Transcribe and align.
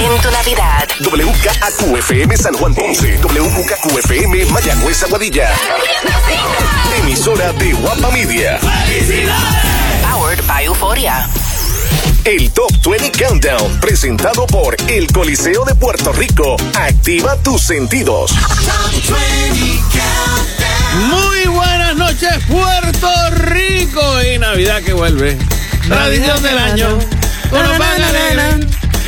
en 0.00 0.20
tu 0.20 0.30
Navidad. 0.30 0.88
WKAQFM 1.00 2.36
San 2.36 2.54
Juan 2.54 2.74
Ponce, 2.74 3.18
WKQFM 3.18 4.46
Mayagüez 4.52 5.02
Aguadilla. 5.02 5.50
Emisora 6.98 7.52
de 7.52 7.72
Guapa 7.72 8.10
Media. 8.10 8.60
Powered 10.02 10.46
by 10.46 10.64
Euphoria. 10.64 11.28
El 12.24 12.50
Top 12.52 12.70
20 12.84 13.12
Countdown, 13.12 13.80
presentado 13.80 14.46
por 14.46 14.76
el 14.88 15.10
Coliseo 15.10 15.64
de 15.64 15.74
Puerto 15.74 16.12
Rico. 16.12 16.56
Activa 16.74 17.36
tus 17.42 17.62
sentidos. 17.62 18.32
Muy 20.94 21.46
buenas 21.46 21.96
noches, 21.96 22.30
Puerto 22.48 23.30
Rico. 23.30 24.22
Y 24.22 24.38
Navidad 24.38 24.82
que 24.82 24.92
vuelve. 24.92 25.36
Tradición 25.88 26.42
del 26.42 26.58
año. 26.58 26.98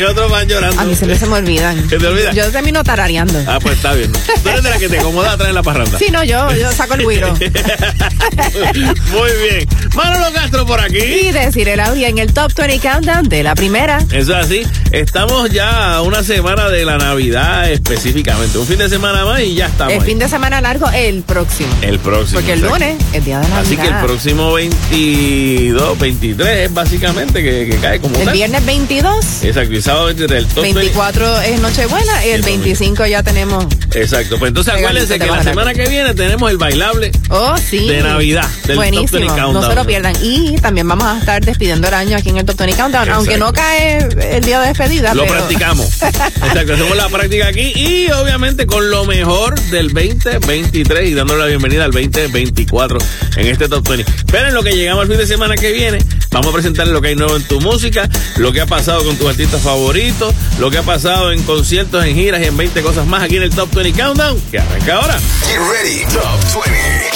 Y 0.01 0.03
otros 0.05 0.30
van 0.30 0.48
llorando. 0.48 0.80
A 0.80 0.85
mí 0.85 0.95
siempre 0.95 1.19
se 1.19 1.27
me 1.27 1.35
olvidan. 1.37 1.89
¿Se 1.89 1.98
te 1.98 2.07
olvida? 2.07 2.32
Yo 2.32 2.50
termino 2.50 2.82
tarareando. 2.82 3.39
Ah, 3.46 3.59
pues 3.61 3.77
está 3.77 3.93
bien. 3.95 4.11
Tú 4.13 4.49
eres 4.49 4.63
de 4.63 4.71
la 4.71 4.79
que 4.79 4.89
te 4.89 4.99
acomoda 4.99 5.32
atrás 5.32 5.49
en 5.50 5.54
la 5.54 5.63
parranda. 5.63 5.99
Sí, 5.99 6.07
no, 6.11 6.25
yo, 6.25 6.50
yo 6.54 6.73
saco 6.73 6.95
el 6.95 7.03
güiro. 7.04 7.35
Muy 7.35 9.31
bien. 9.49 9.68
Manolo 9.95 10.32
Castro 10.32 10.67
por 10.67 10.81
aquí. 10.81 10.99
Y 10.99 11.32
decir 11.32 11.68
el 11.68 11.81
audio 11.81 12.07
en 12.07 12.18
el 12.18 12.32
Top 12.32 12.53
20 12.54 12.79
Countdown 12.81 13.29
de 13.29 13.43
la 13.43 13.54
primera. 13.54 13.99
Eso 14.13 14.39
es 14.39 14.46
así. 14.46 14.63
Estamos 14.93 15.50
ya 15.50 15.95
a 15.95 16.03
una 16.03 16.23
semana 16.23 16.68
de 16.68 16.85
la 16.85 16.96
Navidad 16.98 17.71
específicamente. 17.71 18.59
Un 18.59 18.67
fin 18.67 18.79
de 18.79 18.89
semana 18.89 19.25
más 19.25 19.40
y 19.40 19.54
ya 19.54 19.67
estamos. 19.67 19.93
El 19.95 20.01
ahí. 20.01 20.07
fin 20.07 20.18
de 20.18 20.29
semana 20.29 20.61
largo, 20.61 20.89
el 20.90 21.23
próximo. 21.23 21.68
El 21.82 21.98
próximo. 21.98 22.39
Porque 22.40 22.53
el 22.54 22.61
lunes 22.62 22.96
es 23.12 23.25
día 23.25 23.39
de 23.40 23.48
Navidad. 23.48 23.62
Así 23.67 23.76
que 23.76 23.87
el 23.89 23.96
próximo 23.96 24.53
22, 24.53 25.98
23 25.98 26.48
es 26.68 26.75
básicamente 26.75 27.43
que, 27.43 27.68
que 27.71 27.76
cae 27.79 28.01
como 28.01 28.17
El 28.17 28.25
tal. 28.25 28.35
viernes 28.35 28.64
22, 28.64 29.43
Exacto, 29.43 29.75
sábado 29.90 30.07
23. 30.07 30.39
El 30.43 30.46
top 30.49 30.62
20. 30.62 30.79
24 30.80 31.40
es 31.43 31.61
Nochebuena 31.61 32.25
y 32.25 32.28
el 32.28 32.34
El 32.36 32.41
domingo. 32.42 32.62
25 32.62 33.06
ya 33.06 33.22
tenemos. 33.22 33.67
Exacto, 33.94 34.39
pues 34.39 34.51
entonces 34.51 34.73
acuérdense 34.75 35.15
de 35.15 35.19
que 35.19 35.27
la 35.27 35.42
semana 35.42 35.75
que 35.75 35.89
viene 35.89 36.15
tenemos 36.15 36.48
el 36.51 36.59
bailable 36.59 37.11
Oh, 37.28 37.56
sí. 37.59 37.89
de 37.89 38.00
Navidad 38.03 38.48
del 38.67 38.77
Top 38.77 38.84
20 38.84 39.00
Buenísimo. 39.00 39.27
Countdown. 39.27 39.53
No 39.55 39.69
se 39.69 39.75
lo 39.75 39.84
pierdan. 39.84 40.15
Y 40.23 40.55
también 40.59 40.87
vamos 40.87 41.06
a 41.06 41.19
estar 41.19 41.45
despidiendo 41.45 41.89
el 41.89 41.95
año 41.95 42.17
aquí 42.17 42.28
en 42.28 42.37
el 42.39 42.45
Top 42.45 42.56
20 42.56 42.77
Countdown. 42.77 43.03
Exacto. 43.09 43.17
Aunque 43.19 43.37
no 43.39 43.53
cae 43.53 43.98
el 44.37 44.45
día 44.45 44.61
de 44.61 44.69
despedida. 44.69 45.12
Lo 45.15 45.23
pero- 45.23 45.34
practicamos. 45.34 45.87
Exacto, 46.03 46.72
hacemos 46.75 46.97
la 46.97 47.09
práctica 47.09 47.48
aquí 47.48 47.72
y 47.75 48.11
obviamente 48.12 48.67
con 48.67 48.91
lo 48.91 49.05
mejor 49.06 49.59
del 49.70 49.89
2023 49.93 51.09
y 51.09 51.15
dándole 51.15 51.41
la 51.41 51.47
bienvenida 51.47 51.84
al 51.84 51.91
2024 51.91 52.98
en 53.37 53.47
este 53.48 53.69
Top 53.69 53.89
20. 53.89 54.11
Pero 54.31 54.48
en 54.48 54.55
lo 54.55 54.62
que 54.62 54.70
llegamos 54.72 55.03
al 55.03 55.09
fin 55.09 55.19
de 55.19 55.27
semana 55.27 55.56
que 55.56 55.72
viene, 55.72 55.98
vamos 56.31 56.48
a 56.48 56.53
presentar 56.53 56.86
lo 56.89 57.00
que 57.00 57.09
hay 57.09 57.17
nuevo 57.17 57.36
en 57.36 57.42
tu 57.45 57.61
música, 57.61 58.09
lo 58.36 58.53
que 58.53 58.61
ha 58.61 58.67
pasado 58.67 59.05
con 59.05 59.17
tus 59.17 59.28
artistas 59.28 59.61
favoritos, 59.61 60.34
lo 60.59 60.70
que 60.70 60.78
ha 60.78 60.83
pasado 60.83 61.33
en 61.33 61.42
conciertos, 61.42 62.05
en 62.05 62.14
giras 62.14 62.41
y 62.42 62.45
en 62.47 62.56
20 62.56 62.83
cosas 62.83 63.06
más 63.06 63.22
aquí 63.22 63.37
en 63.37 63.42
el 63.45 63.50
Top 63.50 63.72
20 63.75 64.00
Countdown, 64.00 64.41
que 64.50 64.59
arranca 64.59 64.97
ahora. 64.97 65.19
Get 65.47 65.59
ready, 65.59 66.05
Top 66.12 66.64
20. 66.64 67.11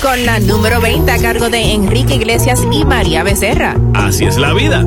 Con 0.00 0.26
la 0.26 0.40
número 0.40 0.80
20 0.80 1.10
a 1.12 1.18
cargo 1.18 1.48
de 1.48 1.72
Enrique 1.72 2.16
Iglesias 2.16 2.60
y 2.72 2.84
María 2.84 3.22
Becerra. 3.22 3.76
Así 3.94 4.24
es 4.24 4.36
la 4.36 4.52
vida. 4.52 4.84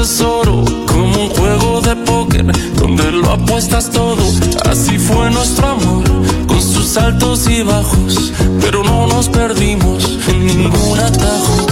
Como 0.00 1.24
un 1.24 1.28
juego 1.28 1.82
de 1.82 1.94
póker 1.94 2.46
donde 2.76 3.12
lo 3.12 3.32
apuestas 3.32 3.90
todo. 3.90 4.22
Así 4.64 4.98
fue 4.98 5.30
nuestro 5.30 5.68
amor, 5.68 6.04
con 6.46 6.62
sus 6.62 6.96
altos 6.96 7.46
y 7.46 7.62
bajos, 7.62 8.32
pero 8.62 8.82
no 8.82 9.06
nos 9.08 9.28
perdimos 9.28 10.18
en 10.26 10.46
ningún 10.46 10.98
atajo. 11.00 11.69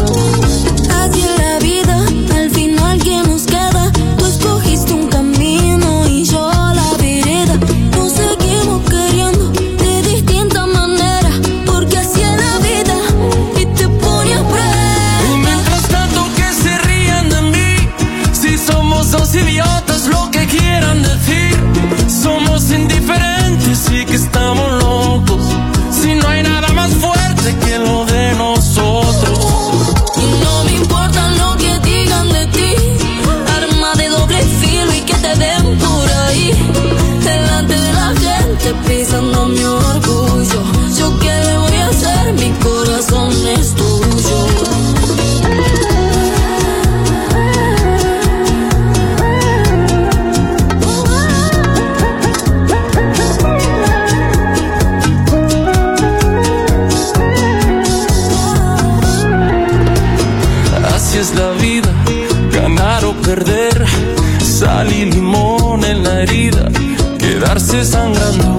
Quedarse 67.68 67.84
sangrando, 67.84 68.58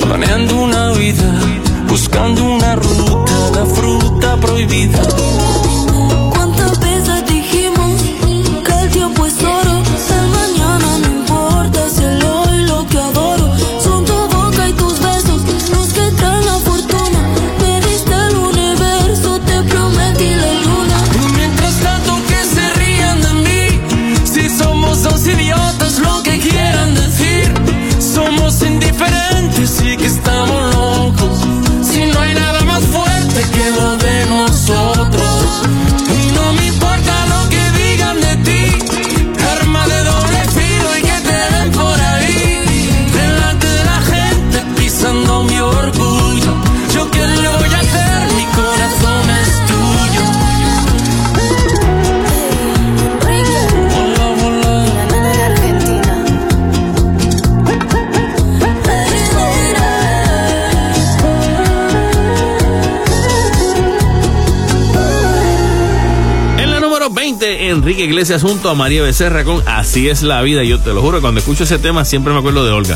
planeando 0.00 0.62
una 0.62 0.92
vida, 0.92 1.24
buscando 1.88 2.44
una 2.44 2.74
ruta, 2.74 3.50
la 3.54 3.66
fruta 3.66 4.36
prohibida. 4.36 5.49
Iglesias 68.20 68.42
junto 68.42 68.68
a 68.68 68.74
María 68.74 69.00
Becerra 69.00 69.44
con 69.44 69.66
Así 69.66 70.10
es 70.10 70.20
la 70.20 70.42
vida. 70.42 70.62
Yo 70.62 70.78
te 70.78 70.92
lo 70.92 71.00
juro, 71.00 71.22
cuando 71.22 71.40
escucho 71.40 71.64
ese 71.64 71.78
tema 71.78 72.04
siempre 72.04 72.34
me 72.34 72.40
acuerdo 72.40 72.66
de 72.66 72.70
Olga. 72.70 72.94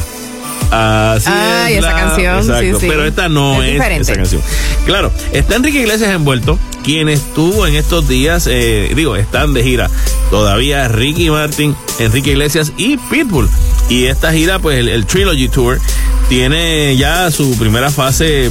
Así 0.71 1.31
es 1.73 1.79
esa 1.79 1.93
la- 1.93 1.97
canción, 1.97 2.43
sí, 2.44 2.50
Exacto, 2.50 2.81
sí. 2.81 2.87
pero 2.91 3.06
esta 3.06 3.31
no 3.31 3.62
Es 3.62 3.81
esa 4.00 4.17
canción. 4.17 4.43
Claro, 4.85 5.11
está 5.32 5.56
Enrique 5.56 5.81
Iglesias 5.81 6.11
envuelto, 6.11 6.59
quien 6.82 7.09
estuvo 7.09 7.67
en 7.67 7.75
estos 7.75 8.06
días, 8.06 8.47
eh, 8.50 8.93
digo, 8.94 9.17
están 9.17 9.55
de 9.55 9.62
gira 9.62 9.88
todavía 10.29 10.88
Ricky 10.88 11.31
Martin, 11.31 11.75
Enrique 12.00 12.32
Iglesias 12.32 12.73
y 12.76 12.99
Pitbull. 12.99 13.49
Y 13.88 14.05
esta 14.05 14.31
gira, 14.31 14.59
pues 14.59 14.79
el, 14.79 14.91
el 14.91 15.06
Trilogy 15.06 15.49
Tour, 15.49 15.81
tiene 16.29 16.94
ya 16.99 17.31
su 17.31 17.56
primera 17.59 17.91
fase, 17.91 18.50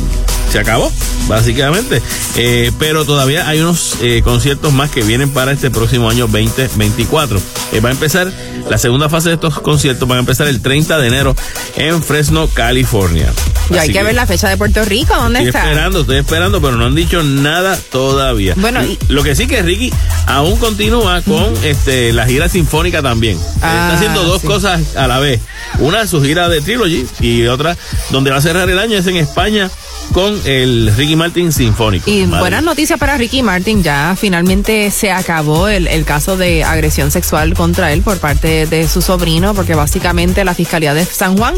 se 0.52 0.58
acabó, 0.58 0.92
básicamente. 1.34 2.02
Eh, 2.38 2.72
pero 2.80 3.06
todavía 3.06 3.48
hay 3.48 3.60
unos 3.60 3.98
eh, 4.02 4.22
conciertos 4.24 4.72
más 4.72 4.92
que 4.92 5.02
vienen 5.04 5.32
para 5.32 5.52
este 5.52 5.72
próximo 5.72 6.10
año 6.10 6.28
2024. 6.28 7.40
Eh, 7.72 7.80
va 7.80 7.90
a 7.90 7.92
empezar 7.92 8.32
la 8.70 8.78
segunda 8.78 9.10
fase 9.10 9.30
de 9.30 9.36
estos 9.36 9.60
conciertos, 9.60 10.08
van 10.08 10.18
a 10.18 10.22
empezar 10.22 10.48
el 10.48 10.62
30 10.62 11.00
de 11.00 11.08
enero 11.08 11.36
en 11.76 12.02
Fresno, 12.04 12.48
California. 12.54 13.34
Y 13.70 13.78
hay 13.78 13.92
que 13.92 14.04
ver 14.04 14.14
la 14.16 14.26
fecha 14.28 14.50
de 14.50 14.58
Puerto 14.58 14.84
Rico, 14.86 15.14
¿dónde 15.16 15.40
Estoy 15.40 15.50
está? 15.50 15.64
esperando, 15.64 16.02
estoy 16.02 16.18
esperando, 16.18 16.62
pero 16.62 16.76
no 16.78 16.86
han 16.86 16.96
dicho 16.96 17.24
nada 17.24 17.78
todavía. 17.92 18.54
Bueno, 18.58 18.84
y- 18.84 18.98
lo 19.08 19.24
que 19.24 19.36
sí 19.36 19.48
que 19.48 19.62
Ricky 19.62 19.92
aún 20.28 20.58
continúa 20.58 21.22
con 21.22 21.54
este 21.64 22.12
la 22.14 22.26
gira 22.26 22.50
sinfónica 22.50 23.02
también. 23.02 23.38
Eh, 23.38 23.42
Ah, 23.62 23.84
Está 23.94 23.96
haciendo 23.96 24.24
dos 24.26 24.42
sí. 24.42 24.48
cosas 24.48 24.96
a 24.96 25.08
la 25.08 25.20
vez. 25.20 25.40
Una 25.80 26.06
su 26.08 26.22
gira 26.22 26.50
de 26.50 26.62
Trilogy 26.62 27.06
y 27.22 27.46
otra 27.48 27.78
donde 28.12 28.30
va 28.32 28.38
a 28.38 28.42
cerrar 28.42 28.70
el 28.70 28.78
año 28.80 28.98
es 28.98 29.08
en 29.08 29.16
España 29.16 29.70
con 30.12 30.40
el 30.46 30.92
Ricky 30.96 31.16
Martin 31.16 31.52
Sinfónico. 31.54 32.10
Y 32.10 32.26
buenas 32.26 32.62
noticias 32.64 33.00
para 33.00 33.18
Ricky 33.18 33.42
Martin, 33.42 33.82
ya 33.82 34.16
finalmente 34.20 34.92
se 34.92 35.12
acabó 35.12 35.70
el, 35.70 35.88
el 35.88 36.04
caso 36.04 36.36
de 36.38 36.64
agresión 36.64 37.10
sexual 37.10 37.54
contra 37.54 37.94
él 37.94 38.02
por 38.02 38.20
parte 38.20 38.66
de 38.68 38.88
su 38.90 39.02
sobrino, 39.02 39.54
porque 39.54 39.74
básicamente 39.76 40.44
la 40.44 40.54
Fiscalía 40.54 40.94
de 40.94 41.06
San 41.06 41.38
Juan 41.38 41.56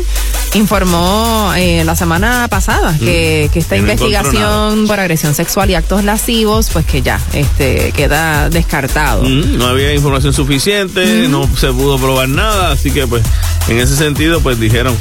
informó 0.55 1.53
eh, 1.55 1.83
la 1.83 1.95
semana 1.95 2.47
pasada 2.49 2.97
que, 2.97 3.49
que 3.51 3.59
esta 3.59 3.75
que 3.75 3.81
no 3.81 3.91
encontró 3.91 4.07
investigación 4.07 4.87
por 4.87 4.99
agresión 4.99 5.35
sexual 5.35 5.69
y 5.69 5.75
actos 5.75 6.03
lascivos, 6.03 6.69
pues 6.71 6.85
que 6.85 7.01
ya 7.01 7.19
este 7.33 7.91
queda 7.91 8.49
descartado. 8.49 9.23
Mm, 9.23 9.57
no 9.57 9.67
había 9.67 9.93
información 9.93 10.33
suficiente, 10.33 11.27
no 11.27 11.49
se 11.57 11.71
pudo 11.71 11.97
probar 11.97 12.29
nada, 12.29 12.71
así 12.71 12.91
que 12.91 13.05
pues 13.05 13.23
en 13.67 13.79
ese 13.79 13.95
sentido 13.95 14.41
pues 14.41 14.59
dijeron 14.59 14.95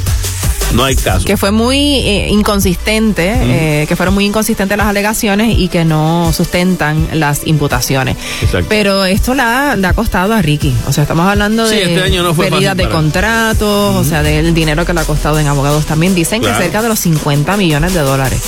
no 0.75 0.83
hay 0.83 0.95
caso. 0.95 1.25
que 1.25 1.37
fue 1.37 1.51
muy 1.51 1.77
eh, 1.77 2.27
inconsistente, 2.29 3.33
eh, 3.35 3.85
que 3.87 3.95
fueron 3.95 4.13
muy 4.13 4.25
inconsistentes 4.25 4.77
las 4.77 4.87
alegaciones 4.87 5.55
y 5.57 5.67
que 5.67 5.85
no 5.85 6.31
sustentan 6.33 7.07
las 7.13 7.45
imputaciones. 7.47 8.17
Exacto. 8.41 8.67
Pero 8.69 9.05
esto 9.05 9.33
le 9.33 9.41
ha, 9.41 9.75
le 9.75 9.87
ha 9.87 9.93
costado 9.93 10.33
a 10.33 10.41
Ricky. 10.41 10.73
O 10.87 10.93
sea, 10.93 11.03
estamos 11.03 11.27
hablando 11.27 11.67
Sí, 11.67 11.75
de 11.75 11.83
este 11.83 12.01
año 12.03 12.23
no 12.23 12.33
fue 12.33 12.49
pérdidas 12.49 12.77
de 12.77 12.89
contratos, 12.89 13.95
o 13.95 14.03
sea, 14.03 14.21
del 14.23 14.53
dinero 14.53 14.85
que 14.85 14.93
le 14.93 14.99
ha 15.01 15.05
costado 15.05 15.39
en 15.39 15.47
abogados 15.47 15.85
también. 15.85 16.13
Dicen 16.15 16.41
Claro. 16.41 16.57
que 16.57 16.63
cerca 16.63 16.81
de 16.81 16.89
los 16.89 16.99
50 16.99 17.55
millones 17.57 17.93
de 17.93 18.01
dólares. 18.01 18.41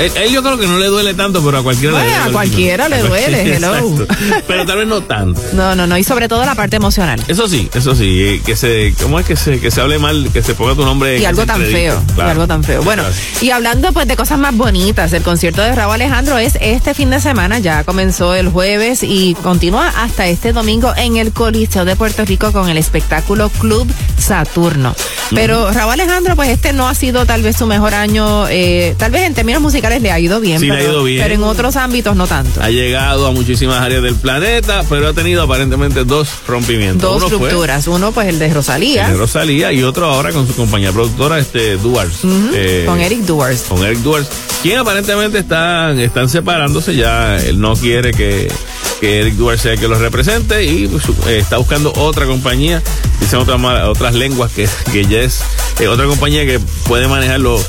Él, 0.00 0.12
él 0.16 0.32
yo 0.32 0.42
creo 0.42 0.56
que 0.58 0.66
no 0.66 0.78
le 0.78 0.86
duele 0.86 1.12
tanto, 1.14 1.44
pero 1.44 1.58
a 1.58 1.62
cualquiera 1.62 1.98
le 1.98 2.04
duele. 2.04 2.14
a 2.16 2.30
cualquiera 2.32 2.88
le 2.88 3.02
duele, 3.02 3.56
hello. 3.56 4.06
Pero 4.46 4.64
tal 4.64 4.78
vez 4.78 4.86
no 4.86 5.00
tanto. 5.02 5.40
No, 5.52 5.74
no, 5.74 5.86
no. 5.86 5.98
Y 5.98 6.04
sobre 6.04 6.28
todo 6.28 6.44
la 6.46 6.54
parte 6.54 6.76
emocional. 6.76 7.20
Eso 7.26 7.48
sí, 7.48 7.68
eso 7.74 7.94
sí, 7.96 8.22
eh, 8.22 8.42
que 8.46 8.54
se, 8.56 8.94
¿cómo 9.02 9.18
es 9.18 9.26
que 9.26 9.34
se, 9.36 9.58
que 9.60 9.70
se 9.72 9.80
hable 9.80 9.98
mal, 9.98 10.30
que 10.32 10.42
se 10.42 10.54
ponga 10.54 10.74
tu 10.76 10.84
nombre? 10.84 11.18
Y 11.18 11.24
algo 11.24 11.42
se 11.42 11.46
tan 11.62 11.72
feo. 11.72 12.02
Claro. 12.14 12.30
algo 12.30 12.46
tan 12.46 12.64
feo. 12.64 12.82
Bueno, 12.82 13.02
y 13.40 13.50
hablando 13.50 13.92
pues 13.92 14.06
de 14.08 14.16
cosas 14.16 14.38
más 14.38 14.56
bonitas, 14.56 15.12
el 15.12 15.22
concierto 15.22 15.62
de 15.62 15.74
Raúl 15.74 15.94
Alejandro 15.94 16.38
es 16.38 16.56
este 16.60 16.94
fin 16.94 17.10
de 17.10 17.20
semana, 17.20 17.58
ya 17.58 17.84
comenzó 17.84 18.34
el 18.34 18.48
jueves 18.48 19.02
y 19.02 19.34
continúa 19.42 19.88
hasta 19.96 20.26
este 20.26 20.52
domingo 20.52 20.92
en 20.96 21.16
el 21.16 21.32
Coliseo 21.32 21.84
de 21.84 21.96
Puerto 21.96 22.24
Rico 22.24 22.52
con 22.52 22.68
el 22.68 22.76
espectáculo 22.78 23.48
Club 23.50 23.86
Saturno. 24.18 24.94
Pero 25.34 25.70
Raúl 25.72 25.92
Alejandro, 25.92 26.36
pues 26.36 26.48
este 26.48 26.72
no 26.72 26.88
ha 26.88 26.94
sido 26.94 27.26
tal 27.26 27.42
vez 27.42 27.56
su 27.56 27.66
mejor 27.66 27.92
año, 27.94 28.48
eh, 28.48 28.94
tal 28.98 29.10
vez 29.12 29.22
en 29.24 29.34
términos 29.34 29.60
musicales 29.60 30.00
le 30.00 30.10
ha 30.10 30.18
ido 30.18 30.40
bien, 30.40 30.58
Sí, 30.58 30.66
le 30.66 30.72
ha 30.72 30.76
pero, 30.78 30.90
ido 30.90 31.04
bien. 31.04 31.22
pero 31.22 31.34
en 31.34 31.42
otros 31.42 31.76
ámbitos 31.76 32.16
no 32.16 32.26
tanto. 32.26 32.62
Ha 32.62 32.70
llegado 32.70 33.26
a 33.26 33.32
muchísimas 33.32 33.80
áreas 33.82 34.02
del 34.02 34.14
planeta, 34.14 34.84
pero 34.88 35.08
ha 35.08 35.12
tenido 35.12 35.42
aparentemente 35.42 36.04
dos 36.04 36.28
rompimientos. 36.46 37.02
Dos 37.02 37.22
Uno 37.24 37.38
fue 37.38 37.48
rupturas, 37.50 37.86
uno 37.88 38.12
pues 38.12 38.28
el 38.28 38.38
de 38.38 38.52
Rosalía, 38.52 39.06
el 39.06 39.12
de 39.12 39.18
Rosalía 39.18 39.72
y 39.72 39.82
otro 39.82 40.06
ahora 40.06 40.32
con 40.32 40.46
su 40.46 40.54
compañía 40.54 40.92
productora, 40.92 41.37
este 41.38 41.76
Duars. 41.76 42.20
eh, 42.54 42.84
con 42.86 43.00
Eric 43.00 43.20
Duars. 43.20 43.62
con 43.68 43.84
Eric 43.84 43.98
Duars, 43.98 44.28
quien 44.62 44.78
aparentemente 44.78 45.38
están, 45.38 45.98
están 45.98 46.28
separándose, 46.28 46.94
ya 46.94 47.36
él 47.38 47.60
no 47.60 47.74
quiere 47.74 48.12
que, 48.12 48.52
que 49.00 49.20
Eric 49.20 49.34
Duars 49.34 49.62
sea 49.62 49.72
el 49.72 49.80
que 49.80 49.88
los 49.88 49.98
represente 50.00 50.64
y 50.64 50.88
pues, 50.88 51.04
eh, 51.26 51.38
está 51.38 51.56
buscando 51.58 51.92
otra 51.96 52.26
compañía, 52.26 52.82
dicen 53.20 53.38
otras, 53.38 53.60
otras 53.88 54.14
lenguas 54.14 54.52
que, 54.52 54.68
que 54.92 55.06
ya 55.06 55.20
es 55.20 55.40
eh, 55.80 55.88
otra 55.88 56.06
compañía 56.06 56.44
que 56.44 56.60
puede 56.86 57.08
manejarlo 57.08 57.60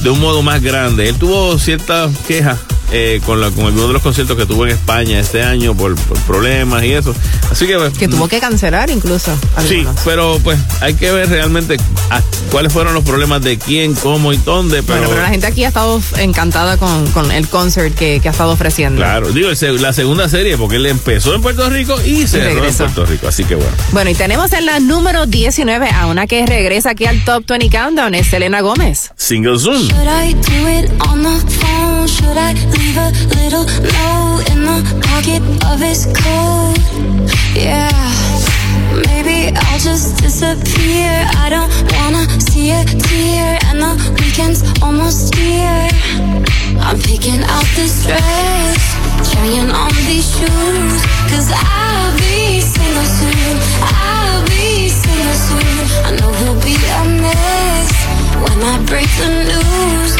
de 0.00 0.10
un 0.10 0.20
modo 0.20 0.42
más 0.42 0.62
grande. 0.62 1.08
Él 1.08 1.16
tuvo 1.16 1.58
ciertas 1.58 2.10
quejas 2.26 2.58
eh, 2.92 3.20
con, 3.24 3.40
la, 3.40 3.50
con 3.50 3.64
algunos 3.66 3.88
de 3.88 3.92
los 3.94 4.02
conciertos 4.02 4.36
que 4.36 4.46
tuvo 4.46 4.66
en 4.66 4.72
España 4.72 5.18
este 5.18 5.42
año 5.42 5.74
por, 5.74 5.94
por 5.96 6.18
problemas 6.20 6.84
y 6.84 6.92
eso. 6.92 7.14
Así 7.50 7.66
que 7.66 7.76
pues, 7.76 7.96
Que 7.98 8.08
tuvo 8.08 8.28
que 8.28 8.38
cancelar 8.40 8.90
incluso. 8.90 9.36
Sí, 9.66 9.86
pero 10.04 10.38
pues 10.44 10.58
hay 10.80 10.94
que 10.94 11.10
ver 11.10 11.28
realmente 11.28 11.76
a- 12.10 12.22
cuáles 12.50 12.72
fueron 12.72 12.94
los 12.94 13.04
problemas 13.04 13.42
de 13.42 13.58
quién, 13.58 13.94
cómo 13.94 14.32
y 14.32 14.36
dónde. 14.38 14.82
Pero, 14.82 14.98
Bueno, 14.98 15.08
pero 15.10 15.22
la 15.22 15.28
gente 15.30 15.46
aquí 15.46 15.64
ha 15.64 15.68
estado 15.68 16.00
encantada 16.18 16.76
con, 16.76 17.06
con 17.12 17.30
el 17.32 17.48
concert 17.48 17.94
que, 17.94 18.20
que 18.20 18.28
ha 18.28 18.32
estado 18.32 18.52
ofreciendo. 18.52 18.98
Claro, 18.98 19.30
digo, 19.32 19.48
la 19.80 19.92
segunda 19.92 20.28
serie, 20.28 20.56
porque 20.58 20.76
él 20.76 20.86
empezó 20.86 21.34
en 21.34 21.42
Puerto 21.42 21.68
Rico 21.70 21.96
y 22.04 22.26
cerró 22.26 22.48
en 22.50 22.54
regresó. 22.56 22.84
Puerto 22.84 23.06
Rico, 23.06 23.28
así 23.28 23.44
que 23.44 23.54
bueno. 23.54 23.70
Bueno, 23.92 24.10
y 24.10 24.14
tenemos 24.14 24.52
en 24.52 24.66
la 24.66 24.80
número 24.80 25.26
19 25.26 25.88
a 25.90 26.06
una 26.06 26.26
que 26.26 26.44
regresa 26.46 26.90
aquí 26.90 27.06
al 27.06 27.24
Top 27.24 27.44
20 27.48 27.70
Countdown, 27.70 28.14
es 28.14 28.26
Selena 28.26 28.60
Gómez. 28.60 29.10
Single 29.16 29.58
Zoom. 29.58 29.88
Should 32.06 32.36
I 32.36 32.52
leave 32.76 32.96
a 32.96 33.10
little 33.38 33.64
note 33.64 34.42
in 34.50 34.64
the 34.64 34.78
pocket 35.06 35.42
of 35.70 35.78
his 35.78 36.06
coat? 36.06 36.78
Yeah. 37.54 37.90
Maybe 39.06 39.54
I'll 39.56 39.78
just 39.78 40.18
disappear. 40.18 41.12
I 41.38 41.48
don't 41.48 41.70
wanna 41.94 42.24
see 42.40 42.70
a 42.70 42.84
tear, 42.84 43.58
and 43.68 43.80
the 43.80 43.92
weekend's 44.20 44.62
almost 44.82 45.34
here. 45.34 45.88
I'm 46.80 46.98
picking 46.98 47.42
out 47.44 47.66
this 47.76 48.04
dress, 48.04 48.82
trying 49.32 49.70
on 49.70 49.94
these 50.08 50.28
shoes, 50.36 50.94
cause 51.30 51.48
I'll 51.54 52.12
be 52.18 52.60
single 52.60 53.08
soon. 53.18 53.54
I'll 53.80 54.44
be 54.46 54.88
single 54.88 55.38
soon. 55.46 55.76
I 56.06 56.10
know 56.18 56.32
he'll 56.40 56.60
be 56.60 56.74
a 56.74 57.02
mess 57.22 57.90
when 58.42 58.58
I 58.62 58.76
break 58.90 59.08
the 59.22 59.30
news, 59.50 60.11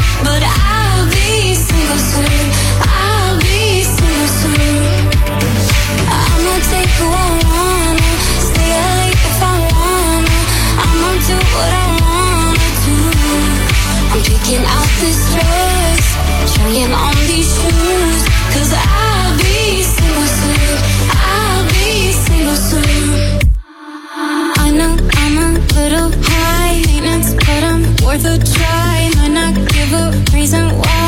worth 28.12 28.24
a 28.26 28.38
try. 28.54 29.10
Might 29.16 29.32
not 29.32 29.54
give 29.54 29.92
a 29.92 30.34
reason 30.34 30.68
why. 30.78 31.01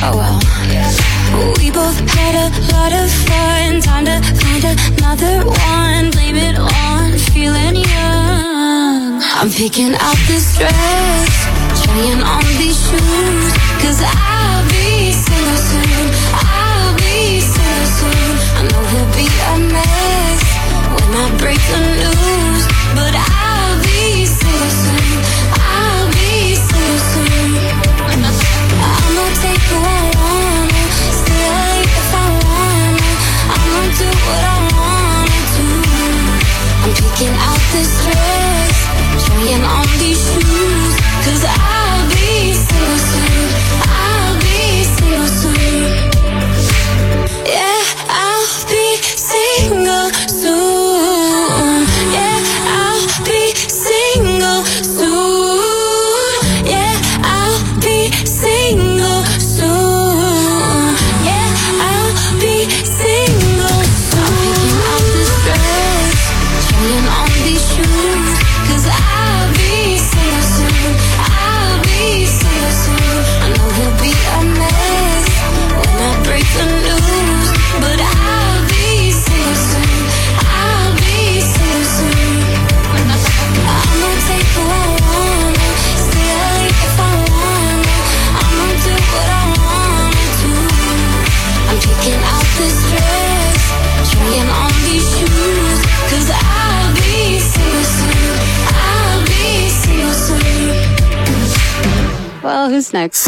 Oh 0.00 0.14
well. 0.14 0.38
We 1.58 1.70
both 1.72 1.98
had 2.14 2.34
a 2.38 2.48
lot 2.70 2.92
of 2.94 3.10
fun. 3.26 3.80
Time 3.82 4.04
to 4.06 4.22
find 4.38 4.62
another 4.62 5.44
one. 5.44 6.10
Blame 6.12 6.36
it 6.36 6.56
on 6.56 7.18
feeling 7.34 7.82
young. 7.82 9.18
I'm 9.38 9.50
picking 9.50 9.94
out 9.98 10.18
this 10.30 10.56
dress, 10.56 11.30
trying 11.82 12.22
on 12.22 12.46
these 12.62 12.78
shoes. 12.78 13.50
Cause 13.82 13.98
I'll 14.06 14.62
be 14.70 15.10
single 15.10 15.60
soon. 15.66 16.06
I'll 16.46 16.94
be 16.96 17.40
single 17.40 17.90
soon. 17.98 18.34
I 18.54 18.62
know 18.70 18.82
he'll 18.94 19.12
be 19.18 19.26
a 19.26 19.54
mess 19.74 20.42
when 20.94 21.10
I 21.10 21.26
break 21.42 21.58
the 21.58 21.80
news. 21.98 22.62
But 22.94 23.14
I'll 23.14 23.37
picking 37.18 37.34
out 37.34 37.60
this 37.72 38.04
dress, 38.04 39.26
trying 39.26 39.64
on 39.64 39.86
these 39.98 40.22
shoes, 40.32 40.94
cause 41.24 41.44
I'll 41.48 41.87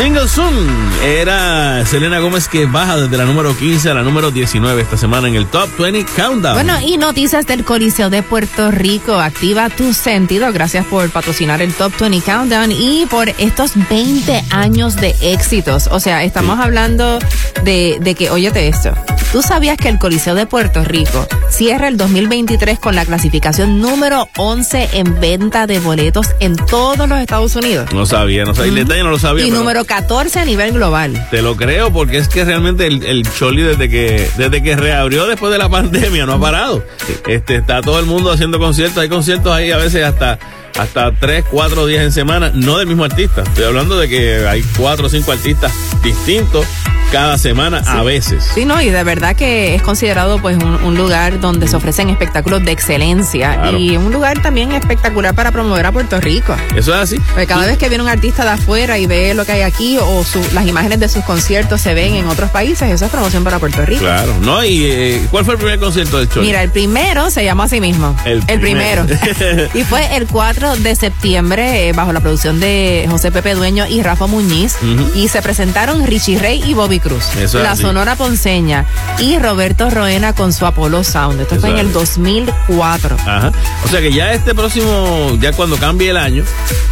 Single 0.01 0.29
Soon 0.29 0.67
era 1.05 1.85
Selena 1.85 2.21
Gómez 2.21 2.49
que 2.49 2.65
baja 2.65 2.97
desde 2.97 3.19
la 3.19 3.27
número 3.27 3.55
15 3.55 3.91
a 3.91 3.93
la 3.93 4.03
número 4.03 4.31
19 4.31 4.81
esta 4.81 4.97
semana 4.97 5.29
en 5.29 5.35
el 5.35 5.45
Top 5.47 5.69
20 5.79 6.11
Countdown. 6.17 6.55
Bueno, 6.55 6.81
y 6.81 6.97
noticias 6.97 7.47
del 7.47 7.65
Coliseo 7.65 8.09
de 8.09 8.23
Puerto 8.23 8.71
Rico. 8.71 9.21
Activa 9.21 9.69
tu 9.69 9.93
sentido. 9.93 10.55
Gracias 10.55 10.87
por 10.87 11.11
patrocinar 11.11 11.61
el 11.61 11.75
Top 11.75 11.93
20 12.01 12.23
Countdown 12.23 12.73
y 12.73 13.05
por 13.11 13.29
estos 13.37 13.73
20 13.91 14.43
años 14.49 14.97
de 14.97 15.15
éxitos. 15.21 15.87
O 15.93 16.01
sea, 16.01 16.25
estamos 16.25 16.59
hablando 16.59 17.19
de, 17.63 17.99
de 18.01 18.15
que, 18.15 18.31
óyete 18.31 18.69
esto. 18.69 18.95
¿Tú 19.33 19.43
sabías 19.43 19.77
que 19.77 19.89
el 19.89 20.01
Coliseo 20.01 20.35
de 20.35 20.45
Puerto 20.45 20.83
Rico 20.83 21.25
cierra 21.49 21.87
el 21.87 21.97
2023 21.97 22.81
con 22.81 22.97
la 22.97 23.05
clasificación 23.05 23.81
número 23.81 24.29
11 24.37 24.89
en 24.95 25.21
venta 25.21 25.69
de 25.69 25.79
boletos 25.79 26.31
en 26.41 26.57
todos 26.57 27.09
los 27.09 27.21
Estados 27.21 27.55
Unidos? 27.55 27.93
no 27.95 28.07
sabía, 28.07 28.45
no 28.45 28.57
sabía. 28.57 28.71
El 28.71 28.75
detalle 28.75 29.05
no 29.05 29.11
lo 29.11 29.21
sabía. 29.21 29.47
Y 29.47 29.53
número 29.53 29.85
14 29.85 30.41
a 30.41 30.45
nivel 30.45 30.73
global. 30.73 31.29
Te 31.31 31.43
lo 31.43 31.57
creo 31.57 31.93
porque 31.93 32.19
es 32.19 32.27
que 32.27 32.45
realmente 32.45 32.89
el, 32.89 33.05
el 33.05 33.23
Choli 33.39 33.63
desde 33.63 33.89
que 33.89 34.29
desde 34.37 34.65
que 34.65 34.75
reabrió 34.75 35.29
después 35.29 35.53
de 35.53 35.59
la 35.59 35.69
pandemia 35.71 36.27
no 36.27 36.33
ha 36.33 36.41
parado. 36.41 36.85
Este 37.29 37.55
está 37.55 37.83
todo 37.83 38.01
el 38.01 38.07
mundo 38.07 38.33
haciendo 38.33 38.59
conciertos, 38.59 38.99
hay 38.99 39.09
conciertos 39.09 39.53
ahí 39.53 39.71
a 39.71 39.77
veces 39.77 40.03
hasta 40.03 40.41
hasta 40.77 41.13
tres, 41.13 41.45
cuatro 41.49 41.87
días 41.87 42.03
en 42.03 42.11
semana, 42.11 42.51
no 42.55 42.79
del 42.79 42.89
mismo 42.89 43.05
artista. 43.05 43.43
Estoy 43.43 43.65
hablando 43.65 43.97
de 43.97 44.09
que 44.09 44.47
hay 44.49 44.63
cuatro 44.77 45.07
o 45.07 45.09
cinco 45.09 45.31
artistas 45.31 45.73
distintos 46.03 46.67
cada 47.11 47.39
semana 47.39 47.83
a 47.87 48.03
veces. 48.03 48.45
Sí, 48.55 48.65
no, 48.65 48.81
y 48.81 48.91
de 48.91 49.03
verdad 49.05 49.35
que 49.37 49.75
es 49.75 49.83
considerado 49.83 50.39
pues 50.41 50.57
un, 50.57 50.75
un 50.83 50.97
lugar 50.97 51.41
donde 51.41 51.67
se 51.69 51.77
ofrecen 51.77 52.09
espectáculos 52.11 52.65
de 52.65 52.73
excelencia 52.73 53.55
Claro. 53.61 53.79
y 53.79 53.97
un 53.97 54.13
lugar 54.13 54.41
también 54.43 54.73
espectacular 54.73 55.35
para 55.35 55.51
promover 55.53 55.87
a 55.87 55.93
Puerto 55.93 56.21
Rico. 56.21 56.55
Eso 56.77 56.93
es 56.95 57.01
así. 57.01 57.19
Porque 57.31 57.47
cada 57.47 57.67
vez 57.67 57.79
que 57.79 57.89
viene 57.89 58.03
un 58.05 58.09
artista 58.11 58.45
de 58.45 58.51
afuera 58.51 58.99
y 58.99 59.07
ve 59.07 59.35
lo 59.35 59.45
que 59.45 59.53
hay 59.53 59.63
aquí 59.63 59.99
o 59.99 60.25
su- 60.25 60.45
las 60.53 60.67
imágenes 60.67 61.01
de 61.01 61.09
sus 61.09 61.25
conciertos 61.25 61.81
se 61.81 61.95
ven 61.95 62.15
en 62.15 62.27
otros 62.29 62.51
países, 62.51 62.91
eso 62.91 63.05
es 63.07 63.11
promoción 63.11 63.43
para 63.45 63.59
Puerto 63.59 63.85
Rico. 63.85 64.01
Claro, 64.03 64.35
¿no? 64.43 64.65
¿Y 64.65 64.85
eh, 64.85 65.27
cuál 65.31 65.45
fue 65.45 65.55
el 65.55 65.59
primer 65.59 65.79
concierto 65.81 66.19
del 66.19 66.29
Choli? 66.29 66.47
Mira, 66.47 66.63
el 66.63 66.71
primero 66.71 67.31
se 67.31 67.45
llamó 67.45 67.65
así 67.65 67.81
mismo. 67.81 68.15
El 68.25 68.43
primero. 68.43 69.05
primero. 69.07 69.69
y 69.75 69.83
fue 69.85 70.17
el 70.17 70.27
4 70.27 70.77
de 70.77 70.95
septiembre 70.95 71.89
eh, 71.89 71.93
bajo 71.93 72.13
la 72.13 72.21
producción 72.21 72.61
de 72.61 73.07
José 73.11 73.31
Pepe 73.33 73.55
Dueño 73.55 73.87
y 73.87 74.03
Rafa 74.03 74.27
Muñiz. 74.27 74.77
Y 75.15 75.29
se 75.29 75.43
presentaron 75.43 76.07
Richie 76.07 76.39
Rey 76.39 76.63
y 76.67 76.75
Bobby 76.75 77.00
Cruz. 77.01 77.25
Eso 77.37 77.59
es 77.59 77.65
la 77.65 77.73
así. 77.73 77.83
Sonora 77.83 78.17
Ponceña 78.17 78.87
y 79.19 79.39
Roberto 79.39 79.91
Roena 79.91 80.33
con 80.35 80.53
su 80.53 80.67
Apollo 80.67 81.05
Sound. 81.05 81.41
Esto 81.41 81.55
Eso 81.57 81.63
fue 81.63 81.71
en 81.71 81.79
el 81.79 81.87
así. 81.87 81.95
2004. 81.95 83.17
Ajá. 83.27 83.53
O 83.85 83.89
sea 83.89 84.01
que 84.01 84.13
ya 84.13 84.33
este 84.33 84.55
próximo, 84.55 85.37
ya 85.41 85.53
cuando 85.53 85.77
cambie 85.77 86.11
el 86.11 86.17
año, 86.17 86.45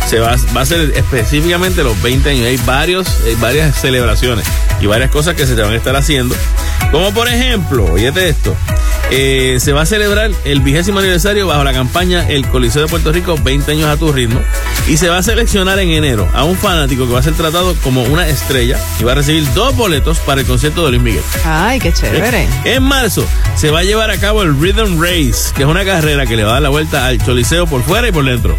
se 0.07 0.19
va, 0.19 0.35
va 0.57 0.61
a 0.62 0.67
ser 0.67 0.93
específicamente 0.97 1.83
los 1.83 2.00
20 2.03 2.31
años. 2.31 2.47
Hay 2.47 2.57
varios, 2.67 3.07
hay 3.25 3.35
varias 3.37 3.77
celebraciones 3.81 4.47
y 4.81 4.87
varias 4.87 5.11
cosas 5.11 5.35
que 5.35 5.47
se 5.47 5.55
te 5.55 5.62
van 5.62 5.73
a 5.73 5.77
estar 5.77 5.95
haciendo. 5.97 6.35
Como 6.91 7.12
por 7.12 7.29
ejemplo, 7.29 7.85
oíete 7.93 8.29
esto, 8.29 8.57
eh, 9.11 9.57
se 9.61 9.73
va 9.73 9.83
a 9.83 9.87
celebrar 9.87 10.31
el 10.45 10.61
vigésimo 10.61 10.99
aniversario 10.99 11.47
bajo 11.47 11.65
la 11.65 11.73
campaña 11.73 12.29
El 12.29 12.47
Coliseo 12.49 12.83
de 12.83 12.88
Puerto 12.88 13.11
Rico 13.12 13.37
20 13.43 13.73
años 13.73 13.87
a 13.88 13.97
tu 13.97 14.12
ritmo 14.12 14.41
y 14.87 14.97
se 14.99 15.09
va 15.09 15.19
a 15.19 15.23
seleccionar 15.23 15.79
en 15.79 15.91
enero 15.91 16.29
a 16.35 16.45
un 16.45 16.57
fanático 16.57 17.07
que 17.07 17.12
va 17.12 17.21
a 17.21 17.23
ser 17.23 17.35
tratado 17.35 17.75
como 17.83 18.03
una 18.05 18.27
estrella 18.29 18.79
y 19.00 19.05
va 19.05 19.12
a 19.12 19.15
recibir 19.17 19.50
dos 19.55 19.75
boletos 19.77 20.19
para 20.21 20.41
el 20.43 20.47
concierto 20.47 20.85
de 20.85 20.91
Luis 20.93 21.03
Miguel. 21.03 21.23
Ay, 21.45 21.79
qué 21.79 21.93
chévere. 21.93 22.47
En 22.65 22.83
marzo 22.83 23.25
se 23.57 23.71
va 23.71 23.81
a 23.81 23.85
llevar 23.85 24.11
a 24.11 24.19
cabo 24.19 24.43
el 24.43 24.59
Rhythm 24.61 25.00
Race, 25.00 25.53
que 25.55 25.62
es 25.62 25.69
una 25.69 25.85
carrera 25.85 26.27
que 26.27 26.37
le 26.37 26.45
va 26.45 26.50
a 26.50 26.53
dar 26.55 26.62
la 26.62 26.69
vuelta 26.71 27.07
al 27.07 27.19
choliseo 27.25 27.67
por 27.67 27.83
fuera 27.83 28.09
y 28.09 28.12
por 28.12 28.25
dentro. 28.25 28.57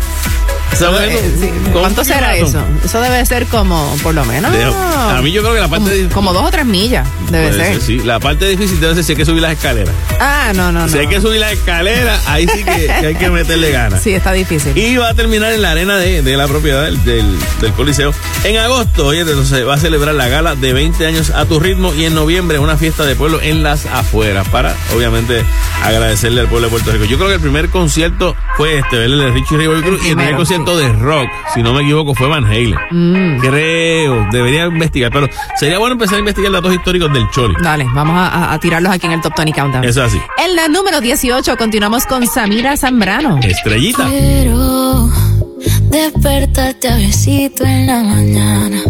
Eh, 0.72 1.34
sí. 1.40 1.50
¿Cuánto 1.74 2.06
será 2.06 2.36
eso? 2.36 2.64
Eso 2.86 3.02
debe 3.02 3.26
ser 3.26 3.48
como, 3.48 3.98
por 4.04 4.14
lo 4.14 4.24
menos. 4.24 4.52
A 4.56 5.20
mí 5.24 5.32
yo 5.32 5.42
creo 5.42 5.56
que 5.56 5.60
la 5.62 5.68
parte 5.68 5.86
como, 5.90 5.96
de- 5.96 6.10
como 6.10 6.32
dos 6.34 6.46
o 6.46 6.52
tres 6.52 6.66
millas, 6.66 7.08
debe 7.32 7.52
ser, 7.54 7.82
sí. 7.82 7.98
La 8.00 8.20
parte 8.20 8.48
difícil 8.48 8.80
debe 8.80 8.94
ser 8.94 9.04
si 9.04 9.12
hay 9.14 9.16
que 9.18 9.26
subir 9.26 9.42
las 9.42 9.54
escaleras. 9.54 9.94
Ah, 10.20 10.39
no, 10.54 10.72
no, 10.72 10.82
no. 10.82 10.90
Si 10.90 10.98
hay 10.98 11.08
que 11.08 11.22
subir 11.22 11.40
las 11.40 11.54
escaleras, 11.54 12.28
ahí 12.28 12.48
sí 12.48 12.64
que, 12.64 12.86
que 12.88 13.08
hay 13.08 13.16
que 13.16 13.30
meterle 13.30 13.72
ganas. 13.72 14.02
Sí, 14.10 14.14
está 14.14 14.32
difícil. 14.32 14.78
Y 14.78 14.96
va 14.98 15.10
a 15.10 15.14
terminar 15.14 15.52
en 15.54 15.62
la 15.62 15.72
arena 15.72 15.98
de, 15.98 16.22
de 16.22 16.38
la 16.38 16.48
propiedad 16.48 16.84
del, 16.86 17.04
del, 17.06 17.38
del 17.62 17.74
Coliseo. 17.74 18.14
En 18.44 18.58
agosto, 18.58 19.08
oye, 19.08 19.22
entonces 19.22 19.68
va 19.68 19.74
a 19.76 19.78
celebrar 19.78 20.16
la 20.16 20.28
gala 20.30 20.56
de 20.56 20.74
20 20.74 21.06
años 21.06 21.30
a 21.32 21.46
tu 21.46 21.60
ritmo 21.60 21.94
y 21.94 22.06
en 22.06 22.16
noviembre 22.16 22.60
una 22.60 22.78
fiesta 22.78 23.04
de 23.06 23.16
pueblo 23.16 23.40
en 23.42 23.62
las 23.64 23.86
afueras 23.88 24.48
para, 24.50 24.74
obviamente, 24.96 25.44
agradecerle 25.84 26.42
al 26.42 26.48
pueblo 26.48 26.68
de 26.68 26.72
Puerto 26.72 26.92
Rico. 26.92 27.06
Yo 27.06 27.18
creo 27.18 27.30
que 27.30 27.36
el 27.36 27.42
primer 27.42 27.70
concierto 27.70 28.36
fue 28.58 28.80
este, 28.80 29.04
el 29.06 29.18
de 29.18 29.32
Richie 29.32 29.58
Ray 29.58 29.68
Bobby 29.68 29.82
Cruz, 29.82 30.06
y 30.06 30.10
el 30.10 30.16
primer 30.16 30.36
concierto 30.36 30.78
de 30.78 30.90
rock, 30.94 31.28
si 31.54 31.62
no 31.62 31.74
me 31.74 31.82
equivoco, 31.84 32.16
fue 32.16 32.28
Van 32.28 32.46
Halen. 32.46 32.76
Mm. 32.92 33.40
Creo, 33.40 34.28
debería 34.32 34.66
investigar, 34.66 35.12
pero 35.12 35.28
sería 35.60 35.78
bueno 35.78 35.94
empezar 35.94 36.16
a 36.16 36.20
investigar 36.20 36.52
datos 36.52 36.74
históricos 36.74 37.12
del 37.14 37.30
Choli. 37.32 37.56
Dale, 37.62 37.86
vamos 37.94 38.16
a, 38.18 38.54
a- 38.54 38.60
tirarlos 38.60 38.92
aquí 38.94 39.06
en 39.08 39.14
el 39.14 39.22
Top 39.22 39.34
20 39.38 39.54
Countdown. 39.60 39.84
Eso 39.84 40.04
es 40.06 40.14
así. 40.14 40.22
En 40.38 40.56
la 40.56 40.68
número 40.68 41.02
18 41.02 41.58
continuamos 41.58 42.06
con 42.06 42.26
Samira 42.28 42.78
Zambrano. 42.78 43.40
Estrellita. 43.44 44.08
Quiero 44.10 45.10
despertarte 45.90 46.88
a 46.88 46.96
besito 46.96 47.66
en 47.66 47.88
la 47.88 48.02
mañana, 48.04 48.82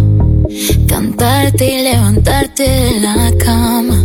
cantarte 0.87 1.65
y 1.65 1.83
levantarte 1.83 2.63
de 2.63 2.99
la 2.99 3.31
cama, 3.43 3.95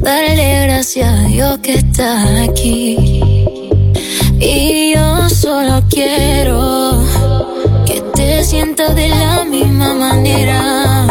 darle 0.00 0.66
gracias 0.66 1.08
a 1.08 1.22
Dios 1.24 1.58
que 1.58 1.74
estás 1.74 2.48
aquí. 2.48 3.20
Y 4.40 4.94
yo 4.94 5.28
solo 5.28 5.82
quiero 5.90 7.04
que 7.84 8.00
te 8.14 8.44
sientas 8.44 8.94
de 8.94 9.08
la 9.08 9.44
misma 9.44 9.94
manera, 9.94 11.06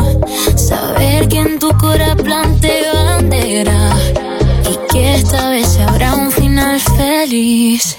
saber 0.55 1.27
que 1.27 1.39
en 1.39 1.59
tu 1.59 1.69
corazón 1.77 2.17
planté 2.17 2.83
bandera 2.93 4.22
esta 5.15 5.49
vez 5.49 5.77
habrá 5.79 6.15
un 6.15 6.31
final 6.31 6.79
feliz. 6.79 7.97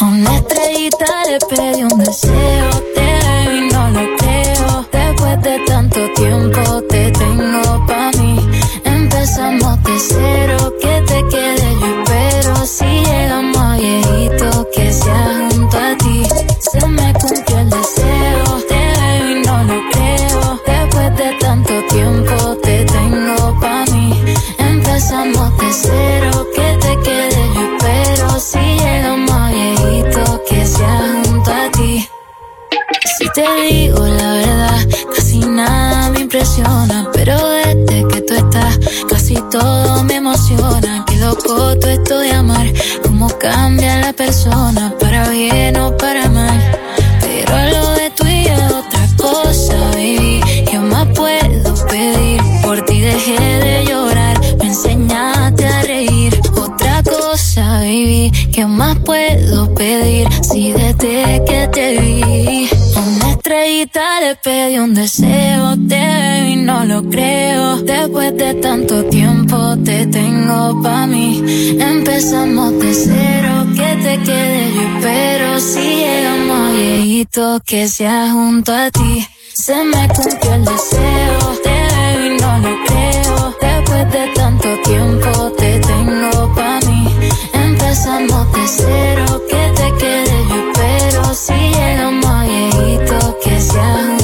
A 0.00 0.04
una 0.04 0.36
estrellita 0.36 1.24
le 1.28 1.38
pedí 1.50 1.82
un 1.82 1.98
deseo, 1.98 2.70
te 2.94 3.00
veo 3.00 3.56
y 3.56 3.72
no 3.72 3.90
lo 3.90 4.16
creo. 4.16 4.86
Después 4.92 5.42
de 5.42 5.58
tanto 5.66 6.00
tiempo 6.14 6.82
te 6.88 7.10
tengo 7.12 7.86
pa' 7.86 8.10
mí. 8.18 8.36
Empezamos 8.84 9.82
de 9.82 9.98
cero, 9.98 10.74
que 10.80 11.02
te 11.06 11.24
quede 11.28 11.68
yo 11.80 12.02
espero. 12.02 12.66
Si 12.66 12.84
llegamos 12.84 13.56
a 13.56 13.76
viejito, 13.76 14.68
que 14.74 14.92
sea 14.92 15.48
junto 15.50 15.76
a 15.78 15.96
ti. 15.98 16.22
Se 16.60 16.86
me 16.86 17.12
cumplió 17.14 17.58
el 17.58 17.70
deseo, 17.70 18.44
te 18.68 18.80
veo 18.98 19.30
y 19.30 19.42
no 19.46 19.62
lo 19.64 19.80
creo. 19.92 20.60
Después 20.66 21.16
de 21.16 21.32
tanto 21.40 21.72
tiempo 21.88 22.56
te 22.62 22.84
tengo 22.84 23.60
pa' 23.60 23.84
mí. 23.92 24.22
Empezamos 24.58 25.35
que 26.54 26.78
te 26.80 27.00
quede 27.02 27.54
yo 27.54 27.76
espero. 27.76 28.38
Si 28.38 28.58
llegamos 28.58 29.30
a 29.32 29.50
viejito, 29.50 30.42
que 30.48 30.64
sea 30.64 31.22
junto 31.24 31.50
a 31.50 31.70
ti. 31.72 32.08
Si 33.18 33.28
te 33.30 33.44
digo 33.62 34.06
la 34.06 34.32
verdad, 34.34 34.86
casi 35.14 35.40
nada 35.40 36.10
me 36.10 36.20
impresiona. 36.20 37.10
Pero 37.12 37.36
desde 37.48 38.06
que 38.08 38.20
tú 38.20 38.34
estás, 38.34 38.78
casi 39.08 39.34
todo 39.50 40.04
me 40.04 40.16
emociona. 40.16 41.04
Qué 41.06 41.16
loco 41.16 41.76
tú 41.78 41.88
esto 41.88 42.20
de 42.20 42.32
amar, 42.32 42.66
cómo 43.02 43.28
cambia 43.38 43.98
la 43.98 44.12
persona, 44.12 44.94
para 45.00 45.28
bien 45.30 45.76
o 45.78 45.96
para 45.96 46.05
pedir? 59.86 60.28
Si 60.42 60.72
desde 60.72 61.44
que 61.48 61.68
te 61.72 61.86
vi, 62.00 62.68
una 63.04 63.30
estrellita 63.32 64.20
le 64.20 64.34
pedí 64.36 64.78
un 64.78 64.94
deseo. 64.94 65.76
Te 65.90 66.00
veo 66.12 66.46
y 66.54 66.56
no 66.56 66.84
lo 66.84 66.98
creo. 67.14 67.82
Después 67.82 68.36
de 68.36 68.54
tanto 68.54 69.04
tiempo 69.04 69.56
te 69.84 70.06
tengo 70.06 70.82
pa' 70.82 71.06
mí. 71.06 71.28
Empezamos 71.94 72.70
de 72.82 72.92
cero, 73.08 73.52
que 73.78 73.90
te 74.04 74.14
quede 74.26 74.62
yo 74.76 74.82
espero. 74.92 75.48
Si 75.60 75.86
llegamos 76.02 76.72
viejito, 76.74 77.60
que 77.64 77.88
sea 77.88 78.30
junto 78.32 78.72
a 78.72 78.90
ti. 78.90 79.26
Se 79.64 79.76
me 79.92 80.02
cumplió 80.14 80.54
el 80.54 80.64
deseo, 80.64 81.38
te 81.64 81.76
veo 81.94 82.26
y 82.26 82.30
no 82.42 82.52
lo 82.64 82.72
creo. 82.88 83.56
Después 83.66 84.04
de 84.14 84.24
tanto 84.34 84.68
tiempo 84.90 85.30
te. 85.58 85.65
Empezamos 88.06 88.52
de 88.52 88.68
cero, 88.68 89.42
que 89.48 89.72
te 89.74 89.92
quede 89.98 90.46
yo 90.48 90.70
espero. 90.70 91.34
Si 91.34 91.52
llegamos 91.54 92.24
a 92.24 92.44
viejito, 92.44 93.36
que 93.42 93.60
sea 93.60 94.16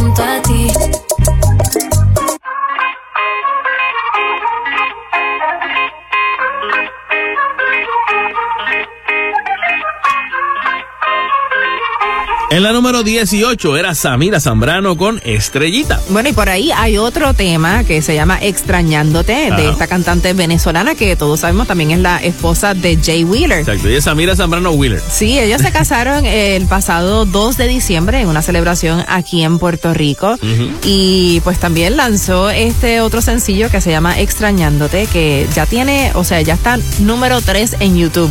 En 12.52 12.62
la 12.62 12.72
número 12.72 13.02
18 13.02 13.78
era 13.78 13.94
Samira 13.94 14.38
Zambrano 14.38 14.94
con 14.98 15.22
Estrellita. 15.24 16.02
Bueno, 16.10 16.28
y 16.28 16.32
por 16.34 16.50
ahí 16.50 16.70
hay 16.70 16.98
otro 16.98 17.32
tema 17.32 17.82
que 17.82 18.02
se 18.02 18.14
llama 18.14 18.38
Extrañándote, 18.42 19.50
de 19.52 19.70
esta 19.70 19.86
cantante 19.86 20.34
venezolana 20.34 20.94
que 20.94 21.16
todos 21.16 21.40
sabemos 21.40 21.66
también 21.66 21.92
es 21.92 22.00
la 22.00 22.18
esposa 22.18 22.74
de 22.74 22.98
Jay 23.02 23.24
Wheeler. 23.24 23.60
Exacto, 23.60 23.88
y 23.88 23.94
es 23.94 24.04
Samira 24.04 24.36
Zambrano 24.36 24.72
Wheeler. 24.72 25.00
Sí, 25.10 25.38
ellos 25.38 25.62
se 25.62 25.72
casaron 25.72 26.26
el 26.26 26.66
pasado 26.66 27.24
2 27.24 27.56
de 27.56 27.68
diciembre 27.68 28.20
en 28.20 28.28
una 28.28 28.42
celebración 28.42 29.02
aquí 29.08 29.42
en 29.42 29.58
Puerto 29.58 29.94
Rico. 29.94 30.36
Y 30.84 31.40
pues 31.44 31.58
también 31.58 31.96
lanzó 31.96 32.50
este 32.50 33.00
otro 33.00 33.22
sencillo 33.22 33.70
que 33.70 33.80
se 33.80 33.90
llama 33.90 34.20
Extrañándote, 34.20 35.06
que 35.06 35.48
ya 35.54 35.64
tiene, 35.64 36.10
o 36.12 36.22
sea, 36.22 36.42
ya 36.42 36.52
está 36.52 36.78
número 37.00 37.40
3 37.40 37.76
en 37.80 37.96
YouTube. 37.96 38.30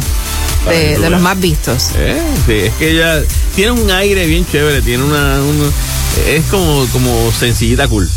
De, 0.69 0.97
de 0.97 1.09
los 1.09 1.21
más 1.21 1.39
vistos. 1.39 1.89
Eh, 1.95 2.21
sí, 2.45 2.53
es 2.53 2.73
que 2.75 2.91
ella 2.91 3.23
tiene 3.55 3.71
un 3.71 3.89
aire 3.89 4.25
bien 4.27 4.45
chévere, 4.45 4.81
tiene 4.81 5.03
una, 5.03 5.41
una- 5.41 5.71
es 6.27 6.45
como, 6.45 6.85
como 6.91 7.31
sencillita 7.31 7.87
cool. 7.87 8.07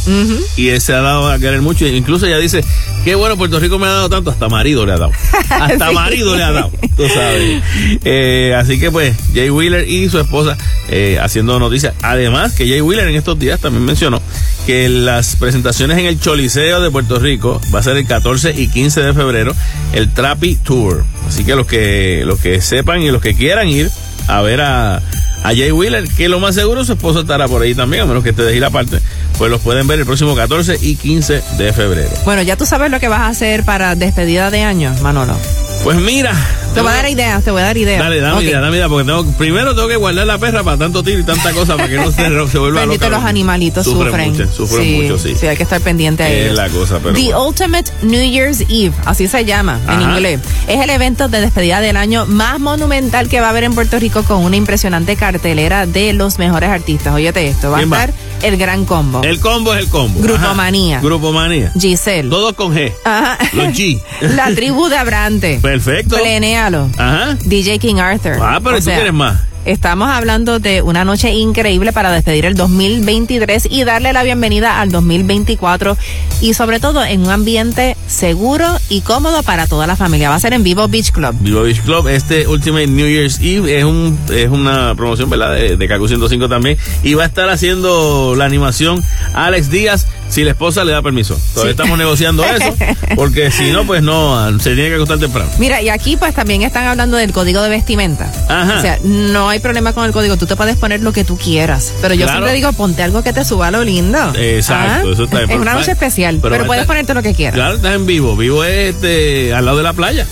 Y 0.57 0.69
él 0.69 0.81
se 0.81 0.93
ha 0.93 1.01
dado 1.01 1.31
a 1.31 1.39
querer 1.39 1.63
mucho. 1.63 1.87
Incluso 1.87 2.27
ella 2.27 2.39
dice, 2.39 2.65
qué 3.05 3.15
bueno, 3.15 3.37
Puerto 3.37 3.59
Rico 3.61 3.79
me 3.79 3.87
ha 3.87 3.91
dado 3.91 4.09
tanto, 4.09 4.31
hasta 4.31 4.49
marido 4.49 4.85
le 4.87 4.93
ha 4.93 4.99
dado. 4.99 5.13
Hasta 5.51 5.89
Sí. 5.89 5.95
marido 5.95 6.37
le 6.37 6.43
ha 6.43 6.53
dado, 6.53 6.71
tú 6.97 7.05
sabes. 7.09 7.63
Eh, 8.05 8.55
así 8.57 8.79
que 8.81 8.91
pues, 8.91 9.17
Jay 9.35 9.51
Wheeler 9.51 9.89
y 9.89 10.09
su 10.09 10.19
esposa 10.19 10.57
eh, 10.89 11.19
haciendo 11.23 11.59
noticias. 11.59 11.95
Además 12.03 12.53
que 12.55 12.69
Jay 12.69 12.81
Wheeler 12.81 13.09
en 13.09 13.15
estos 13.15 13.39
días 13.39 13.61
también 13.61 13.85
mencionó 13.85 14.21
que 14.67 14.89
las 14.89 15.37
presentaciones 15.37 15.99
en 15.99 16.07
el 16.07 16.19
Choliseo 16.19 16.81
de 16.81 16.91
Puerto 16.91 17.19
Rico 17.19 17.61
va 17.75 17.81
a 17.81 17.83
ser 17.83 17.97
el 17.97 18.07
14 18.07 18.55
y 18.57 18.69
15 18.69 19.03
de 19.03 19.15
febrero, 19.15 19.55
el 19.93 20.13
Trapi 20.13 20.57
Tour. 20.57 21.05
Así 21.29 21.45
que 21.45 21.55
los 21.55 21.67
que, 21.67 22.23
los 22.27 22.41
que 22.41 22.61
sepan 22.61 23.03
y 23.03 23.11
los 23.11 23.21
que 23.23 23.35
quieran 23.35 23.69
ir 23.69 23.91
a 24.27 24.41
ver 24.41 24.61
a, 24.63 25.03
a 25.45 25.49
Jay 25.49 25.71
Wheeler, 25.71 26.09
que 26.09 26.29
lo 26.29 26.41
más 26.41 26.55
seguro 26.55 26.85
su 26.85 26.95
esposo 26.95 27.21
estará 27.21 27.47
por 27.47 27.63
ahí 27.63 27.75
también, 27.75 28.03
a 28.03 28.07
menos 28.07 28.25
que 28.25 28.31
esté 28.31 28.43
de 28.43 28.55
gira 28.55 28.69
aparte, 28.69 28.99
pues 29.37 29.51
los 29.51 29.61
pueden 29.61 29.87
ver 29.87 30.01
el 30.01 30.07
próximo 30.07 30.35
14 30.35 30.79
y 30.81 30.97
15 30.97 31.43
de 31.59 31.73
febrero. 31.73 32.11
Bueno, 32.25 32.43
ya 32.43 32.57
tú 32.57 32.65
sabes 32.65 32.91
lo 32.91 32.99
que 32.99 33.09
vas 33.09 33.21
a 33.21 33.29
hacer 33.29 33.63
para 33.63 33.95
despedida 33.95 34.51
de 34.51 34.63
año, 34.63 34.95
Manolo. 35.03 35.37
Pues 35.83 35.99
mira. 35.99 36.33
Te 36.73 36.81
voy 36.81 36.91
a 36.91 36.95
dar 36.95 37.09
ideas, 37.09 37.45
te 37.45 37.51
voy 37.53 37.61
a 37.61 37.67
dar 37.67 37.77
ideas. 37.77 38.01
Dale, 38.01 38.19
dame 38.21 38.37
Ok. 38.39 38.43
idea, 38.45 38.61
dame 38.61 38.77
idea, 38.79 38.89
porque 38.89 39.05
tengo, 39.05 39.25
primero 39.37 39.75
tengo 39.77 39.87
que 39.87 39.97
guardar 39.97 40.27
la 40.27 40.39
perra 40.39 40.65
para 40.65 40.77
tanto 40.79 41.03
tiro 41.05 41.21
y 41.21 41.23
tanta 41.23 41.53
cosa 41.53 41.77
para 41.77 41.89
que 41.89 41.97
no 41.97 42.11
se, 42.11 42.25
se 42.51 42.59
vuelva 42.59 42.81
Bendito, 42.81 43.05
loca. 43.09 43.19
los 43.19 43.29
animalitos 43.29 43.85
sufren. 43.85 44.31
mucho, 44.33 44.51
sufren 44.51 44.83
sí, 44.83 45.01
mucho, 45.03 45.19
sí. 45.19 45.37
Sí, 45.39 45.47
hay 45.47 45.57
que 45.57 45.63
estar 45.63 45.81
pendiente 45.83 46.23
a 46.25 46.29
Es 46.29 46.47
ellos. 46.47 46.57
la 46.57 46.69
cosa, 46.71 46.99
pero 47.01 47.15
The 47.15 47.23
bueno. 47.27 47.47
Ultimate 47.47 47.93
New 48.03 48.23
Year's 48.29 48.63
Eve, 48.63 48.93
así 49.05 49.29
se 49.29 49.45
llama 49.45 49.79
en 49.85 49.91
Ajá. 49.91 50.03
inglés. 50.15 50.41
Es 50.67 50.81
el 50.83 50.91
evento 50.91 51.29
de 51.29 51.41
despedida 51.43 51.81
del 51.81 51.97
año 51.97 52.27
más 52.27 52.59
monumental 52.59 53.29
que 53.29 53.41
va 53.41 53.49
a 53.49 53.51
haber 53.51 53.65
en 53.65 53.75
Puerto 53.75 53.99
Rico 54.01 54.25
con 54.25 54.43
una 54.43 54.57
impresionante 54.57 55.15
cartelera 55.17 55.87
de 55.87 56.13
los 56.15 56.39
mejores 56.39 56.71
artistas. 56.71 57.15
Óyete 57.15 57.47
esto, 57.47 57.71
va 57.71 57.77
a 57.77 57.81
¿Quién 57.81 57.93
va? 57.93 57.99
El 58.43 58.57
Gran 58.57 58.85
Combo. 58.85 59.23
El 59.23 59.41
combo 59.41 59.75
es 59.75 59.81
el 59.85 59.89
combo. 59.89 60.21
Grupomanía. 60.21 60.97
Ajá. 60.99 61.07
Grupomanía. 61.07 61.73
Giselle. 61.79 62.29
Todos 62.29 62.53
con 62.55 62.75
G. 62.75 62.93
Ajá. 63.05 63.39
Los 63.53 63.69
G. 63.69 64.01
La 64.21 64.55
tribu 64.55 64.89
de 64.89 64.97
Abrante. 64.97 65.59
Perfecto. 65.63 66.17
Plenéalo. 66.17 66.91
Ajá. 66.99 67.37
DJ 67.45 67.79
King 67.79 67.97
Arthur. 67.97 68.39
Ah, 68.41 68.61
pero 68.63 68.77
O 68.77 68.79
tú 68.79 68.85
sea, 68.85 68.95
quieres 68.97 69.13
más. 69.15 69.41
Estamos 69.65 70.11
hablando 70.11 70.59
de 70.59 70.83
una 70.83 71.07
noche 71.07 71.33
increíble 71.33 71.93
para 71.93 72.13
despedir 72.13 72.45
el 72.45 72.55
2023 72.55 73.69
y 73.71 73.85
darle 73.85 74.13
la 74.13 74.23
bienvenida 74.23 74.81
al 74.81 74.91
2024 74.91 75.97
y 76.43 76.53
sobre 76.53 76.81
todo 76.81 77.03
en 77.03 77.23
un 77.23 77.31
ambiente 77.31 77.97
seguro 78.07 78.67
y 78.91 79.01
cómodo 79.01 79.43
para 79.43 79.67
toda 79.67 79.87
la 79.87 79.97
familia. 79.97 80.29
Va 80.29 80.35
a 80.35 80.41
ser 80.41 80.53
en 80.53 80.63
Vivo 80.65 80.87
Beach 80.89 81.13
Club. 81.13 81.35
Vivo 81.41 81.63
Beach 81.63 81.81
Club, 81.81 82.09
este 82.09 82.47
Ultimate 82.47 82.89
New 82.89 83.09
Year's 83.09 83.41
Eve 83.41 83.79
es 83.79 83.85
un 83.85 84.19
es 84.31 84.51
una 84.51 84.95
promoción, 84.95 85.31
¿verdad? 85.31 85.55
De, 85.55 85.79
de 85.79 85.89
Kaku 85.89 86.09
105 86.09 86.47
también. 86.47 86.77
Y 87.03 87.15
va 87.15 87.23
a 87.23 87.27
estar 87.27 87.49
haciendo 87.49 88.35
la 88.37 88.45
animación 88.45 89.03
Alex 89.33 89.71
Díaz 89.71 90.07
si 90.29 90.43
la 90.45 90.51
esposa 90.51 90.85
le 90.85 90.93
da 90.93 91.03
permiso. 91.03 91.39
Todavía 91.55 91.73
Sí. 91.75 91.77
estamos 91.77 91.99
negociando 91.99 92.45
eso, 92.55 92.75
porque 93.15 93.51
si 93.51 93.71
no, 93.71 93.85
pues 93.87 94.03
no, 94.03 94.59
se 94.59 94.75
tiene 94.75 94.89
que 94.91 94.95
acostar 94.97 95.19
temprano. 95.19 95.51
Mira, 95.59 95.81
y 95.83 95.89
aquí 95.89 96.17
pues 96.17 96.35
también 96.35 96.63
están 96.63 96.87
hablando 96.87 97.17
del 97.17 97.33
código 97.33 97.63
de 97.63 97.69
vestimenta. 97.71 98.31
Ajá. 98.49 98.79
O 98.79 98.81
sea, 98.81 98.99
no 99.05 99.49
hay 99.49 99.59
problema 99.61 99.93
con 99.93 100.05
el 100.05 100.13
código, 100.13 100.37
tú 100.37 100.47
te 100.47 100.57
puedes 100.57 100.77
poner 100.77 101.03
lo 101.03 101.13
que 101.13 101.25
tú 101.25 101.37
quieras, 101.39 101.93
pero 102.03 102.15
yo 102.15 102.25
Claro. 102.27 102.39
siempre 102.41 102.55
digo, 102.55 102.73
ponte 102.73 103.03
algo 103.03 103.23
que 103.23 103.33
te 103.33 103.45
suba 103.45 103.71
lo 103.71 103.85
lindo. 103.85 104.19
Exacto, 104.37 105.09
Ah, 105.09 105.13
eso 105.13 105.25
está 105.25 105.39
bien. 105.39 105.51
Es 105.53 105.59
una 105.59 105.75
noche 105.75 105.93
especial, 105.93 106.39
pero 106.43 106.55
pero, 106.55 106.67
puedes 106.67 106.83
está- 106.83 106.87
ponerte 106.93 107.15
lo 107.15 107.23
que 107.23 107.35
quieras. 107.35 107.55
Claro, 107.55 107.77
estás 107.77 107.95
en 107.95 108.07
vivo. 108.07 108.37
Vivo 108.37 108.65
es 108.65 108.95
este, 108.95 109.53
al 109.55 109.65
lado 109.65 109.77
de 109.79 109.83
la 109.85 109.93
playa. 109.93 110.27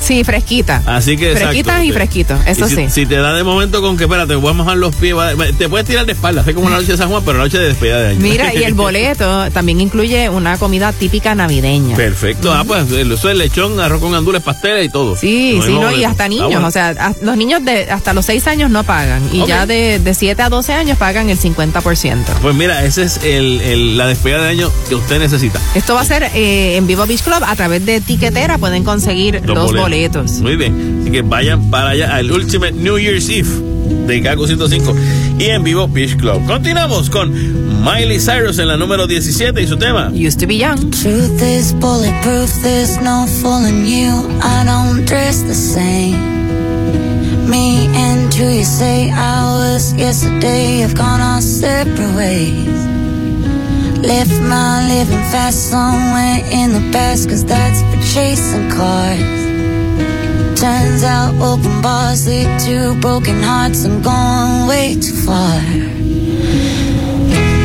Sí, 0.00 0.24
fresquita. 0.24 0.82
Así 0.86 1.16
que 1.16 1.32
exacto, 1.32 1.48
Fresquitas 1.48 1.84
y 1.84 1.88
te- 1.88 1.92
fresquitos, 1.94 2.40
eso 2.46 2.66
y 2.66 2.68
si, 2.70 2.76
sí. 2.76 2.86
Si 2.90 3.06
te 3.06 3.16
da 3.16 3.32
de 3.34 3.42
momento 3.44 3.80
con 3.82 3.96
que, 3.96 4.04
espérate, 4.04 4.34
voy 4.36 4.50
a 4.50 4.54
mojar 4.54 4.76
los 4.76 4.94
pies, 4.96 5.14
va- 5.16 5.32
te 5.34 5.68
puedes 5.68 5.86
tirar 5.86 6.06
de 6.06 6.12
espalda, 6.12 6.42
hace 6.42 6.54
como 6.54 6.66
una 6.66 6.76
noche 6.76 6.92
de 6.92 6.98
San 6.98 7.08
Juan, 7.08 7.22
pero 7.24 7.36
una 7.38 7.44
noche 7.44 7.58
de 7.58 7.68
despedida 7.68 8.00
de 8.00 8.08
año. 8.10 8.20
Mira, 8.20 8.54
y 8.58 8.62
el 8.62 8.74
boleto 8.74 9.50
también 9.50 9.80
incluye 9.80 10.28
una 10.30 10.56
comida 10.58 10.92
típica 10.92 11.34
navideña. 11.34 11.96
Perfecto, 11.96 12.52
ah, 12.52 12.64
pues 12.66 12.90
eso 12.90 13.30
es 13.30 13.36
lechón, 13.36 13.78
arroz 13.80 14.00
con 14.00 14.12
gandules, 14.12 14.42
pasteles 14.42 14.86
y 14.86 14.88
todo. 14.88 15.16
Sí, 15.16 15.54
Lo 15.56 15.62
sí, 15.62 15.72
no, 15.74 15.92
y 15.92 16.04
hasta 16.04 16.24
Ah, 16.24 16.28
niños, 16.28 16.48
bueno. 16.50 16.66
o 16.66 16.70
sea, 16.70 16.88
a- 16.98 17.14
los 17.22 17.36
niños 17.36 17.64
de 17.64 17.90
hasta 17.90 18.12
los 18.12 18.24
6 18.26 18.46
años 18.46 18.70
no 18.70 18.84
pagan 18.84 19.22
y 19.32 19.44
ya 19.46 19.66
de, 19.66 19.98
de 19.98 20.14
7 20.14 20.42
a 20.42 20.48
12 20.48 20.72
años 20.72 20.98
pagan 20.98 21.28
el 21.30 21.38
50%. 21.38 22.24
Pues 22.42 22.54
mira, 22.54 22.84
esa 22.84 23.02
es 23.02 23.18
el, 23.24 23.60
el- 23.60 23.96
la 23.96 24.06
despedida 24.06 24.42
de 24.42 24.48
año 24.50 24.70
que 24.88 24.94
usted 24.94 25.18
necesita. 25.18 25.60
Esto 25.74 25.94
va 25.94 26.02
a 26.02 26.04
ser 26.04 26.24
eh, 26.34 26.76
en 26.76 26.86
Vivo 26.86 27.06
Beach 27.06 27.22
Club 27.22 27.42
a 27.46 27.54
través 27.56 27.84
de 27.86 28.00
Tiquetera, 28.00 28.58
pueden 28.58 28.84
conseguir 28.84 29.42
los, 29.44 29.72
boletos. 29.72 29.87
Muy 30.42 30.56
bien. 30.56 31.00
Así 31.00 31.10
que 31.10 31.22
vayan 31.22 31.70
para 31.70 31.90
allá 31.90 32.14
al 32.16 32.30
Ultimate 32.30 32.72
New 32.72 32.98
Year's 32.98 33.28
Eve 33.28 33.48
de 34.06 34.22
Kaku 34.22 34.46
105 34.46 34.94
y 35.38 35.44
en 35.44 35.64
vivo 35.64 35.88
Beach 35.88 36.16
Club. 36.16 36.44
Continuamos 36.46 37.08
con 37.08 37.32
Miley 37.82 38.18
Cyrus 38.18 38.58
en 38.58 38.68
la 38.68 38.76
número 38.76 39.06
17 39.06 39.62
y 39.62 39.66
su 39.66 39.76
tema. 39.78 40.10
Used 40.12 40.40
to 40.40 40.46
be 40.46 40.58
young. 40.58 40.90
Truth 40.90 41.42
is 41.42 41.72
bulletproof, 41.74 42.50
there's 42.62 43.00
no 43.00 43.26
fooling 43.40 43.86
you. 43.86 44.10
I 44.42 44.64
don't 44.64 45.06
dress 45.06 45.42
the 45.42 45.54
same. 45.54 46.18
Me 47.48 47.86
and 47.94 48.32
who 48.34 48.50
you 48.50 48.64
say 48.64 49.10
I 49.10 49.42
was 49.56 49.94
yesterday 49.94 50.80
have 50.80 50.94
gone 50.94 51.22
our 51.22 51.40
separate 51.40 52.14
ways. 52.14 52.68
Left 54.06 54.40
my 54.42 54.86
living 54.86 55.24
fast 55.32 55.70
somewhere 55.70 56.44
in 56.52 56.72
the 56.72 56.90
past, 56.92 57.28
cause 57.28 57.44
that's 57.44 57.80
for 57.82 58.14
chasing 58.14 58.70
cars. 58.70 59.47
Turns 60.58 61.04
out 61.04 61.34
open 61.40 61.80
bars 61.82 62.26
lead 62.26 62.58
to 62.66 63.00
broken 63.00 63.40
hearts. 63.40 63.84
I'm 63.84 64.02
going 64.02 64.66
way 64.66 64.96
too 64.96 65.14
far. 65.14 65.60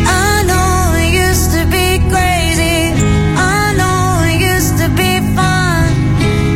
I 0.05 0.43
know 0.45 0.93
used 1.27 1.49
to 1.57 1.65
be 1.73 1.97
crazy. 2.13 2.93
I 3.35 3.73
know 3.79 4.29
used 4.37 4.77
to 4.77 4.89
be 4.89 5.19
fun. 5.33 5.89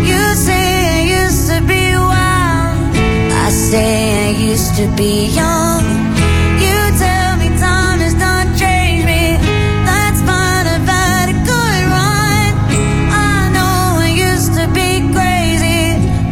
You 0.05 0.21
say 0.35 1.09
used 1.23 1.49
to 1.49 1.59
be 1.61 1.95
wild. 1.95 2.95
I 3.33 3.49
say 3.49 4.27
I 4.27 4.29
used 4.37 4.75
to 4.75 4.85
be 4.95 5.25
young. 5.33 5.96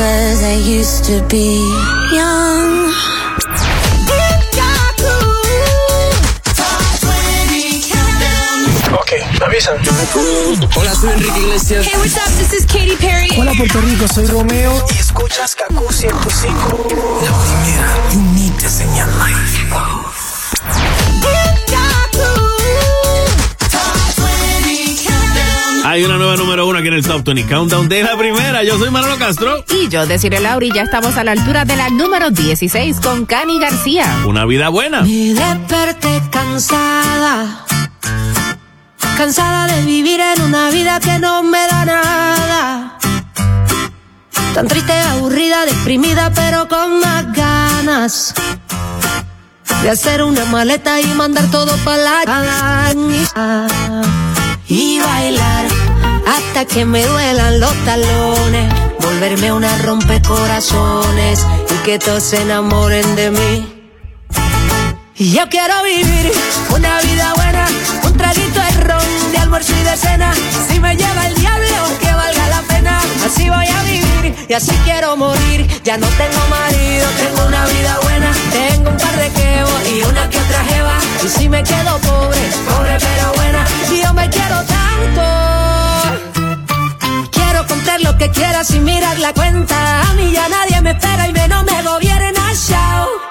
cause 0.00 0.42
I 0.42 0.56
used 0.78 1.04
to 1.10 1.20
be 1.28 1.60
young. 2.10 2.88
Ok, 9.00 9.12
me 9.38 9.44
avisan. 9.44 9.76
Hola, 10.74 10.94
soy 10.94 11.10
Enrique 11.10 11.40
Iglesias. 11.40 11.86
Hey, 11.86 11.98
what's 11.98 12.16
up? 12.16 12.32
This 12.38 12.52
is 12.54 12.64
Katy 12.64 12.96
Perry. 12.96 13.28
Hola, 13.36 13.52
Puerto 13.52 13.80
Rico, 13.82 14.08
soy 14.08 14.26
Romeo. 14.26 14.72
Y 14.94 14.98
escuchas 14.98 15.54
Kaku 15.54 15.92
105. 15.92 16.88
La 17.24 17.32
primera, 17.44 17.88
unique 18.14 18.68
señal 18.68 19.10
Hay 25.90 26.04
una 26.04 26.18
nueva 26.18 26.36
número 26.36 26.68
uno 26.68 26.78
aquí 26.78 26.86
en 26.86 26.94
el 26.94 27.04
Top 27.04 27.24
20 27.24 27.52
Countdown 27.52 27.88
de 27.88 28.04
la 28.04 28.16
primera. 28.16 28.62
Yo 28.62 28.78
soy 28.78 28.92
Manolo 28.92 29.18
Castro. 29.18 29.64
Y 29.70 29.88
yo, 29.88 30.06
decirle 30.06 30.38
Lauri, 30.38 30.70
ya 30.72 30.82
estamos 30.82 31.16
a 31.16 31.24
la 31.24 31.32
altura 31.32 31.64
de 31.64 31.74
la 31.74 31.90
número 31.90 32.30
16 32.30 33.00
con 33.00 33.26
Cani 33.26 33.58
García. 33.58 34.06
Una 34.24 34.44
vida 34.44 34.68
buena. 34.68 35.00
Me 35.00 35.34
desperté 35.34 36.22
cansada, 36.30 37.66
cansada 39.16 39.66
de 39.66 39.84
vivir 39.84 40.20
en 40.20 40.42
una 40.42 40.70
vida 40.70 41.00
que 41.00 41.18
no 41.18 41.42
me 41.42 41.66
da 41.66 41.84
nada. 41.84 42.98
Tan 44.54 44.68
triste, 44.68 44.92
aburrida, 44.92 45.66
deprimida, 45.66 46.32
pero 46.32 46.68
con 46.68 47.00
más 47.00 47.32
ganas 47.32 48.32
de 49.82 49.90
hacer 49.90 50.22
una 50.22 50.44
maleta 50.44 51.00
y 51.00 51.06
mandar 51.14 51.50
todo 51.50 51.76
para 51.78 51.98
la 51.98 52.92
y 54.70 55.00
bailar 55.00 55.49
que 56.66 56.84
me 56.84 57.02
duelan 57.02 57.58
los 57.58 57.72
talones, 57.84 58.72
volverme 59.00 59.50
una 59.50 59.78
rompecorazones 59.78 61.46
y 61.70 61.74
que 61.84 61.98
todos 61.98 62.22
se 62.22 62.42
enamoren 62.42 63.16
de 63.16 63.30
mí. 63.30 63.90
Y 65.16 65.32
Yo 65.32 65.48
quiero 65.48 65.74
vivir 65.82 66.32
una 66.74 67.00
vida 67.00 67.32
buena, 67.34 67.66
un 68.04 68.16
traguito 68.16 68.60
de 68.60 68.70
ron, 68.82 69.32
de 69.32 69.38
almuerzo 69.38 69.72
y 69.74 69.82
de 69.84 69.96
cena. 69.96 70.34
Si 70.68 70.78
me 70.80 70.96
lleva 70.96 71.26
el 71.28 71.34
diablo, 71.34 71.76
que 71.98 72.12
valga 72.12 72.48
la 72.48 72.62
pena. 72.62 73.00
Así 73.24 73.48
voy 73.48 73.66
a 73.66 73.82
vivir 73.82 74.46
y 74.48 74.52
así 74.52 74.72
quiero 74.84 75.16
morir. 75.16 75.66
Ya 75.82 75.96
no 75.96 76.06
tengo 76.08 76.46
marido, 76.50 77.06
tengo 77.16 77.46
una 77.46 77.64
vida 77.66 77.98
buena. 78.02 78.32
Tengo 78.52 78.90
un 78.90 78.96
par 78.98 79.16
de 79.16 79.28
quebos 79.30 79.88
y 79.94 80.02
una 80.02 80.28
que 80.28 80.38
otra 80.38 80.64
jeva. 80.64 80.98
Y 81.24 81.28
si 81.28 81.48
me 81.48 81.62
quedo 81.62 81.98
pobre, 82.00 82.40
pobre 82.68 82.98
pero 82.98 83.32
buena. 83.34 83.66
Y 83.90 84.02
yo 84.02 84.12
me 84.12 84.28
quiero 84.28 84.56
tanto. 84.64 86.39
Comprar 87.68 88.00
lo 88.00 88.16
que 88.18 88.30
quiera 88.30 88.64
sin 88.64 88.84
mirar 88.84 89.18
la 89.18 89.32
cuenta. 89.32 90.02
A 90.02 90.14
mí 90.14 90.32
ya 90.32 90.48
nadie 90.48 90.80
me 90.80 90.90
espera 90.90 91.28
y 91.28 91.32
menos 91.32 91.64
me 91.64 91.82
gobierna. 91.82 92.52
Chao 92.54 93.30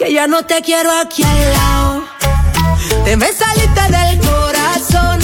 que 0.00 0.14
ya 0.14 0.26
no 0.26 0.42
te 0.42 0.62
quiero 0.62 0.90
aquí 0.98 1.22
al 1.22 1.52
lado. 1.52 2.04
Te 3.04 3.16
me 3.18 3.30
saliste 3.30 3.82
del 3.82 4.18
corazón, 4.18 5.18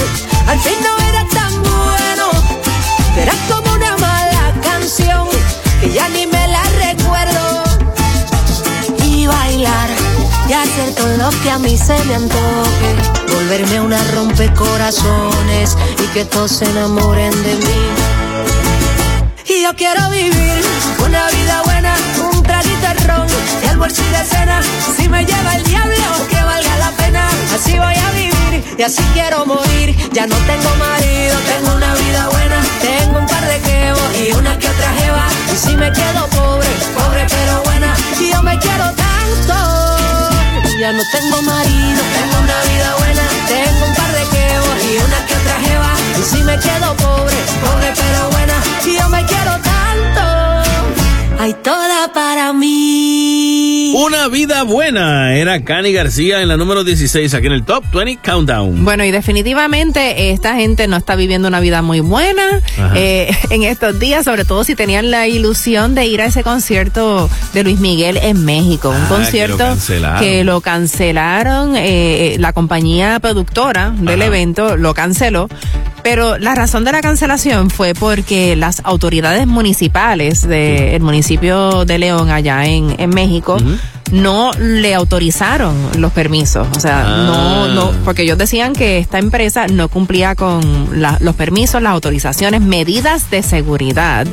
al 0.47 0.61
fin 0.61 0.77
no 0.83 0.99
era 1.09 1.25
tan 1.33 1.62
bueno. 1.62 2.25
Eras 3.16 3.37
como 3.49 3.73
una 3.73 3.97
mala 3.97 4.53
canción, 4.62 5.27
que 5.81 5.90
ya 5.92 6.11
ni 6.11 6.27
me 6.27 6.49
la 6.49 6.62
recuerdo. 6.85 7.64
Y 9.03 9.27
bailar, 9.27 9.88
y 10.47 10.53
hacer 10.53 10.95
todo 10.95 11.16
lo 11.16 11.31
que 11.42 11.51
a 11.51 11.59
mí 11.59 11.79
se 11.79 11.99
me 12.05 12.16
antoje. 12.16 12.88
Volverme 13.33 13.81
una 13.81 14.03
rompecorazones 14.12 15.75
y 16.05 16.07
que 16.09 16.27
todos 16.27 16.51
se 16.51 16.66
enamoren 16.66 17.33
de 17.45 17.55
mí. 17.55 18.06
Y 19.66 19.68
yo 19.68 19.74
quiero 19.74 20.09
vivir 20.11 20.64
una 21.05 21.29
vida 21.31 21.62
buena, 21.64 21.96
un 22.33 22.40
traguito 22.40 22.87
de 22.87 22.94
ron, 23.09 23.26
de 23.61 23.68
almuerzo 23.68 24.00
y 24.00 24.11
de 24.11 24.24
cena. 24.24 24.61
Si 24.96 25.09
me 25.09 25.24
lleva 25.24 25.57
el 25.57 25.64
diablo, 25.64 25.96
que 26.31 26.40
valga 26.40 26.76
la 26.76 26.92
pena. 26.92 27.29
Así 27.52 27.76
voy 27.76 27.96
a 27.96 28.11
vivir 28.12 28.64
y 28.79 28.83
así 28.83 29.02
quiero 29.12 29.44
morir. 29.44 29.96
Ya 30.12 30.29
no 30.29 30.37
tengo 30.37 30.70
marido, 30.76 31.37
tengo 31.50 31.74
una 31.74 31.94
vida 31.96 32.29
buena. 32.29 32.62
Tengo 32.81 33.18
un 33.18 33.26
par 33.26 33.44
de 33.44 33.59
quebos 33.59 34.09
y 34.16 34.33
una 34.35 34.57
que 34.57 34.68
otra 34.68 34.92
jeva. 35.00 35.26
Y 35.52 35.57
si 35.57 35.76
me 35.76 35.90
quedo 35.90 36.29
pobre, 36.29 36.68
pobre 36.94 37.26
pero 37.29 37.62
buena. 37.64 37.92
Y 38.20 38.31
yo 38.31 38.42
me 38.44 38.57
quiero 38.61 38.85
tanto. 38.94 39.55
Ya 40.79 40.92
no 40.92 41.02
tengo 41.11 41.42
marido, 41.42 42.02
tengo 42.14 42.38
una 42.38 42.61
vida 42.70 42.94
buena. 42.98 43.22
Tengo 43.48 43.87
un 43.87 43.94
par 43.96 44.12
de 44.12 44.24
quebos 44.29 44.85
y 44.85 44.96
una 44.98 45.26
que. 45.26 45.36
Y 46.18 46.22
si 46.22 46.42
me 46.44 46.59
quedo 46.59 46.94
pobre, 46.96 47.37
pobre 47.61 47.92
pero 47.94 48.31
buena. 48.31 48.55
Y 48.87 48.98
yo 48.98 49.09
me 49.09 49.24
quiero 49.24 49.52
tanto. 49.62 51.42
Hay 51.42 51.55
toda 51.62 52.12
para 52.12 52.52
mí. 52.52 53.92
Una 53.96 54.29
vida 54.29 54.62
buena. 54.64 55.35
Era 55.37 55.62
Cani 55.64 55.92
García 55.92 56.40
en 56.42 56.48
la 56.48 56.57
número 56.57 56.83
16 56.85 57.33
aquí 57.35 57.46
en 57.46 57.52
el 57.52 57.64
Top 57.64 57.85
20 57.92 58.18
Countdown. 58.22 58.85
Bueno, 58.85 59.05
y 59.05 59.11
definitivamente 59.11 60.31
esta 60.33 60.55
gente 60.57 60.87
no 60.88 60.96
está 60.96 61.14
viviendo 61.16 61.48
una 61.48 61.61
vida 61.61 61.83
muy 61.83 62.00
buena 62.00 62.61
eh, 62.94 63.31
en 63.50 63.62
estos 63.62 63.98
días, 63.98 64.24
sobre 64.24 64.44
todo 64.44 64.64
si 64.64 64.74
tenían 64.74 65.11
la 65.11 65.29
ilusión 65.29 65.94
de 65.94 66.07
ir 66.07 66.20
a 66.20 66.26
ese 66.26 66.42
concierto 66.42 67.29
de 67.55 67.64
Luis 67.64 67.79
Miguel 67.81 68.16
en 68.18 68.44
México. 68.44 68.90
Un 68.90 68.96
Ah, 68.96 69.00
que 69.09 69.09
lo 69.09 69.16
concierto 69.16 69.59
cancelaron. 69.59 70.20
que 70.20 70.44
lo 70.44 70.61
cancelaron, 70.61 71.76
eh, 71.76 72.35
eh, 72.35 72.37
la 72.38 72.52
compañía 72.52 73.18
productora 73.20 73.90
del 73.90 74.20
Ajá. 74.22 74.26
evento 74.26 74.76
lo 74.76 74.94
canceló. 74.94 75.48
Pero 76.07 76.38
la 76.38 76.55
razón 76.55 76.85
de 76.85 76.92
la 76.92 77.01
cancelación 77.01 77.69
fue 77.69 77.92
porque 77.92 78.55
las 78.55 78.81
autoridades 78.85 79.45
municipales 79.49 80.47
del 80.47 81.03
municipio 81.03 81.85
de 81.85 81.99
León, 81.99 82.31
allá 82.31 82.64
en, 82.64 82.95
en 83.01 83.11
México, 83.11 83.57
no 84.12 84.53
le 84.59 84.95
autorizaron 84.95 85.75
los 85.99 86.12
permisos. 86.12 86.66
O 86.77 86.81
sea, 86.81 87.05
Ah. 87.07 87.25
no, 87.27 87.69
no, 87.69 87.92
porque 88.05 88.23
ellos 88.23 88.38
decían 88.38 88.73
que 88.73 88.99
esta 88.99 89.19
empresa 89.19 89.66
no 89.66 89.88
cumplía 89.88 90.35
con 90.35 91.01
la- 91.01 91.19
los 91.21 91.35
permisos, 91.35 91.83
las 91.83 91.92
autorizaciones, 91.92 92.61
medidas 92.61 93.31
de 93.31 93.42
seguridad 93.42 94.27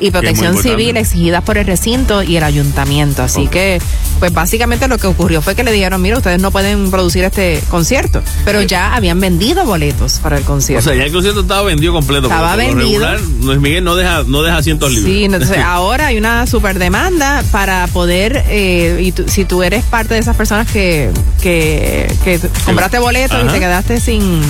y 0.00 0.10
protección 0.12 0.56
civil 0.56 0.96
exigidas 0.96 1.42
por 1.42 1.58
el 1.58 1.66
recinto 1.66 2.22
y 2.22 2.36
el 2.36 2.44
ayuntamiento. 2.44 3.22
Así 3.22 3.48
que, 3.48 3.80
pues 4.20 4.32
básicamente 4.32 4.86
lo 4.88 4.96
que 4.96 5.08
ocurrió 5.08 5.42
fue 5.42 5.54
que 5.56 5.64
le 5.64 5.72
dijeron, 5.72 6.00
mira, 6.00 6.16
ustedes 6.16 6.40
no 6.40 6.50
pueden 6.52 6.90
producir 6.90 7.24
este 7.24 7.60
concierto, 7.68 8.22
pero 8.44 8.62
ya 8.62 8.94
habían 8.94 9.18
vendido 9.20 9.64
boletos 9.64 10.20
para 10.20 10.36
el 10.38 10.44
O 10.44 10.46
concierto. 10.46 10.88
sea, 10.88 10.96
ya 10.96 11.04
el 11.04 11.12
concierto 11.12 11.40
estaba 11.40 11.62
vendido 11.62 11.92
completo. 11.92 12.28
Estaba 12.28 12.54
vendido. 12.56 12.78
regular, 13.06 13.20
Luis 13.42 13.58
Miguel 13.60 13.82
no 13.84 13.96
deja, 13.96 14.22
no 14.26 14.42
deja 14.42 14.58
asientos 14.58 14.92
libres. 14.92 15.12
Sí, 15.12 15.24
entonces 15.24 15.58
ahora 15.64 16.06
hay 16.06 16.16
una 16.18 16.46
super 16.46 16.78
demanda 16.78 17.42
para 17.50 17.86
poder, 17.88 18.44
eh, 18.48 19.00
y 19.02 19.12
tú- 19.22 19.28
si 19.28 19.44
tú 19.44 19.62
eres 19.62 19.84
parte 19.84 20.14
de 20.14 20.20
esas 20.20 20.36
personas 20.36 20.70
que, 20.70 21.10
que, 21.42 22.12
que 22.24 22.40
compraste 22.64 22.98
boletos 22.98 23.38
y 23.44 23.48
te 23.48 23.58
quedaste 23.60 24.00
sin, 24.00 24.40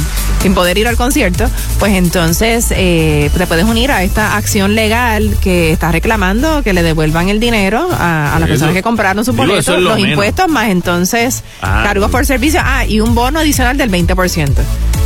sin 0.42 0.54
poder 0.54 0.76
ir 0.78 0.86
al 0.88 0.96
concierto, 0.96 1.48
pues 1.78 1.92
entonces 1.94 2.66
eh, 2.70 3.30
te 3.36 3.46
puedes 3.46 3.64
unir 3.64 3.90
a 3.90 4.02
esta 4.02 4.36
acción 4.36 4.74
legal 4.74 5.36
que 5.40 5.72
está 5.72 5.90
reclamando 5.92 6.62
que 6.62 6.72
le 6.72 6.82
devuelvan 6.82 7.28
el 7.28 7.40
dinero 7.40 7.88
a, 7.98 8.36
a 8.36 8.38
las 8.38 8.48
personas 8.48 8.74
que 8.74 8.82
compraron 8.82 9.24
sus 9.24 9.34
boletos, 9.34 9.60
eso 9.60 9.74
es 9.76 9.80
lo 9.82 9.90
los 9.90 9.96
menos. 9.96 10.10
impuestos 10.10 10.48
más 10.48 10.68
entonces 10.68 11.42
Ah, 11.62 11.82
cargos 11.84 12.10
por 12.10 12.24
servicio, 12.26 12.60
ah, 12.62 12.84
y 12.86 13.00
un 13.00 13.14
bono 13.14 13.40
adicional 13.40 13.76
del 13.76 13.90
20%. 13.90 14.52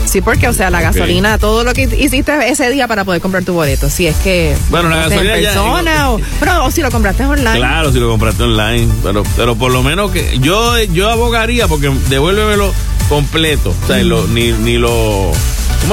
Sí, 0.05 0.21
porque, 0.21 0.49
o 0.49 0.53
sea, 0.53 0.69
la 0.69 0.81
gasolina, 0.83 1.39
todo 1.39 1.65
lo 1.65 1.73
que 1.73 1.85
hiciste 1.85 2.33
ese 2.51 2.69
día 2.71 2.87
para 2.89 3.05
poder 3.05 3.23
comprar 3.23 3.45
tu 3.45 3.55
boleto, 3.55 3.89
si 3.89 4.07
es 4.07 4.17
que 4.17 4.55
Bueno, 4.69 4.89
la 4.91 4.97
gasolina 5.09 5.37
en 5.37 5.43
ya- 5.43 5.49
persona 5.55 6.11
o, 6.11 6.21
pero, 6.41 6.65
o 6.67 6.71
si 6.71 6.83
lo 6.83 6.91
compraste 6.91 7.25
online. 7.25 7.57
Claro, 7.59 7.93
si 7.93 7.99
lo 8.01 8.11
compraste 8.11 8.43
online, 8.43 8.89
pero, 9.03 9.23
pero 9.37 9.52
por 9.57 9.73
lo 9.73 9.83
menos 9.83 10.11
que 10.11 10.39
yo, 10.41 10.79
yo 10.85 11.11
abogaría 11.11 11.69
porque 11.69 11.91
devuélvemelo 12.09 12.73
completo, 13.09 13.75
o 13.83 13.87
sea, 13.87 14.03
lo- 14.03 14.27
ni, 14.29 14.53
ni 14.53 14.79
lo, 14.79 15.31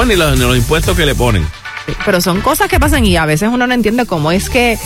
ni 0.06 0.16
los, 0.16 0.38
ni 0.38 0.44
los 0.44 0.56
impuestos 0.56 0.96
que 0.96 1.06
le 1.06 1.14
ponen. 1.14 1.46
Pero 2.04 2.20
son 2.20 2.40
cosas 2.40 2.68
que 2.68 2.78
pasan 2.78 3.04
y 3.04 3.16
a 3.16 3.26
veces 3.26 3.48
uno 3.52 3.66
no 3.66 3.74
entiende 3.74 4.06
cómo 4.06 4.30
es 4.30 4.48
que, 4.48 4.78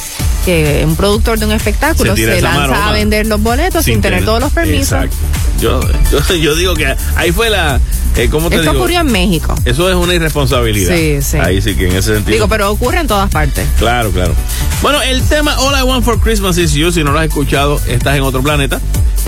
que 0.45 0.83
un 0.87 0.97
productor 0.97 1.39
de 1.39 1.45
un 1.47 1.53
espectáculo 1.53 2.17
Se 2.17 2.41
lanza 2.41 2.61
maroma. 2.61 2.89
a 2.89 2.93
vender 2.93 3.27
los 3.27 3.43
boletos 3.43 3.85
sin, 3.85 4.01
tener 4.01 4.25
todos 4.25 4.41
los 4.41 4.53
permisos. 4.53 4.93
Exacto. 5.05 5.17
Yo, 5.61 5.81
yo, 6.11 6.35
yo 6.41 6.55
digo 6.57 6.75
que 6.75 6.95
ahí 7.17 7.33
fue 7.33 7.51
la, 7.51 7.81
eh, 8.17 8.29
¿cómo 8.31 8.49
te 8.51 8.57
Esto 8.57 8.71
digo? 8.71 8.83
ocurrió 8.83 9.01
en 9.01 9.13
México. 9.13 9.55
Eso 9.65 9.89
es 9.89 9.97
una 9.97 10.15
irresponsabilidad. 10.15 10.95
Sí, 10.95 11.23
sí. 11.23 11.37
Ahí 11.39 11.61
sí 11.63 11.75
que 11.75 11.87
en 11.89 11.97
ese 11.97 12.15
sentido. 12.15 12.35
Digo, 12.35 12.49
pero 12.49 12.71
ocurre 12.71 13.01
en 13.01 13.07
todas 13.07 13.31
partes. 13.31 13.67
Claro, 13.79 14.11
claro. 14.11 14.35
Bueno, 14.83 15.01
el 15.03 15.23
tema 15.23 15.59
All 15.61 15.79
I 15.79 15.83
Want 15.83 16.05
for 16.05 16.21
Christmas 16.21 16.59
is 16.59 16.73
You, 16.73 16.93
si 16.93 17.03
no 17.05 17.13
lo 17.13 17.19
has 17.19 17.27
escuchado, 17.27 17.81
estás 17.89 18.17
en 18.17 18.23
otro 18.23 18.43
planeta. 18.43 18.81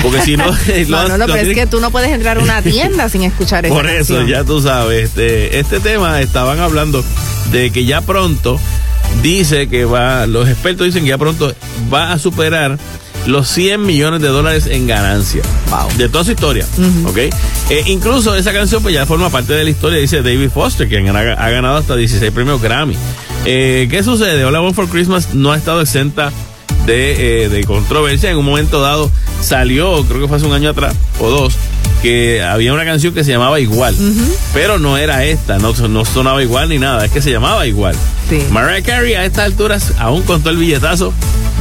Porque 0.02 0.20
si 0.20 0.36
no, 0.36 0.44
No, 0.88 1.08
no, 1.08 1.18
no, 1.18 1.26
pero 1.26 1.48
es 1.48 1.54
que 1.54 1.66
tú 1.66 1.80
no 1.80 1.90
puedes 1.90 2.10
entrar 2.10 2.36
a 2.38 2.40
una 2.40 2.60
tienda 2.62 3.08
sin 3.08 3.22
escuchar 3.22 3.64
esa 3.64 3.74
Por 3.74 3.86
eso, 3.86 4.14
canción. 4.16 4.26
ya 4.26 4.44
tú 4.44 4.60
sabes, 4.60 5.04
este, 5.06 5.58
este 5.58 5.80
tema 5.80 6.20
estaban 6.20 6.58
hablando 6.60 7.02
de 7.50 7.70
que 7.70 7.84
ya 7.86 8.02
pronto 8.02 8.60
dice 9.22 9.68
que 9.68 9.84
va, 9.86 10.26
los 10.26 10.48
expertos 10.48 10.86
dicen 10.86 11.04
que 11.04 11.10
ya 11.10 11.18
pronto 11.18 11.54
va 11.92 12.12
a 12.12 12.18
superar 12.18 12.78
los 13.26 13.48
100 13.48 13.82
millones 13.84 14.20
de 14.22 14.28
dólares 14.28 14.66
en 14.66 14.86
ganancia 14.86 15.42
Wow. 15.70 15.88
de 15.98 16.08
toda 16.08 16.24
su 16.24 16.30
historia, 16.32 16.64
¿ok? 17.06 17.18
Eh, 17.18 17.82
incluso 17.86 18.34
esa 18.36 18.52
canción 18.52 18.82
pues 18.82 18.94
ya 18.94 19.04
forma 19.06 19.30
parte 19.30 19.52
de 19.52 19.64
la 19.64 19.70
historia, 19.70 19.98
dice 19.98 20.22
David 20.22 20.50
Foster, 20.50 20.88
quien 20.88 21.08
ha, 21.08 21.18
ha 21.20 21.50
ganado 21.50 21.76
hasta 21.76 21.96
16 21.96 22.30
premios 22.32 22.62
Grammy. 22.62 22.96
Eh, 23.44 23.88
¿Qué 23.90 24.02
sucede? 24.02 24.44
All 24.44 24.54
I 24.54 24.58
Want 24.58 24.74
for 24.74 24.88
Christmas 24.88 25.34
no 25.34 25.52
ha 25.52 25.56
estado 25.56 25.80
exenta 25.80 26.32
de, 26.86 27.44
eh, 27.44 27.48
de 27.48 27.64
controversia. 27.64 28.30
En 28.30 28.36
un 28.36 28.44
momento 28.44 28.80
dado 28.80 29.10
salió, 29.40 30.04
creo 30.04 30.22
que 30.22 30.28
fue 30.28 30.36
hace 30.36 30.46
un 30.46 30.52
año 30.52 30.70
atrás 30.70 30.94
o 31.20 31.28
dos, 31.30 31.54
que 32.02 32.42
había 32.42 32.72
una 32.72 32.84
canción 32.84 33.12
que 33.14 33.24
se 33.24 33.32
llamaba 33.32 33.58
igual, 33.60 33.94
pero 34.54 34.78
no 34.78 34.96
era 34.98 35.24
esta, 35.24 35.58
no, 35.58 35.72
no 35.72 36.04
sonaba 36.04 36.42
igual 36.42 36.68
ni 36.68 36.78
nada, 36.78 37.04
es 37.04 37.10
que 37.10 37.20
se 37.22 37.30
llamaba 37.32 37.66
igual. 37.66 37.96
Sí. 38.28 38.40
Mariah 38.50 38.82
Carey 38.82 39.14
a 39.14 39.24
estas 39.24 39.46
alturas, 39.46 39.92
aún 39.98 40.22
con 40.22 40.40
todo 40.40 40.50
el 40.50 40.58
billetazo, 40.58 41.12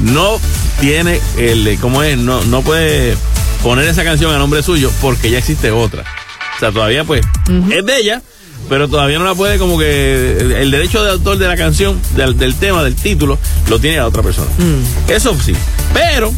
no 0.01 0.39
tiene 0.79 1.19
el, 1.37 1.77
¿cómo 1.79 2.03
es? 2.03 2.17
No, 2.17 2.43
no 2.45 2.61
puede 2.61 3.15
poner 3.63 3.87
esa 3.87 4.03
canción 4.03 4.33
a 4.33 4.37
nombre 4.37 4.61
suyo 4.63 4.91
porque 5.01 5.29
ya 5.29 5.37
existe 5.37 5.71
otra. 5.71 6.03
O 6.55 6.59
sea, 6.59 6.71
todavía 6.71 7.03
pues 7.03 7.21
es 7.71 7.85
de 7.85 7.97
ella, 7.97 8.21
pero 8.69 8.87
todavía 8.87 9.19
no 9.19 9.25
la 9.25 9.35
puede 9.35 9.57
como 9.57 9.77
que 9.77 10.37
el 10.61 10.71
derecho 10.71 11.03
de 11.03 11.11
autor 11.11 11.37
de 11.37 11.47
la 11.47 11.57
canción, 11.57 11.99
del, 12.15 12.37
del 12.37 12.55
tema, 12.55 12.83
del 12.83 12.95
título, 12.95 13.37
lo 13.69 13.79
tiene 13.79 13.99
a 13.99 14.07
otra 14.07 14.23
persona. 14.23 14.49
Eso 15.07 15.35
sí. 15.43 15.53
Pero 15.93 16.31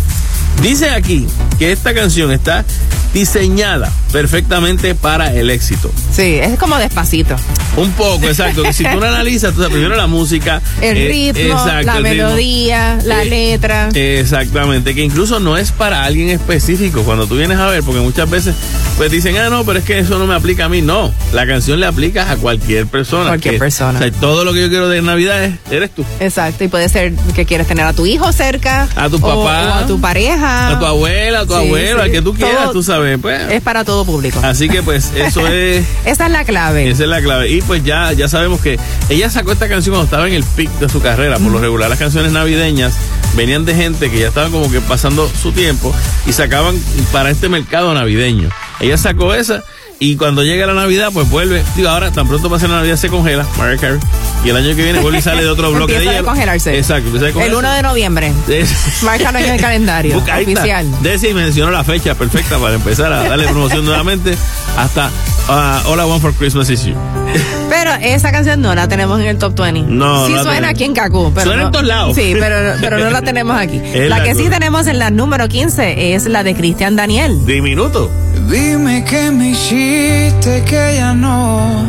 dice 0.61 0.89
aquí 0.89 1.27
que 1.59 1.71
esta 1.71 1.93
canción 1.93 2.31
está 2.31 2.65
diseñada 3.13 3.91
perfectamente 4.11 4.93
para 4.95 5.33
el 5.33 5.49
éxito. 5.49 5.91
Sí, 6.11 6.35
es 6.35 6.57
como 6.59 6.77
despacito. 6.77 7.35
Un 7.75 7.91
poco, 7.91 8.25
exacto. 8.27 8.63
Que 8.63 8.73
si 8.73 8.83
tú 8.83 8.99
lo 8.99 9.07
analizas, 9.07 9.53
tú 9.53 9.57
sabes, 9.61 9.71
primero 9.73 9.95
la 9.95 10.07
música, 10.07 10.61
El 10.81 10.97
eh, 10.97 11.07
ritmo, 11.07 11.53
exacto, 11.53 11.85
la 11.85 11.97
el 11.97 12.03
ritmo. 12.03 12.27
melodía, 12.27 12.99
la 13.05 13.23
Eh, 13.23 13.25
letra. 13.25 13.89
Exactamente, 13.93 14.93
que 14.95 15.03
incluso 15.03 15.39
no 15.39 15.57
es 15.57 15.71
para 15.71 16.03
alguien 16.03 16.29
específico 16.29 17.03
cuando 17.03 17.27
tú 17.27 17.35
vienes 17.37 17.57
a 17.57 17.67
ver, 17.67 17.83
porque 17.83 18.01
muchas 18.01 18.29
veces 18.29 18.55
pues 18.97 19.11
dicen, 19.11 19.37
ah, 19.37 19.49
no, 19.49 19.63
pero 19.63 19.79
es 19.79 19.85
que 19.85 19.99
eso 19.99 20.17
no 20.17 20.25
me 20.25 20.33
aplica 20.35 20.65
a 20.65 20.69
mí. 20.69 20.81
No, 20.81 21.13
la 21.33 21.45
canción 21.45 21.79
le 21.79 21.85
aplica 21.85 22.31
a 22.31 22.35
cualquier 22.37 22.87
persona. 22.87 23.29
Cualquier 23.29 23.55
que- 23.55 23.59
persona. 23.59 23.99
O 23.99 24.01
sea, 24.01 24.11
todo 24.11 24.43
lo 24.43 24.53
que 24.53 24.61
yo 24.61 24.69
quiero 24.69 24.89
de 24.89 25.01
Navidad 25.01 25.43
es, 25.43 25.53
eres 25.69 25.91
tú. 25.91 26.03
Exacto, 26.19 26.63
y 26.63 26.67
puede 26.67 26.89
ser 26.89 27.13
que 27.35 27.45
quieres 27.45 27.67
tener 27.67 27.85
a 27.85 27.93
tu 27.93 28.05
hijo 28.07 28.31
cerca. 28.31 28.87
A 28.95 29.07
tu 29.09 29.19
papá. 29.19 29.35
O, 29.35 29.73
a 29.83 29.85
tu 29.85 29.99
pareja. 30.47 30.75
A 30.75 30.79
tu 30.79 30.85
abuela, 30.85 31.39
a 31.41 31.45
tu 31.45 31.53
Sí, 31.53 31.59
abuelo, 31.59 31.97
sí. 31.99 32.05
al 32.05 32.11
que 32.11 32.21
tú 32.21 32.33
quieras, 32.33 32.63
Todo 32.63 32.71
tú 32.73 32.83
sabes. 32.83 33.19
Pues. 33.19 33.51
Es 33.51 33.61
para 33.61 33.83
todo 33.83 34.05
público. 34.05 34.39
Así 34.43 34.69
que 34.69 34.81
pues 34.83 35.11
eso 35.15 35.45
es... 35.47 35.85
Esa 36.05 36.25
es 36.27 36.31
la 36.31 36.43
clave. 36.45 36.89
Esa 36.89 37.03
es 37.03 37.09
la 37.09 37.21
clave. 37.21 37.49
Y 37.49 37.61
pues 37.61 37.83
ya, 37.83 38.13
ya 38.13 38.27
sabemos 38.27 38.61
que 38.61 38.79
ella 39.09 39.29
sacó 39.29 39.51
esta 39.51 39.67
canción 39.67 39.93
cuando 39.95 40.05
estaba 40.05 40.27
en 40.27 40.33
el 40.33 40.43
pic 40.43 40.69
de 40.79 40.89
su 40.89 41.01
carrera. 41.01 41.37
Por 41.39 41.51
lo 41.51 41.59
regular, 41.59 41.89
las 41.89 41.99
canciones 41.99 42.31
navideñas 42.31 42.93
venían 43.35 43.65
de 43.65 43.75
gente 43.75 44.09
que 44.09 44.19
ya 44.19 44.27
estaban 44.29 44.51
como 44.51 44.71
que 44.71 44.81
pasando 44.81 45.29
su 45.41 45.51
tiempo 45.51 45.93
y 46.25 46.31
sacaban 46.33 46.75
para 47.11 47.29
este 47.29 47.49
mercado 47.49 47.93
navideño. 47.93 48.49
Ella 48.79 48.97
sacó 48.97 49.33
esa 49.33 49.63
y 49.99 50.15
cuando 50.15 50.43
llega 50.43 50.67
la 50.67 50.73
Navidad, 50.73 51.09
pues 51.11 51.29
vuelve. 51.29 51.63
Digo, 51.75 51.89
ahora 51.89 52.11
tan 52.11 52.27
pronto 52.27 52.49
pasa 52.49 52.67
la 52.67 52.75
Navidad 52.77 52.97
se 52.97 53.09
congela, 53.09 53.45
Mariah 53.57 53.79
Carey. 53.79 53.99
Y 54.45 54.49
el 54.49 54.57
año 54.57 54.75
que 54.75 54.83
viene 54.83 54.99
vuelve 54.99 55.17
y 55.19 55.21
sale 55.21 55.41
de 55.43 55.49
otro 55.49 55.71
bloque 55.73 55.99
de 55.99 56.09
a. 56.09 56.21
Exacto, 56.21 57.07
empieza 57.07 57.25
a 57.25 57.29
el 57.29 57.33
descongelarse. 57.33 57.55
1 57.57 57.73
de 57.73 57.81
noviembre. 57.81 58.33
Márcalo 59.01 59.39
en 59.39 59.45
el 59.53 59.59
calendario 59.59 60.15
Busca, 60.15 60.37
oficial. 60.37 60.85
Desi 61.01 61.33
mencionó 61.33 61.71
la 61.71 61.83
fecha 61.83 62.13
perfecta 62.15 62.59
para 62.59 62.75
empezar 62.75 63.11
a 63.11 63.23
darle 63.27 63.47
promoción 63.47 63.85
nuevamente 63.85 64.37
hasta 64.77 65.09
uh, 65.49 65.89
All 65.89 65.99
I 65.99 66.03
Want 66.03 66.21
for 66.21 66.33
Christmas 66.33 66.69
is 66.69 66.85
You. 66.85 66.93
Pero 67.69 67.91
esa 68.01 68.31
canción 68.31 68.61
no 68.61 68.75
la 68.75 68.87
tenemos 68.87 69.19
en 69.19 69.27
el 69.27 69.37
top 69.37 69.59
20. 69.59 69.91
No, 69.91 70.27
Sí 70.27 70.33
no 70.33 70.43
suena 70.43 70.69
aquí 70.69 70.83
en 70.83 70.93
Kaku. 70.93 71.31
Pero 71.33 71.47
Suena 71.47 71.63
en 71.63 71.71
todos 71.71 71.85
lados. 71.85 72.15
Sí, 72.15 72.35
pero, 72.39 72.75
pero 72.79 72.99
no 72.99 73.09
la 73.09 73.21
tenemos 73.21 73.59
aquí. 73.59 73.79
La 73.79 74.19
la 74.19 74.23
que 74.23 74.35
sí 74.35 74.47
tenemos 74.49 74.87
en 74.87 74.99
la 74.99 75.09
número 75.09 75.47
15 75.47 76.13
es 76.15 76.25
la 76.27 76.43
de 76.43 76.55
Cristian 76.55 76.95
Daniel. 76.95 77.45
Diminuto. 77.45 78.09
Dime 78.49 79.03
que 79.03 79.29
me 79.31 79.49
hiciste 79.49 80.63
que 80.63 80.95
ya 80.97 81.13
no 81.13 81.85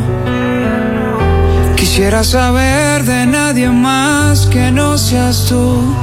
Quisiera 1.77 2.23
saber 2.23 3.03
de 3.05 3.25
nadie 3.25 3.69
más 3.69 4.45
que 4.47 4.69
no 4.69 4.97
seas 4.97 5.45
tú. 5.47 5.95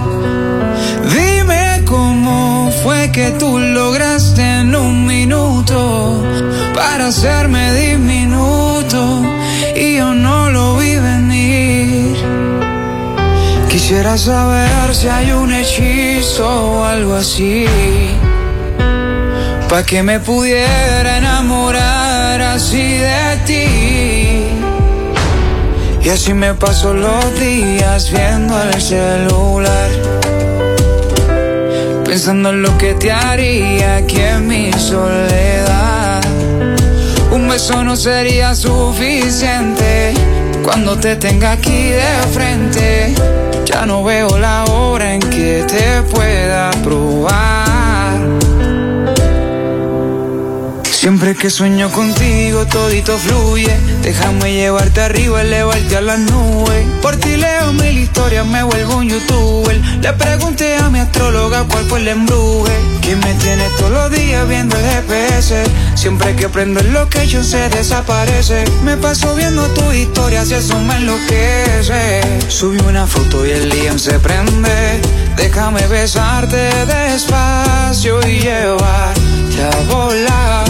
Dime 1.14 1.82
cómo 1.84 2.70
fue 2.82 3.12
que 3.12 3.32
tú 3.32 3.58
lograste 3.58 4.42
en 4.60 4.74
un 4.74 5.06
minuto 5.06 6.24
Para 6.74 7.08
hacerme 7.08 7.74
diminuto 7.74 9.22
y 9.74 9.96
yo 9.96 10.14
no 10.14 10.50
lo 10.50 10.76
vi 10.78 10.96
venir. 10.96 12.16
Quisiera 13.68 14.16
saber 14.16 14.94
si 14.94 15.08
hay 15.08 15.32
un 15.32 15.52
hechizo 15.52 16.48
o 16.48 16.84
algo 16.84 17.14
así 17.14 17.66
Pa' 19.68 19.82
que 19.82 20.00
me 20.02 20.20
pudiera 20.20 21.18
enamorar 21.18 22.40
así 22.40 22.98
de 22.98 23.36
ti. 23.44 24.46
Y 26.04 26.08
así 26.08 26.32
me 26.34 26.54
paso 26.54 26.94
los 26.94 27.40
días 27.40 28.12
viendo 28.12 28.54
el 28.62 28.80
celular. 28.80 29.90
Pensando 32.04 32.50
en 32.50 32.62
lo 32.62 32.78
que 32.78 32.94
te 32.94 33.10
haría 33.10 33.96
aquí 33.96 34.20
en 34.20 34.46
mi 34.46 34.72
soledad. 34.72 36.22
Un 37.32 37.48
beso 37.48 37.82
no 37.82 37.96
sería 37.96 38.54
suficiente 38.54 40.14
cuando 40.62 40.96
te 40.96 41.16
tenga 41.16 41.50
aquí 41.52 41.88
de 41.88 42.16
frente. 42.32 43.14
Ya 43.64 43.84
no 43.84 44.04
veo 44.04 44.38
la 44.38 44.64
hora 44.66 45.12
en 45.12 45.20
que 45.20 45.64
te 45.66 46.02
pueda 46.02 46.70
probar. 46.84 47.85
Siempre 51.06 51.36
que 51.36 51.50
sueño 51.50 51.88
contigo 51.92 52.66
todito 52.66 53.16
fluye. 53.16 53.72
Déjame 54.02 54.54
llevarte 54.54 55.02
arriba, 55.02 55.40
elevarte 55.40 55.96
a 55.96 56.00
las 56.00 56.18
nubes 56.18 56.84
Por 57.00 57.14
ti 57.14 57.36
leo 57.36 57.72
mil 57.74 57.96
historias, 57.96 58.44
me 58.44 58.64
vuelvo 58.64 58.96
un 58.96 59.08
youtuber. 59.08 59.80
Le 60.02 60.12
pregunté 60.14 60.74
a 60.74 60.90
mi 60.90 60.98
astróloga 60.98 61.62
cuál 61.70 61.84
fue 61.84 62.00
el 62.00 62.08
embruje. 62.08 62.72
Que 63.02 63.14
me 63.14 63.34
tiene 63.34 63.68
todos 63.78 63.92
los 63.92 64.10
días 64.10 64.48
viendo 64.48 64.76
el 64.76 64.84
GPS 64.84 65.62
Siempre 65.94 66.34
que 66.34 66.48
prendo 66.48 66.80
el 66.80 66.92
location 66.92 67.44
se 67.44 67.68
desaparece. 67.68 68.64
Me 68.82 68.96
paso 68.96 69.32
viendo 69.36 69.64
tu 69.74 69.92
historia 69.92 70.44
si 70.44 70.54
eso 70.54 70.76
me 70.80 70.96
enloquece. 70.96 72.20
Subí 72.48 72.80
una 72.80 73.06
foto 73.06 73.46
y 73.46 73.50
el 73.52 73.70
día 73.70 73.96
se 73.96 74.18
prende. 74.18 75.00
Déjame 75.36 75.86
besarte 75.86 76.56
despacio 76.84 78.18
y 78.26 78.40
llevarte 78.40 79.62
a 79.62 79.92
volar 79.92 80.65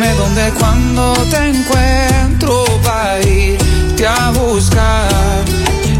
Dime 0.00 0.14
dónde, 0.14 0.50
cuándo 0.58 1.12
te 1.30 1.50
encuentro 1.50 2.64
para 2.82 3.20
irte 3.20 4.06
a 4.06 4.30
buscar. 4.30 5.44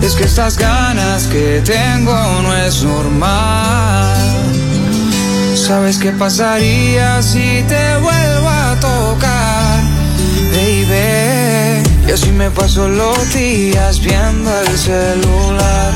Es 0.00 0.14
que 0.14 0.24
estas 0.24 0.56
ganas 0.56 1.24
que 1.24 1.60
tengo 1.62 2.14
no 2.42 2.56
es 2.56 2.82
normal. 2.82 4.16
¿Sabes 5.54 5.98
qué 5.98 6.12
pasaría 6.12 7.20
si 7.20 7.62
te 7.68 7.98
vuelvo 7.98 8.48
a 8.48 8.74
tocar? 8.80 9.82
Baby, 10.50 11.86
y 12.08 12.10
así 12.10 12.32
me 12.32 12.50
paso 12.50 12.88
los 12.88 13.34
días 13.34 14.00
viendo 14.00 14.50
el 14.62 14.78
celular. 14.78 15.92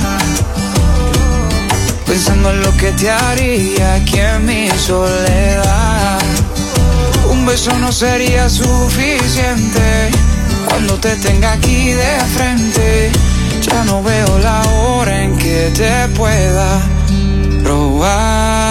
Pensando 2.06 2.50
en 2.50 2.60
lo 2.60 2.76
que 2.76 2.92
te 2.92 3.10
haría 3.10 3.94
aquí 3.94 4.20
en 4.20 4.44
mi 4.44 4.68
soledad. 4.76 6.43
Un 7.44 7.50
beso 7.50 7.78
no 7.78 7.92
sería 7.92 8.48
suficiente 8.48 10.10
cuando 10.66 10.96
te 10.96 11.14
tenga 11.16 11.52
aquí 11.52 11.90
de 11.90 12.18
frente. 12.34 13.12
Ya 13.60 13.84
no 13.84 14.02
veo 14.02 14.38
la 14.38 14.62
hora 14.62 15.24
en 15.24 15.36
que 15.36 15.70
te 15.76 16.08
pueda 16.16 16.80
probar. 17.62 18.64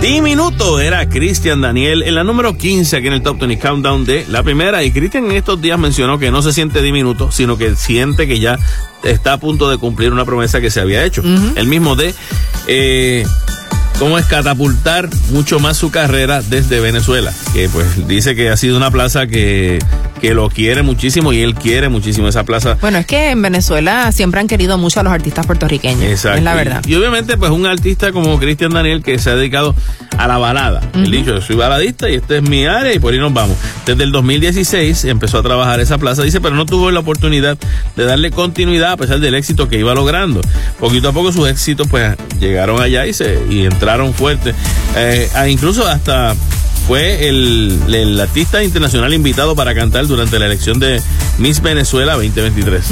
Diminuto 0.00 0.78
era 0.78 1.08
Cristian 1.08 1.62
Daniel 1.62 2.04
en 2.04 2.14
la 2.14 2.22
número 2.22 2.56
15 2.56 2.96
aquí 2.96 3.08
en 3.08 3.14
el 3.14 3.22
Top 3.22 3.40
20 3.40 3.58
Countdown 3.58 4.04
de 4.04 4.24
la 4.28 4.44
primera. 4.44 4.84
Y 4.84 4.92
Cristian 4.92 5.24
en 5.24 5.32
estos 5.32 5.60
días 5.60 5.80
mencionó 5.80 6.20
que 6.20 6.30
no 6.30 6.42
se 6.42 6.52
siente 6.52 6.80
diminuto, 6.80 7.32
sino 7.32 7.58
que 7.58 7.74
siente 7.74 8.28
que 8.28 8.38
ya 8.38 8.56
está 9.02 9.32
a 9.32 9.40
punto 9.40 9.68
de 9.68 9.78
cumplir 9.78 10.12
una 10.12 10.24
promesa 10.24 10.60
que 10.60 10.70
se 10.70 10.78
había 10.78 11.04
hecho. 11.04 11.24
El 11.56 11.66
mismo 11.66 11.96
de 11.96 12.14
eh, 12.68 13.26
cómo 13.98 14.18
es 14.18 14.26
catapultar 14.26 15.08
mucho 15.30 15.58
más 15.58 15.76
su 15.76 15.90
carrera 15.90 16.42
desde 16.42 16.80
Venezuela. 16.80 17.32
Que 17.52 17.68
pues 17.68 18.06
dice 18.06 18.34
que 18.34 18.50
ha 18.50 18.56
sido 18.56 18.76
una 18.76 18.90
plaza 18.90 19.26
que, 19.26 19.78
que 20.20 20.34
lo 20.34 20.48
quiere 20.50 20.82
muchísimo 20.82 21.32
y 21.32 21.40
él 21.40 21.54
quiere 21.54 21.88
muchísimo 21.88 22.28
esa 22.28 22.44
plaza. 22.44 22.76
Bueno, 22.80 22.98
es 22.98 23.06
que 23.06 23.30
en 23.30 23.42
Venezuela 23.42 24.12
siempre 24.12 24.40
han 24.40 24.48
querido 24.48 24.78
mucho 24.78 25.00
a 25.00 25.02
los 25.02 25.12
artistas 25.12 25.46
puertorriqueños. 25.46 26.02
Exacto. 26.02 26.38
Es 26.38 26.44
la 26.44 26.54
verdad. 26.54 26.82
Y, 26.86 26.92
y 26.92 26.96
obviamente, 26.96 27.36
pues 27.36 27.50
un 27.50 27.66
artista 27.66 28.12
como 28.12 28.38
Cristian 28.38 28.72
Daniel 28.72 29.02
que 29.02 29.18
se 29.18 29.30
ha 29.30 29.34
dedicado 29.34 29.74
a 30.18 30.26
la 30.26 30.38
balada. 30.38 30.80
Él 30.94 31.10
dicho, 31.10 31.34
yo 31.34 31.40
soy 31.40 31.56
baladista 31.56 32.08
y 32.10 32.14
esta 32.14 32.36
es 32.36 32.42
mi 32.42 32.66
área 32.66 32.92
y 32.92 32.98
por 32.98 33.12
ahí 33.12 33.20
nos 33.20 33.32
vamos. 33.32 33.56
Desde 33.84 34.04
el 34.04 34.12
2016 34.12 35.04
empezó 35.06 35.38
a 35.38 35.42
trabajar 35.42 35.80
esa 35.80 35.98
plaza, 35.98 36.22
dice, 36.22 36.40
pero 36.40 36.54
no 36.54 36.66
tuvo 36.66 36.90
la 36.90 37.00
oportunidad 37.00 37.58
de 37.96 38.04
darle 38.04 38.30
continuidad 38.30 38.92
a 38.92 38.96
pesar 38.96 39.20
del 39.20 39.34
éxito 39.34 39.68
que 39.68 39.78
iba 39.78 39.94
logrando. 39.94 40.40
Poquito 40.78 41.10
a 41.10 41.12
poco 41.12 41.32
sus 41.32 41.48
éxitos 41.48 41.88
pues 41.88 42.16
llegaron 42.40 42.80
allá 42.80 43.06
y 43.06 43.12
se 43.12 43.38
y 43.50 43.64
entraron 43.64 43.85
fuerte. 44.14 44.54
Eh, 44.96 45.28
incluso 45.48 45.86
hasta 45.86 46.34
fue 46.86 47.28
el, 47.28 47.80
el 47.88 48.20
artista 48.20 48.62
internacional 48.62 49.12
invitado 49.12 49.54
para 49.56 49.74
cantar 49.74 50.06
durante 50.06 50.38
la 50.38 50.46
elección 50.46 50.78
de 50.78 51.02
Miss 51.38 51.60
Venezuela 51.60 52.14
2023, 52.14 52.84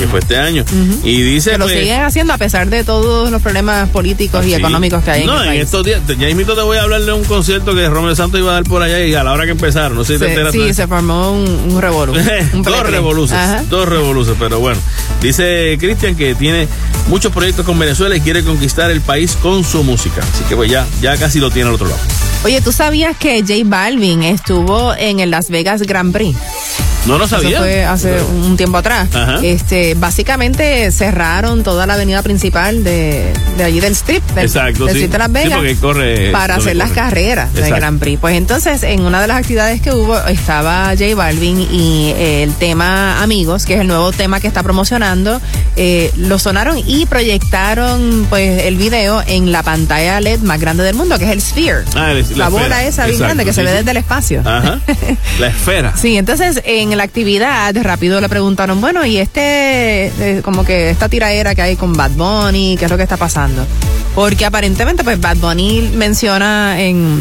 que 0.00 0.06
fue 0.08 0.20
este 0.20 0.36
año. 0.38 0.64
Y 1.04 1.20
dice 1.22 1.50
Que 1.52 1.58
lo 1.58 1.64
pues, 1.66 1.78
siguen 1.78 2.02
haciendo 2.02 2.32
a 2.32 2.38
pesar 2.38 2.68
de 2.70 2.82
todos 2.84 3.30
los 3.30 3.42
problemas 3.42 3.88
políticos 3.90 4.44
y 4.46 4.48
Sí. 4.50 4.54
económicos 4.54 5.02
que 5.04 5.10
hay 5.10 5.26
no, 5.26 5.34
en 5.36 5.42
el 5.42 5.48
país. 5.48 5.62
estos 5.64 5.84
días, 5.84 6.00
ya 6.06 6.26
mismito 6.26 6.54
te 6.54 6.62
voy 6.62 6.76
a 6.78 6.82
hablar 6.82 7.02
de 7.02 7.12
un 7.12 7.24
concierto 7.24 7.74
que 7.74 7.88
Romeo 7.88 8.14
Santos 8.14 8.40
iba 8.40 8.50
a 8.50 8.54
dar 8.54 8.64
por 8.64 8.82
allá 8.82 9.04
y 9.04 9.14
a 9.14 9.22
la 9.24 9.32
hora 9.32 9.44
que 9.44 9.50
empezaron, 9.52 9.96
no 9.96 10.04
sé 10.04 10.14
si 10.14 10.18
te 10.20 10.28
enteras. 10.30 10.52
sí, 10.52 10.72
se 10.74 10.86
formó 10.86 11.32
un, 11.32 11.46
un 11.72 11.80
revolú. 11.80 12.12
dos 12.52 13.32
Ajá. 13.32 13.62
dos 13.68 13.88
revoluces, 13.88 14.34
pero 14.38 14.60
bueno. 14.60 14.80
Dice 15.20 15.76
Cristian 15.78 16.16
que 16.16 16.34
tiene 16.34 16.68
muchos 17.08 17.32
proyectos 17.32 17.64
con 17.64 17.78
Venezuela 17.78 18.16
y 18.16 18.20
quiere 18.20 18.42
conquistar 18.42 18.90
el 18.90 19.00
país 19.00 19.36
con 19.40 19.64
su 19.64 19.84
música. 19.84 20.20
Así 20.22 20.44
que 20.48 20.56
pues 20.56 20.70
ya, 20.70 20.86
ya 21.00 21.16
casi 21.16 21.38
lo 21.38 21.50
tiene 21.50 21.68
al 21.68 21.74
otro 21.74 21.88
lado. 21.88 22.00
Oye, 22.44 22.60
¿tú 22.60 22.72
sabías 22.72 23.16
que 23.16 23.41
J 23.46 23.62
Balvin 23.64 24.22
estuvo 24.22 24.94
en 24.94 25.20
el 25.20 25.30
Las 25.30 25.50
Vegas 25.50 25.82
Grand 25.82 26.12
Prix? 26.12 26.36
No 27.06 27.18
lo 27.18 27.24
Eso 27.24 27.40
sabía. 27.40 27.58
fue 27.58 27.84
hace 27.84 28.20
un 28.22 28.56
tiempo 28.56 28.78
atrás. 28.78 29.08
Ajá. 29.14 29.38
Este, 29.42 29.94
básicamente 29.94 30.90
cerraron 30.92 31.62
toda 31.64 31.86
la 31.86 31.94
avenida 31.94 32.22
principal 32.22 32.84
de, 32.84 33.32
de 33.56 33.64
allí 33.64 33.80
del 33.80 33.92
strip, 33.94 34.22
del, 34.30 34.44
Exacto, 34.46 34.84
del 34.86 34.94
sí. 34.96 35.02
strip 35.04 35.12
de 35.12 35.18
Las 35.18 35.32
Vegas, 35.32 35.78
corre 35.80 36.30
para 36.30 36.56
hacer 36.56 36.76
las 36.76 36.90
carreras 36.92 37.52
del. 37.54 37.72
Grand 37.72 37.98
Prix. 37.98 38.20
Pues 38.20 38.36
entonces, 38.36 38.82
en 38.84 39.00
una 39.02 39.20
de 39.20 39.26
las 39.26 39.38
actividades 39.38 39.80
que 39.80 39.90
hubo 39.92 40.16
estaba 40.26 40.88
J 40.96 41.14
Balvin 41.16 41.60
y 41.60 42.12
eh, 42.16 42.42
el 42.44 42.52
tema 42.54 43.22
Amigos, 43.22 43.64
que 43.64 43.74
es 43.74 43.80
el 43.80 43.86
nuevo 43.88 44.12
tema 44.12 44.38
que 44.40 44.46
está 44.46 44.62
promocionando, 44.62 45.40
eh, 45.76 46.12
lo 46.16 46.38
sonaron 46.38 46.78
y 46.86 47.06
proyectaron 47.06 48.26
pues 48.28 48.64
el 48.64 48.76
video 48.76 49.22
en 49.26 49.52
la 49.52 49.62
pantalla 49.62 50.20
LED 50.20 50.40
más 50.40 50.60
grande 50.60 50.82
del 50.84 50.94
mundo, 50.94 51.18
que 51.18 51.24
es 51.24 51.30
el 51.30 51.40
Sphere. 51.40 51.84
Ah, 51.96 52.12
el- 52.12 52.26
la, 52.38 52.48
bola 52.48 52.64
esfera. 52.66 52.86
esa 52.86 53.06
bien 53.06 53.18
grande 53.18 53.44
que 53.44 53.52
se 53.52 53.62
ve 53.62 53.72
desde 53.72 53.90
el 53.90 53.96
espacio. 53.96 54.40
Ajá. 54.44 54.78
La 55.40 55.48
esfera. 55.48 55.94
Sí, 55.96 56.16
entonces 56.16 56.60
en 56.64 56.91
la 56.96 57.04
actividad 57.04 57.74
rápido 57.82 58.20
le 58.20 58.28
preguntaron, 58.28 58.80
bueno, 58.80 59.04
y 59.04 59.18
este, 59.18 60.06
eh, 60.06 60.40
como 60.42 60.64
que 60.64 60.90
esta 60.90 61.08
tiraera 61.08 61.54
que 61.54 61.62
hay 61.62 61.76
con 61.76 61.92
Bad 61.92 62.12
Bunny, 62.12 62.76
¿qué 62.78 62.86
es 62.86 62.90
lo 62.90 62.96
que 62.96 63.02
está 63.02 63.16
pasando? 63.16 63.66
Porque 64.14 64.44
aparentemente, 64.44 65.04
pues 65.04 65.20
Bad 65.20 65.36
Bunny 65.38 65.90
menciona 65.94 66.80
en, 66.80 67.20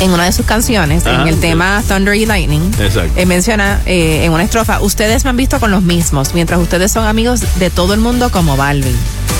en 0.00 0.10
una 0.10 0.24
de 0.24 0.32
sus 0.32 0.46
canciones, 0.46 1.06
Ajá, 1.06 1.22
en 1.22 1.28
el 1.28 1.34
sí. 1.34 1.40
tema 1.40 1.82
Thunder 1.86 2.14
y 2.14 2.26
Lightning, 2.26 2.70
eh, 3.16 3.26
menciona 3.26 3.80
eh, 3.86 4.24
en 4.24 4.32
una 4.32 4.42
estrofa, 4.44 4.80
ustedes 4.80 5.24
me 5.24 5.30
han 5.30 5.36
visto 5.36 5.60
con 5.60 5.70
los 5.70 5.82
mismos, 5.82 6.34
mientras 6.34 6.58
ustedes 6.60 6.90
son 6.90 7.04
amigos 7.06 7.42
de 7.58 7.70
todo 7.70 7.94
el 7.94 8.00
mundo 8.00 8.30
como 8.30 8.56
Balvin. 8.56 8.96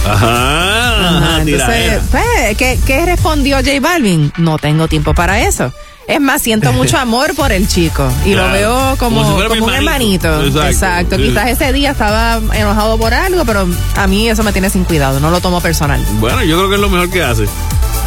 Ajá. 0.06 1.08
Ajá, 1.18 1.42
entonces, 1.42 2.00
pues, 2.10 2.56
¿qué, 2.56 2.78
¿qué 2.86 3.06
respondió 3.06 3.56
J 3.56 3.80
Balvin? 3.80 4.32
No 4.38 4.58
tengo 4.58 4.88
tiempo 4.88 5.14
para 5.14 5.40
eso. 5.40 5.72
Es 6.10 6.20
más, 6.20 6.42
siento 6.42 6.72
mucho 6.72 6.98
amor 6.98 7.34
por 7.34 7.52
el 7.52 7.68
chico 7.68 8.08
y 8.26 8.32
Claro. 8.32 8.48
lo 8.48 8.52
veo 8.52 8.96
como, 8.98 9.22
Como 9.22 9.54
si 9.54 9.60
un 9.60 9.70
hermanito. 9.74 10.28
Exacto. 10.44 10.68
Exacto. 10.68 11.16
Sí. 11.16 11.22
Quizás 11.22 11.48
ese 11.50 11.72
día 11.72 11.92
estaba 11.92 12.40
enojado 12.54 12.98
por 12.98 13.14
algo, 13.14 13.44
pero 13.44 13.68
a 13.96 14.06
mí 14.06 14.28
eso 14.28 14.42
me 14.42 14.52
tiene 14.52 14.70
sin 14.70 14.84
cuidado, 14.84 15.20
no 15.20 15.30
lo 15.30 15.40
tomo 15.40 15.60
personal. 15.60 16.04
Bueno, 16.20 16.42
yo 16.42 16.56
creo 16.56 16.68
que 16.68 16.74
es 16.76 16.80
lo 16.80 16.88
mejor 16.90 17.10
que 17.10 17.22
hace. 17.22 17.44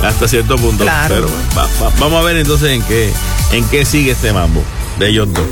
Hasta 0.03 0.27
cierto 0.27 0.57
punto. 0.57 0.83
Claro. 0.83 1.15
Pero 1.15 1.29
va- 1.57 1.67
va- 1.81 1.93
vamos 1.99 2.21
a 2.21 2.25
ver 2.25 2.35
entonces 2.37 2.71
en 2.71 2.81
qué, 2.83 3.11
en 3.53 3.63
qué 3.69 3.85
sigue 3.85 4.11
este 4.11 4.33
mambo 4.33 4.61
de 4.99 5.09
ellos 5.09 5.29
dos. 5.33 5.45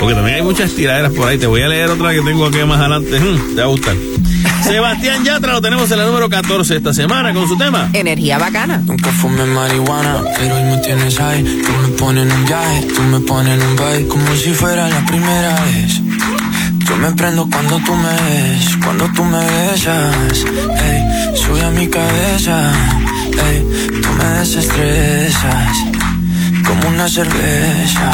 Porque 0.00 0.14
también 0.14 0.36
hay 0.36 0.42
muchas 0.42 0.72
tiraderas 0.72 1.12
por 1.12 1.28
ahí. 1.28 1.38
Te 1.38 1.46
voy 1.46 1.62
a 1.62 1.68
leer 1.68 1.90
otra 1.90 2.12
que 2.12 2.20
tengo 2.20 2.46
aquí 2.46 2.58
más 2.64 2.80
adelante. 2.80 3.18
Hmm, 3.18 3.54
te 3.54 3.60
va 3.60 3.64
a 3.64 3.70
gustar. 3.70 3.96
Sebastián 4.64 5.24
Yatra 5.24 5.52
lo 5.52 5.60
tenemos 5.60 5.90
en 5.90 5.98
la 5.98 6.06
número 6.06 6.28
14 6.28 6.76
esta 6.76 6.92
semana 6.94 7.32
con 7.34 7.46
su 7.46 7.56
tema. 7.56 7.90
Energía 7.92 8.38
bacana. 8.38 8.78
Nunca 8.78 9.10
fumé 9.12 9.44
marihuana, 9.44 10.22
pero 10.38 10.56
hoy 10.56 10.62
me 10.62 10.78
tienes 10.78 11.20
ahí. 11.20 11.42
Tú 11.42 11.72
me 11.82 11.88
pones 11.96 12.24
en 12.24 12.32
un 12.32 12.44
viaje, 12.46 12.86
tú 12.94 13.02
me 13.02 13.20
pones 13.20 13.60
en 13.60 13.66
un 13.66 13.76
baile, 13.76 14.08
como 14.08 14.34
si 14.36 14.50
fuera 14.52 14.88
la 14.88 15.04
primera 15.06 15.54
vez. 15.64 16.00
Yo 16.88 16.96
me 16.96 17.12
prendo 17.12 17.48
cuando 17.50 17.78
tú 17.78 17.94
me 17.94 18.08
ves, 18.08 18.76
cuando 18.82 19.08
tú 19.14 19.24
me 19.24 19.38
besas. 19.38 20.44
Ey, 20.82 21.36
sube 21.36 21.62
a 21.62 21.70
mi 21.70 21.86
cabeza, 21.88 22.72
ey, 23.30 24.00
tú 24.02 24.08
me 24.18 24.24
desestresas, 24.38 25.76
como 26.64 26.88
una 26.88 27.08
cerveza. 27.08 28.10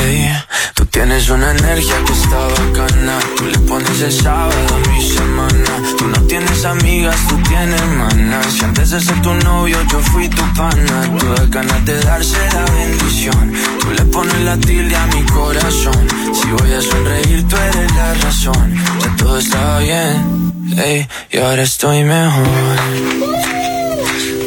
Ey, 0.00 0.30
tú 0.74 0.86
tienes 0.86 1.28
una 1.28 1.50
energía 1.50 1.96
que 2.06 2.12
está 2.12 2.38
bacana, 2.38 3.18
tú 3.36 3.44
le 3.46 3.58
pones 3.60 4.00
el 4.00 4.12
sábado 4.12 4.66
a 4.74 4.88
mi 4.90 5.02
semana. 5.08 5.72
Tú 5.98 6.06
no 6.06 6.20
tienes 6.22 6.64
amigas, 6.64 7.16
tú 7.28 7.36
tienes 7.48 7.82
manas. 7.96 8.46
Si 8.52 8.64
antes 8.64 8.90
de 8.90 9.00
ser 9.00 9.20
tu 9.22 9.34
novio 9.34 9.78
yo 9.90 10.00
fui 10.00 10.28
tu 10.28 10.42
pana, 10.54 11.18
tú 11.18 11.26
das 11.34 11.50
ganas 11.50 11.84
de 11.84 12.00
darse 12.00 12.38
la 12.52 12.64
bendición. 12.72 13.52
Tú 13.80 13.90
le 13.90 14.04
pones 14.04 14.40
la 14.42 14.56
tilde 14.56 14.96
a 14.96 15.06
mi 15.06 15.22
corazón. 15.24 16.08
Si 16.34 16.46
voy 16.50 16.72
a 16.72 16.80
sonreír, 16.80 17.46
tú 17.48 17.56
eres 17.56 17.94
la 17.94 18.14
razón. 18.14 18.74
Ya 19.02 19.16
todo 19.16 19.38
está 19.38 19.78
bien, 19.78 20.52
ey, 20.76 21.08
y 21.30 21.38
ahora 21.38 21.62
estoy 21.62 22.04
mejor. 22.04 22.76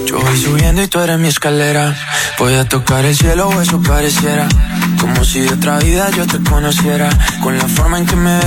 Yo 0.05 0.19
voy 0.19 0.37
subiendo 0.37 0.81
y 0.83 0.87
tú 0.87 0.99
eres 0.99 1.17
mi 1.19 1.29
escalera. 1.29 1.95
Voy 2.41 2.55
a 2.55 2.67
tocar 2.67 3.05
el 3.05 3.15
cielo 3.15 3.49
o 3.49 3.61
eso 3.61 3.79
pareciera. 3.83 4.49
Como 4.99 5.23
si 5.23 5.41
de 5.41 5.53
otra 5.53 5.77
vida 5.77 6.09
yo 6.09 6.25
te 6.25 6.41
conociera. 6.41 7.07
Con 7.43 7.55
la 7.55 7.67
forma 7.67 7.99
en 7.99 8.07
que 8.07 8.15
me 8.15 8.39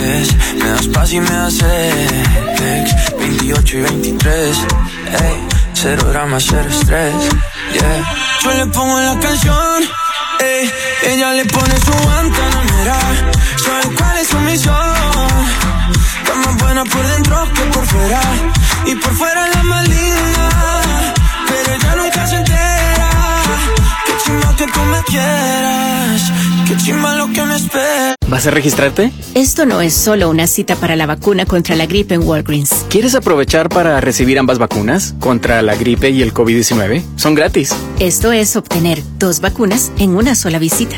ves. 0.00 0.34
Me 0.60 0.68
das 0.68 0.88
paz 0.88 1.12
y 1.12 1.20
me 1.20 1.30
das 1.30 1.54
sex. 1.54 3.16
28 3.20 3.76
y 3.78 3.80
23. 3.82 4.58
Ey, 5.22 5.48
cero 5.74 6.02
drama, 6.10 6.38
cero 6.40 6.66
estrés. 6.68 7.14
Yeah. 7.72 8.14
Yo 8.42 8.52
le 8.54 8.66
pongo 8.66 8.98
la 8.98 9.16
canción. 9.20 9.84
Ey, 10.40 10.68
ella 11.04 11.34
le 11.34 11.44
pone 11.44 11.74
su 11.78 11.92
guantanamera. 11.92 12.98
¿Sabe 13.64 13.94
cuál 13.96 14.18
es 14.18 14.26
su 14.26 14.38
misión? 14.40 14.74
Está 16.24 16.34
más 16.34 16.56
buena 16.56 16.84
por 16.84 17.06
dentro 17.06 17.48
que 17.54 17.62
por 17.62 17.86
fuera. 17.86 18.20
Y 18.86 18.94
por 18.96 19.14
fuera 19.14 19.48
la 19.54 19.62
más 19.62 19.88
linda. 19.88 20.48
Pero 21.46 21.74
ella 21.76 21.87
tú 24.72 24.80
me 24.80 25.02
quieras. 25.04 26.32
Qué 26.66 26.76
chimba 26.76 27.16
lo 27.16 27.32
que 27.32 27.42
me 27.44 27.56
espera. 27.56 28.14
¿Vas 28.28 28.46
a 28.46 28.50
registrarte? 28.50 29.10
Esto 29.34 29.64
no 29.64 29.80
es 29.80 29.94
solo 29.94 30.28
una 30.28 30.46
cita 30.46 30.76
para 30.76 30.96
la 30.96 31.06
vacuna 31.06 31.46
contra 31.46 31.76
la 31.76 31.86
gripe 31.86 32.14
en 32.14 32.22
Walgreens. 32.22 32.84
¿Quieres 32.90 33.14
aprovechar 33.14 33.68
para 33.70 34.00
recibir 34.00 34.38
ambas 34.38 34.58
vacunas 34.58 35.14
contra 35.18 35.62
la 35.62 35.76
gripe 35.76 36.10
y 36.10 36.20
el 36.20 36.34
COVID-19? 36.34 37.02
Son 37.16 37.34
gratis. 37.34 37.74
Esto 38.00 38.32
es 38.32 38.54
obtener 38.56 39.02
dos 39.18 39.40
vacunas 39.40 39.92
en 39.98 40.14
una 40.14 40.34
sola 40.34 40.58
visita. 40.58 40.96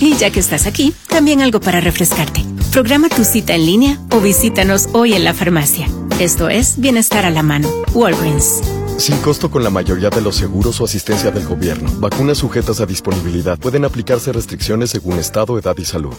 Y 0.00 0.14
ya 0.16 0.30
que 0.30 0.40
estás 0.40 0.66
aquí, 0.66 0.94
también 1.08 1.40
algo 1.40 1.60
para 1.60 1.80
refrescarte. 1.80 2.44
Programa 2.70 3.08
tu 3.08 3.24
cita 3.24 3.54
en 3.54 3.64
línea 3.64 3.98
o 4.10 4.20
visítanos 4.20 4.88
hoy 4.92 5.14
en 5.14 5.24
la 5.24 5.32
farmacia. 5.32 5.88
Esto 6.20 6.48
es 6.48 6.78
Bienestar 6.78 7.24
a 7.24 7.30
la 7.30 7.42
mano. 7.42 7.68
Walgreens. 7.94 8.60
Sin 8.98 9.16
costo 9.18 9.48
con 9.48 9.62
la 9.62 9.70
mayoría 9.70 10.10
de 10.10 10.20
los 10.20 10.34
seguros 10.34 10.80
o 10.80 10.84
asistencia 10.84 11.30
del 11.30 11.46
gobierno. 11.46 11.88
Vacunas 12.00 12.38
sujetas 12.38 12.80
a 12.80 12.86
disponibilidad. 12.86 13.56
Pueden 13.56 13.84
aplicarse 13.84 14.32
restricciones 14.32 14.90
según 14.90 15.18
estado, 15.20 15.56
edad 15.56 15.76
y 15.78 15.84
salud. 15.84 16.14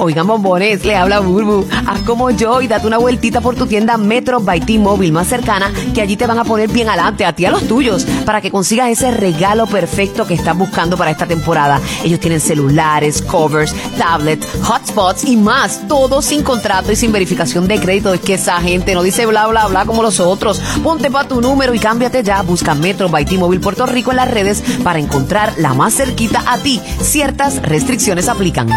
Oigan, 0.00 0.26
bombones, 0.26 0.84
le 0.84 0.96
habla 0.96 1.20
Burbu. 1.20 1.66
Haz 1.86 2.02
como 2.02 2.30
yo 2.30 2.60
y 2.60 2.68
date 2.68 2.86
una 2.86 2.98
vueltita 2.98 3.40
por 3.40 3.56
tu 3.56 3.66
tienda 3.66 3.96
Metro 3.96 4.40
by 4.40 4.60
T-Mobile 4.60 5.12
más 5.12 5.26
cercana, 5.26 5.72
que 5.94 6.02
allí 6.02 6.16
te 6.16 6.26
van 6.26 6.38
a 6.38 6.44
poner 6.44 6.70
bien 6.70 6.88
adelante, 6.88 7.24
a 7.24 7.32
ti 7.32 7.44
a 7.44 7.50
los 7.50 7.66
tuyos, 7.66 8.04
para 8.24 8.40
que 8.40 8.50
consigas 8.50 8.90
ese 8.90 9.10
regalo 9.10 9.66
perfecto 9.66 10.26
que 10.26 10.34
estás 10.34 10.56
buscando 10.56 10.96
para 10.96 11.10
esta 11.10 11.26
temporada. 11.26 11.80
Ellos 12.04 12.20
tienen 12.20 12.40
celulares, 12.40 13.22
covers, 13.22 13.74
tablets, 13.96 14.46
hotspots 14.62 15.24
y 15.24 15.36
más, 15.36 15.86
todo 15.88 16.22
sin 16.22 16.42
contrato 16.42 16.92
y 16.92 16.96
sin 16.96 17.12
verificación 17.12 17.66
de 17.66 17.80
crédito. 17.80 18.14
Es 18.14 18.20
que 18.20 18.34
esa 18.34 18.60
gente 18.60 18.94
no 18.94 19.02
dice 19.02 19.26
bla, 19.26 19.46
bla, 19.46 19.66
bla 19.66 19.84
como 19.84 20.02
los 20.02 20.20
otros. 20.20 20.60
Ponte 20.82 21.10
pa' 21.10 21.26
tu 21.26 21.40
número 21.40 21.74
y 21.74 21.78
cámbiate 21.78 22.22
ya. 22.22 22.42
Busca 22.42 22.74
Metro 22.74 23.08
by 23.08 23.24
T-Mobile 23.24 23.60
Puerto 23.60 23.86
Rico 23.86 24.10
en 24.10 24.16
las 24.18 24.30
redes 24.30 24.62
para 24.84 24.98
encontrar 24.98 25.54
la 25.58 25.74
más 25.74 25.94
cerquita 25.94 26.44
a 26.46 26.58
ti. 26.58 26.80
Ciertas 27.00 27.62
restricciones 27.62 28.28
aplican. 28.28 28.68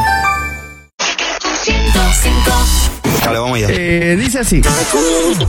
Dale, 3.31 3.39
vamos 3.39 3.55
allá. 3.57 3.67
Eh, 3.69 4.17
dice 4.19 4.39
así. 4.39 4.61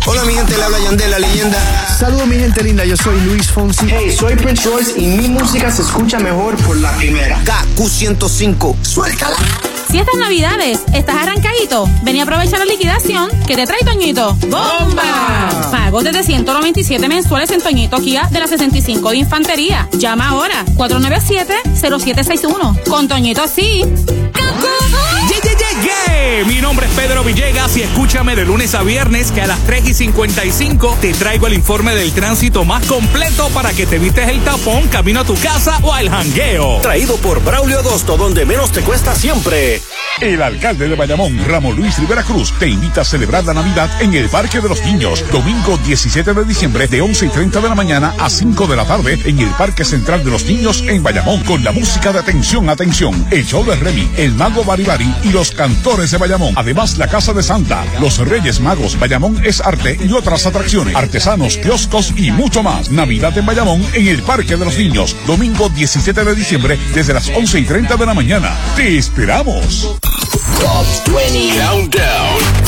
Hola, 0.06 0.22
mi 0.24 0.34
gente, 0.34 0.56
le 0.56 0.62
habla 0.62 0.78
Yandel, 0.78 1.10
la 1.10 1.18
leyenda. 1.18 1.58
Saludos 1.98 2.28
mi 2.28 2.36
gente 2.36 2.62
linda, 2.62 2.84
yo 2.84 2.96
soy 2.96 3.20
Luis 3.22 3.50
Fonsi. 3.50 3.86
Hey, 3.88 4.14
soy 4.16 4.36
Prince 4.36 4.68
Royce 4.68 4.92
y 5.00 5.06
mi 5.06 5.26
música 5.28 5.68
se 5.68 5.82
escucha 5.82 6.20
mejor 6.20 6.54
por 6.58 6.76
la 6.76 6.92
primera. 6.96 7.42
KQ105. 7.44 8.76
Suéltala. 8.82 9.34
Si 9.90 9.98
estas 9.98 10.14
navidades 10.16 10.78
estás 10.94 11.16
arrancadito, 11.16 11.88
ven 12.04 12.14
y 12.16 12.20
aprovecha 12.20 12.56
la 12.56 12.66
liquidación 12.66 13.28
que 13.48 13.56
te 13.56 13.66
trae 13.66 13.80
Toñito. 13.80 14.36
¡Bomba! 14.48 15.48
Pagos 15.72 16.04
desde 16.04 16.22
197 16.22 17.08
mensuales 17.08 17.50
en 17.50 17.60
Toñito 17.60 17.96
Kia 17.98 18.28
de 18.30 18.38
la 18.38 18.46
65 18.46 19.10
de 19.10 19.16
Infantería. 19.16 19.88
Llama 19.98 20.28
ahora 20.28 20.64
497-0761. 20.76 22.84
Con 22.88 23.08
Toñito 23.08 23.48
sí. 23.48 23.82
Mi 26.46 26.60
nombre 26.60 26.86
es 26.86 26.92
Pedro 26.92 27.24
Villegas 27.24 27.76
y 27.76 27.82
escúchame 27.82 28.36
de 28.36 28.44
lunes 28.44 28.74
a 28.74 28.82
viernes 28.82 29.32
que 29.32 29.42
a 29.42 29.46
las 29.46 29.58
3 29.64 29.88
y 29.88 29.94
55 29.94 30.98
te 31.00 31.12
traigo 31.14 31.48
el 31.48 31.54
informe 31.54 31.94
del 31.94 32.12
tránsito 32.12 32.64
más 32.64 32.84
completo 32.86 33.48
para 33.48 33.72
que 33.72 33.86
te 33.86 33.96
evites 33.96 34.28
el 34.28 34.40
tapón 34.42 34.86
camino 34.88 35.20
a 35.20 35.24
tu 35.24 35.34
casa 35.34 35.78
o 35.82 35.92
al 35.92 36.08
jangueo. 36.08 36.78
Traído 36.80 37.16
por 37.16 37.42
Braulio 37.42 37.80
Agosto, 37.80 38.16
donde 38.16 38.46
menos 38.46 38.70
te 38.70 38.82
cuesta 38.82 39.14
siempre. 39.16 39.82
El 40.20 40.42
alcalde 40.42 40.88
de 40.88 40.94
Bayamón, 40.94 41.44
Ramón 41.48 41.76
Luis 41.76 41.98
Rivera 41.98 42.22
Cruz, 42.22 42.52
te 42.58 42.68
invita 42.68 43.00
a 43.00 43.04
celebrar 43.04 43.44
la 43.44 43.54
Navidad 43.54 43.90
en 44.00 44.14
el 44.14 44.28
Parque 44.28 44.60
de 44.60 44.68
los 44.68 44.82
Niños, 44.84 45.24
domingo 45.32 45.78
17 45.78 46.34
de 46.34 46.44
diciembre 46.44 46.86
de 46.86 47.00
11 47.00 47.26
y 47.26 47.28
30 47.30 47.60
de 47.60 47.68
la 47.68 47.74
mañana 47.74 48.14
a 48.18 48.30
5 48.30 48.66
de 48.66 48.76
la 48.76 48.84
tarde 48.84 49.18
en 49.24 49.40
el 49.40 49.50
Parque 49.50 49.84
Central 49.84 50.22
de 50.24 50.30
los 50.30 50.44
Niños 50.44 50.84
en 50.86 51.02
Bayamón, 51.02 51.42
con 51.44 51.64
la 51.64 51.72
música 51.72 52.12
de 52.12 52.20
Atención, 52.20 52.68
Atención, 52.68 53.26
el 53.30 53.44
show 53.46 53.64
de 53.64 53.74
Remy, 53.76 54.10
el 54.16 54.34
mago 54.34 54.64
Baribari 54.64 55.12
y 55.24 55.30
los 55.30 55.50
cantores 55.50 56.11
de 56.12 56.18
Bayamón. 56.18 56.54
Además, 56.56 56.98
la 56.98 57.08
Casa 57.08 57.32
de 57.32 57.42
Santa, 57.42 57.84
los 58.00 58.18
Reyes 58.18 58.60
Magos, 58.60 58.98
Bayamón 58.98 59.44
es 59.44 59.60
arte 59.60 59.98
y 60.00 60.12
otras 60.12 60.46
atracciones, 60.46 60.94
artesanos, 60.94 61.56
kioscos 61.56 62.12
y 62.16 62.30
mucho 62.30 62.62
más. 62.62 62.90
Navidad 62.90 63.36
en 63.36 63.46
Bayamón 63.46 63.84
en 63.94 64.06
el 64.06 64.22
Parque 64.22 64.56
de 64.56 64.64
los 64.64 64.78
Niños, 64.78 65.16
domingo 65.26 65.68
17 65.70 66.24
de 66.24 66.34
diciembre 66.34 66.78
desde 66.94 67.14
las 67.14 67.28
11 67.30 67.60
y 67.60 67.64
30 67.64 67.96
de 67.96 68.06
la 68.06 68.14
mañana. 68.14 68.56
¡Te 68.76 68.96
esperamos! 68.98 69.96
Top 70.60 70.86
20 71.14 71.58
Countdown. 71.58 72.62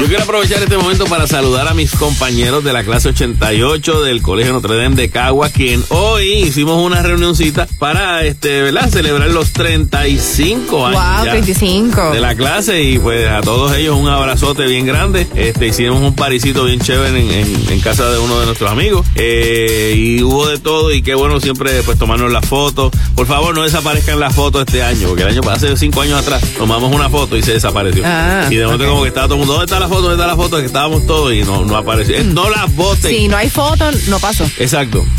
Yo 0.00 0.08
quiero 0.08 0.24
aprovechar 0.24 0.60
este 0.60 0.76
momento 0.76 1.04
para 1.04 1.28
saludar 1.28 1.68
a 1.68 1.74
mis 1.74 1.92
compañeros 1.92 2.64
de 2.64 2.72
la 2.72 2.82
clase 2.82 3.10
88 3.10 4.02
del 4.02 4.20
Colegio 4.20 4.52
Notre 4.52 4.76
Dame 4.76 4.96
de 4.96 5.10
Cagua, 5.10 5.48
quien 5.50 5.84
hoy 5.90 6.42
hicimos 6.42 6.84
una 6.84 7.02
reunioncita 7.02 7.68
para, 7.78 8.24
este, 8.24 8.62
¿verdad? 8.62 8.88
Celebrar 8.88 9.30
los 9.30 9.52
35 9.52 10.86
años. 10.86 11.00
Wow, 11.00 11.24
ya 11.24 11.30
35. 11.30 11.81
De 12.12 12.20
la 12.20 12.34
clase 12.34 12.82
y 12.82 12.98
pues 12.98 13.28
a 13.28 13.40
todos 13.40 13.74
ellos 13.76 13.96
un 13.96 14.08
abrazote 14.08 14.66
bien 14.66 14.86
grande. 14.86 15.26
Este, 15.34 15.66
hicimos 15.68 16.00
un 16.00 16.14
parisito 16.14 16.64
bien 16.64 16.80
chévere 16.80 17.18
en, 17.20 17.30
en- 17.30 17.72
en 17.72 17.80
casa 17.80 18.10
de 18.10 18.18
uno 18.18 18.38
de 18.40 18.46
nuestros 18.46 18.70
amigos. 18.70 19.06
Eh, 19.14 19.94
y 19.96 20.22
hubo 20.22 20.46
de 20.48 20.58
todo 20.58 20.92
y 20.92 21.02
qué 21.02 21.14
bueno 21.14 21.40
siempre 21.40 21.82
pues 21.82 21.98
tomarnos 21.98 22.30
las 22.32 22.46
fotos. 22.46 22.92
Por 23.14 23.26
favor, 23.26 23.54
no 23.54 23.62
desaparezcan 23.62 24.20
las 24.20 24.34
fotos 24.34 24.64
este 24.66 24.82
año, 24.82 25.08
porque 25.08 25.22
el 25.22 25.28
año 25.30 25.40
hace 25.50 25.76
cinco 25.76 26.00
años 26.02 26.20
atrás 26.20 26.42
tomamos 26.58 26.94
una 26.94 27.08
foto 27.10 27.36
y 27.36 27.42
se 27.42 27.52
desapareció. 27.54 28.02
Ah, 28.06 28.46
y 28.50 28.56
de 28.56 28.64
momento 28.66 28.86
como 28.86 29.02
que 29.02 29.08
estaba 29.08 29.26
todo 29.26 29.34
el 29.36 29.38
mundo, 29.40 29.54
¿dónde 29.54 29.66
está 29.66 29.80
la 29.80 29.88
foto? 29.88 30.02
¿Dónde 30.02 30.14
está 30.16 30.26
la 30.26 30.36
foto? 30.36 30.58
Que 30.58 30.66
estábamos 30.66 31.06
todos 31.06 31.32
y 31.32 31.42
no, 31.42 31.64
no 31.64 31.76
apareció. 31.76 32.16
Eh, 32.16 32.24
No 32.24 32.48
las 32.50 32.74
voten. 32.74 33.10
Si 33.10 33.28
no 33.28 33.36
hay 33.36 33.48
foto, 33.50 33.90
no 34.08 34.18
pasó. 34.18 34.44
Exacto. 34.58 35.04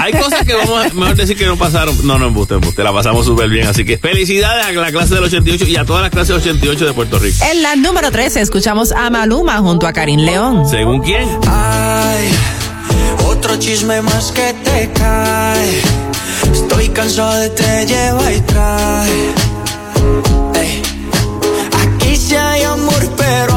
Hay 0.00 0.12
cosas 0.14 0.44
que 0.46 0.54
vamos 0.54 0.86
a 0.86 0.88
mejor 0.94 1.14
decir 1.16 1.36
que 1.36 1.44
no 1.44 1.56
pasaron. 1.58 1.94
No, 2.06 2.18
no, 2.18 2.28
embuste, 2.28 2.54
embuste. 2.54 2.82
La 2.82 2.92
pasamos 2.94 3.26
súper 3.26 3.50
bien. 3.50 3.66
Así 3.66 3.84
que 3.84 3.98
felicidades 3.98 4.64
a 4.64 4.72
la 4.72 4.90
clase 4.90 5.14
del 5.14 5.24
88 5.24 5.66
y 5.68 5.76
a 5.76 5.84
todas 5.92 6.04
las 6.04 6.10
clases 6.10 6.36
88 6.36 6.86
de 6.86 6.94
Puerto 6.94 7.18
Rico. 7.18 7.36
En 7.52 7.62
la 7.62 7.76
número 7.76 8.10
13 8.10 8.40
escuchamos 8.40 8.92
a 8.92 9.10
Maluma 9.10 9.58
junto 9.58 9.86
a 9.86 9.92
Karim 9.92 10.20
León. 10.20 10.66
¿Según 10.66 11.02
quién? 11.02 11.28
Ay, 11.46 12.30
otro 13.26 13.56
chisme 13.58 14.00
más 14.00 14.32
que 14.32 14.54
te 14.64 14.90
cae. 14.94 15.82
Estoy 16.50 16.88
cansado 16.88 17.38
de 17.40 17.50
te 17.50 17.84
lleva 17.84 18.32
y 18.32 18.40
trae. 18.40 19.34
Ey. 20.54 20.82
Aquí 21.82 22.16
sí 22.16 22.36
hay 22.36 22.62
amor, 22.62 23.10
pero 23.18 23.51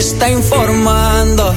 está 0.00 0.30
informando 0.30 1.54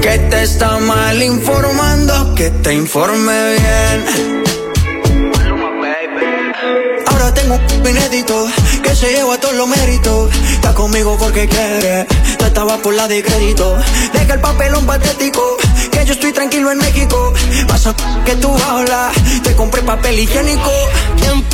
que 0.00 0.18
te 0.30 0.42
está 0.44 0.78
mal 0.78 1.22
informando, 1.22 2.34
que 2.34 2.48
te 2.50 2.72
informe 2.72 3.32
bien. 3.50 4.04
Ahora 7.06 7.34
tengo 7.34 7.54
un 7.56 7.88
inédito 7.90 8.46
que 8.82 8.94
se 8.96 9.12
lleva 9.12 9.38
todos 9.38 9.54
los 9.56 9.68
méritos. 9.68 10.34
Está 10.52 10.72
conmigo 10.72 11.18
porque 11.18 11.46
quiere, 11.46 12.06
tú 12.38 12.46
estabas 12.46 12.78
por 12.78 12.94
la 12.94 13.06
de 13.08 13.22
crédito. 13.22 13.76
Deja 14.14 14.34
el 14.34 14.40
papelón 14.40 14.86
patético, 14.86 15.58
que 15.92 16.02
yo 16.06 16.14
estoy 16.14 16.32
tranquilo 16.32 16.72
en 16.72 16.78
México. 16.78 17.34
Pasa 17.68 17.94
que 18.24 18.36
tú 18.36 18.56
hablas, 18.56 19.12
te 19.42 19.54
compré 19.54 19.82
papel 19.82 20.18
higiénico. 20.18 20.72
¿Quién 21.18 21.44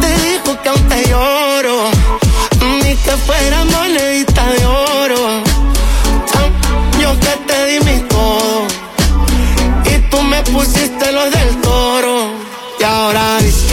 te 0.00 0.08
dijo 0.28 0.62
que 0.62 0.68
aún 0.68 0.88
te 0.88 1.08
lloro? 1.08 2.19
Que 3.04 3.16
fuera 3.26 3.64
monedita 3.64 4.46
de 4.52 4.66
oro. 4.66 5.42
Yo 7.00 7.18
que 7.18 7.34
te 7.46 7.66
di 7.66 7.80
mi 7.80 8.00
todo 8.08 8.66
y 9.84 9.98
tú 10.10 10.22
me 10.22 10.42
pusiste 10.42 11.12
los 11.12 11.30
del 11.30 11.60
toro. 11.60 12.30
Y 12.78 12.84
ahora 12.84 13.38
dices 13.40 13.69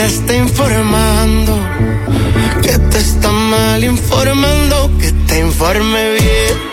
te 0.00 0.06
está 0.06 0.34
informando 0.34 1.58
que 2.62 2.78
te 2.78 2.98
está 2.98 3.30
mal 3.30 3.84
informando, 3.84 4.90
que 4.98 5.12
te 5.26 5.40
informe 5.40 6.12
bien. 6.12 6.70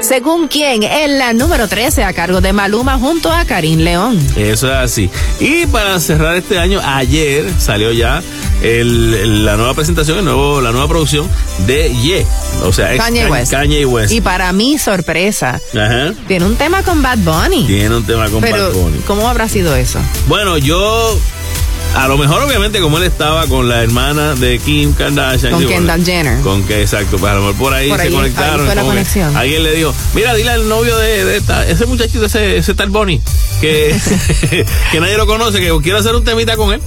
Según 0.00 0.48
quién, 0.48 0.82
en 0.82 1.18
la 1.18 1.34
número 1.34 1.68
13 1.68 2.04
a 2.04 2.14
cargo 2.14 2.40
de 2.40 2.54
Maluma 2.54 2.98
junto 2.98 3.30
a 3.30 3.44
Karim 3.44 3.80
León. 3.80 4.18
Eso 4.34 4.68
es 4.68 4.78
así. 4.78 5.10
Y 5.40 5.66
para 5.66 6.00
cerrar 6.00 6.36
este 6.36 6.58
año, 6.58 6.80
ayer 6.82 7.44
salió 7.58 7.92
ya 7.92 8.22
el- 8.62 9.44
la 9.44 9.56
nueva 9.56 9.74
presentación, 9.74 10.18
el 10.18 10.24
nuevo, 10.24 10.60
la 10.60 10.70
nueva 10.72 10.88
producción 10.88 11.28
de 11.66 11.94
Ye. 12.02 12.26
O 12.64 12.72
sea, 12.72 12.96
Kanye 12.96 13.26
West. 13.26 13.50
Kanye 13.52 13.84
West. 13.84 14.12
Y 14.12 14.20
para 14.20 14.52
mi 14.52 14.78
sorpresa, 14.78 15.60
Ajá. 15.74 16.12
tiene 16.28 16.46
un 16.46 16.56
tema 16.56 16.82
con 16.82 17.02
Bad 17.02 17.18
Bunny. 17.18 17.64
Tiene 17.66 17.96
un 17.96 18.04
tema 18.04 18.28
con 18.30 18.40
Pero, 18.40 18.68
Bad 18.68 18.72
Bunny. 18.72 18.98
¿cómo 19.06 19.28
habrá 19.28 19.48
sido 19.48 19.74
eso? 19.76 19.98
Bueno, 20.28 20.56
yo. 20.58 21.18
A 21.94 22.08
lo 22.08 22.16
mejor, 22.16 22.40
obviamente, 22.42 22.80
como 22.80 22.96
él 22.96 23.04
estaba 23.04 23.46
con 23.48 23.68
la 23.68 23.82
hermana 23.82 24.34
de 24.34 24.58
Kim 24.60 24.94
Kardashian. 24.94 25.52
Con 25.52 25.66
Kendall 25.66 26.02
Jenner. 26.02 26.40
Con 26.40 26.64
que, 26.64 26.80
exacto, 26.80 27.18
pues 27.18 27.30
a 27.30 27.34
lo 27.34 27.40
mejor 27.42 27.56
por 27.56 27.74
ahí 27.74 27.90
Por 27.90 27.98
se 28.00 28.06
ahí- 28.06 28.12
conectaron. 28.14 28.60
ahí 28.60 28.66
fue 28.66 28.74
la 28.74 28.80
como 28.80 28.92
que 28.94 28.98
conexión. 29.00 29.36
Alguien 29.36 29.62
le 29.62 29.72
dijo, 29.74 29.92
mira, 30.14 30.32
dile 30.34 30.50
al 30.52 30.66
novio 30.70 30.96
de, 30.96 31.26
de 31.26 31.36
esta- 31.36 31.66
ese 31.68 31.84
muchachito, 31.84 32.24
ese, 32.24 32.56
ese 32.56 32.72
tal 32.72 32.88
Bonnie, 32.88 33.20
que, 33.60 33.94
que 34.90 35.00
nadie 35.00 35.18
lo 35.18 35.26
conoce, 35.26 35.60
que 35.60 35.70
quiero 35.82 35.98
hacer 35.98 36.14
un 36.14 36.24
temita 36.24 36.56
con 36.56 36.72
él. 36.72 36.80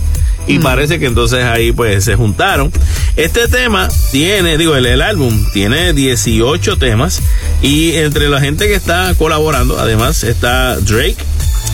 Y 0.48 0.60
parece 0.60 1.00
que 1.00 1.08
entonces 1.08 1.44
ahí 1.44 1.72
pues 1.72 2.04
se 2.04 2.16
juntaron. 2.16 2.72
Este 3.16 3.48
tema 3.48 3.88
tiene, 4.12 4.58
digo, 4.58 4.76
el, 4.76 4.86
el 4.86 5.02
álbum 5.02 5.46
tiene 5.54 5.94
18 5.94 6.78
temas 6.78 7.22
y 7.62 7.94
entre 7.96 8.30
la 8.30 8.40
gente 8.40 8.68
que 8.68 8.76
está 8.76 9.14
colaborando, 9.16 9.80
además 9.80 10.24
está 10.24 10.78
Drake, 10.78 11.18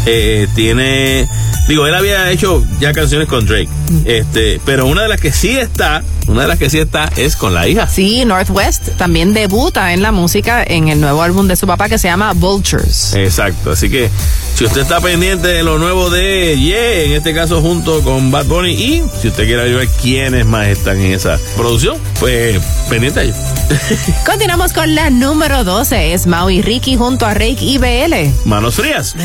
eh, 0.05 0.47
tiene, 0.55 1.27
digo, 1.67 1.85
él 1.85 1.93
había 1.93 2.29
hecho 2.31 2.63
ya 2.79 2.91
canciones 2.93 3.27
con 3.27 3.45
Drake, 3.45 3.69
este, 4.05 4.59
pero 4.65 4.85
una 4.87 5.03
de 5.03 5.09
las 5.09 5.21
que 5.21 5.31
sí 5.31 5.49
está, 5.57 6.03
una 6.27 6.43
de 6.43 6.47
las 6.47 6.57
que 6.57 6.69
sí 6.69 6.79
está 6.79 7.09
es 7.15 7.35
con 7.35 7.53
la 7.53 7.67
hija. 7.67 7.87
Sí, 7.87 8.25
Northwest 8.25 8.89
también 8.97 9.33
debuta 9.33 9.93
en 9.93 10.01
la 10.01 10.11
música 10.11 10.63
en 10.63 10.87
el 10.87 10.99
nuevo 10.99 11.21
álbum 11.21 11.47
de 11.47 11.55
su 11.55 11.67
papá 11.67 11.89
que 11.89 11.97
se 11.97 12.07
llama 12.07 12.33
Vultures. 12.33 13.13
Exacto, 13.13 13.71
así 13.71 13.89
que 13.89 14.09
si 14.55 14.65
usted 14.65 14.81
está 14.81 15.01
pendiente 15.01 15.47
de 15.47 15.63
lo 15.63 15.77
nuevo 15.77 16.09
de 16.09 16.59
Ye, 16.59 17.05
en 17.05 17.11
este 17.13 17.33
caso 17.33 17.61
junto 17.61 18.01
con 18.01 18.31
Bad 18.31 18.45
Bunny, 18.45 18.71
y 18.71 19.03
si 19.21 19.27
usted 19.27 19.45
quiere 19.45 19.73
ver 19.73 19.87
quiénes 20.01 20.45
más 20.45 20.67
están 20.67 20.99
en 20.99 21.13
esa 21.13 21.39
producción, 21.55 21.97
pues 22.19 22.59
pendiente 22.89 23.19
a 23.19 23.23
ello. 23.23 23.33
Continuamos 24.25 24.73
con 24.73 24.93
la 24.95 25.09
número 25.09 25.63
12, 25.63 26.13
es 26.13 26.27
Mau 26.27 26.49
y 26.49 26.61
Ricky 26.61 26.95
junto 26.95 27.25
a 27.25 27.33
Rake 27.33 27.57
y 27.61 27.77
BL. 27.77 28.47
Manos 28.47 28.75
frías. 28.75 29.15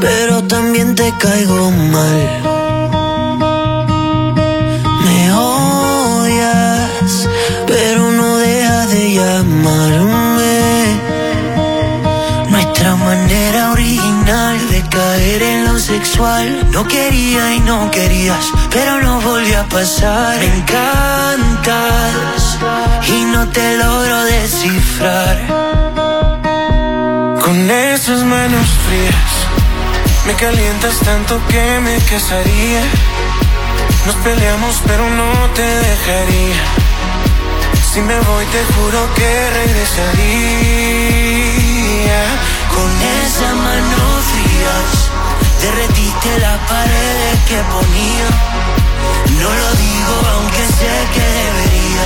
Pero 0.00 0.42
también 0.44 0.94
te 0.94 1.12
caigo 1.18 1.70
mal. 1.70 2.42
Me 5.04 5.32
odias, 5.32 7.28
pero 7.66 8.12
no 8.12 8.36
dejas 8.36 8.90
de 8.90 9.14
llamarme. 9.14 11.00
Nuestra 12.50 12.94
manera 12.96 13.72
original 13.72 14.70
de 14.70 14.82
caer 14.88 15.42
en 15.42 15.64
lo 15.64 15.78
sexual. 15.78 16.68
No 16.70 16.86
quería 16.86 17.54
y 17.54 17.60
no 17.60 17.90
querías, 17.90 18.44
pero 18.70 19.00
no 19.00 19.20
volvió 19.20 19.60
a 19.60 19.64
pasar. 19.64 20.38
Me 20.38 20.58
encantas 20.58 22.58
y 23.08 23.24
no 23.32 23.48
te 23.48 23.78
logro 23.78 24.24
descifrar. 24.24 25.64
Con 27.44 27.70
esas 27.70 28.24
manos 28.24 28.66
frías 28.86 29.32
Me 30.26 30.34
calientas 30.34 30.98
tanto 31.00 31.38
que 31.48 31.78
me 31.80 31.98
casaría. 31.98 32.80
Nos 34.06 34.14
peleamos 34.16 34.80
pero 34.86 35.10
no 35.10 35.30
te 35.52 35.60
dejaría. 35.62 36.56
Si 37.92 38.00
me 38.00 38.18
voy 38.18 38.46
te 38.46 38.64
juro 38.72 39.14
que 39.14 39.50
regresaría. 39.60 40.14
Con 42.74 42.90
esas 43.26 43.54
manos 43.54 44.24
frías 44.32 45.10
Derretiste 45.60 46.38
las 46.38 46.58
paredes 46.66 47.38
que 47.46 47.62
ponía. 47.74 48.26
No 49.42 49.50
lo 49.60 49.74
digo 49.74 50.14
aunque 50.34 50.64
sé 50.78 50.94
que 51.12 51.26
debería. 51.40 52.04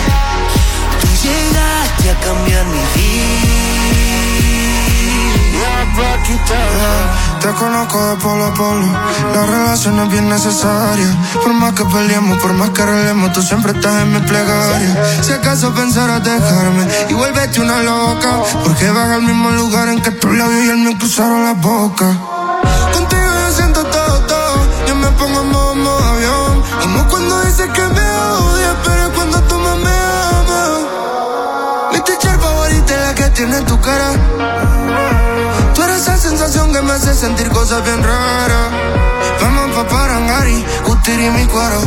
Tú 1.01 1.07
llegaste 1.23 2.11
a 2.11 2.17
cambiar 2.27 2.65
mi 2.67 2.83
vida 2.97 3.69
Te 7.41 7.49
conozco 7.55 8.05
de 8.05 8.17
polo 8.17 8.45
a 8.47 8.55
polo. 8.55 8.87
La 9.35 9.47
relación 9.47 9.99
es 10.01 10.11
bien 10.11 10.29
necesaria. 10.29 11.17
Por 11.43 11.53
más 11.55 11.73
que 11.73 11.85
peleemos, 11.85 12.39
por 12.39 12.53
más 12.53 12.71
que 12.71 12.83
arreglemos, 12.83 13.33
tú 13.33 13.43
siempre 13.43 13.73
estás 13.73 14.03
en 14.03 14.13
mi 14.13 14.21
plegaria. 14.21 15.23
Si 15.23 15.33
acaso 15.33 15.73
pensaras 15.73 16.23
dejarme 16.23 16.87
y 17.09 17.15
vuélvete 17.15 17.61
una 17.61 17.83
loca. 17.83 18.43
Porque 18.65 18.91
vas 18.91 19.11
al 19.11 19.23
mismo 19.23 19.51
lugar 19.51 19.89
en 19.89 20.01
que 20.03 20.11
tus 20.11 20.37
labios 20.37 20.65
y 20.65 20.69
él 20.69 20.79
me 20.79 20.99
cruzaron 20.99 21.45
la 21.45 21.53
boca. 21.53 22.38
Sentir 37.19 37.49
cosas 37.49 37.83
bien 37.83 38.01
raras. 38.01 38.71
Vamos 39.41 39.75
pa' 39.75 39.89
Parangari, 39.89 40.65
Utiri 40.87 41.31
mi 41.31 41.45
cuero. 41.47 41.81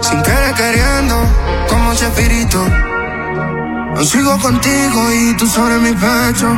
Sin 0.00 0.20
querer 0.22 0.54
queriendo, 0.54 1.14
como 1.68 1.94
Chespirito. 1.94 2.60
Yo 3.96 4.04
sigo 4.04 4.36
contigo 4.40 5.12
y 5.12 5.36
tú 5.36 5.46
sobre 5.46 5.78
mi 5.78 5.92
pecho. 5.92 6.48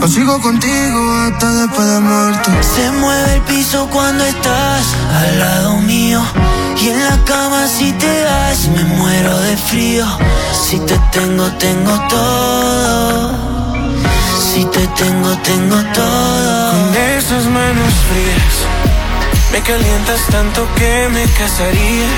Yo 0.00 0.08
sigo 0.08 0.38
contigo 0.42 1.00
hasta 1.22 1.50
después 1.52 1.88
de 1.88 2.00
muerto. 2.00 2.50
Se 2.60 2.90
mueve 2.90 3.34
el 3.36 3.40
piso 3.42 3.88
cuando 3.90 4.22
estás 4.24 4.84
al 5.18 5.38
lado 5.38 5.78
mío. 5.78 6.20
Y 6.78 6.90
en 6.90 7.02
la 7.02 7.16
cama 7.24 7.66
si 7.66 7.92
te 7.92 8.20
das 8.20 8.68
me 8.68 8.84
muero 8.84 9.38
de 9.38 9.56
frío. 9.56 10.06
Si 10.52 10.78
te 10.80 10.98
tengo, 11.12 11.46
tengo 11.52 11.92
todo. 12.10 13.45
Si 14.38 14.64
te 14.66 14.86
tengo, 14.88 15.36
tengo 15.38 15.76
todo. 15.94 16.70
Con 16.70 16.94
esas 16.94 17.46
manos 17.46 17.94
frías. 18.08 18.66
Me 19.52 19.60
calientas 19.62 20.26
tanto 20.30 20.68
que 20.74 21.08
me 21.10 21.24
casaría. 21.38 22.08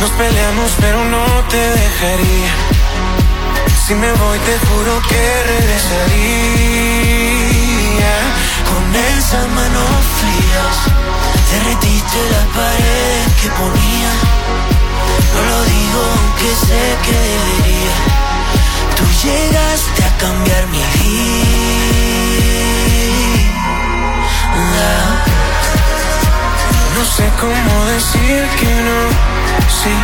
Nos 0.00 0.10
peleamos, 0.10 0.70
pero 0.80 1.04
no 1.04 1.24
te 1.48 1.56
dejaría. 1.56 2.52
Si 3.84 3.94
me 3.94 4.12
voy, 4.12 4.38
te 4.38 4.58
juro 4.66 5.02
que 5.08 5.42
regresaría. 5.52 6.12
Con 8.70 8.94
esas 8.94 9.48
manos 9.48 9.90
frías. 10.20 10.76
Derretiste 11.50 12.18
las 12.30 12.46
paredes 12.56 13.26
que 13.42 13.48
ponía. 13.50 14.12
No 15.34 15.40
lo 15.50 15.58
digo 15.64 16.00
aunque 16.16 16.50
sé 16.66 16.82
que 17.04 17.12
debería. 17.12 18.31
Tú 19.02 19.08
llegaste 19.26 20.04
a 20.04 20.16
cambiar 20.18 20.66
mi 20.68 20.78
vida. 20.78 21.32
No 26.96 27.04
sé 27.04 27.28
cómo 27.40 27.84
decir 27.86 28.46
que 28.60 28.72
no. 28.86 29.00
Sí, 29.80 29.94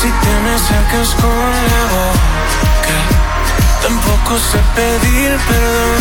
si 0.00 0.08
te 0.22 0.32
me 0.44 0.56
sacas 0.56 1.08
con 1.20 1.50
la 1.70 1.82
boca. 1.96 2.98
Tampoco 3.82 4.38
sé 4.38 4.58
pedir 4.76 5.30
perdón. 5.48 6.00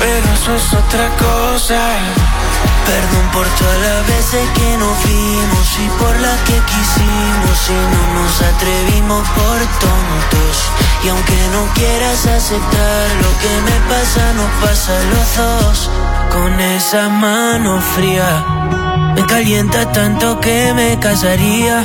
Pero 0.00 0.26
eso 0.32 0.56
es 0.56 0.72
otra 0.72 1.06
cosa. 1.16 1.80
Perdón 2.86 3.26
por 3.32 3.46
todas 3.58 3.80
las 3.80 4.06
veces 4.06 4.48
que 4.54 4.76
nos 4.78 5.04
vimos 5.04 5.78
y 5.84 5.88
por 5.98 6.14
las 6.20 6.40
que 6.42 6.56
quisimos 6.70 7.68
y 7.68 7.72
no 7.92 8.02
nos 8.14 8.40
atrevimos 8.42 9.28
por 9.30 9.58
tontos. 9.82 10.56
Y 11.02 11.08
aunque 11.08 11.48
no 11.52 11.66
quieras 11.74 12.26
aceptar 12.26 13.10
lo 13.22 13.30
que 13.42 13.60
me 13.66 13.76
pasa, 13.90 14.32
nos 14.34 14.50
pasa 14.62 14.92
a 14.96 15.04
los 15.14 15.28
dos. 15.36 15.90
Con 16.32 16.60
esa 16.60 17.08
mano 17.08 17.80
fría, 17.80 18.44
me 19.16 19.26
calienta 19.26 19.90
tanto 19.90 20.38
que 20.40 20.72
me 20.72 21.00
casaría. 21.00 21.82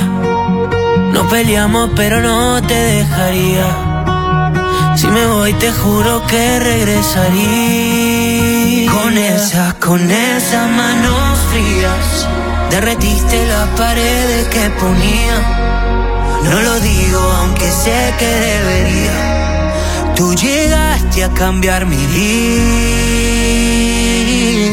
No 1.12 1.28
peleamos, 1.28 1.90
pero 1.96 2.20
no 2.20 2.62
te 2.62 2.74
dejaría. 2.74 3.66
Si 4.96 5.08
me 5.08 5.26
voy, 5.26 5.52
te 5.54 5.72
juro 5.72 6.24
que 6.26 6.60
regresaría. 6.60 8.61
Con 8.90 9.18
esas, 9.18 9.74
con 9.74 10.10
esas 10.10 10.70
manos 10.70 11.38
frías, 11.50 12.26
derretiste 12.70 13.46
las 13.46 13.68
paredes 13.70 14.48
que 14.48 14.70
ponía. 14.80 15.38
No 16.44 16.60
lo 16.62 16.80
digo, 16.80 17.20
aunque 17.20 17.70
sé 17.70 18.14
que 18.18 18.26
debería. 18.26 20.14
Tú 20.16 20.34
llegaste 20.34 21.24
a 21.24 21.30
cambiar 21.34 21.86
mi 21.86 22.06
vida. 22.06 23.22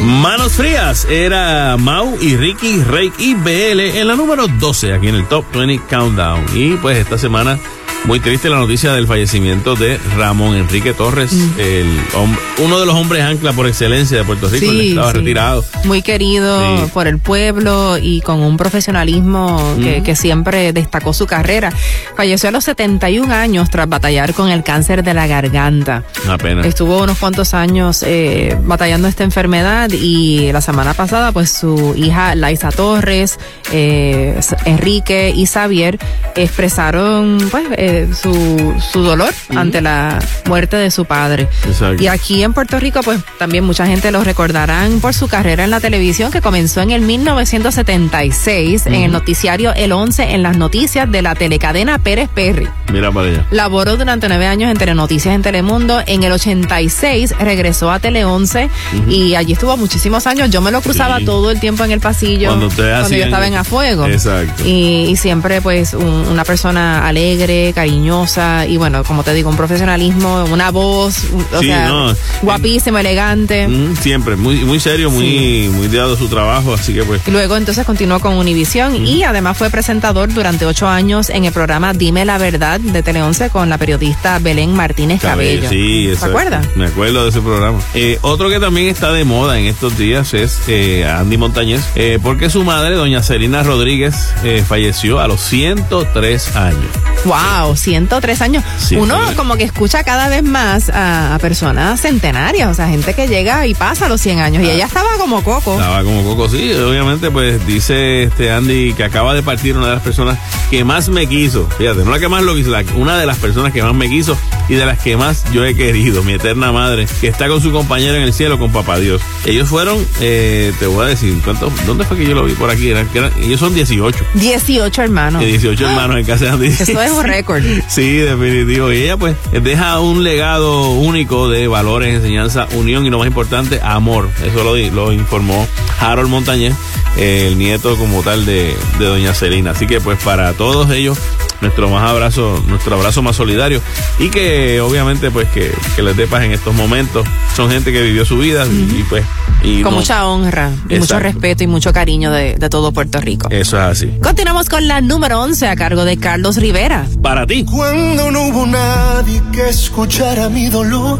Manos 0.03 0.53
frías 0.53 1.05
era 1.09 1.75
Mau 1.77 2.17
y 2.21 2.35
Ricky, 2.35 2.81
Rake 2.83 3.13
y 3.19 3.33
BL 3.35 3.79
en 3.79 4.07
la 4.07 4.15
número 4.15 4.47
12 4.47 4.93
aquí 4.93 5.07
en 5.07 5.15
el 5.15 5.27
Top 5.27 5.45
20 5.53 5.85
Countdown. 5.89 6.45
Y 6.53 6.75
pues 6.75 6.97
esta 6.97 7.17
semana 7.17 7.59
muy 8.05 8.19
triste 8.19 8.49
la 8.49 8.57
noticia 8.57 8.93
del 8.93 9.05
fallecimiento 9.05 9.75
de 9.75 9.99
Ramón 10.17 10.55
Enrique 10.55 10.93
Torres, 10.93 11.31
el 11.59 11.85
hombre, 12.15 12.41
uno 12.57 12.79
de 12.79 12.85
los 12.87 12.95
hombres 12.95 13.21
ancla 13.23 13.53
por 13.53 13.67
excelencia 13.67 14.17
de 14.17 14.23
Puerto 14.23 14.49
Rico, 14.49 14.71
Sí, 14.71 14.89
estaba 14.91 15.11
sí. 15.11 15.17
retirado. 15.19 15.63
Muy 15.83 16.01
querido 16.01 16.59
Sí. 16.85 16.91
por 16.93 17.07
el 17.07 17.19
pueblo 17.19 17.97
y 18.01 18.21
con 18.21 18.39
un 18.39 18.57
profesionalismo 18.57 19.75
que, 19.83 20.01
que 20.01 20.15
siempre 20.15 20.73
destacó 20.73 21.13
su 21.13 21.27
carrera. 21.27 21.71
Falleció 22.15 22.49
a 22.49 22.51
los 22.51 22.63
71 22.63 23.31
años 23.31 23.69
tras 23.69 23.87
batallar 23.87 24.33
con 24.33 24.49
el 24.49 24.63
cáncer 24.63 25.03
de 25.03 25.13
la 25.13 25.27
garganta. 25.27 26.03
Una 26.25 26.37
pena. 26.39 26.61
Estuvo 26.65 27.03
unos 27.03 27.17
cuantos 27.19 27.53
años 27.53 28.03
eh, 28.07 28.57
batallando 28.63 29.07
esta 29.07 29.23
enfermedad 29.23 29.89
y 29.91 30.51
la 30.51 30.61
semana 30.61 30.93
pasada 30.95 31.31
pues 31.31 31.51
su 31.51 31.93
hija 31.95 32.33
Laisa 32.33 32.71
Torres, 32.71 33.37
eh, 33.71 34.39
Enrique 34.65 35.31
y 35.35 35.45
Xavier 35.45 35.99
expresaron 36.35 37.37
pues 37.51 37.65
eh, 37.77 37.88
eh, 37.89 38.07
su, 38.13 38.73
su 38.91 39.01
dolor 39.03 39.33
ante 39.55 39.81
la 39.81 40.19
muerte 40.47 40.77
de 40.77 40.91
su 40.91 41.05
padre. 41.05 41.47
Exacto. 41.67 42.01
Y 42.03 42.07
aquí 42.07 42.43
en 42.43 42.53
Puerto 42.53 42.79
Rico, 42.79 43.01
pues 43.03 43.19
también 43.37 43.63
mucha 43.63 43.85
gente 43.87 44.11
lo 44.11 44.23
recordarán 44.23 44.99
por 44.99 45.13
su 45.13 45.27
carrera 45.27 45.63
en 45.63 45.71
la 45.71 45.79
televisión 45.79 46.31
que 46.31 46.41
comenzó 46.41 46.81
en 46.81 46.91
el 46.91 47.01
1976 47.01 48.85
en 48.85 48.93
el 48.95 49.11
noticiario 49.11 49.73
El 49.75 49.91
11 49.91 50.33
en 50.33 50.43
las 50.43 50.57
noticias 50.57 51.09
de 51.11 51.21
la 51.21 51.35
telecadena 51.35 51.99
Pérez 51.99 52.29
Perry. 52.33 52.67
Mira 52.91 53.11
para 53.11 53.27
allá. 53.29 53.45
Laboró 53.51 53.97
durante 53.97 54.27
nueve 54.27 54.47
años 54.47 54.71
en 54.71 54.77
Telenoticias 54.77 55.33
en 55.35 55.41
Telemundo. 55.41 56.01
En 56.05 56.23
el 56.23 56.31
86 56.31 57.33
regresó 57.39 57.91
a 57.91 57.99
Tele 57.99 58.25
11 58.25 58.69
y 59.07 59.35
allí 59.35 59.53
estuvo 59.53 59.75
muchísimos 59.77 60.27
años. 60.27 60.49
Yo 60.49 60.61
me 60.61 60.71
lo 60.71 60.81
cruzaba 60.81 61.19
Sí. 61.19 61.25
todo 61.25 61.51
el 61.51 61.59
tiempo 61.59 61.83
en 61.83 61.91
el 61.91 61.99
pasillo 61.99 62.49
Cuando 62.49 62.69
cuando 62.69 63.09
yo 63.09 63.23
estaba 63.25 63.47
en 63.47 63.55
A 63.55 63.63
Fuego. 63.63 64.05
Exacto. 64.07 64.63
Y, 64.65 65.07
y 65.09 65.15
siempre 65.15 65.61
pues 65.61 65.93
un- 65.93 66.27
una 66.29 66.43
persona 66.43 67.07
alegre, 67.07 67.73
cariñosa 67.80 68.65
y 68.67 68.77
bueno, 68.77 69.03
como 69.03 69.23
te 69.23 69.34
digo, 69.34 69.49
un 69.49 69.55
profesionalismo, 69.55 70.45
una 70.51 70.69
voz, 70.71 71.23
o 71.53 71.59
Sí, 71.59 71.67
sea, 71.67 71.88
no. 71.88 72.13
guapísimo, 72.41 72.97
elegante. 72.97 73.67
Mm, 73.67 73.95
siempre, 73.95 74.36
muy, 74.36 74.55
muy 74.65 74.80
serio, 74.80 75.09
muy, 75.09 75.69
muy 75.73 75.88
dado 75.88 76.15
su 76.17 76.27
trabajo, 76.27 76.73
así 76.73 76.93
que 76.93 77.03
pues. 77.03 77.21
Luego 77.27 77.55
entonces 77.57 77.86
continuó 77.86 78.19
con 78.19 78.36
Univisión 78.36 79.05
y 79.07 79.23
además 79.23 79.57
fue 79.57 79.69
presentador 79.69 80.34
durante 80.34 80.65
ocho 80.65 80.88
años 80.88 81.30
en 81.30 81.45
el 81.45 81.53
programa 81.53 81.93
Dime 81.93 82.25
la 82.25 82.38
Verdad 82.38 82.80
de 82.80 83.01
Tele 83.01 83.21
11 83.21 83.49
con 83.49 83.69
la 83.69 83.77
periodista 83.77 84.39
Belén 84.39 84.73
Martínez 84.73 85.21
Cabello. 85.21 85.69
Sí, 85.69 86.05
¿Se 86.07 86.13
exacto. 86.13 86.38
acuerda? 86.38 86.61
Me 86.75 86.86
acuerdo 86.88 87.23
de 87.23 87.30
ese 87.30 87.39
programa. 87.41 87.80
Eh, 87.93 88.17
otro 88.21 88.49
que 88.49 88.59
también 88.59 88.88
está 88.88 89.11
de 89.13 89.23
moda 89.23 89.57
en 89.59 89.65
estos 89.65 89.97
días 89.97 90.34
es 90.34 90.59
eh, 90.67 91.05
Andy 91.09 91.38
Montañez, 91.38 91.82
eh, 91.95 92.19
porque 92.21 92.49
su 92.49 92.63
madre, 92.63 92.95
doña 92.95 93.23
Celina 93.23 93.63
Rodríguez, 93.63 94.34
eh, 94.43 94.63
falleció 94.67 95.19
a 95.19 95.27
los 95.27 95.39
103 95.41 96.55
años. 96.55 96.80
Wow, 97.25 97.68
103 97.76 98.41
años. 98.41 98.63
Sí, 98.78 98.95
Uno 98.95 99.30
sí. 99.30 99.36
como 99.36 99.55
que 99.55 99.63
escucha 99.63 100.03
cada 100.03 100.30
vez 100.30 100.43
más 100.43 100.89
a, 100.89 101.36
a 101.36 101.39
personas 101.39 102.01
centenarias, 102.01 102.70
o 102.70 102.74
sea, 102.74 102.88
gente 102.89 103.13
que 103.13 103.28
llega 103.28 103.65
y 103.67 103.74
pasa 103.74 104.07
los 104.09 104.22
100 104.22 104.39
años. 104.39 104.63
Y 104.63 104.70
ella 104.70 104.86
estaba 104.86 105.09
como 105.17 105.43
coco. 105.43 105.74
Estaba 105.74 106.03
como 106.03 106.24
coco, 106.24 106.49
sí, 106.49 106.72
obviamente, 106.74 107.32
pues 107.32 107.65
dice 107.65 108.24
este 108.24 108.51
Andy 108.51 108.93
que 108.93 109.03
acaba 109.03 109.34
de 109.34 109.43
partir 109.43 109.76
una 109.78 109.88
de 109.88 109.93
las 109.93 110.03
personas 110.03 110.38
que 110.70 110.84
más 110.84 111.09
me 111.09 111.28
quiso. 111.28 111.67
Fíjate, 111.78 112.03
no 112.03 112.11
la 112.11 112.20
que 112.20 112.28
más 112.28 112.43
lo 112.43 112.55
quiso, 112.55 112.70
la- 112.70 112.84
una 112.95 113.17
de 113.17 113.26
las 113.26 113.38
personas 113.38 113.74
que 113.74 113.82
más 113.84 113.93
me 113.93 114.09
quiso 114.09 114.38
y 114.67 114.76
de 114.76 114.86
las 114.86 114.99
que 114.99 115.17
más 115.17 115.43
yo 115.51 115.65
he 115.65 115.76
querido, 115.76 116.24
mi 116.24 116.34
eterna 116.34 116.72
madre, 116.72 117.07
que 117.22 117.28
está 117.28 117.47
con 117.47 117.61
su 117.61 117.72
compañero 117.72 118.15
en 118.15 118.24
el 118.24 118.34
cielo, 118.34 118.59
con 118.59 118.72
papá 118.72 118.97
Dios. 118.99 119.22
Ellos 119.45 119.67
fueron, 119.70 120.05
eh, 120.22 120.74
te 120.80 120.86
voy 120.88 121.05
a 121.05 121.09
decir, 121.09 121.36
¿cuántos? 121.43 121.72
¿dónde 121.86 122.03
fue 122.05 122.17
que 122.17 122.26
yo 122.26 122.36
lo 122.36 122.43
vi 122.43 122.53
por 122.53 122.70
aquí? 122.70 122.89
Eran- 122.89 123.07
ellos 123.41 123.59
son 123.59 123.74
18. 123.74 124.24
18 124.36 125.01
hermanos. 125.01 125.41
De 125.41 125.47
18 125.47 125.88
hermanos 125.89 126.17
en 126.17 126.26
casa 126.26 126.45
de 126.45 126.49
Andy. 126.51 126.67
Eso 126.67 127.01
es 127.01 127.11
un 127.11 127.24
récord. 127.24 127.59
Sí, 127.88 128.18
definitivo. 128.18 128.91
Y 128.91 129.03
ella 129.03 129.18
pues 129.18 129.36
deja 129.51 129.99
un 129.99 130.24
legado 130.24 130.91
único 130.91 131.49
de 131.49 131.68
valores, 131.68 132.16
enseñanza, 132.16 132.68
unión 132.74 133.05
y 133.05 133.10
lo 133.10 133.20
más 133.20 133.28
importante, 133.28 133.80
amor. 133.84 134.30
Eso 134.45 134.64
lo, 134.64 134.76
lo 134.76 135.12
informó 135.14 135.68
Harold 135.99 136.30
Montañez, 136.30 136.74
el 137.18 137.57
nieto 137.57 137.95
como 137.97 138.22
tal 138.24 138.45
de, 138.45 138.76
de 138.99 139.05
doña 139.05 139.34
Celina. 139.34 139.72
Así 139.72 139.88
que 139.88 139.99
pues 139.99 140.22
para 140.24 140.53
todos 140.53 140.91
ellos, 140.91 141.18
nuestro 141.62 141.89
más 141.89 142.10
abrazo, 142.10 142.64
nuestro 142.68 142.95
abrazo 142.95 143.22
más 143.22 143.36
solidario 143.36 143.82
y 144.20 144.30
que 144.30 144.80
obviamente 144.82 145.30
pues 145.32 145.47
que, 145.49 145.72
que 145.95 146.01
les 146.03 146.16
dé 146.16 146.28
paz 146.28 146.43
en 146.43 146.51
estos 146.51 146.74
momentos. 146.74 147.28
Son 147.55 147.70
gente 147.70 147.91
que 147.91 148.01
vivió 148.01 148.26
su 148.26 148.38
vida 148.38 148.66
y, 148.66 148.70
y, 148.99 149.05
pues... 149.10 149.26
Y 149.62 149.82
Con 149.82 149.91
no- 149.93 149.99
mucha 149.99 150.26
honra, 150.26 150.72
y 150.88 150.99
mucho 150.99 151.20
respeto 151.20 151.64
y 151.64 151.68
mucho 151.68 151.91
cariño 151.91 152.32
de, 152.32 152.55
de 152.55 152.70
todo 152.70 152.93
Puerto 152.93 153.20
Rico. 153.20 153.49
Eso 153.51 153.76
es 153.78 153.84
así. 153.84 154.14
Continuamos 154.24 154.70
con 154.70 154.88
la 154.88 155.01
número 155.01 155.41
11 155.41 155.68
a 155.68 155.76
cargo 155.76 156.05
de 156.05 156.18
Carlos 156.18 156.55
Rivera. 156.55 157.05
Para 157.22 157.45
ti. 157.45 157.66
Cuando 157.66 158.32
no 158.32 158.43
hubo 158.47 158.66
nadie 158.66 159.41
que 159.51 159.68
escuchara 159.68 160.47
mi 160.47 160.70
dolor. 160.70 161.20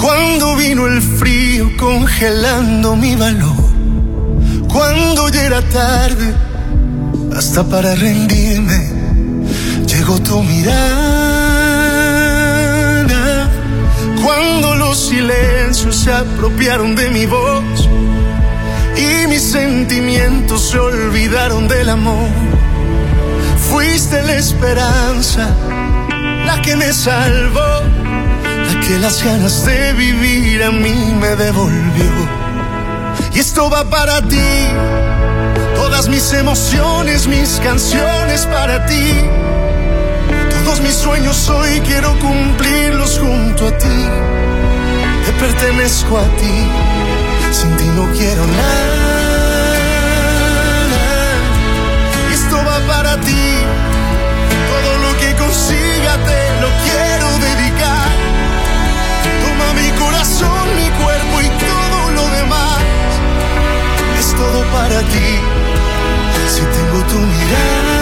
Cuando 0.00 0.56
vino 0.56 0.86
el 0.86 1.02
frío 1.02 1.70
congelando 1.78 2.96
mi 2.96 3.14
valor. 3.14 3.52
Cuando 4.68 5.28
ya 5.28 5.42
era 5.44 5.60
tarde, 5.68 6.34
hasta 7.36 7.62
para 7.68 7.94
rendirme, 7.94 8.91
llegó 10.02 10.20
tu 10.20 10.42
mirada. 10.42 10.68
Cuando 14.24 14.74
los 14.74 14.98
silencios 14.98 15.94
se 15.94 16.12
apropiaron 16.12 16.96
de 16.96 17.08
mi 17.10 17.24
voz 17.26 17.88
y 18.96 19.28
mis 19.28 19.42
sentimientos 19.52 20.70
se 20.70 20.78
olvidaron 20.80 21.68
del 21.68 21.88
amor. 21.88 22.28
Fuiste 23.70 24.22
la 24.24 24.34
esperanza, 24.34 25.48
la 26.46 26.60
que 26.62 26.74
me 26.74 26.92
salvó, 26.92 27.60
la 27.60 28.80
que 28.80 28.98
las 28.98 29.22
ganas 29.22 29.64
de 29.64 29.92
vivir 29.92 30.64
a 30.64 30.72
mí 30.72 31.14
me 31.20 31.36
devolvió. 31.36 32.12
Y 33.34 33.38
esto 33.38 33.70
va 33.70 33.88
para 33.88 34.20
ti, 34.22 34.66
todas 35.76 36.08
mis 36.08 36.32
emociones, 36.32 37.28
mis 37.28 37.60
canciones 37.62 38.46
para 38.46 38.84
ti. 38.86 39.28
Todos 40.72 40.84
mis 40.84 40.94
sueños 40.94 41.50
hoy 41.50 41.80
quiero 41.80 42.18
cumplirlos 42.18 43.18
junto 43.18 43.66
a 43.66 43.76
ti. 43.76 44.08
Te 45.26 45.32
pertenezco 45.32 46.16
a 46.16 46.24
ti, 46.38 46.66
sin 47.50 47.76
ti 47.76 47.84
no 47.88 48.10
quiero 48.12 48.46
nada. 48.46 49.74
Esto 52.32 52.56
va 52.56 52.80
para 52.86 53.20
ti, 53.20 53.48
todo 54.72 54.96
lo 55.04 55.18
que 55.18 55.34
consiga 55.34 56.16
te 56.24 56.40
lo 56.62 56.68
quiero 56.84 57.28
dedicar. 57.48 58.08
Toma 59.44 59.74
mi 59.74 59.90
corazón, 60.02 60.74
mi 60.74 60.88
cuerpo 61.02 61.40
y 61.42 61.48
todo 61.68 62.12
lo 62.12 62.28
demás. 62.34 62.78
Es 64.18 64.34
todo 64.34 64.64
para 64.72 65.00
ti, 65.00 65.38
si 66.48 66.62
tengo 66.62 67.04
tu 67.10 67.18
mirada. 67.18 68.01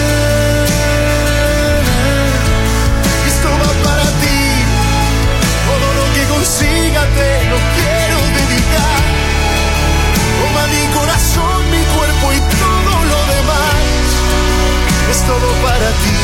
Lo 6.41 6.47
que 6.47 6.47
consiga 6.47 7.01
te 7.01 7.49
lo 7.49 7.57
quiero 7.75 8.17
dedicar. 8.39 9.01
Toma 10.39 10.67
mi 10.67 10.85
corazón, 10.93 11.69
mi 11.69 11.83
cuerpo 11.95 12.33
y 12.33 12.39
todo 12.57 12.93
lo 13.11 13.19
demás. 13.33 14.05
Es 15.11 15.21
todo 15.23 15.47
para 15.61 15.89
ti, 16.01 16.17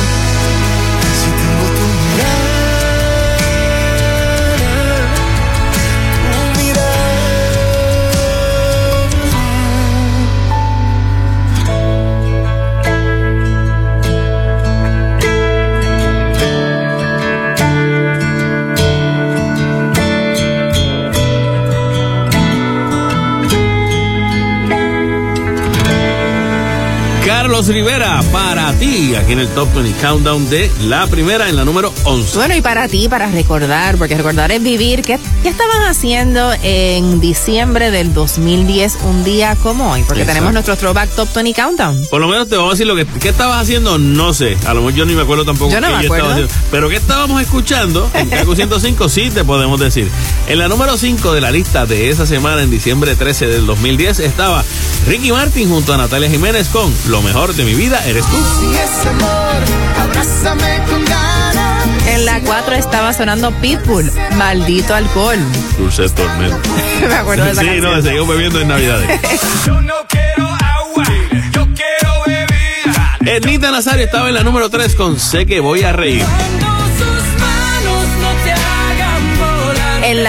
Carlos 27.57 27.73
Rivera, 27.73 28.21
para 28.31 28.71
ti, 28.73 29.15
aquí 29.15 29.31
en 29.31 29.39
el 29.39 29.47
Top 29.47 29.73
20 29.73 29.99
Countdown 29.99 30.47
de 30.47 30.69
la 30.83 31.07
primera 31.07 31.49
en 31.49 31.55
la 31.55 31.65
número 31.65 31.91
11. 32.03 32.37
Bueno, 32.37 32.55
y 32.55 32.61
para 32.61 32.87
ti, 32.87 33.09
para 33.09 33.31
recordar, 33.31 33.97
porque 33.97 34.15
recordar 34.15 34.51
es 34.51 34.61
vivir, 34.61 35.01
¿qué, 35.01 35.17
qué 35.47 35.51
estaban 35.51 35.83
haciendo 35.83 36.51
en 36.61 37.21
diciembre 37.21 37.89
del 37.89 38.13
2010, 38.13 38.97
un 39.05 39.23
día 39.23 39.55
como 39.63 39.93
hoy? 39.93 40.01
Porque 40.01 40.23
Exacto. 40.23 40.33
tenemos 40.33 40.51
nuestro 40.51 40.75
Throwback 40.75 41.09
Top 41.15 41.29
20 41.33 41.53
Countdown. 41.53 42.07
Por 42.09 42.19
lo 42.19 42.27
menos 42.27 42.49
te 42.49 42.57
vamos 42.57 42.71
a 42.71 42.73
decir 42.73 42.85
lo 42.85 42.97
que 42.97 43.05
¿qué 43.05 43.29
estabas 43.29 43.61
haciendo, 43.61 43.97
no 43.97 44.33
sé. 44.33 44.57
A 44.67 44.73
lo 44.73 44.81
mejor 44.81 44.95
yo 44.95 45.05
ni 45.05 45.13
me 45.15 45.21
acuerdo 45.21 45.45
tampoco 45.45 45.71
Yo 45.71 45.79
no 45.79 45.87
qué 45.87 45.93
me 45.93 46.01
estaba 46.01 46.17
acuerdo. 46.17 46.31
haciendo. 46.47 46.53
Pero 46.69 46.89
¿qué 46.89 46.97
estábamos 46.97 47.41
escuchando? 47.41 48.09
En 48.13 48.29
Kaku 48.29 48.55
105 48.57 49.07
sí 49.07 49.29
te 49.31 49.45
podemos 49.45 49.79
decir. 49.79 50.09
En 50.49 50.59
la 50.59 50.67
número 50.67 50.97
5 50.97 51.31
de 51.31 51.39
la 51.39 51.49
lista 51.49 51.85
de 51.85 52.09
esa 52.09 52.25
semana, 52.25 52.61
en 52.63 52.69
diciembre 52.69 53.15
13 53.15 53.47
del 53.47 53.65
2010, 53.65 54.19
estaba 54.19 54.65
Ricky 55.07 55.31
Martin 55.31 55.69
junto 55.69 55.93
a 55.93 55.97
Natalia 55.97 56.29
Jiménez 56.29 56.67
con 56.67 56.93
Lo 57.07 57.21
mejor 57.21 57.53
de 57.55 57.63
mi 57.63 57.73
vida 57.73 58.03
eres 58.05 58.25
tú. 58.25 58.35
Si 58.59 58.75
es 58.75 59.05
amor, 59.05 59.63
abrázame 59.97 60.83
con. 60.89 61.06
En 62.07 62.25
la 62.25 62.39
4 62.41 62.75
estaba 62.75 63.13
sonando 63.13 63.51
Pitbull, 63.61 64.11
Maldito 64.37 64.93
Alcohol. 64.95 65.37
Dulce 65.77 66.09
tormento. 66.09 66.57
me 67.07 67.13
acuerdo 67.15 67.45
de 67.45 67.51
esa 67.51 67.61
Sí, 67.61 67.67
canción. 67.67 67.95
no, 67.95 68.01
seguimos 68.01 68.27
bebiendo 68.29 68.61
en 68.61 68.67
Navidades. 68.69 69.21
Yo 69.65 69.81
no 69.81 69.93
quiero 70.07 70.47
agua, 70.47 71.03
yo 71.53 71.67
quiero 71.73 72.13
bebida. 72.25 73.17
Ednita 73.25 73.71
Nazario 73.71 74.05
estaba 74.05 74.27
en 74.29 74.35
la 74.35 74.43
número 74.43 74.69
3 74.69 74.95
con 74.95 75.19
Sé 75.19 75.45
que 75.45 75.59
voy 75.59 75.83
a 75.83 75.91
reír. 75.93 76.25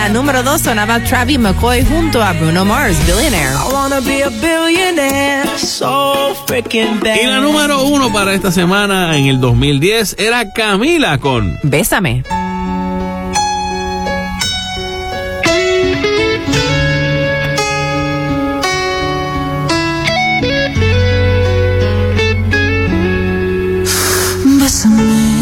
La 0.09 0.15
número 0.15 0.43
2 0.43 0.61
sonaba 0.63 1.01
Travis 1.01 1.39
McCoy 1.39 1.85
junto 1.85 2.23
a 2.23 2.33
Bruno 2.33 2.65
Mars, 2.65 2.97
Billionaire. 3.07 3.53
I 3.53 3.73
wanna 3.73 4.01
be 4.01 4.23
a 4.23 4.31
billionaire, 4.31 5.47
so 5.59 6.35
freaking 6.47 6.99
bad. 7.01 7.17
Y 7.23 7.27
la 7.27 7.41
número 7.41 7.83
1 7.83 8.13
para 8.13 8.33
esta 8.33 8.51
semana 8.51 9.17
en 9.17 9.27
el 9.27 9.41
2010 9.41 10.17
era 10.19 10.51
Camila 10.51 11.19
con 11.19 11.59
Bésame. 11.63 12.23
Bésame 24.45 25.39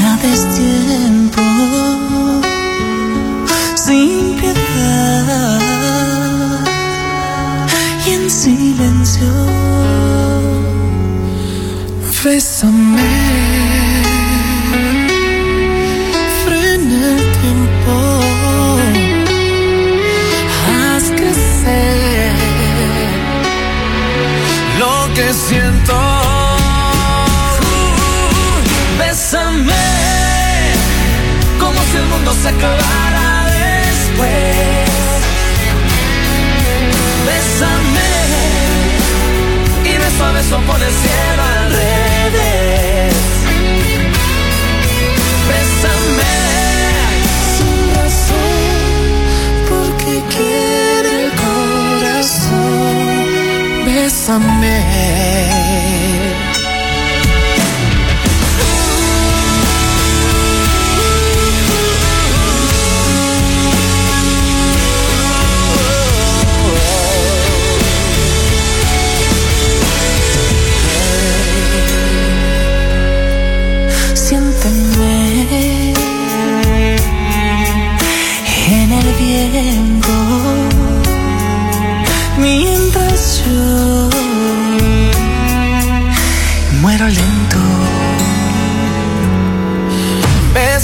Ya 0.00 0.69
destiempo 1.00 1.42
Sin 3.74 4.36
piedad 4.40 5.60
Y 8.06 8.10
en 8.10 8.30
silencio. 8.30 9.26
Bésame 12.24 13.29
se 32.42 32.48
acabara 32.48 33.44
después. 33.50 34.30
Bésame, 37.26 38.12
y 39.84 39.92
beso 39.98 40.24
a 40.24 40.32
beso 40.32 40.56
por 40.62 40.82
el 40.82 40.92
cielo 41.02 41.42
al 41.42 41.70
revés. 41.80 43.14
Bésame, 45.50 46.34
sin 47.56 47.76
razón, 47.98 49.10
porque 49.68 50.12
quiere 50.34 51.10
el 51.24 51.30
corazón. 51.44 52.74
Bésame. 53.84 54.78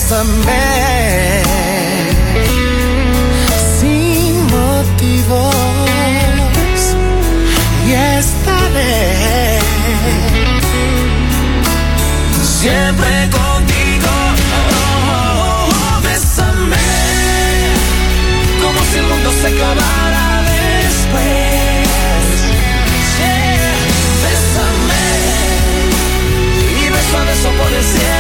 Bésame 0.09 1.43
sin 3.81 4.47
motivos. 4.47 5.53
Y 7.85 7.93
estaré 7.93 9.59
siempre 12.41 13.31
contigo. 13.33 14.13
Oh, 15.11 16.01
bésame. 16.05 16.77
Como 18.63 18.81
si 18.85 18.99
el 18.99 19.07
mundo 19.09 19.31
se 19.43 19.47
acabara 19.49 20.43
después. 20.53 21.89
Bésame. 24.23 25.07
Y 26.81 26.91
beso 26.91 27.19
a 27.19 27.25
beso 27.25 27.49
por 27.59 27.73
el 27.73 27.83
cielo 27.83 28.16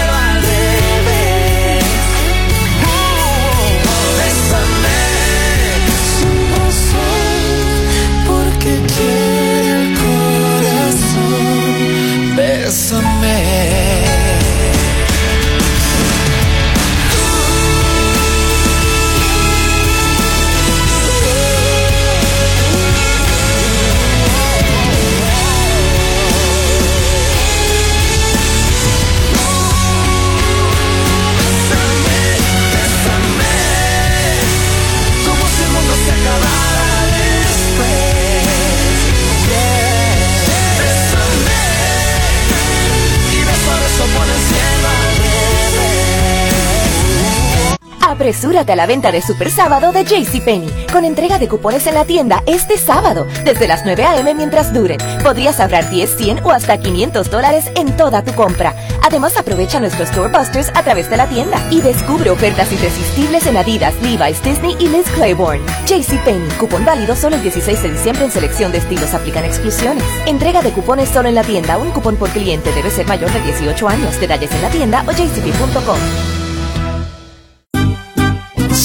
Apresúrate 48.26 48.72
a 48.72 48.76
la 48.76 48.86
venta 48.86 49.12
de 49.12 49.22
Super 49.22 49.52
Sábado 49.52 49.92
de 49.92 50.02
JCPenney, 50.02 50.88
con 50.90 51.04
entrega 51.04 51.38
de 51.38 51.46
cupones 51.46 51.86
en 51.86 51.94
la 51.94 52.04
tienda 52.04 52.42
este 52.46 52.76
sábado, 52.76 53.24
desde 53.44 53.68
las 53.68 53.84
9 53.84 54.02
a.m. 54.02 54.34
mientras 54.34 54.74
duren. 54.74 54.98
Podrías 55.22 55.60
ahorrar 55.60 55.88
10, 55.88 56.16
100 56.16 56.44
o 56.44 56.50
hasta 56.50 56.76
500 56.76 57.30
dólares 57.30 57.66
en 57.76 57.96
toda 57.96 58.24
tu 58.24 58.32
compra. 58.32 58.74
Además, 59.04 59.36
aprovecha 59.36 59.78
nuestros 59.78 60.08
Store 60.08 60.36
Busters 60.36 60.72
a 60.74 60.82
través 60.82 61.08
de 61.08 61.18
la 61.18 61.28
tienda 61.28 61.64
y 61.70 61.82
descubre 61.82 62.30
ofertas 62.30 62.72
irresistibles 62.72 63.46
en 63.46 63.58
Adidas, 63.58 63.94
Levi's, 64.02 64.42
Disney 64.42 64.76
y 64.80 64.88
Liz 64.88 65.08
Claiborne. 65.14 65.62
JCPenney, 65.86 66.48
cupón 66.58 66.84
válido 66.84 67.14
solo 67.14 67.36
el 67.36 67.42
16 67.42 67.80
de 67.80 67.92
diciembre 67.92 68.24
en 68.24 68.32
selección 68.32 68.72
de 68.72 68.78
estilos, 68.78 69.14
aplican 69.14 69.44
exclusiones. 69.44 70.02
Entrega 70.26 70.62
de 70.62 70.72
cupones 70.72 71.10
solo 71.10 71.28
en 71.28 71.36
la 71.36 71.44
tienda, 71.44 71.78
un 71.78 71.92
cupón 71.92 72.16
por 72.16 72.30
cliente 72.30 72.72
debe 72.72 72.90
ser 72.90 73.06
mayor 73.06 73.32
de 73.32 73.40
18 73.42 73.88
años. 73.88 74.18
Detalles 74.18 74.50
en 74.50 74.62
la 74.62 74.70
tienda 74.70 75.04
o 75.06 75.12
jcp.com. 75.12 76.35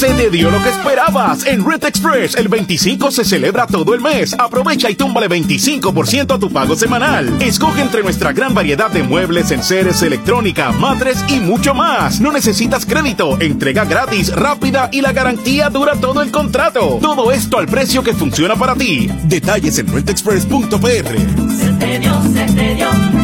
Se 0.02 0.12
te 0.16 0.32
dio 0.32 0.50
lo 0.50 0.64
que 0.64 0.70
esperabas. 0.70 1.46
En 1.46 1.64
Red 1.64 1.84
Express, 1.84 2.36
el 2.36 2.48
25 2.48 3.12
se 3.12 3.24
celebra 3.24 3.68
todo 3.68 3.94
el 3.94 4.02
mes. 4.02 4.34
Aprovecha 4.36 4.90
y 4.90 4.96
túmbale 4.96 5.30
25% 5.30 6.34
a 6.34 6.40
tu 6.40 6.50
pago 6.50 6.76
semanal. 6.76 7.40
Escoge 7.40 7.84
entre 7.84 8.02
nuestra 8.02 8.34
gran 8.34 8.56
variedad 8.56 8.90
de 8.90 9.04
muebles, 9.04 9.52
enseres, 9.52 10.02
electrónica, 10.02 10.72
matres 10.72 11.24
y 11.28 11.40
mucho 11.40 11.76
más. 11.76 12.20
No 12.20 12.32
necesitas 12.32 12.88
crédito, 12.88 13.40
entrega 13.40 13.86
gratis, 13.86 14.36
rápida 14.36 14.90
y 14.92 15.02
la 15.02 15.14
garantía 15.14 15.70
dura 15.70 15.94
todo 15.96 16.24
el 16.24 16.32
contrato. 16.32 16.98
Todo 17.00 17.32
esto 17.32 17.60
al 17.60 17.68
precio 17.68 18.02
que 18.02 18.16
funciona 18.16 18.56
para 18.56 18.74
ti. 18.74 19.08
Detalles 19.26 19.78
en 19.78 19.88
redexpress.pr. 19.88 21.60
Centenio, 21.60 22.22
Centenio, 22.24 22.90
lo 22.90 23.12
que 23.12 23.21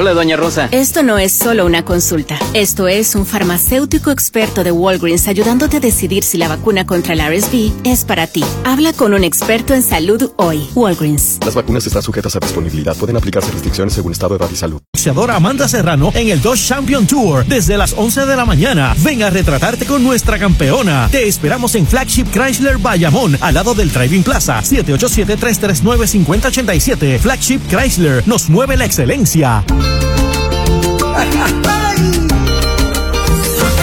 Hola, 0.00 0.14
doña 0.14 0.36
Rosa. 0.36 0.68
Esto 0.70 1.02
no 1.02 1.18
es 1.18 1.32
solo 1.32 1.66
una 1.66 1.84
consulta. 1.84 2.38
Esto 2.54 2.86
es 2.86 3.16
un 3.16 3.26
farmacéutico 3.26 4.12
experto 4.12 4.62
de 4.62 4.70
Walgreens 4.70 5.26
ayudándote 5.26 5.78
a 5.78 5.80
decidir 5.80 6.22
si 6.22 6.38
la 6.38 6.46
vacuna 6.46 6.86
contra 6.86 7.14
el 7.14 7.20
RSV 7.20 7.72
es 7.82 8.04
para 8.04 8.28
ti. 8.28 8.44
Habla 8.64 8.92
con 8.92 9.12
un 9.12 9.24
experto 9.24 9.74
en 9.74 9.82
salud 9.82 10.30
hoy. 10.36 10.64
Walgreens. 10.76 11.40
Las 11.44 11.56
vacunas 11.56 11.84
están 11.84 12.04
sujetas 12.04 12.36
a 12.36 12.38
disponibilidad. 12.38 12.96
Pueden 12.96 13.16
aplicarse 13.16 13.50
restricciones 13.50 13.92
según 13.92 14.12
estado, 14.12 14.36
edad 14.36 14.48
y 14.52 14.54
salud. 14.54 14.80
boxeadora 14.94 15.34
Amanda 15.34 15.66
Serrano 15.66 16.12
en 16.14 16.28
el 16.28 16.40
Dodge 16.40 16.68
Champion 16.68 17.04
Tour 17.04 17.44
desde 17.46 17.76
las 17.76 17.92
11 17.92 18.24
de 18.24 18.36
la 18.36 18.44
mañana. 18.44 18.94
Ven 18.98 19.24
a 19.24 19.30
retratarte 19.30 19.84
con 19.84 20.04
nuestra 20.04 20.38
campeona. 20.38 21.08
Te 21.10 21.26
esperamos 21.26 21.74
en 21.74 21.88
Flagship 21.88 22.26
Chrysler 22.30 22.78
Bayamón, 22.78 23.36
al 23.40 23.54
lado 23.54 23.74
del 23.74 23.92
Driving 23.92 24.22
Plaza, 24.22 24.62
787-339-5087. 24.62 27.18
Flagship 27.18 27.62
Chrysler 27.68 28.22
nos 28.28 28.48
mueve 28.48 28.76
la 28.76 28.84
excelencia. 28.84 29.64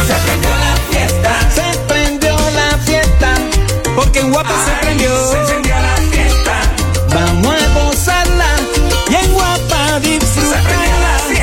Se 0.08 0.14
prendió 0.24 0.49
la 0.49 0.76
fiesta, 0.89 1.32
se 1.56 1.78
prendió 1.88 2.36
la 2.51 2.78
fiesta, 2.80 3.30
porque 3.95 4.20
en 4.20 4.32
Guapa 4.32 4.56
se 4.66 4.72
prendió. 4.86 5.32
Se 5.32 5.38
encendió 5.39 5.76
la 5.76 5.95
fiesta, 6.12 6.53
vamos 7.14 7.56
a 7.56 7.68
gozarla 7.74 8.51
y 9.10 9.16
en 9.16 9.34
Guapa 9.34 9.99
disfrutarla. 9.99 11.20
Se 11.28 11.36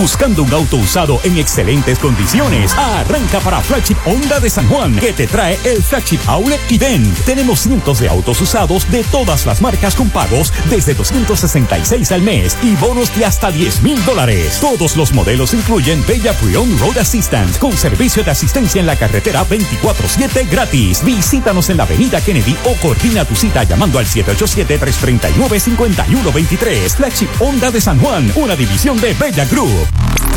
Buscando 0.00 0.42
un 0.44 0.54
auto 0.54 0.78
usado 0.78 1.20
en 1.24 1.36
excelentes 1.36 1.98
condiciones. 1.98 2.72
Arranca 2.72 3.38
para 3.40 3.60
Flagship 3.60 3.98
Honda 4.06 4.40
de 4.40 4.48
San 4.48 4.66
Juan, 4.66 4.96
que 4.96 5.12
te 5.12 5.26
trae 5.26 5.58
el 5.62 5.82
Flagship 5.82 6.20
Outlet 6.26 6.58
Event. 6.70 7.18
Tenemos 7.26 7.60
cientos 7.60 8.00
de 8.00 8.08
autos 8.08 8.40
usados 8.40 8.90
de 8.90 9.04
todas 9.04 9.44
las 9.44 9.60
marcas 9.60 9.94
con 9.94 10.08
pagos 10.08 10.54
desde 10.70 10.94
266 10.94 12.12
al 12.12 12.22
mes 12.22 12.56
y 12.62 12.76
bonos 12.76 13.14
de 13.14 13.26
hasta 13.26 13.50
10 13.50 13.82
mil 13.82 14.02
dólares. 14.06 14.56
Todos 14.58 14.96
los 14.96 15.12
modelos 15.12 15.52
incluyen 15.52 16.02
Bella 16.06 16.32
Pre-Owned 16.32 16.80
Road 16.80 16.96
Assistant 16.96 17.58
con 17.58 17.76
servicio 17.76 18.24
de 18.24 18.30
asistencia 18.30 18.80
en 18.80 18.86
la 18.86 18.96
carretera 18.96 19.46
24-7 19.46 20.48
gratis. 20.50 21.04
Visítanos 21.04 21.68
en 21.68 21.76
la 21.76 21.82
avenida 21.82 22.22
Kennedy 22.22 22.56
o 22.64 22.72
coordina 22.76 23.26
tu 23.26 23.36
cita 23.36 23.64
llamando 23.64 23.98
al 23.98 24.06
787-339-5123. 24.06 26.96
Flagship 26.96 27.28
Honda 27.38 27.70
de 27.70 27.82
San 27.82 28.00
Juan, 28.00 28.32
una 28.36 28.56
división 28.56 28.98
de 28.98 29.12
Bella 29.12 29.44
Group. 29.44 29.89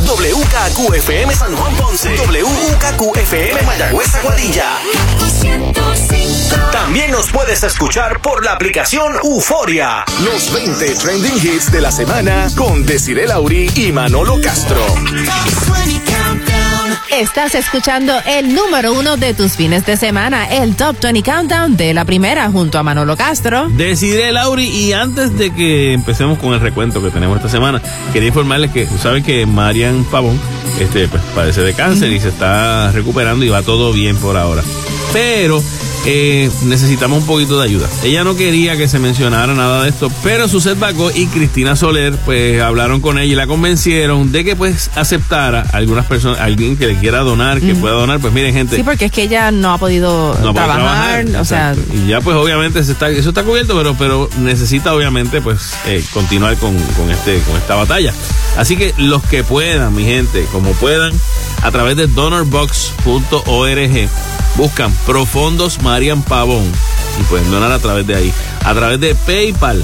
WKQFM 0.06 1.34
San 1.34 1.56
Juan 1.56 1.76
Ponce. 1.76 2.16
WKQFM 2.16 3.64
Mayagüez 3.66 4.16
Aguadilla. 4.16 4.80
También 6.72 7.12
nos 7.12 7.30
puedes 7.30 7.64
escuchar 7.64 8.22
por 8.22 8.44
la 8.44 8.54
aplicación 8.54 9.14
Euforia. 9.24 10.04
Los 10.24 10.52
20 10.54 10.96
trending 10.96 11.38
hits 11.38 11.72
de 11.72 11.82
la 11.82 11.92
semana 11.92 12.48
con 12.56 12.86
Desiree 12.86 13.28
Lauri 13.28 13.72
y 13.76 13.92
Manolo 13.92 14.40
Castro. 14.42 14.86
Estás 17.12 17.56
escuchando 17.56 18.14
el 18.26 18.54
número 18.54 18.94
uno 18.94 19.18
de 19.18 19.34
tus 19.34 19.54
fines 19.54 19.86
de 19.86 19.98
semana, 19.98 20.48
el 20.50 20.76
Top 20.76 20.98
20 21.02 21.22
Countdown 21.24 21.78
de 21.78 21.94
la 21.94 22.06
primera, 22.06 22.50
junto 22.50 22.80
a 22.80 22.84
Manolo 22.84 23.16
Castro. 23.16 23.70
Decidé, 23.70 24.32
Lauri, 24.32 24.68
y 24.68 24.94
antes 24.94 25.38
de 25.38 25.54
que 25.54 25.94
empecemos 25.94 26.40
con 26.40 26.54
el 26.54 26.60
recuento 26.60 27.02
que 27.02 27.10
tenemos 27.12 27.38
esta 27.38 27.50
semana, 27.50 27.82
quería 28.12 28.30
informarles 28.30 28.72
que, 28.72 28.88
saben 28.88 29.24
que 29.24 29.46
Marian 29.46 30.04
Pavón 30.06 30.40
este, 30.80 31.08
pues, 31.08 31.22
padece 31.36 31.62
de 31.62 31.74
cáncer 31.74 32.12
y 32.12 32.20
se 32.20 32.30
está 32.30 32.92
recuperando 32.92 33.46
y 33.46 33.50
va 33.50 33.62
todo 33.62 33.94
bien 33.94 34.16
por 34.18 34.38
ahora. 34.38 34.64
Pero 35.12 35.62
eh, 36.06 36.52
necesitamos 36.64 37.22
un 37.22 37.26
poquito 37.26 37.58
de 37.60 37.66
ayuda. 37.66 37.88
Ella 38.04 38.26
no 38.26 38.36
quería 38.36 38.76
que 38.76 38.90
se 38.90 39.00
mencionara 39.00 39.54
nada 39.54 39.84
de 39.84 39.90
esto, 39.90 40.12
pero 40.22 40.50
Suset 40.50 40.78
Bacó 40.78 41.12
y 41.12 41.28
Cristina 41.28 41.78
Soler 41.78 42.18
pues 42.26 42.62
hablaron 42.62 43.00
con 43.00 43.18
ella 43.18 43.32
y 43.32 43.36
la 43.36 43.48
convencieron 43.48 44.32
de 44.32 44.44
que 44.44 44.56
pues 44.58 44.92
aceptara 44.96 45.66
a 45.72 45.78
algunas 45.78 46.06
personas, 46.06 46.42
alguien 46.42 46.76
que 46.76 46.88
le 46.88 46.96
quiera 46.98 47.20
donar, 47.20 47.62
que 47.62 47.74
pueda 47.76 47.96
donar, 47.96 48.20
pues 48.20 48.34
miren 48.34 48.54
gente. 48.54 48.76
Sí, 48.76 48.84
porque 48.84 49.06
es 49.06 49.12
que 49.14 49.24
ella 49.24 49.52
no 49.52 49.72
ha 49.72 49.78
podido 49.78 50.38
no 50.42 50.54
trabajar, 50.54 51.26
o 51.40 51.46
sea, 51.46 51.74
y 51.94 52.08
ya 52.08 52.20
pues 52.20 52.36
obviamente 52.36 52.84
se 52.84 52.92
está, 52.92 53.10
eso 53.10 53.30
está 53.30 53.44
cubierto, 53.44 53.78
pero, 53.78 53.96
pero 53.98 54.30
necesita 54.40 54.94
obviamente 54.94 55.42
pues 55.42 55.74
eh, 55.86 56.04
continuar 56.12 56.58
con, 56.58 56.78
con 56.98 57.10
este, 57.12 57.40
con 57.40 57.56
esta 57.56 57.76
batalla. 57.76 58.14
Así 58.58 58.76
que 58.76 58.94
los 58.98 59.24
que 59.24 59.44
puedan, 59.44 59.96
mi 59.96 60.04
gente, 60.04 60.46
como 60.54 60.72
puedan, 60.74 61.12
a 61.64 61.72
través 61.72 61.98
de 61.98 62.08
donorbox.org, 62.08 64.10
buscan 64.56 64.94
Profondos 65.06 65.82
Marian 65.82 66.22
Pavón 66.22 66.72
y 67.20 67.24
pueden 67.24 67.52
donar 67.52 67.72
a 67.72 67.80
través 67.80 68.08
de 68.08 68.16
ahí. 68.16 68.34
A 68.64 68.74
través 68.74 69.02
de 69.02 69.16
PayPal 69.16 69.84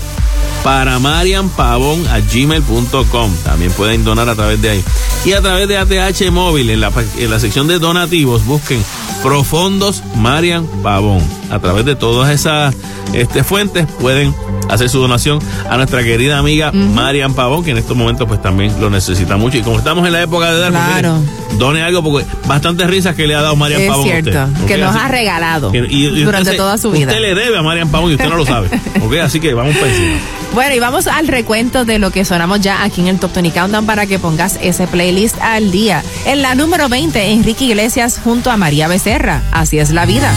para 0.63 0.99
Marian 0.99 1.49
Pavón 1.49 2.05
a 2.07 2.19
gmail.com. 2.19 3.35
También 3.43 3.71
pueden 3.71 4.03
donar 4.03 4.29
a 4.29 4.35
través 4.35 4.61
de 4.61 4.69
ahí. 4.69 4.83
Y 5.25 5.33
a 5.33 5.41
través 5.41 5.67
de 5.67 5.77
ATH 5.77 6.31
Móvil, 6.31 6.69
en 6.69 6.81
la, 6.81 6.91
en 7.17 7.29
la 7.29 7.39
sección 7.39 7.67
de 7.67 7.79
donativos, 7.79 8.45
busquen 8.45 8.83
Profondos 9.23 10.03
Marian 10.15 10.65
Pavón. 10.81 11.21
A 11.51 11.59
través 11.59 11.85
de 11.85 11.95
todas 11.95 12.29
esas 12.31 12.75
este, 13.13 13.43
fuentes 13.43 13.85
pueden 13.99 14.33
hacer 14.69 14.87
su 14.89 14.99
donación 14.99 15.39
a 15.69 15.77
nuestra 15.77 16.03
querida 16.03 16.37
amiga 16.37 16.71
Marian 16.71 17.33
Pavón, 17.33 17.63
que 17.63 17.71
en 17.71 17.77
estos 17.77 17.97
momentos 17.97 18.27
pues 18.27 18.41
también 18.41 18.79
lo 18.79 18.89
necesita 18.89 19.35
mucho. 19.37 19.57
Y 19.57 19.61
como 19.61 19.77
estamos 19.79 20.05
en 20.05 20.13
la 20.13 20.21
época 20.21 20.51
de 20.53 20.59
dar, 20.59 20.71
pues, 20.71 21.57
done 21.59 21.81
algo 21.81 22.03
porque 22.03 22.25
bastantes 22.47 22.87
risas 22.87 23.15
que 23.15 23.27
le 23.27 23.35
ha 23.35 23.41
dado 23.41 23.55
Marian 23.55 23.81
es 23.81 23.87
Pavón 23.89 24.07
a 24.07 24.11
cierto, 24.11 24.29
usted. 24.29 24.65
que 24.67 24.77
nos 24.77 24.95
Así- 24.95 24.99
ha 25.05 25.07
regalado 25.09 25.71
que- 25.71 25.87
y- 25.89 26.05
y 26.05 26.23
durante 26.23 26.51
se- 26.51 26.57
toda 26.57 26.77
su 26.77 26.91
vida. 26.91 27.07
Usted 27.07 27.21
le 27.21 27.35
debe 27.35 27.57
a 27.57 27.61
Marian 27.61 27.89
Pavón 27.89 28.11
y 28.11 28.13
usted 28.15 28.29
no 28.29 28.35
lo 28.37 28.45
sabe. 28.45 28.69
Así 29.23 29.39
que 29.39 29.53
vamos 29.53 29.75
para 29.75 29.91
encima. 29.91 30.17
Bueno, 30.53 30.75
y 30.75 30.79
vamos 30.79 31.07
al 31.07 31.27
recuento 31.27 31.85
de 31.85 31.99
lo 31.99 32.11
que 32.11 32.25
sonamos 32.25 32.59
ya 32.59 32.83
aquí 32.83 33.01
en 33.01 33.07
el 33.07 33.19
Top 33.19 33.33
20 33.33 33.51
Countdown 33.57 33.85
para 33.85 34.07
que 34.07 34.19
pongas 34.19 34.57
ese 34.61 34.87
playlist 34.87 35.37
al 35.41 35.71
día. 35.71 36.03
En 36.25 36.41
la 36.41 36.55
número 36.55 36.89
20, 36.89 37.31
Enrique 37.31 37.65
Iglesias 37.65 38.19
junto 38.23 38.49
a 38.49 38.57
María 38.57 38.87
Becerra. 38.87 39.43
Así 39.51 39.77
es 39.79 39.91
la 39.91 40.05
vida. 40.05 40.33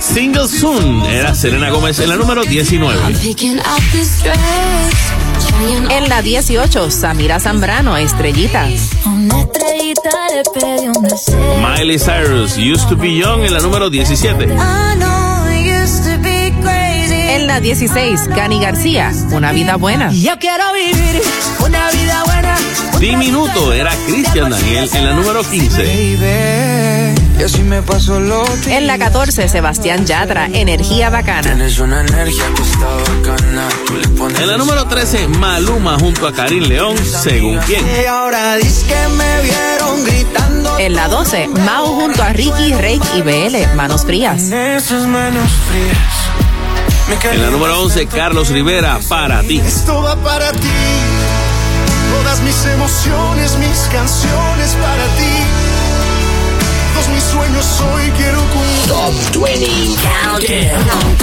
Single 0.00 0.46
Soon 0.46 1.04
era 1.06 1.34
Selena 1.34 1.70
Gómez 1.70 1.98
en 1.98 2.08
la 2.08 2.16
número 2.16 2.44
19. 2.44 3.16
En 5.90 6.08
la 6.08 6.22
18, 6.22 6.90
Samira 6.90 7.40
Zambrano, 7.40 7.96
Estrellita. 7.96 8.68
Miley 11.60 11.98
Cyrus, 11.98 12.56
Used 12.56 12.88
to 12.88 12.96
Be 12.96 13.16
Young 13.16 13.42
en 13.42 13.52
la 13.52 13.60
número 13.60 13.90
17. 13.90 14.46
En 17.34 17.48
la 17.48 17.58
16, 17.58 18.28
Cani 18.32 18.60
García, 18.60 19.10
Una 19.32 19.50
vida 19.50 19.74
buena. 19.74 20.12
Yo 20.12 20.38
quiero 20.38 20.62
vivir 20.72 21.20
una 21.58 21.90
vida 21.90 22.22
buena. 22.26 22.56
Diminuto 23.00 23.72
era 23.72 23.90
Cristian 24.06 24.50
Daniel 24.50 24.88
en 24.94 25.04
la 25.04 25.14
número 25.14 25.42
15. 25.42 27.14
Y 27.36 27.42
así 27.42 27.62
me 27.64 27.82
pasó 27.82 28.20
lo 28.20 28.44
En 28.68 28.86
la 28.86 28.98
14, 28.98 29.48
Sebastián 29.48 30.06
Yatra, 30.06 30.46
Energía 30.46 31.10
Bacana. 31.10 31.42
Tienes 31.42 31.80
una 31.80 32.02
energía 32.02 32.44
que 32.54 32.62
está 32.62 32.86
bacana. 32.86 33.68
Tú 33.84 33.94
le 33.96 34.08
pones 34.10 34.38
En 34.38 34.46
la 34.46 34.56
número 34.56 34.86
13, 34.86 35.26
Maluma 35.26 35.98
junto 35.98 36.28
a 36.28 36.32
Karim 36.32 36.62
León, 36.62 36.96
según 36.98 37.58
quién. 37.66 37.84
Y 38.00 38.06
ahora 38.06 38.54
dices 38.58 38.84
que 38.84 39.08
me 39.16 39.42
vieron 39.42 40.04
gritando. 40.04 40.78
En 40.78 40.94
la 40.94 41.08
12, 41.08 41.48
Mao 41.48 41.86
junto 42.00 42.22
a 42.22 42.28
Ricky, 42.32 42.74
Rake 42.74 43.00
y 43.16 43.22
BL, 43.22 43.74
Manos 43.74 44.04
Frías. 44.04 44.52
Esas 44.52 45.04
manos 45.08 45.50
frías. 45.68 46.23
En 47.06 47.42
la 47.42 47.50
número 47.50 47.82
11, 47.82 48.06
Carlos 48.06 48.48
Rivera, 48.48 48.98
para 49.08 49.42
ti. 49.42 49.60
Esto 49.60 50.02
va 50.02 50.16
para 50.16 50.50
ti. 50.52 50.68
Todas 52.14 52.40
mis 52.40 52.64
emociones, 52.64 53.58
mis 53.58 53.78
canciones 53.92 54.70
para 54.80 55.04
ti. 55.16 55.36
Todos 56.94 57.08
mis 57.08 57.22
sueños 57.24 57.80
hoy 57.92 58.10
quiero 58.16 58.40
cumplir. 58.40 58.88
Top 58.88 59.12
20 59.44 59.66
Countdown. 60.22 61.14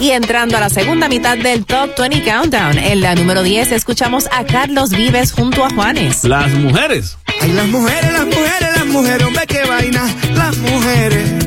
Y 0.00 0.10
entrando 0.10 0.56
a 0.56 0.60
la 0.60 0.70
segunda 0.70 1.08
mitad 1.08 1.36
del 1.36 1.64
Top 1.66 1.90
20 1.98 2.24
Countdown, 2.24 2.78
en 2.78 3.02
la 3.02 3.14
número 3.14 3.42
10 3.42 3.72
escuchamos 3.72 4.26
a 4.32 4.44
Carlos 4.44 4.90
Vives 4.90 5.32
junto 5.32 5.64
a 5.64 5.70
Juanes. 5.70 6.24
Las 6.24 6.50
mujeres. 6.52 7.18
Ay, 7.40 7.52
las 7.52 7.66
mujeres, 7.68 8.12
las 8.12 8.24
mujeres, 8.26 8.76
las 8.76 8.86
mujeres, 8.86 9.22
hombre, 9.26 9.46
qué 9.46 9.64
vaina. 9.64 10.02
Las 10.34 10.56
mujeres, 10.58 11.41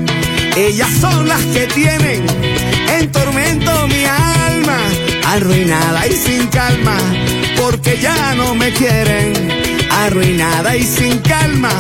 ellas 0.56 0.90
son 1.02 1.28
las 1.28 1.42
que 1.48 1.68
tienen 1.68 2.26
en 2.90 3.12
tormento 3.12 3.88
mi 3.88 4.06
alma, 4.06 4.78
arruinada 5.28 6.08
y 6.08 6.14
sin 6.14 6.48
calma, 6.48 6.98
porque 7.62 8.00
ya 8.00 8.34
no 8.36 8.56
me 8.56 8.72
quieren. 8.72 9.34
Arruinada 9.92 10.76
y 10.76 10.84
sin 10.84 11.20
calma, 11.20 11.72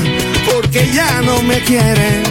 porque 0.52 0.90
ya 0.94 1.22
no 1.22 1.42
me 1.42 1.60
quieren. 1.62 2.24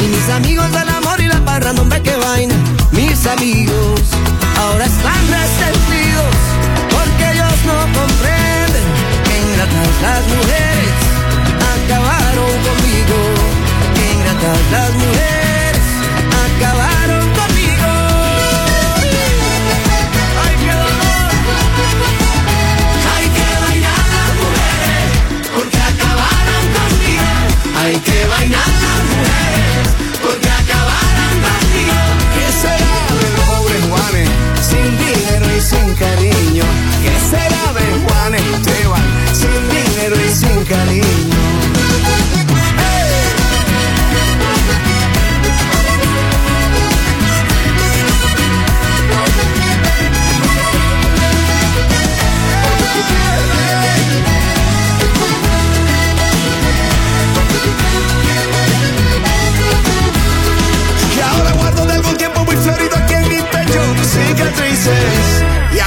Mis 0.00 0.28
amigos 0.30 0.72
del 0.72 0.88
amor 0.88 1.20
y 1.20 1.26
la 1.26 1.44
parra, 1.44 1.72
no 1.72 1.82
hombre, 1.82 2.02
qué 2.02 2.16
vaina. 2.16 2.54
Mis 2.92 3.26
amigos 3.26 4.00
ahora 4.58 4.86
están 4.86 5.22
resentidos 5.28 6.34
porque 6.90 7.32
ellos 7.32 7.54
no 7.64 7.78
comprenden 7.98 8.86
que 9.24 9.38
ingratas 9.40 10.02
las 10.02 10.36
mujeres 10.36 10.65
Que 14.46 14.52
ingratas 14.52 14.70
las 14.70 14.94
mujeres 14.94 15.25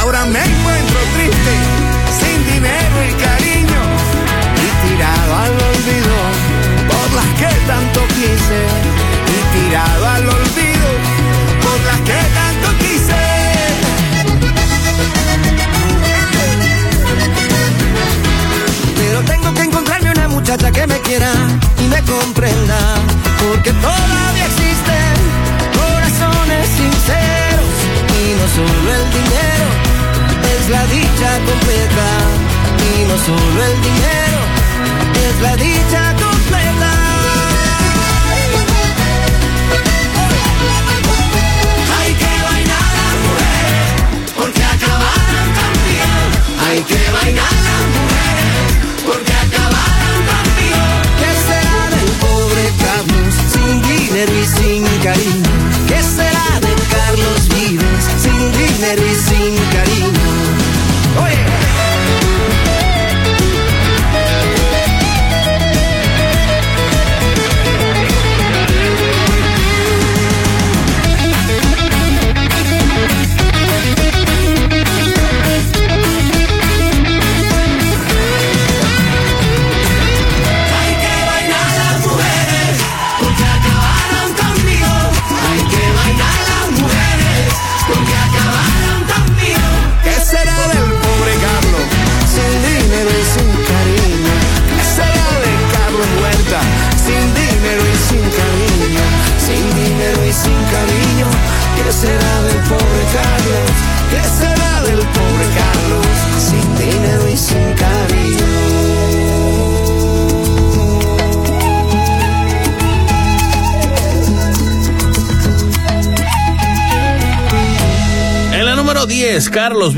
ahora 0.10 0.26
me 0.26 0.40
encuentro 0.40 1.00
triste, 1.14 1.54
sin 2.20 2.44
dinero 2.52 2.98
y 3.08 3.14
cariño. 3.24 3.82
Y 4.66 4.88
tirado 4.88 5.36
al 5.36 5.52
olvido 5.52 6.18
por 6.90 7.08
las 7.14 7.30
que 7.38 7.52
tanto 7.68 8.08
quise. 8.08 8.60
Y 9.36 9.40
tirado 9.54 10.08
al 10.08 10.28
olvido 10.28 10.90
por 11.62 11.80
las 11.90 12.00
que 12.08 12.20
tanto 12.40 12.68
quise. 12.80 13.22
Pero 18.98 19.22
tengo 19.26 19.54
que 19.54 19.62
encontrarme 19.62 20.12
una 20.12 20.28
muchacha 20.28 20.72
que 20.72 20.88
me 20.88 21.00
quiera 21.02 21.32
y 21.78 21.88
me 21.88 22.02
comprenda. 22.02 22.80
Porque 23.38 23.72
todavía 23.74 24.46
existen 24.46 25.14
corazones 25.78 26.68
sinceros. 26.68 27.76
Y 28.18 28.34
no 28.40 28.48
solo 28.56 28.96
el 28.96 29.12
dinero 29.12 29.69
es 30.70 30.76
la 30.76 30.86
dicha 30.86 31.40
completa. 31.46 32.08
Y 32.78 33.06
no 33.08 33.18
solo 33.18 33.64
el 33.64 33.82
dinero 33.82 34.40
es 35.28 35.42
la 35.42 35.56
dicha 35.56 36.16
completa. 36.24 36.92
Hay 42.00 42.14
que 42.14 42.34
bailar 42.48 42.88
las 43.00 43.16
mujeres 43.26 43.90
porque 44.38 44.64
acabaron 44.64 45.48
conmigo. 45.60 46.20
Hay 46.68 46.82
que 46.84 47.02
bailar 47.18 47.56
las 47.70 47.84
mujeres 47.98 48.70
porque 49.08 49.34
acabaron 49.46 50.20
conmigo. 50.30 50.86
¿Qué 51.20 51.32
será 51.48 51.82
del 51.96 52.12
pobre 52.26 52.66
Carlos 52.86 53.34
sin 53.54 53.82
dinero 53.82 54.34
y 54.34 54.46
sin 54.46 54.86
cariño? 55.04 55.50
¿Qué 55.88 56.00
será 56.04 56.60
de 56.62 56.74
Carlos 56.96 57.48
Vives 57.56 58.06
sin 58.22 58.52
dinero 58.52 59.04
y 59.06 59.16
sin 59.16 59.56
cariño? 59.74 60.09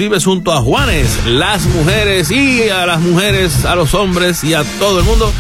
Vives 0.02 0.26
junto 0.26 0.52
a 0.52 0.62
Juanes. 0.62 1.28
Las 1.28 1.68
mujeres 1.68 2.32
y 2.32 2.68
a 2.70 2.88
las 2.88 3.00
mujeres, 3.02 3.66
a 3.66 3.76
los 3.76 3.94
hombres 3.94 4.44
y 4.44 4.56
a 4.56 4.64
todo 4.80 4.98
el 4.98 5.06
mundo 5.06 5.32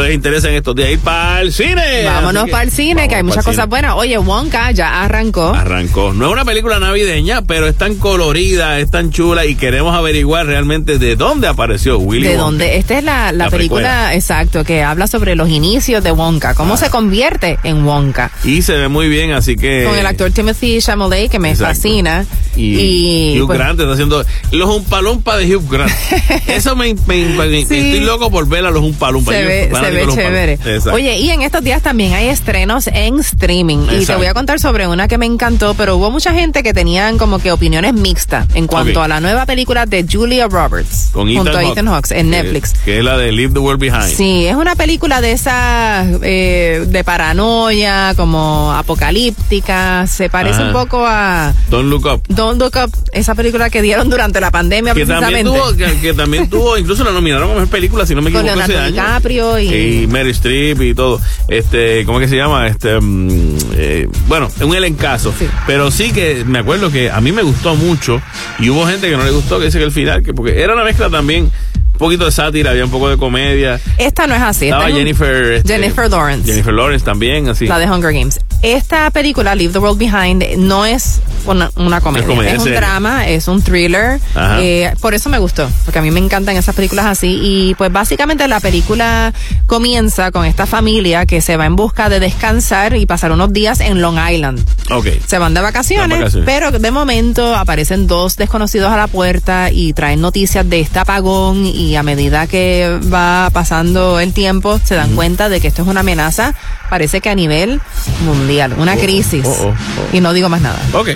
les 0.00 0.14
interesa 0.14 0.48
en 0.48 0.54
estos 0.54 0.74
días 0.74 0.90
ir 0.90 0.98
para 1.00 1.42
el 1.42 1.52
cine. 1.52 2.04
Vámonos 2.04 2.48
para 2.48 2.62
el 2.62 2.70
cine, 2.70 3.08
que 3.08 3.16
hay 3.16 3.22
muchas 3.22 3.44
cosas 3.44 3.68
buenas. 3.68 3.94
Oye, 3.96 4.16
Wonka 4.16 4.70
ya 4.70 5.02
arrancó. 5.02 5.48
Arrancó. 5.54 6.14
No 6.14 6.26
es 6.28 6.32
una 6.32 6.44
película 6.46 6.78
navideña, 6.78 7.42
pero 7.42 7.66
es 7.68 7.76
tan 7.76 7.96
colorida, 7.96 8.78
es 8.78 8.90
tan 8.90 9.10
chula 9.10 9.44
y 9.44 9.54
queremos 9.54 9.94
averiguar 9.94 10.46
realmente 10.46 10.98
de 10.98 11.16
dónde 11.16 11.48
apareció 11.48 11.98
Willy 11.98 12.22
¿De 12.28 12.28
Wonka. 12.30 12.42
dónde? 12.44 12.76
Esta 12.78 12.98
es 12.98 13.04
la, 13.04 13.32
la 13.32 13.44
La 13.44 13.50
película, 13.50 13.80
precuela. 13.88 14.14
exacto, 14.14 14.64
que 14.64 14.82
habla 14.82 15.06
sobre 15.06 15.34
los 15.36 15.48
inicios 15.50 16.02
de 16.02 16.12
Wonka, 16.12 16.54
cómo 16.54 16.76
se 16.76 16.88
convierte 16.88 17.58
en 17.64 17.84
Wonka. 17.84 18.30
Y 18.44 18.62
se 18.62 18.74
ve 18.76 18.88
muy 18.88 19.08
bien, 19.08 19.32
así 19.32 19.56
que... 19.56 19.84
Con 19.84 19.98
el 19.98 20.06
actor 20.06 20.30
Timothy 20.30 20.78
Chalamet, 20.80 21.30
que 21.30 21.38
me 21.38 21.50
Exacto. 21.50 21.74
fascina. 21.74 22.24
Y, 22.56 23.38
Hugh 23.40 23.46
pues, 23.46 23.58
Grant 23.58 23.80
está 23.80 23.92
haciendo 23.92 24.24
los 24.50 24.68
umpalumpa 24.76 25.36
de 25.38 25.56
Hugh 25.56 25.70
Grant. 25.70 25.90
Eso 26.46 26.76
me, 26.76 26.94
me- 27.06 27.24
me- 27.26 27.64
Sí. 27.64 27.76
estoy 27.76 28.00
loco 28.00 28.30
por 28.30 28.46
ver 28.48 28.64
a 28.66 28.70
los 28.70 28.82
umpalumpa. 28.82 29.32
se 29.32 29.42
Yo 29.42 29.48
ve, 29.48 29.68
se 29.84 29.90
ve 29.90 30.06
chévere. 30.12 30.58
Oye, 30.92 31.18
y 31.18 31.30
en 31.30 31.42
estos 31.42 31.62
días 31.62 31.82
también 31.82 32.12
hay 32.14 32.28
estrenos 32.28 32.86
en 32.88 33.18
streaming. 33.20 33.86
Y 34.00 34.04
te 34.06 34.14
voy 34.16 34.26
a 34.26 34.34
contar 34.34 34.58
sobre 34.60 34.86
una 34.86 35.08
que 35.08 35.18
me 35.18 35.26
encantó, 35.26 35.74
pero 35.74 35.96
hubo 35.96 36.10
mucha 36.10 36.32
gente 36.32 36.62
que 36.62 36.72
tenían 36.74 37.18
como 37.18 37.38
que 37.38 37.52
opiniones 37.52 37.94
mixtas 37.94 38.46
en 38.54 38.66
cuanto 38.66 39.02
a 39.02 39.08
la 39.08 39.20
nueva 39.20 39.46
película 39.46 39.86
de 39.86 40.06
Julia 40.10 40.48
Roberts. 40.48 41.10
Con 41.12 41.32
junto 41.34 41.56
a 41.56 41.64
Ethan 41.64 41.86
Hawke 41.86 42.10
en 42.12 42.30
que- 42.30 42.42
Netflix. 42.42 42.72
Que 42.84 42.98
es 42.98 43.04
la 43.04 43.16
de 43.16 43.32
Leave 43.32 43.52
the 43.54 43.58
World 43.60 43.80
Behind. 43.80 44.02
Sí, 44.04 44.46
es 44.46 44.54
una 44.56 44.74
película 44.76 45.20
de 45.20 45.32
esas 45.32 46.06
eh, 46.22 46.84
de 46.86 47.04
paranoia, 47.04 48.14
como 48.16 48.72
apocalíptica. 48.72 50.06
Se 50.06 50.28
parece 50.30 50.56
Ajá. 50.62 50.66
un 50.68 50.72
poco 50.72 51.04
a 51.06 51.52
Don't 51.70 51.88
Look 51.88 52.06
Up. 52.06 52.22
Don't 52.28 52.60
Look 52.60 52.72
Up, 52.84 52.92
esa 53.12 53.34
película 53.34 53.70
que 53.70 53.82
dieron 53.82 54.08
durante 54.10 54.40
la 54.40 54.50
pandemia 54.50 54.94
Que 54.94 55.06
también, 55.06 55.44
precisamente. 55.46 55.60
tuvo, 55.60 55.76
que, 55.94 56.00
que 56.00 56.14
también 56.14 56.50
tuvo, 56.50 56.76
incluso 56.78 57.04
la 57.04 57.12
nominaron 57.12 57.50
a 57.50 57.54
mejor 57.54 57.68
película, 57.68 58.06
si 58.06 58.14
no 58.14 58.22
me 58.22 58.30
Con 58.32 58.40
equivoco, 58.46 58.60
ese 58.62 58.72
Leonardo 58.72 59.00
año. 59.02 59.08
DiCaprio 59.08 59.58
y... 59.58 59.68
y 59.72 60.06
Mary 60.06 60.30
Streep 60.30 60.80
y 60.82 60.94
todo. 60.94 61.20
Este, 61.48 62.04
¿cómo 62.04 62.20
es 62.20 62.26
que 62.26 62.30
se 62.30 62.36
llama? 62.36 62.66
Este, 62.66 63.00
mm, 63.00 63.56
eh, 63.74 64.08
bueno, 64.28 64.48
un 64.60 64.74
elencazo. 64.74 65.34
Pero 65.66 65.90
sí 65.90 66.12
que 66.12 66.44
me 66.44 66.58
acuerdo 66.58 66.90
que 66.90 67.10
a 67.10 67.20
mí 67.20 67.32
me 67.32 67.42
gustó 67.42 67.74
mucho 67.74 68.20
y 68.58 68.70
hubo 68.70 68.86
gente 68.86 69.08
que 69.08 69.16
no 69.16 69.24
le 69.24 69.30
gustó, 69.30 69.58
que 69.58 69.66
dice 69.66 69.78
que 69.78 69.84
el 69.84 69.92
final, 69.92 70.22
que 70.22 70.34
porque 70.34 70.60
era 70.60 70.74
una 70.74 70.84
mezcla 70.84 71.08
también 71.08 71.50
poquito 72.02 72.24
de 72.26 72.32
sátira, 72.32 72.70
había 72.72 72.84
un 72.84 72.90
poco 72.90 73.08
de 73.08 73.16
comedia. 73.16 73.80
Esta 73.96 74.26
no 74.26 74.34
es 74.34 74.42
así. 74.42 74.66
Estaba 74.66 74.86
esta 74.86 74.98
Jennifer. 74.98 75.52
este, 75.52 75.72
Jennifer 75.72 76.10
Lawrence. 76.10 76.50
Jennifer 76.50 76.74
Lawrence 76.74 77.04
también, 77.04 77.48
así. 77.48 77.66
La 77.66 77.78
de 77.78 77.90
Hunger 77.90 78.12
Games. 78.12 78.40
Esta 78.60 79.10
película, 79.10 79.54
Leave 79.54 79.72
the 79.72 79.78
World 79.78 79.98
Behind, 79.98 80.44
no 80.58 80.84
es 80.84 81.20
una, 81.46 81.70
una 81.76 82.00
comedia. 82.00 82.26
Es 82.26 82.30
comedia, 82.30 82.52
es 82.52 82.62
un 82.62 82.74
drama, 82.74 83.28
es 83.28 83.48
un 83.48 83.62
thriller. 83.62 84.20
Ajá. 84.34 84.62
Eh, 84.62 84.94
por 85.00 85.14
eso 85.14 85.28
me 85.28 85.38
gustó, 85.38 85.68
porque 85.84 85.98
a 85.98 86.02
mí 86.02 86.10
me 86.10 86.20
encantan 86.20 86.56
esas 86.56 86.74
películas 86.74 87.06
así. 87.06 87.40
Y 87.42 87.74
pues 87.74 87.90
básicamente 87.92 88.46
la 88.46 88.60
película 88.60 89.32
comienza 89.66 90.30
con 90.30 90.44
esta 90.44 90.66
familia 90.66 91.26
que 91.26 91.40
se 91.40 91.56
va 91.56 91.66
en 91.66 91.76
busca 91.76 92.08
de 92.08 92.20
descansar 92.20 92.96
y 92.96 93.06
pasar 93.06 93.32
unos 93.32 93.52
días 93.52 93.80
en 93.80 94.00
Long 94.00 94.18
Island. 94.30 94.64
Ok. 94.90 95.06
Se 95.26 95.38
van 95.38 95.54
de 95.54 95.60
vacaciones, 95.60 96.18
vacaciones. 96.18 96.46
pero 96.46 96.70
de 96.70 96.90
momento 96.90 97.54
aparecen 97.56 98.06
dos 98.06 98.36
desconocidos 98.36 98.92
a 98.92 98.96
la 98.96 99.06
puerta 99.06 99.70
y 99.70 99.92
traen 99.92 100.20
noticias 100.20 100.68
de 100.68 100.80
este 100.80 100.98
apagón 100.98 101.66
y 101.66 101.91
a 101.96 102.02
medida 102.02 102.46
que 102.46 102.98
va 103.12 103.50
pasando 103.52 104.20
el 104.20 104.32
tiempo 104.32 104.80
se 104.82 104.94
dan 104.94 105.14
cuenta 105.14 105.48
de 105.48 105.60
que 105.60 105.68
esto 105.68 105.82
es 105.82 105.88
una 105.88 106.00
amenaza, 106.00 106.54
parece 106.90 107.20
que 107.20 107.30
a 107.30 107.34
nivel 107.34 107.80
mundial, 108.24 108.74
una 108.78 108.96
crisis. 108.96 109.44
oh, 109.46 109.68
oh, 109.68 109.74
Y 110.12 110.20
no 110.20 110.32
digo 110.32 110.48
más 110.48 110.60
nada. 110.60 110.78
Ok, 110.92 111.08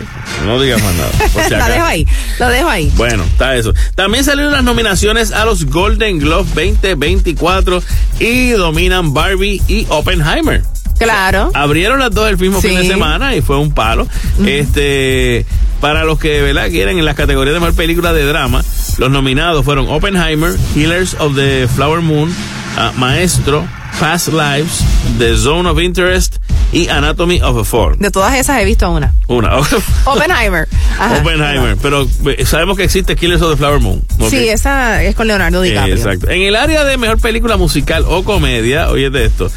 no 0.45 0.61
digas 0.61 0.83
más 0.83 0.95
nada. 0.95 1.11
si 1.29 1.39
lo 1.51 1.57
acaso. 1.57 1.73
dejo 1.73 1.85
ahí, 1.87 2.07
lo 2.39 2.49
dejo 2.49 2.69
ahí. 2.69 2.93
Bueno, 2.97 3.25
está 3.25 3.55
eso. 3.57 3.73
También 3.95 4.25
salieron 4.25 4.53
las 4.53 4.65
nominaciones 4.65 5.33
a 5.33 5.45
los 5.45 5.65
Golden 5.67 6.19
Globes 6.19 6.55
2024 6.55 7.83
y 8.19 8.51
dominan 8.51 9.13
Barbie 9.15 9.63
y 9.69 9.87
Oppenheimer. 9.89 10.63
Claro. 10.99 11.51
Abrieron 11.55 11.99
las 11.99 12.11
dos 12.11 12.29
el 12.29 12.39
mismo 12.39 12.61
fin 12.61 12.75
de 12.75 12.87
semana 12.87 13.35
y 13.35 13.43
fue 13.43 13.59
un 13.59 13.73
palo. 13.73 14.07
Este, 14.45 15.45
para 15.81 16.05
los 16.05 16.19
que 16.19 16.41
¿verdad? 16.43 16.69
quieren 16.69 16.99
en 16.99 17.05
las 17.05 17.15
categorías 17.15 17.55
de 17.55 17.61
mejor 17.61 17.77
película 17.77 18.13
de 18.13 18.25
drama, 18.25 18.65
los 18.99 19.11
nominados 19.11 19.65
fueron 19.65 19.89
Oppenheimer, 19.89 20.55
Healers 20.75 21.15
of 21.19 21.37
the 21.37 21.69
Flower 21.75 22.01
Moon, 22.01 22.35
ah, 22.77 22.93
Maestro, 22.97 23.67
Past 24.01 24.29
Lives, 24.29 24.85
The 25.19 25.37
Zone 25.37 25.69
of 25.69 25.79
Interest 25.81 26.37
y 26.73 26.89
Anatomy 26.89 27.41
of 27.41 27.57
a 27.59 27.65
Fall. 27.65 27.97
De 27.99 28.11
todas 28.11 28.35
esas 28.35 28.61
he 28.61 28.65
visto 28.65 28.91
una. 28.91 29.15
Una. 29.29 29.57
Oppenheimer. 30.05 30.69
Ajá. 30.99 31.19
Oppenheimer, 31.19 31.77
pero 31.81 32.07
eh, 32.27 32.45
sabemos 32.45 32.77
que 32.77 32.85
existe 32.85 33.17
Killers 33.17 33.43
of 33.43 33.53
the 33.53 33.57
Flower 33.57 33.81
Moon. 33.81 34.03
¿ok? 34.19 34.29
Sí, 34.29 34.49
esa 34.49 35.03
es 35.03 35.15
con 35.15 35.27
Leonardo 35.27 35.63
DiCaprio. 35.63 35.95
Exacto. 35.95 36.31
En 36.31 36.43
el 36.43 36.57
área 36.57 36.85
de 36.85 36.99
mejor 36.99 37.21
película 37.21 37.57
musical 37.57 38.05
o 38.09 38.25
comedia, 38.25 38.91
oye 38.91 39.11
de 39.11 39.27
esto. 39.27 39.51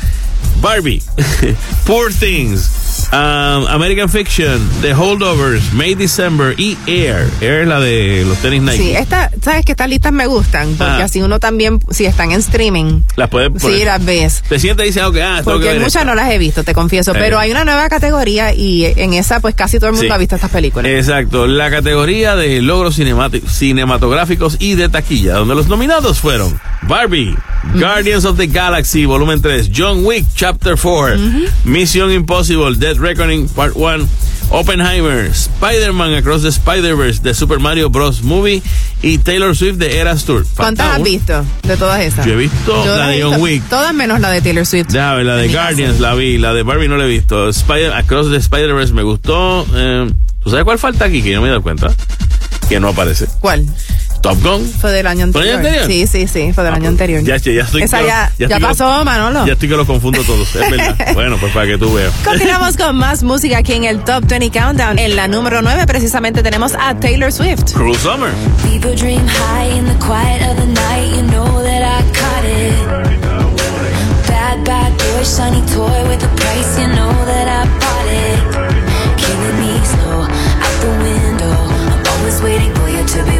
Barbie, 0.62 1.02
Poor 1.86 2.10
Things, 2.12 2.99
um, 3.12 3.68
American 3.68 4.10
Fiction, 4.10 4.60
The 4.82 4.94
Holdovers, 4.94 5.72
May 5.74 5.96
December 5.96 6.54
y 6.60 6.78
Air. 6.88 7.28
Air 7.42 7.62
es 7.62 7.68
la 7.68 7.80
de 7.80 8.26
los 8.28 8.38
tenis 8.40 8.62
Nike. 8.62 8.78
Sí, 8.78 8.92
esta, 8.96 9.30
sabes 9.42 9.66
que 9.66 9.72
estas 9.74 9.90
listas 9.90 10.12
me 10.14 10.28
gustan, 10.28 10.70
porque 10.78 10.84
Ajá. 10.94 11.04
así 11.06 11.22
uno 11.22 11.40
también, 11.40 11.80
si 11.92 12.06
están 12.06 12.32
en 12.32 12.40
streaming, 12.40 13.02
Las 13.16 13.30
puedes 13.30 13.50
poner. 13.50 13.78
sí 13.80 13.86
las 13.86 14.04
ves. 14.06 14.44
Te 14.48 14.60
sientes 14.60 14.86
y 14.86 14.90
dices, 14.90 15.04
ok, 15.04 15.18
ah, 15.18 15.36
tengo 15.38 15.38
que 15.38 15.44
Porque 15.44 15.68
ver 15.68 15.76
muchas 15.80 15.96
esta. 15.96 16.06
no 16.06 16.16
las 16.16 16.32
he 16.32 16.38
visto, 16.38 16.64
te 16.64 16.74
confieso, 16.74 17.14
pero 17.14 17.40
hay 17.40 17.52
una 17.52 17.66
nueva 17.66 17.90
categoría 17.90 18.54
y 18.54 18.86
en 18.86 19.14
esa 19.14 19.40
pues 19.40 19.56
casi 19.56 19.78
todo 19.78 19.88
el 19.88 19.94
mundo 19.96 20.08
Sí. 20.08 20.14
ha 20.14 20.18
visto 20.18 20.36
estas 20.36 20.52
películas. 20.52 20.92
Exacto, 20.92 21.48
la 21.48 21.70
categoría 21.70 22.36
de 22.36 22.62
logros 22.62 22.96
cinematográficos 23.48 24.58
y 24.60 24.76
de 24.76 24.90
taquilla, 24.90 25.36
donde 25.36 25.56
los 25.56 25.68
nominados 25.68 26.20
fueron 26.20 26.60
Barbie, 26.84 27.36
Guardians 27.76 28.26
of 28.26 28.38
the 28.38 28.48
Galaxy, 28.48 29.06
volumen 29.06 29.42
3, 29.42 29.70
John 29.76 30.06
Wick, 30.06 30.26
Chapter 30.36 30.76
4, 30.78 31.18
Mission 31.66 32.12
Impossible, 32.12 32.76
Dead 32.78 32.98
Reckoning, 33.00 33.48
Part 33.50 33.76
1, 33.76 34.08
Oppenheimer, 34.52 35.26
Spider-Man 35.34 36.14
Across 36.16 36.44
the 36.44 36.52
Spider-Verse, 36.52 37.22
The 37.22 37.34
Super 37.34 37.60
Mario 37.60 37.90
Bros. 37.90 38.24
Movie 38.24 38.62
y 39.02 39.18
Taylor 39.20 39.56
Swift 39.56 39.78
de 39.78 40.00
Eras 40.00 40.26
Tour. 40.26 40.46
¿Cuántas 40.56 40.98
has 40.98 41.04
visto 41.04 41.46
de 41.64 41.78
todas 41.78 42.02
esas? 42.02 42.26
Yo 42.26 42.34
he 42.34 42.36
visto 42.36 42.86
Yo 42.86 42.96
la 42.96 43.08
de 43.08 43.22
John 43.22 43.42
Wick. 43.42 43.64
Todas 43.70 43.94
menos 43.94 44.20
la 44.20 44.32
de 44.32 44.42
Taylor 44.42 44.66
Swift. 44.66 44.92
Ver, 44.92 45.26
la 45.26 45.36
de 45.36 45.50
Guardians 45.50 46.00
la 46.00 46.16
vi, 46.16 46.38
la 46.38 46.54
de 46.54 46.64
Barbie 46.64 46.88
no 46.88 46.98
la 46.98 47.06
he 47.06 47.08
visto. 47.08 47.50
Spider 47.50 47.94
Across 47.94 48.32
the 48.32 48.38
Spider-Verse 48.38 48.94
me 48.94 49.04
gustó. 49.04 49.66
Eh, 49.74 50.12
¿Tú 50.44 50.50
sabes 50.50 50.66
cuál 50.66 50.80
falta 50.80 51.06
aquí? 51.06 51.22
Que 51.22 51.30
yo 51.32 51.36
no 51.36 51.42
me 51.42 51.48
he 51.48 51.52
dado 51.52 51.62
cuenta. 51.64 51.94
Que 52.68 52.80
no 52.80 52.90
aparece. 52.90 53.28
¿Cuál? 53.40 53.66
Top 54.22 54.42
Gun. 54.44 54.66
Fue 54.80 54.92
del 54.92 55.08
año 55.08 55.28
¿Fue 55.32 55.44
del 55.46 55.56
anterior. 55.56 55.60
año 55.60 55.82
anterior? 55.84 56.08
Sí, 56.10 56.28
sí, 56.28 56.28
sí, 56.28 56.54
fue 56.54 56.64
del 56.64 56.74
año 56.74 56.90
anterior. 56.90 57.24
Ya, 57.24 57.38
ya, 57.38 57.52
ya 57.52 57.62
estoy 57.64 57.84
Esa 57.84 58.02
ya, 58.02 58.08
ya, 58.08 58.26
estoy 58.26 58.48
que 58.48 58.60
lo- 58.60 58.68
pasó, 58.68 59.06
Manolo. 59.06 59.46
Ya 59.46 59.54
estoy 59.54 59.70
que 59.70 59.76
los 59.76 59.88
confundo 59.88 60.22
todos, 60.24 60.56
es 60.56 60.72
verdad. 60.72 60.96
bueno, 61.14 61.38
pues 61.40 61.52
para 61.54 61.66
que 61.68 61.78
tú 61.78 61.94
veas. 61.94 62.14
Continuamos 62.26 62.76
con 62.78 62.96
más 62.98 63.24
música 63.24 63.58
aquí 63.60 63.74
en 63.74 63.86
el 63.86 64.04
Top 64.04 64.26
20 64.28 64.52
Countdown. 64.52 65.00
En 65.00 65.16
la 65.16 65.28
número 65.28 65.62
9 65.62 65.86
precisamente 65.88 66.44
tenemos 66.44 66.74
a 66.80 66.96
Taylor 67.00 67.32
Swift. 67.32 67.74
Cruel 67.74 67.96
Summer. 67.98 68.32
People 68.70 68.96
dream 68.96 69.26
high 69.28 69.70
in 69.78 69.86
the 69.86 69.96
quiet 70.06 70.42
of 70.50 70.58
the 70.58 70.66
night. 70.68 71.16
You 71.16 71.24
know 71.24 71.62
that 71.64 71.82
I 71.82 72.04
caught 72.12 72.46
it. 72.46 73.50
Bad, 74.28 74.64
bad 74.66 74.92
boy, 74.98 75.24
shiny 75.24 75.62
toy 75.74 76.08
with 76.10 76.24
a 76.24 76.30
price. 76.36 76.80
You 76.80 76.88
know 76.88 77.12
that 77.26 77.48
I 77.48 77.66
bought 77.80 78.08
it. 78.08 78.40
Killing 79.18 79.60
me 79.60 79.80
slow 79.86 80.22
out 80.24 80.76
the 80.82 80.92
window. 81.04 81.56
I'm 81.94 82.04
always 82.20 82.42
waiting 82.42 82.74
for 82.76 82.90
you 82.90 83.04
to 83.06 83.24
be 83.26 83.40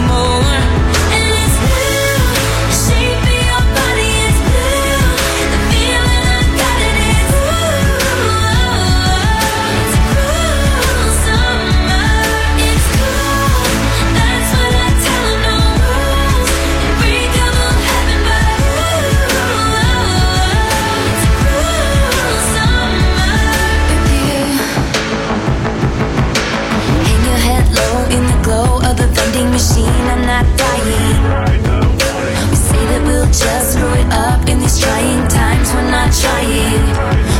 just 33.31 33.73
screw 33.73 33.93
it 33.95 34.11
up 34.11 34.47
in 34.47 34.59
these 34.59 34.79
trying 34.79 35.27
times. 35.27 35.71
We're 35.73 35.89
not 35.89 36.11
trying. 36.11 36.83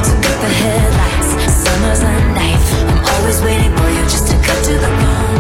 So 0.08 0.14
the 0.16 0.48
headlights. 0.48 1.30
Summer's 1.52 2.02
a 2.02 2.14
knife. 2.32 2.68
I'm 2.88 3.04
always 3.14 3.42
waiting 3.42 3.76
for 3.76 3.90
you 3.92 4.02
just 4.08 4.28
to 4.32 4.36
cut 4.40 4.60
to 4.66 4.74
the 4.74 4.92
bone. 5.02 5.36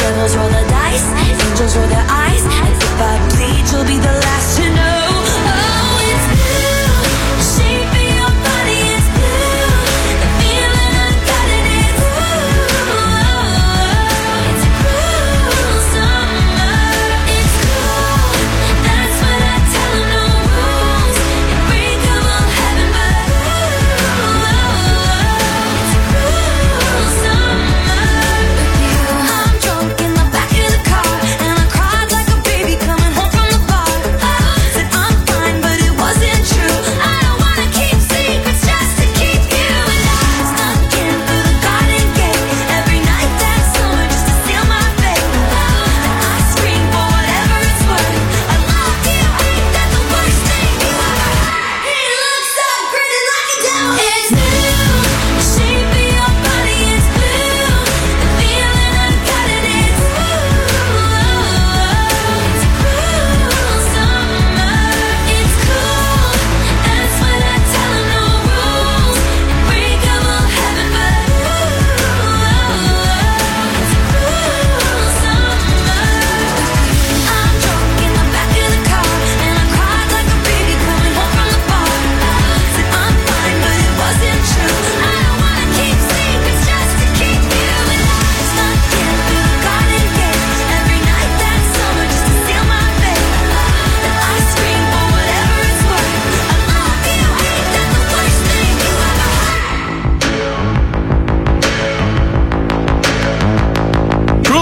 Devils 0.00 0.36
roll 0.36 0.48
the 0.48 0.64
dice. 0.72 1.06
Angels 1.28 1.76
roll 1.76 1.88
their 1.88 1.99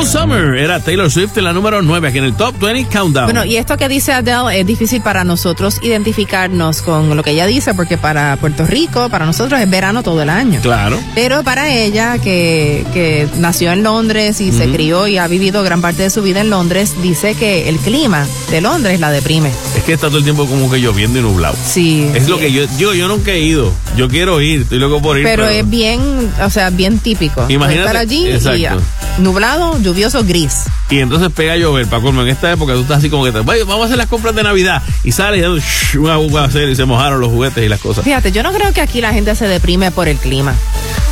Summer. 0.07 0.57
Era 0.57 0.81
Taylor 0.81 1.11
Swift 1.11 1.37
en 1.37 1.45
la 1.45 1.53
número 1.53 1.83
9, 1.83 2.09
aquí 2.09 2.19
en 2.19 2.25
el 2.25 2.35
Top 2.35 2.59
20 2.59 2.89
Countdown. 2.91 3.27
Bueno, 3.27 3.45
y 3.45 3.57
esto 3.57 3.77
que 3.77 3.89
dice 3.89 4.13
Adele 4.13 4.61
es 4.61 4.67
difícil 4.67 5.01
para 5.03 5.25
nosotros 5.25 5.79
identificarnos 5.83 6.83
con 6.83 7.15
lo 7.17 7.23
que 7.23 7.31
ella 7.31 7.47
dice, 7.47 7.75
porque 7.75 7.99
para 7.99 8.37
Puerto 8.37 8.67
Rico, 8.67 9.09
para 9.09 9.27
nosotros 9.27 9.61
es 9.61 9.69
verano 9.69 10.03
todo 10.03 10.23
el 10.23 10.31
año. 10.31 10.61
Claro. 10.63 10.99
Pero 11.15 11.43
para 11.43 11.73
ella, 11.73 12.19
que, 12.19 12.85
que 12.93 13.29
nació 13.39 13.73
en 13.73 13.83
Londres 13.83 14.41
y 14.41 14.53
se 14.53 14.71
crió 14.71 15.07
y 15.07 15.19
ha 15.19 15.27
vivido 15.29 15.63
gran 15.63 15.81
parte 15.81 16.03
de 16.03 16.11
su 16.11 16.23
vida 16.23 16.41
en 16.41 16.51
Londres, 16.51 16.95
dice 17.03 17.35
que 17.35 17.69
el 17.69 17.77
clima 17.79 18.27
de 18.51 18.61
Londres 18.61 19.01
la 19.01 19.11
deprime. 19.11 19.51
Es 19.77 19.83
que 19.85 19.93
está 19.93 20.09
todo 20.09 20.19
el 20.19 20.25
tiempo 20.25 20.47
como 20.47 20.71
que 20.71 20.79
lloviendo 20.81 21.19
y 21.19 21.23
nublado. 21.23 21.57
Sí. 21.65 22.09
Es 22.15 22.29
lo 22.29 22.39
que 22.39 22.53
yo, 22.53 22.65
yo, 22.79 22.95
yo 22.95 23.09
nunca 23.09 23.33
he 23.33 23.41
ido. 23.41 23.73
Yo 23.97 24.09
quiero 24.09 24.41
ir, 24.41 24.63
estoy 24.63 24.79
loco 24.79 25.01
por 25.03 25.19
ir. 25.19 25.25
Pero 25.25 25.47
es 25.47 25.69
bien, 25.69 26.01
o 26.43 26.51
sea, 26.51 26.71
bien 26.71 26.99
típico. 26.99 27.45
Imagínate, 27.49 27.87
Estar 27.89 27.97
allí 27.97 28.27
y 28.27 28.33
exacto. 28.33 28.59
ya. 28.59 28.77
nublado, 29.19 29.79
lluvioso, 29.89 30.23
gris. 30.25 30.65
Y 30.91 30.99
entonces 31.01 31.31
pega 31.35 31.55
a 31.55 31.57
llover, 31.57 31.87
colmo. 31.89 32.23
En 32.23 32.29
esta 32.29 32.53
época 32.53 32.75
tú 32.75 32.81
estás 32.83 32.99
así 32.99 33.09
como 33.11 33.25
que 33.25 33.33
te, 33.33 33.41
"Vaya, 33.41 33.65
vamos 33.65 33.83
a 33.83 33.85
hacer 33.87 33.97
las 33.99 34.07
compras 34.07 34.35
de 34.35 34.43
Navidad. 34.43 34.83
Y 35.05 35.13
sales 35.13 35.39
y 35.39 35.43
dando 35.43 35.59
shh, 35.59 35.97
un 35.99 36.11
aguacero 36.11 36.71
y 36.71 36.77
se 36.77 36.85
mojaron 36.85 37.21
los 37.21 37.31
juguetes 37.31 37.65
y 37.65 37.69
las 37.69 37.81
cosas. 37.81 38.05
Fíjate, 38.05 38.33
yo 38.33 38.43
no 38.43 38.53
creo 38.53 38.73
que 38.73 38.81
aquí 38.81 39.01
la 39.01 39.13
gente 39.13 39.35
se 39.35 39.47
deprime 39.49 39.91
por 39.91 40.09
el 40.09 40.17
clima. 40.19 40.55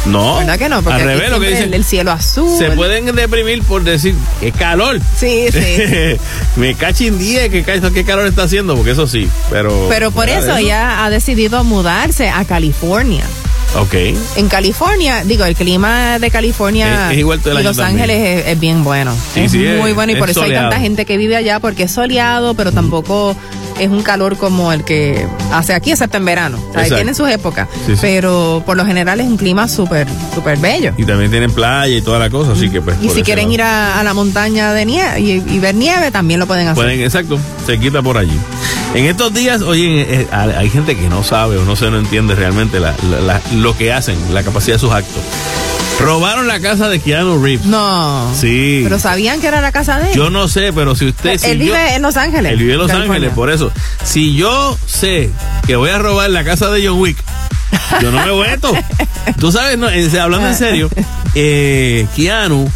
No. 0.07 0.36
¿Verdad 0.39 0.59
que 0.59 0.69
no? 0.69 0.82
Porque 0.82 1.03
Al 1.03 1.09
aquí 1.09 1.19
revés, 1.19 1.31
lo 1.31 1.40
que 1.40 1.48
dicen. 1.48 1.65
el, 1.65 1.74
el 1.74 1.85
cielo 1.85 2.12
azul. 2.12 2.59
Se 2.59 2.70
pueden 2.73 3.07
deprimir 3.16 3.62
por 3.62 3.82
decir 3.82 4.15
que 4.40 4.53
calor. 4.53 5.01
Sí, 5.19 5.47
sí. 5.51 5.59
Me 6.57 6.74
cachin 6.74 7.19
10, 7.19 7.51
que 7.51 7.65
qué 7.65 8.05
calor 8.05 8.27
está 8.27 8.44
haciendo, 8.44 8.77
porque 8.77 8.93
eso 8.93 9.07
sí. 9.07 9.28
Pero. 9.51 9.86
Pero 9.89 10.11
por 10.12 10.28
eso 10.28 10.57
ella 10.57 11.05
ha 11.05 11.11
decidido 11.11 11.65
mudarse 11.65 12.28
a 12.28 12.44
California. 12.44 13.24
Ok. 13.81 13.94
En 14.36 14.48
California, 14.48 15.23
digo, 15.24 15.44
el 15.44 15.55
clima 15.55 16.19
de 16.19 16.31
California 16.31 17.07
Es- 17.09 17.12
es 17.12 17.19
igual 17.19 17.40
todo 17.40 17.51
el 17.53 17.57
y 17.57 17.61
año 17.61 17.69
Los 17.69 17.77
también. 17.77 18.01
Ángeles 18.11 18.40
es, 18.44 18.53
es 18.53 18.61
bien 18.61 18.85
bueno. 18.85 19.15
Sí, 19.35 19.40
es 19.40 19.53
sí, 19.53 19.59
muy 19.78 19.93
bueno 19.93 20.12
y 20.12 20.16
por 20.16 20.31
eso 20.31 20.40
hay 20.40 20.47
soleado. 20.48 20.70
tanta 20.70 20.82
gente 20.82 21.05
que 21.05 21.16
vive 21.19 21.36
allá 21.36 21.61
porque 21.61 21.82
es 21.85 21.90
soleado, 21.93 22.55
pero 22.55 22.73
tampoco 22.73 23.36
es 23.78 23.89
un 23.90 24.03
calor 24.03 24.36
como 24.36 24.73
el 24.73 24.85
que 24.85 25.27
hace 25.53 25.74
aquí, 25.74 25.90
excepto 25.93 26.16
en 26.16 26.24
verano. 26.24 26.59
O 26.70 26.73
sea, 26.74 26.85
tienen 26.97 27.15
sus 27.15 27.28
épocas, 27.28 27.69
Sí, 27.86 27.94
sí. 27.94 27.98
pero 28.03 28.62
por 28.65 28.77
lo 28.77 28.85
general 28.86 29.20
es 29.20 29.27
un 29.27 29.36
clima 29.36 29.69
súper, 29.69 30.07
súper 30.35 30.59
bello. 30.59 30.93
Y 30.97 31.05
también 31.05 31.31
tienen 31.31 31.51
playa 31.53 31.94
y 31.97 32.01
toda 32.03 32.19
la 32.19 32.31
cosa, 32.31 32.53
así 32.53 32.69
que 32.70 32.81
pues. 32.81 32.97
Y 33.03 33.09
si 33.11 33.23
quieren 33.23 33.44
lado. 33.47 33.55
ir 33.55 33.62
a, 33.62 34.01
a 34.01 34.05
la 34.05 34.15
montaña 34.15 34.73
de 34.73 34.85
nieve 34.86 35.20
y, 35.20 35.31
y 35.47 35.59
ver 35.59 35.74
nieve, 35.74 36.11
también 36.11 36.40
lo 36.40 36.47
pueden 36.47 36.66
hacer. 36.69 36.74
Pueden, 36.85 37.01
exacto, 37.01 37.39
se 37.66 37.78
quita 37.78 38.03
por 38.03 38.19
allí. 38.19 38.39
En 38.94 39.05
estos 39.07 39.35
días, 39.35 39.61
oye, 39.62 40.07
eh, 40.23 40.28
hay 40.32 40.70
gente 40.70 40.97
que 40.97 41.09
no 41.09 41.23
sabe 41.23 41.59
o 41.59 41.65
no 41.65 41.77
se 41.77 41.90
no 41.90 41.98
entiende 41.98 42.35
realmente 42.35 42.81
la- 42.81 42.94
la- 43.11 43.20
la- 43.20 43.40
lo 43.57 43.77
que 43.77 43.93
hacen, 43.93 44.16
la 44.32 44.43
capacidad 44.43 44.77
de 44.77 44.81
sus 44.81 44.93
actos. 44.93 45.23
Robaron 46.01 46.47
la 46.47 46.60
casa 46.60 46.89
de 46.89 47.01
Keanu 47.01 47.43
Reeves. 47.43 47.64
No. 47.66 48.31
Sí. 48.39 48.81
Pero 48.85 48.98
sabían 48.98 49.40
que 49.40 49.47
era 49.47 49.60
la 49.60 49.73
casa 49.73 49.98
de 49.98 50.10
él. 50.10 50.16
Yo 50.16 50.31
no 50.31 50.47
sé, 50.47 50.73
pero 50.73 50.94
si 50.94 51.06
usted. 51.06 51.39
si 51.39 51.47
él 51.51 51.59
yo- 51.59 51.64
vive 51.64 51.94
en 51.94 52.02
Los 52.02 52.16
Ángeles. 52.16 52.52
Él 52.52 52.59
vive 52.59 52.74
en 52.74 52.78
Los 52.78 52.89
California. 52.89 53.14
Ángeles, 53.16 53.35
por 53.35 53.51
eso. 53.51 53.73
Si 54.05 54.35
yo 54.36 54.78
sé 54.86 55.31
que 55.66 55.74
voy 55.77 55.90
a 55.90 55.98
robar 55.98 56.28
la 56.31 56.44
casa 56.44 56.70
de 56.70 56.86
John 56.86 56.98
Wick, 57.01 57.16
yo 58.02 58.10
no 58.12 58.24
me 58.24 58.48
meto. 58.48 58.73
Tú 59.40 59.51
sabes, 59.51 59.78
no, 59.78 59.89
en- 59.89 60.16
hablando 60.18 60.47
en 60.48 60.55
serio, 60.55 60.90
eh, 61.35 62.06
Keanu, 62.14 62.70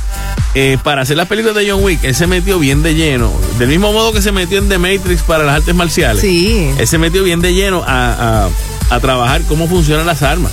eh, 0.54 0.78
para 0.82 1.02
hacer 1.02 1.16
las 1.18 1.28
películas 1.28 1.54
de 1.56 1.70
John 1.70 1.84
Wick, 1.84 2.02
él 2.02 2.14
se 2.14 2.26
metió 2.26 2.58
bien 2.58 2.82
de 2.82 2.94
lleno. 2.94 3.30
Del 3.58 3.68
mismo 3.68 3.92
modo 3.92 4.12
que 4.12 4.22
se 4.22 4.32
metió 4.32 4.58
en 4.58 4.68
The 4.70 4.78
Matrix 4.78 5.22
para 5.22 5.44
las 5.44 5.56
artes 5.56 5.74
marciales. 5.74 6.22
Sí. 6.22 6.70
Él 6.78 6.86
se 6.88 6.96
metió 6.98 7.22
bien 7.22 7.40
de 7.42 7.52
lleno 7.52 7.84
a, 7.86 8.46
a- 8.46 8.48
a 8.94 8.98
trabajar 9.00 9.42
cómo 9.46 9.68
funcionan 9.68 10.06
las 10.06 10.22
armas. 10.22 10.50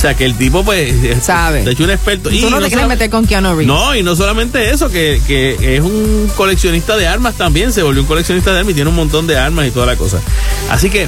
O 0.00 0.02
sea, 0.02 0.14
que 0.14 0.24
el 0.24 0.34
tipo, 0.34 0.64
pues, 0.64 0.94
Sabe. 1.22 1.62
De 1.62 1.72
hecho, 1.72 1.84
un 1.84 1.90
experto. 1.90 2.30
Tú 2.30 2.48
no, 2.48 2.58
te 2.58 2.68
quieres 2.68 2.86
meter 2.86 3.10
con 3.10 3.26
Keanu 3.26 3.50
Reeves. 3.50 3.66
no, 3.66 3.94
y 3.94 4.02
no 4.02 4.16
solamente 4.16 4.70
eso, 4.70 4.88
que, 4.88 5.20
que 5.26 5.76
es 5.76 5.82
un 5.82 6.26
coleccionista 6.38 6.96
de 6.96 7.06
armas 7.06 7.34
también, 7.34 7.70
se 7.70 7.82
volvió 7.82 8.00
un 8.00 8.08
coleccionista 8.08 8.50
de 8.50 8.60
armas 8.60 8.70
y 8.70 8.74
tiene 8.76 8.88
un 8.88 8.96
montón 8.96 9.26
de 9.26 9.36
armas 9.36 9.66
y 9.66 9.72
toda 9.72 9.84
la 9.84 9.96
cosa. 9.96 10.18
Así 10.70 10.88
que, 10.88 11.06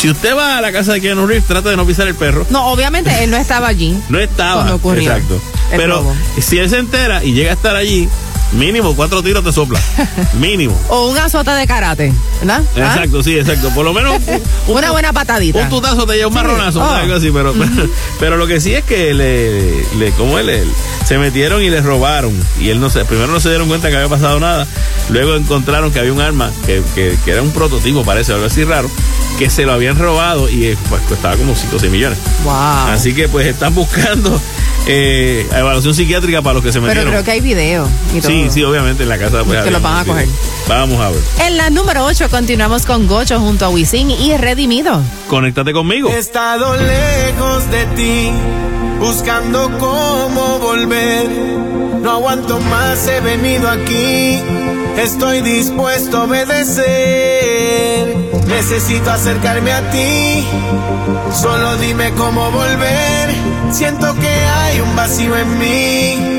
si 0.00 0.08
usted 0.08 0.34
va 0.34 0.56
a 0.56 0.62
la 0.62 0.72
casa 0.72 0.94
de 0.94 1.02
Keanu 1.02 1.26
Reeves, 1.26 1.44
trata 1.44 1.68
de 1.68 1.76
no 1.76 1.86
pisar 1.86 2.08
el 2.08 2.14
perro. 2.14 2.46
No, 2.48 2.68
obviamente 2.68 3.10
él 3.22 3.30
no 3.30 3.36
estaba 3.36 3.68
allí. 3.68 3.94
No 4.08 4.18
estaba. 4.18 4.54
Cuando 4.54 4.76
ocurrió 4.76 5.02
Exacto. 5.02 5.38
Pero 5.72 5.98
robo. 5.98 6.16
si 6.40 6.56
él 6.56 6.70
se 6.70 6.78
entera 6.78 7.22
y 7.22 7.34
llega 7.34 7.50
a 7.50 7.54
estar 7.54 7.76
allí, 7.76 8.08
mínimo 8.54 8.94
cuatro 8.94 9.22
tiros 9.22 9.42
te 9.44 9.52
sopla. 9.52 9.80
mínimo. 10.40 10.78
O 10.88 11.10
un 11.10 11.18
azote 11.18 11.50
de 11.50 11.66
karate, 11.66 12.12
¿verdad? 12.40 12.62
¿Ah? 12.76 12.78
Exacto, 12.94 13.22
sí, 13.22 13.36
exacto. 13.38 13.70
Por 13.70 13.84
lo 13.84 13.92
menos 13.92 14.16
un, 14.26 14.42
Una 14.76 14.90
buena 14.92 15.12
patadita. 15.12 15.60
un 15.60 15.68
tutazo 15.68 16.06
te 16.06 16.14
lleva 16.14 16.28
un 16.28 16.34
marronazo, 16.34 16.80
Oh. 16.80 16.94
algo 16.94 17.14
así, 17.14 17.30
pero, 17.32 17.54
pero, 18.20 18.36
lo 18.36 18.46
que 18.46 18.60
sí 18.60 18.74
es 18.74 18.84
que 18.84 19.14
le, 19.14 19.84
le 19.98 20.10
como 20.12 20.38
él, 20.38 20.50
se 21.04 21.18
metieron 21.18 21.62
y 21.62 21.70
le 21.70 21.80
robaron. 21.80 22.32
Y 22.60 22.68
él 22.70 22.80
no 22.80 22.90
se, 22.90 23.04
primero 23.04 23.28
no 23.32 23.40
se 23.40 23.48
dieron 23.50 23.68
cuenta 23.68 23.88
que 23.90 23.96
había 23.96 24.08
pasado 24.08 24.38
nada. 24.40 24.66
Luego 25.10 25.34
encontraron 25.36 25.92
que 25.92 25.98
había 26.00 26.12
un 26.12 26.20
arma 26.20 26.50
que, 26.66 26.82
que, 26.94 27.16
que 27.24 27.30
era 27.30 27.42
un 27.42 27.50
prototipo, 27.50 28.04
parece, 28.04 28.32
algo 28.32 28.46
así 28.46 28.64
raro, 28.64 28.90
que 29.38 29.50
se 29.50 29.64
lo 29.64 29.72
habían 29.72 29.98
robado 29.98 30.48
y 30.48 30.66
eh, 30.66 30.76
pues 30.88 31.02
costaba 31.02 31.36
como 31.36 31.54
5 31.54 31.76
o 31.76 31.78
6 31.78 31.92
millones. 31.92 32.18
Wow. 32.44 32.52
Así 32.92 33.14
que 33.14 33.28
pues 33.28 33.46
están 33.46 33.74
buscando 33.74 34.40
eh, 34.86 35.46
evaluación 35.52 35.94
psiquiátrica 35.94 36.42
para 36.42 36.54
los 36.54 36.62
que 36.64 36.72
se 36.72 36.78
Pero 36.80 36.86
metieron. 36.88 37.12
creo 37.12 37.24
que 37.24 37.30
hay 37.32 37.40
video 37.40 37.88
y 38.14 38.20
todo. 38.20 38.30
Sí, 38.30 38.43
sí, 38.50 38.62
obviamente 38.64 39.02
en 39.02 39.08
la 39.08 39.18
casa. 39.18 39.42
Pues, 39.44 39.50
Que 39.50 39.58
había 39.58 39.70
lo 39.72 39.80
van 39.80 39.98
a 39.98 40.04
coger. 40.04 40.28
Vamos 40.68 41.00
a 41.00 41.10
ver. 41.10 41.20
En 41.40 41.56
la 41.56 41.70
número 41.70 42.04
8 42.04 42.28
continuamos 42.30 42.86
con 42.86 43.06
Gocho 43.06 43.40
junto 43.40 43.64
a 43.66 43.68
Wisin 43.68 44.10
y 44.10 44.36
Redimido. 44.36 45.02
Conéctate 45.28 45.72
conmigo. 45.72 46.10
He 46.10 46.18
estado 46.18 46.76
lejos 46.76 47.70
de 47.70 47.86
ti, 47.96 48.30
buscando 48.98 49.70
cómo 49.78 50.58
volver. 50.58 51.28
No 52.00 52.10
aguanto 52.12 52.60
más, 52.60 53.06
he 53.08 53.20
venido 53.20 53.68
aquí. 53.68 54.38
Estoy 54.98 55.40
dispuesto 55.40 56.18
a 56.18 56.24
obedecer. 56.24 58.14
Necesito 58.46 59.10
acercarme 59.10 59.72
a 59.72 59.90
ti. 59.90 60.46
Solo 61.32 61.76
dime 61.76 62.12
cómo 62.12 62.50
volver. 62.50 63.30
Siento 63.70 64.14
que 64.14 64.28
hay 64.28 64.80
un 64.80 64.94
vacío 64.94 65.36
en 65.36 65.58
mí 65.58 66.33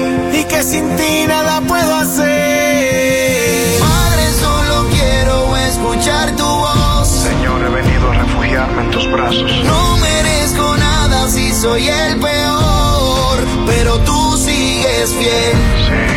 que 0.56 0.64
sin 0.64 0.96
ti 0.96 1.26
nada 1.28 1.60
puedo 1.68 1.96
hacer. 1.96 3.80
Padre, 3.80 4.26
solo 4.40 4.88
quiero 4.90 5.58
escuchar 5.58 6.34
tu 6.38 6.46
voz. 6.46 7.08
Señor, 7.10 7.62
he 7.66 7.70
venido 7.70 8.12
a 8.12 8.14
refugiarme 8.14 8.84
en 8.84 8.92
tus 8.92 9.12
brazos. 9.12 9.52
No 9.66 9.98
merezco 9.98 10.78
nada 10.78 11.28
si 11.28 11.54
soy 11.54 11.90
el 11.90 12.20
peor, 12.20 13.38
pero 13.66 13.98
tú 14.00 14.38
sigues 14.38 15.14
fiel. 15.14 15.58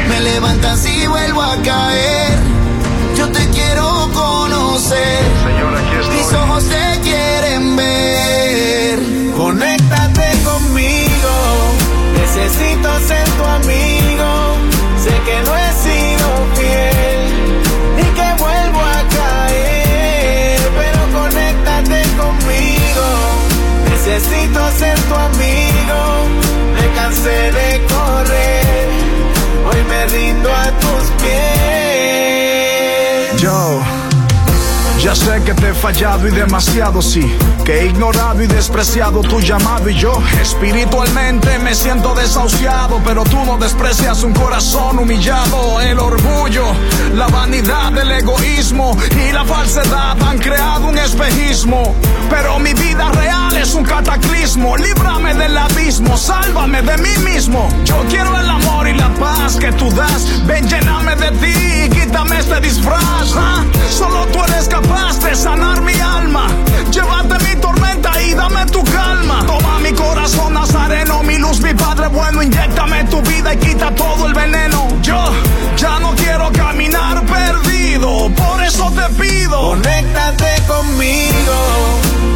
Me 0.08 0.20
levantas 0.20 0.86
y 0.86 1.06
vuelvo 1.08 1.42
a 1.42 1.56
caer. 1.62 2.38
Yo 3.16 3.28
te 3.32 3.44
quiero 3.48 4.08
conocer. 4.14 5.20
Señor, 5.46 5.74
aquí 5.80 5.96
estoy. 6.00 6.16
Mis 6.16 6.32
ojos 6.32 6.64
te 6.64 7.00
quieren 7.00 7.76
ver. 7.76 8.98
Conéctate 9.36 10.28
conmigo, 10.44 11.34
necesito 12.14 12.88
ser 13.08 13.27
ya 35.08 35.14
sé 35.14 35.42
que 35.42 35.54
te 35.54 35.70
he 35.70 35.72
fallado 35.72 36.28
y 36.28 36.30
demasiado 36.30 37.00
sí, 37.00 37.34
que 37.64 37.80
he 37.80 37.86
ignorado 37.86 38.42
y 38.42 38.46
despreciado 38.46 39.22
tu 39.22 39.40
llamado 39.40 39.88
y 39.88 39.94
yo 39.94 40.12
espiritualmente 40.38 41.58
me 41.60 41.74
siento 41.74 42.14
desahuciado, 42.14 43.00
pero 43.06 43.24
tú 43.24 43.42
no 43.46 43.56
desprecias 43.56 44.22
un 44.22 44.34
corazón 44.34 44.98
humillado, 44.98 45.80
el 45.80 45.98
orgullo, 45.98 46.66
la 47.14 47.26
vanidad, 47.28 47.96
el 47.96 48.10
egoísmo 48.10 48.94
y 49.26 49.32
la 49.32 49.46
falsedad 49.46 50.22
han 50.22 50.38
creado 50.40 50.88
un 50.88 50.98
espejismo, 50.98 51.94
pero 52.28 52.58
mi 52.58 52.74
vida 52.74 53.10
real 53.12 53.56
es 53.56 53.74
un 53.74 53.84
cataclismo, 53.84 54.76
líbrame 54.76 55.32
del 55.32 55.56
abismo, 55.56 56.18
sálvame 56.18 56.82
de 56.82 56.98
mí 56.98 57.16
mismo, 57.24 57.66
yo 57.82 57.96
quiero 58.10 58.38
el 58.38 58.50
amor 58.50 58.86
y 58.86 58.92
la 58.92 59.08
paz 59.14 59.56
que 59.56 59.72
tú 59.72 59.90
das, 59.92 60.46
ven 60.46 60.68
lléname 60.68 61.16
de 61.16 61.30
ti 61.30 61.84
y 61.86 61.88
quítame 61.88 62.40
este 62.40 62.60
disfraz, 62.60 63.34
¿ah? 63.36 63.64
solo 63.88 64.26
tú 64.26 64.44
eres 64.44 64.68
capaz 64.68 64.97
de 65.22 65.34
sanar 65.34 65.80
mi 65.82 65.94
alma, 66.00 66.46
llévate 66.90 67.36
mi 67.44 67.60
tormenta 67.60 68.20
y 68.22 68.34
dame 68.34 68.66
tu 68.66 68.82
calma, 68.84 69.44
toma 69.46 69.78
mi 69.78 69.92
corazón 69.92 70.54
nazareno, 70.54 71.22
mi 71.22 71.38
luz, 71.38 71.60
mi 71.60 71.74
padre 71.74 72.08
bueno, 72.08 72.42
inyectame 72.42 73.04
tu 73.04 73.20
vida 73.22 73.54
y 73.54 73.56
quita 73.58 73.94
todo 73.94 74.26
el 74.26 74.34
veneno, 74.34 74.88
yo 75.02 75.22
ya 75.76 75.98
no 76.00 76.14
quiero 76.14 76.50
caminar 76.52 77.24
perdido, 77.26 78.30
por 78.36 78.62
eso 78.62 78.90
te 78.92 79.08
pido, 79.22 79.70
Conéctate 79.70 80.62
conmigo, 80.66 81.56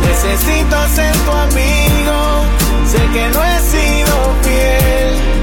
necesito 0.06 0.76
ser 0.94 1.14
tu 1.24 1.30
amigo. 1.30 2.44
Sé 2.86 2.98
que 3.12 3.28
no 3.30 3.42
he 3.42 3.58
sido 3.60 4.34
fiel 4.42 5.41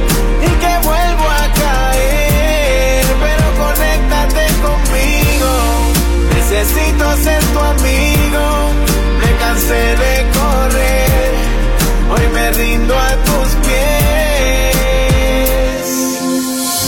Necesito 6.60 7.06
ser 7.24 7.42
tu 7.54 7.60
amigo, 7.60 8.74
me 9.22 9.32
cansé 9.38 9.96
de 10.04 10.26
correr, 10.38 11.32
hoy 12.12 12.28
me 12.34 12.52
rindo 12.52 13.00
a 13.00 13.12
tus 13.28 13.48
pies. 13.66 13.80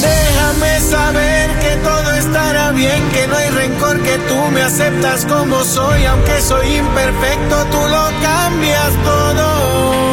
Déjame 0.02 0.80
saber 0.82 1.58
que 1.62 1.78
todo 1.88 2.12
estará 2.16 2.72
bien, 2.74 3.02
que 3.14 3.28
no 3.28 3.38
hay 3.38 3.50
rencor, 3.50 4.02
que 4.02 4.18
tú 4.28 4.52
me 4.52 4.62
aceptas 4.62 5.26
como 5.26 5.64
soy, 5.64 6.04
aunque 6.04 6.42
soy 6.42 6.76
imperfecto, 6.76 7.64
tú 7.72 7.78
lo 7.88 8.12
cambias 8.22 8.92
todo. 9.06 10.11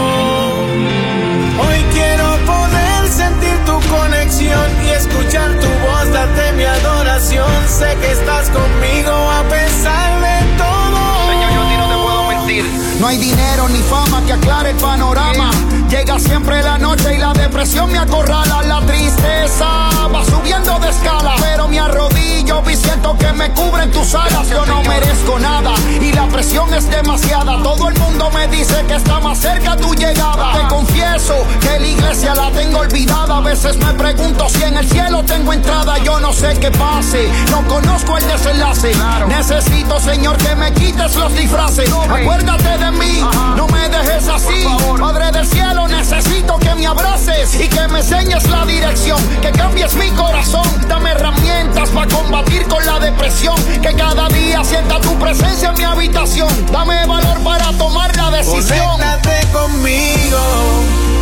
Sé 7.79 7.97
que 8.01 8.11
estás 8.11 8.51
conmigo 8.51 9.13
a 9.13 9.45
pesar 9.45 10.21
de 10.21 10.57
todo. 10.57 11.31
Señor, 11.31 11.53
yo 11.53 11.63
a 11.63 11.69
ti 11.69 11.77
no 11.77 11.89
te 11.89 11.95
puedo 11.95 12.29
mentir. 12.29 12.65
No 12.99 13.07
hay 13.07 13.19
dinero 13.19 13.69
ni 13.69 13.79
fama 13.79 14.21
que 14.27 14.33
aclare 14.33 14.71
el 14.71 14.77
panorama. 14.79 15.51
Llega 15.89 16.19
siempre 16.19 16.61
la 16.61 16.77
noche 16.77 17.15
y 17.15 17.19
la 17.19 17.33
depresión 17.33 17.93
me 17.93 17.99
acorrala. 17.99 18.63
La 18.63 18.81
tristeza 18.85 19.91
va 20.13 20.25
subiendo 20.25 20.79
de 20.79 20.91
escala. 20.91 21.35
Pero 21.41 21.69
me 21.69 21.79
arrodillo 21.81 22.63
y 22.71 22.77
siento 22.77 23.17
que 23.19 23.33
me 23.33 23.51
cubren 23.53 23.91
tus 23.91 24.15
alas. 24.15 24.49
Yo 24.51 24.65
no 24.67 24.83
merezco 24.83 25.39
nada 25.39 25.75
y 26.01 26.13
la 26.13 26.27
presión 26.27 26.73
es 26.75 26.91
demasiada. 26.91 27.63
Todo 27.63 27.89
el 27.89 27.99
mundo 27.99 28.31
me 28.31 28.49
dice 28.49 28.85
que 28.87 28.95
está 28.95 29.21
más 29.21 29.39
cerca 29.39 29.77
tu 29.77 29.95
llegada. 29.95 30.53
Te 30.53 30.69
confieso 30.69 31.35
que 31.61 31.79
la 31.79 31.87
iglesia 31.87 32.35
la 32.35 32.51
tengo 32.51 32.79
olvidada. 32.79 33.39
A 33.39 33.41
veces 33.41 33.77
me 33.77 33.93
pregunto 33.95 34.49
si 34.49 34.63
en 34.63 34.77
el 34.77 34.89
cielo 34.89 35.23
tengo 35.25 35.53
entrada. 35.53 35.99
Yo 35.99 36.19
no 36.21 36.33
sé 36.33 36.55
qué 36.61 36.71
pase, 36.71 37.29
no 37.51 37.67
conozco 37.69 38.17
el 38.17 38.27
desenlace. 38.27 38.93
Necesito, 39.29 40.01
Señor, 40.01 40.37
que 40.39 40.55
me 40.57 40.73
quites 40.73 41.15
los 41.17 41.35
disfraces. 41.35 41.91
Acuérdate 41.93 42.79
de 42.79 42.91
mí, 42.93 43.25
no 43.57 43.67
me 43.69 43.89
dejes 43.89 44.29
así. 44.29 44.65
Padre 44.99 45.31
del 45.33 45.47
cielo, 45.47 45.87
necesito 45.89 46.59
que 46.59 46.75
me 46.75 46.87
abraces 46.87 47.55
y 47.61 47.69
que 47.69 47.87
me 47.89 48.01
enseñes 48.01 48.49
la 48.49 48.65
dirección. 48.65 49.19
Que 49.41 49.53
cambies 49.53 49.95
mi 49.99 50.11
corazón, 50.11 50.67
dame 50.89 51.11
herramientas 51.11 51.91
para 51.91 52.09
combatir 52.09 52.67
con 52.67 52.85
la 52.87 52.99
depresión. 52.99 53.57
Que 53.83 53.95
cada 53.95 54.29
día 54.29 54.65
sienta 54.65 55.01
tu 55.01 55.19
presencia 55.19 55.69
en 55.71 55.75
mi 55.79 55.85
habitación. 55.85 56.49
Dame 56.73 57.07
valor 57.07 57.43
para 57.43 57.73
tomar 57.73 58.15
la 58.17 58.31
decisión. 58.31 58.79
Conéctate 58.91 59.47
conmigo, 59.53 60.41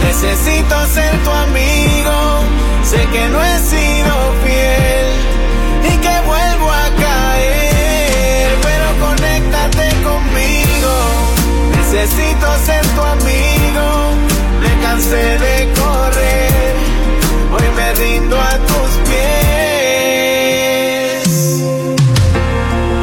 necesito 0.05 0.86
ser 0.94 1.16
tu 1.24 1.31
amigo. 1.31 2.40
Sé 2.85 3.05
que 3.12 3.28
no 3.28 3.43
he 3.43 3.59
sido 3.59 4.15
fiel 4.44 5.07
y 5.82 5.97
que 5.98 6.20
vuelvo 6.24 6.70
a 6.70 6.89
caer, 7.03 8.57
pero 8.62 8.86
conéctate 9.07 9.89
conmigo. 10.05 10.93
Necesito 11.77 12.47
ser 12.65 12.86
tu 12.94 13.03
amigo, 13.03 14.12
me 14.61 14.82
cansé 14.82 15.39
de 15.39 15.73
correr, 15.81 16.74
hoy 17.53 17.69
me 17.74 17.93
rindo 17.94 18.40
a 18.40 18.56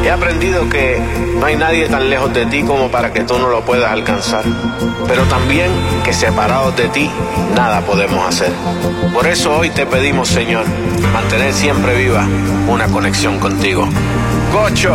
He 0.04 0.10
aprendido 0.10 0.68
que 0.68 1.00
no 1.40 1.46
hay 1.46 1.56
nadie 1.56 1.88
tan 1.88 2.10
lejos 2.10 2.30
de 2.34 2.44
ti 2.44 2.62
como 2.62 2.90
para 2.90 3.10
que 3.10 3.20
tú 3.20 3.38
no 3.38 3.48
lo 3.48 3.64
puedas 3.64 3.90
alcanzar, 3.90 4.44
pero 5.08 5.22
también 5.22 5.70
que 6.04 6.12
separados 6.12 6.76
de 6.76 6.88
ti 6.88 7.10
nada 7.56 7.80
podemos 7.80 8.28
hacer. 8.28 8.52
Por 9.14 9.26
eso 9.26 9.56
hoy 9.56 9.70
te 9.70 9.86
pedimos, 9.86 10.28
Señor, 10.28 10.66
mantener 11.10 11.54
siempre 11.54 11.96
viva 11.96 12.28
una 12.68 12.86
conexión 12.88 13.38
contigo. 13.38 13.88
Gocho, 14.52 14.94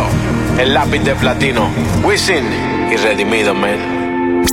el 0.60 0.74
lápiz 0.74 1.00
de 1.00 1.16
platino, 1.16 1.68
Wisin 2.04 2.44
y 2.92 2.96
Redimido 2.96 3.52
Man. 3.52 4.44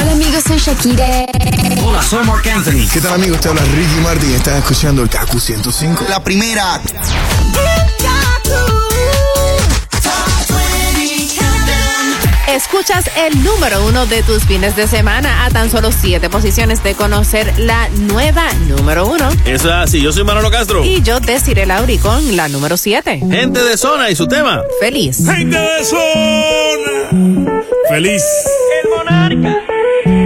Hola 0.00 0.12
amigos, 0.12 0.44
soy 0.44 0.58
Shakira. 0.58 1.49
Hola, 1.78 2.02
soy 2.02 2.24
Mark 2.26 2.48
Anthony. 2.48 2.88
¿Qué 2.92 3.00
tal 3.00 3.14
amigos? 3.14 3.40
Te 3.40 3.48
habla 3.48 3.62
Ricky 3.62 4.00
Martin. 4.02 4.34
Estás 4.34 4.58
escuchando 4.58 5.02
el 5.02 5.08
KQ 5.08 5.38
105. 5.38 6.06
La 6.08 6.22
primera. 6.22 6.80
Escuchas 12.48 13.04
el 13.16 13.44
número 13.44 13.86
uno 13.86 14.06
de 14.06 14.24
tus 14.24 14.42
fines 14.42 14.74
de 14.74 14.88
semana 14.88 15.44
a 15.44 15.50
tan 15.50 15.70
solo 15.70 15.92
siete 15.92 16.28
posiciones 16.28 16.82
de 16.82 16.94
conocer 16.94 17.56
la 17.58 17.88
nueva 17.90 18.52
número 18.68 19.06
uno. 19.06 19.28
Eso 19.44 19.68
es 19.68 19.74
así. 19.74 20.00
Yo 20.02 20.12
soy 20.12 20.24
Manolo 20.24 20.50
Castro. 20.50 20.84
Y 20.84 21.00
yo 21.02 21.20
Desiree 21.20 21.66
Lauri 21.66 21.98
con 21.98 22.36
la 22.36 22.48
número 22.48 22.76
siete. 22.76 23.18
Gente 23.18 23.62
de 23.62 23.76
zona 23.76 24.10
y 24.10 24.16
su 24.16 24.26
tema. 24.26 24.62
Feliz. 24.80 25.24
Gente 25.24 25.56
de 25.56 25.84
zona. 25.84 27.62
Feliz. 27.88 28.22
El 28.82 28.90
monarca. 28.90 29.69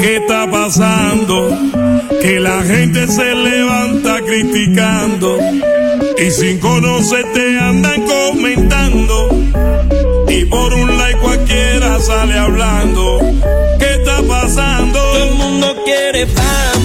¿Qué 0.05 0.17
está 0.17 0.47
pasando? 0.51 1.49
Que 2.21 2.39
la 2.39 2.63
gente 2.63 3.09
se 3.09 3.35
levanta 3.35 4.21
criticando 4.21 5.39
y 6.19 6.31
sin 6.31 6.61
conocerte 6.61 7.59
andan 7.59 8.03
comentando. 8.03 9.31
Y 10.29 10.45
por 10.45 10.75
un 10.75 10.99
like 10.99 11.19
cualquiera 11.21 11.99
sale 12.01 12.39
hablando. 12.39 13.19
¿Qué 13.79 13.95
está 13.95 14.21
pasando? 14.29 14.99
Todo 14.99 15.25
el 15.25 15.35
mundo 15.37 15.75
quiere 15.87 16.27
fama. 16.27 16.84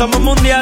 Somos 0.00 0.18
mundiales. 0.20 0.59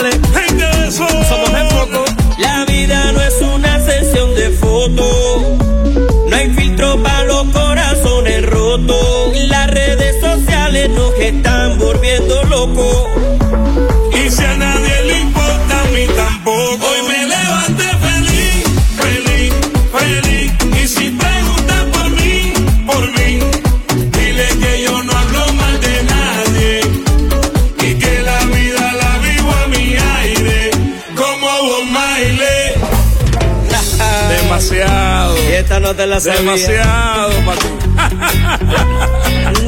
No 35.89 35.97
te 35.97 36.06
la 36.06 36.20
sabía. 36.20 36.40
Demasiado 36.40 37.32
para 37.47 37.59
ti. 37.60 37.69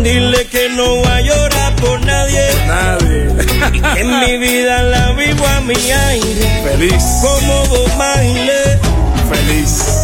Dile 0.03 0.47
que 0.49 0.69
no 0.69 1.01
va 1.03 1.17
a 1.17 1.21
llorar 1.23 1.77
por 1.77 2.05
nadie. 2.05 2.47
Nadie. 2.67 3.29
Que 3.95 4.01
en 4.01 4.21
mi 4.21 4.37
vida 4.37 4.83
la 4.83 5.13
vivo 5.13 5.47
a 5.47 5.61
mi 5.63 5.75
aire. 5.75 6.63
Feliz. 6.65 7.03
Como 7.23 7.87
Marley. 7.97 8.79
Feliz. 9.31 9.99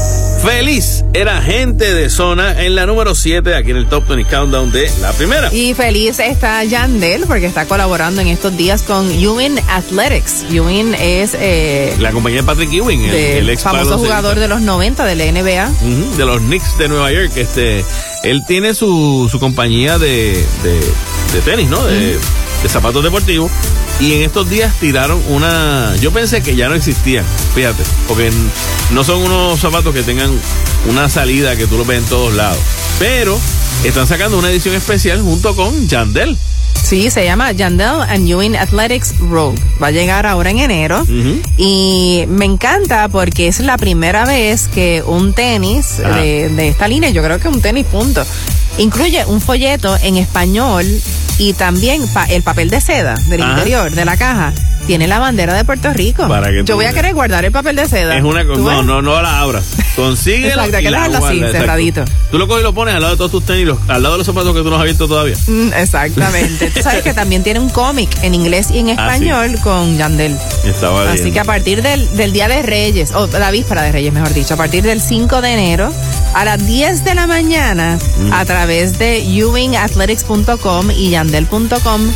Feliz 0.46 1.04
era 1.12 1.42
gente 1.42 1.92
de 1.92 2.08
zona 2.08 2.62
en 2.64 2.76
la 2.76 2.86
número 2.86 3.16
7 3.16 3.52
aquí 3.56 3.72
en 3.72 3.78
el 3.78 3.88
Top 3.88 4.06
20 4.06 4.30
Countdown 4.30 4.70
de 4.70 4.88
la 5.00 5.12
primera. 5.12 5.52
Y 5.52 5.74
feliz 5.74 6.20
está 6.20 6.62
Yandel 6.62 7.24
porque 7.26 7.46
está 7.46 7.66
colaborando 7.66 8.20
en 8.20 8.28
estos 8.28 8.56
días 8.56 8.82
con 8.82 9.10
Ewing 9.10 9.58
Athletics. 9.68 10.44
Ewing 10.48 10.94
es 10.94 11.32
eh, 11.34 11.96
La 11.98 12.12
compañía 12.12 12.42
de 12.42 12.46
Patrick 12.46 12.72
Ewing, 12.72 13.06
el, 13.06 13.14
el 13.14 13.36
el 13.38 13.50
ex 13.50 13.64
famoso 13.64 13.98
jugador 13.98 14.38
de 14.38 14.46
los 14.46 14.60
90 14.60 15.04
de 15.04 15.16
la 15.16 15.24
NBA. 15.32 16.16
De 16.16 16.24
los 16.24 16.38
Knicks 16.38 16.78
de 16.78 16.88
Nueva 16.90 17.10
York. 17.10 17.32
Este, 17.34 17.84
él 18.22 18.44
tiene 18.46 18.72
su, 18.74 19.28
su 19.28 19.40
compañía 19.40 19.98
de, 19.98 20.32
de, 20.62 20.80
de 21.32 21.40
tenis, 21.44 21.68
¿no? 21.68 21.84
De, 21.84 22.16
de 22.62 22.68
zapatos 22.68 23.02
deportivos. 23.02 23.50
Y 23.98 24.12
en 24.12 24.22
estos 24.22 24.48
días 24.50 24.74
tiraron 24.78 25.22
una. 25.28 25.94
Yo 26.00 26.12
pensé 26.12 26.42
que 26.42 26.54
ya 26.54 26.68
no 26.68 26.74
existían, 26.74 27.24
fíjate, 27.54 27.82
porque 28.06 28.30
no 28.92 29.04
son 29.04 29.22
unos 29.22 29.58
zapatos 29.58 29.94
que 29.94 30.02
tengan 30.02 30.30
una 30.88 31.08
salida 31.08 31.56
que 31.56 31.66
tú 31.66 31.78
los 31.78 31.86
ves 31.86 32.02
en 32.02 32.04
todos 32.04 32.34
lados. 32.34 32.58
Pero 32.98 33.38
están 33.84 34.06
sacando 34.06 34.38
una 34.38 34.50
edición 34.50 34.74
especial 34.74 35.22
junto 35.22 35.56
con 35.56 35.88
Yandel. 35.88 36.36
Sí, 36.82 37.10
se 37.10 37.24
llama 37.24 37.50
Yandel 37.52 38.02
and 38.08 38.28
Ewing 38.28 38.54
Athletics 38.54 39.14
Rogue. 39.18 39.58
Va 39.82 39.88
a 39.88 39.90
llegar 39.90 40.26
ahora 40.26 40.50
en 40.50 40.58
enero. 40.58 41.04
Y 41.56 42.24
me 42.28 42.44
encanta 42.44 43.08
porque 43.08 43.48
es 43.48 43.60
la 43.60 43.76
primera 43.76 44.24
vez 44.24 44.68
que 44.68 45.02
un 45.04 45.32
tenis 45.32 45.96
de, 45.96 46.48
de 46.50 46.68
esta 46.68 46.86
línea, 46.86 47.10
yo 47.10 47.22
creo 47.22 47.40
que 47.40 47.48
un 47.48 47.60
tenis 47.60 47.86
punto, 47.86 48.24
incluye 48.78 49.24
un 49.26 49.40
folleto 49.40 49.96
en 50.02 50.16
español 50.16 50.84
y 51.38 51.52
también 51.54 52.06
pa- 52.08 52.24
el 52.26 52.42
papel 52.42 52.70
de 52.70 52.80
seda 52.80 53.14
del 53.28 53.42
Ajá. 53.42 53.52
interior 53.52 53.90
de 53.90 54.04
la 54.04 54.16
caja. 54.16 54.52
Tiene 54.86 55.06
la 55.08 55.18
bandera 55.18 55.54
de 55.54 55.64
Puerto 55.64 55.92
Rico. 55.92 56.28
Para 56.28 56.50
que 56.50 56.62
yo 56.64 56.76
voy 56.76 56.84
a 56.86 56.92
querer 56.92 57.12
guardar 57.14 57.44
el 57.44 57.52
papel 57.52 57.76
de 57.76 57.88
seda. 57.88 58.16
Es 58.16 58.22
una 58.22 58.42
¿Tú 58.44 58.56
no, 58.58 58.82
no, 58.82 59.02
no 59.02 59.20
la 59.20 59.40
abras. 59.40 59.64
Consíguelo. 59.96 60.48
Exacto, 60.64 60.76
hay 60.76 60.82
que 60.84 60.94
así, 60.96 61.40
cerradito. 61.52 62.04
Tú 62.30 62.38
lo 62.38 62.46
coges 62.46 62.60
y 62.62 62.64
lo 62.64 62.74
pones 62.74 62.94
al 62.94 63.00
lado 63.00 63.14
de 63.14 63.18
todos 63.18 63.30
tus 63.30 63.44
tenis, 63.44 63.68
al 63.88 64.02
lado 64.02 64.14
de 64.14 64.18
los 64.18 64.26
zapatos 64.26 64.54
que 64.54 64.60
tú 64.62 64.70
no 64.70 64.76
has 64.76 64.82
abierto 64.82 65.08
todavía. 65.08 65.36
Mm, 65.46 65.72
exactamente. 65.74 66.70
Tú 66.74 66.82
sabes 66.82 67.02
que 67.02 67.14
también 67.14 67.42
tiene 67.42 67.60
un 67.60 67.68
cómic 67.70 68.08
en 68.22 68.34
inglés 68.34 68.68
y 68.70 68.78
en 68.80 68.90
Ah, 68.90 68.94
sí. 69.16 69.24
español 69.26 69.58
con 69.62 69.96
Yandel. 69.96 70.36
Estaba 70.64 71.10
Así 71.10 71.32
que 71.32 71.40
a 71.40 71.44
partir 71.44 71.82
del, 71.82 72.14
del 72.16 72.32
Día 72.32 72.46
de 72.48 72.62
Reyes, 72.62 73.12
o 73.12 73.26
la 73.26 73.50
víspera 73.50 73.82
de 73.82 73.92
Reyes, 73.92 74.12
mejor 74.12 74.32
dicho, 74.34 74.54
a 74.54 74.56
partir 74.56 74.82
del 74.84 75.00
5 75.00 75.40
de 75.40 75.52
enero, 75.52 75.92
a 76.34 76.44
las 76.44 76.64
10 76.66 77.04
de 77.04 77.14
la 77.14 77.26
mañana, 77.26 77.98
Mm. 78.18 78.32
a 78.32 78.44
través 78.44 78.98
de 78.98 79.18
ewingathletics.com 79.18 80.90
y 80.90 81.10
yandel.com, 81.10 82.10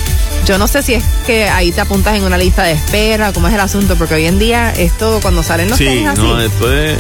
yo 0.51 0.59
no 0.59 0.67
sé 0.67 0.83
si 0.83 0.95
es 0.95 1.05
que 1.27 1.45
ahí 1.49 1.71
te 1.71 1.81
apuntas 1.81 2.17
en 2.17 2.25
una 2.25 2.37
lista 2.37 2.65
de 2.65 2.73
espera, 2.73 3.33
cómo 3.33 3.47
es 3.47 3.55
el 3.55 3.61
asunto, 3.61 3.95
porque 3.95 4.15
hoy 4.15 4.27
en 4.27 4.41
día 4.41 4.73
esto, 4.73 5.21
cuando 5.23 5.45
salen 5.45 5.69
los 5.71 5.79
Sí, 5.79 5.85
tenis 5.85 6.09
así, 6.09 6.21
no, 6.23 6.41
es- 6.41 6.51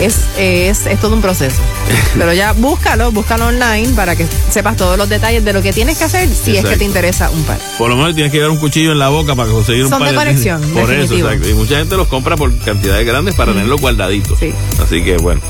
es, 0.01 0.21
es, 0.39 0.87
es 0.87 1.01
todo 1.01 1.15
un 1.17 1.21
proceso. 1.21 1.57
Pero 2.17 2.33
ya 2.33 2.53
búscalo, 2.53 3.11
búscalo 3.11 3.47
online 3.49 3.89
para 3.97 4.15
que 4.15 4.25
sepas 4.51 4.77
todos 4.77 4.97
los 4.97 5.09
detalles 5.09 5.45
de 5.45 5.53
lo 5.53 5.63
que 5.63 5.73
tienes 5.73 5.99
que 5.99 6.05
hacer 6.05 6.29
si 6.29 6.57
es 6.57 6.65
que 6.65 6.77
te 6.77 6.85
interesa 6.85 7.29
un 7.31 7.43
par. 7.43 7.59
Por 7.77 7.91
lo 7.91 7.97
menos 7.97 8.15
tienes 8.15 8.31
que 8.31 8.39
llevar 8.39 8.51
un 8.53 8.59
cuchillo 8.59 8.93
en 8.93 8.99
la 9.01 9.09
boca 9.09 9.35
para 9.35 9.51
conseguir 9.51 9.83
un 9.85 9.91
Son 9.91 9.99
par 9.99 10.11
de 10.11 10.15
colección, 10.15 10.61
Por 10.61 10.83
eso, 10.85 10.93
definitivo. 10.93 11.29
exacto. 11.29 11.49
Y 11.49 11.55
mucha 11.55 11.77
gente 11.79 11.97
los 11.97 12.07
compra 12.07 12.37
por 12.37 12.57
cantidades 12.59 13.05
grandes 13.05 13.35
para 13.35 13.53
tenerlos 13.53 13.81
guardaditos. 13.81 14.39
Así 14.83 15.03
que 15.03 15.17
bueno. 15.17 15.41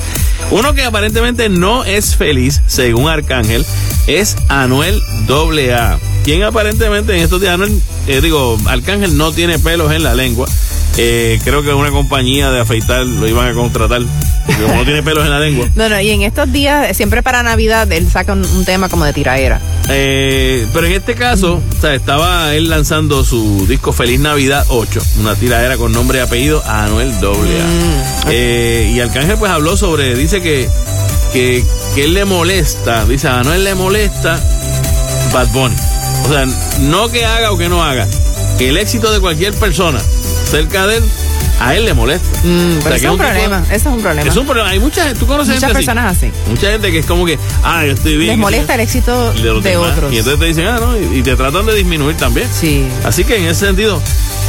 Uno 0.50 0.72
que 0.74 0.84
aparentemente 0.84 1.48
no 1.48 1.84
es 1.84 2.16
feliz, 2.16 2.62
según 2.66 3.08
Arcángel, 3.08 3.64
es 4.06 4.36
Anuel 4.48 5.00
AA. 5.28 5.98
Quien 6.24 6.42
aparentemente 6.42 7.16
en 7.16 7.22
estos 7.22 7.40
días, 7.40 7.58
eh, 8.06 8.20
digo, 8.20 8.58
Arcángel 8.66 9.16
no 9.16 9.32
tiene 9.32 9.58
pelos 9.58 9.92
en 9.92 10.02
la 10.02 10.14
lengua. 10.14 10.46
Eh, 10.98 11.40
creo 11.44 11.62
que 11.62 11.72
una 11.72 11.90
compañía 11.90 12.50
de 12.50 12.60
afeitar 12.60 13.06
lo 13.06 13.26
iban 13.26 13.48
a 13.48 13.54
contratar. 13.54 14.02
Porque 14.44 14.62
como 14.62 14.74
no 14.76 14.84
tiene 14.84 15.02
pelos 15.02 15.24
en 15.24 15.30
la 15.30 15.40
lengua. 15.40 15.66
No, 15.76 15.88
no, 15.88 16.00
y 16.00 16.10
en 16.10 16.22
estos 16.22 16.52
días, 16.52 16.94
siempre 16.96 17.22
para 17.22 17.42
Navidad, 17.42 17.90
él 17.90 18.10
saca 18.10 18.34
un, 18.34 18.44
un 18.44 18.64
tema 18.64 18.88
como 18.88 19.04
de 19.04 19.12
tiraera. 19.12 19.60
Eh, 19.88 20.66
pero 20.74 20.86
en 20.86 20.92
este 20.92 21.14
caso, 21.14 21.62
o 21.76 21.80
sea, 21.80 21.94
estaba 21.94 22.54
él 22.54 22.68
lanzando 22.68 23.24
su 23.24 23.66
disco 23.66 23.92
Feliz 23.92 24.20
Navidad 24.20 24.66
8, 24.68 25.00
una 25.20 25.34
tiradera 25.36 25.76
con 25.78 25.92
nombre 25.92 26.18
y 26.18 26.20
apellido 26.20 26.62
Anuel 26.66 27.12
AA. 27.12 28.30
Eh, 28.30 28.92
y 28.94 29.00
Arcángel 29.00 29.38
pues 29.38 29.50
habló 29.50 29.76
sobre, 29.76 30.14
dice 30.14 30.42
que, 30.42 30.68
que, 31.32 31.64
que 31.94 32.04
él 32.04 32.14
le 32.14 32.24
molesta, 32.26 33.04
dice 33.06 33.28
a 33.28 33.40
Anuel 33.40 33.64
le 33.64 33.74
molesta 33.74 34.38
Bad 35.32 35.48
Bunny. 35.48 35.76
O 36.24 36.28
sea, 36.28 36.46
no 36.80 37.08
que 37.08 37.24
haga 37.24 37.50
o 37.52 37.58
que 37.58 37.68
no 37.68 37.82
haga, 37.82 38.06
que 38.58 38.68
el 38.68 38.76
éxito 38.76 39.12
de 39.12 39.20
cualquier 39.20 39.54
persona 39.54 40.00
cerca 40.44 40.86
de 40.86 40.98
él, 40.98 41.04
a 41.60 41.74
él 41.76 41.84
le 41.84 41.92
molesta. 41.94 42.26
O 42.40 42.46
Mm, 42.46 42.78
Pero 42.82 42.94
ese 42.96 43.04
es 43.06 43.10
un 43.12 43.18
tipo- 43.18 43.28
problema, 43.28 43.62
ese 43.66 43.74
es 43.76 43.86
un 43.86 44.00
problema. 44.00 44.30
Es 44.30 44.36
un 44.36 44.46
problema. 44.46 44.68
Hay 44.70 44.78
mucha 44.78 45.04
gente, 45.04 45.18
tú 45.20 45.26
conoces 45.26 45.54
Muchas 45.54 45.68
gente 45.68 45.74
personas 45.74 46.16
así. 46.16 46.30
Mucha 46.48 46.70
gente 46.70 46.90
que 46.90 46.98
es 47.00 47.06
como 47.06 47.26
que, 47.26 47.38
ah, 47.62 47.84
yo 47.84 47.92
estoy 47.92 48.16
bien. 48.16 48.30
Les 48.30 48.38
molesta 48.38 48.74
el 48.74 48.80
éxito 48.80 49.32
de, 49.34 49.76
otros. 49.76 50.12
Y 50.12 50.18
entonces 50.18 50.40
te 50.40 50.46
dicen, 50.46 50.66
ah, 50.66 50.78
no, 50.80 50.98
y, 50.98 51.18
y 51.18 51.22
te 51.22 51.36
tratan 51.36 51.66
de 51.66 51.74
disminuir 51.74 52.16
también. 52.16 52.48
Sí. 52.52 52.86
Así 53.04 53.24
que 53.24 53.36
en 53.36 53.44
ese 53.44 53.66
sentido, 53.66 54.00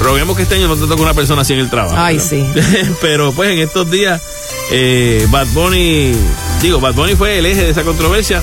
roguemos 0.01 0.37
que 0.37 0.43
este 0.43 0.55
año 0.55 0.67
no 0.69 0.75
te 0.77 0.87
toque 0.87 1.01
una 1.01 1.13
persona 1.13 1.41
así 1.41 1.53
en 1.53 1.59
el 1.59 1.69
trabajo. 1.69 1.95
Ay, 1.97 2.17
¿no? 2.17 2.23
sí. 2.23 2.45
Pero 3.01 3.33
pues 3.33 3.51
en 3.51 3.59
estos 3.59 3.89
días, 3.91 4.21
eh, 4.71 5.25
Bad 5.29 5.47
Bunny, 5.47 6.13
digo, 6.61 6.79
Bad 6.79 6.93
Bunny 6.93 7.15
fue 7.15 7.39
el 7.39 7.45
eje 7.45 7.63
de 7.63 7.69
esa 7.71 7.83
controversia 7.83 8.41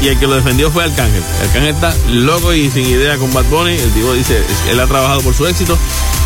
y 0.00 0.08
el 0.08 0.18
que 0.18 0.26
lo 0.26 0.34
defendió 0.36 0.70
fue 0.70 0.84
Arcángel. 0.84 1.22
Arcángel 1.42 1.74
está 1.74 1.94
loco 2.08 2.52
y 2.52 2.70
sin 2.70 2.86
idea 2.86 3.16
con 3.18 3.32
Bad 3.32 3.44
Bunny. 3.44 3.74
El 3.74 3.90
tipo 3.90 4.12
dice, 4.14 4.42
él 4.68 4.80
ha 4.80 4.86
trabajado 4.86 5.20
por 5.20 5.34
su 5.34 5.46
éxito, 5.46 5.78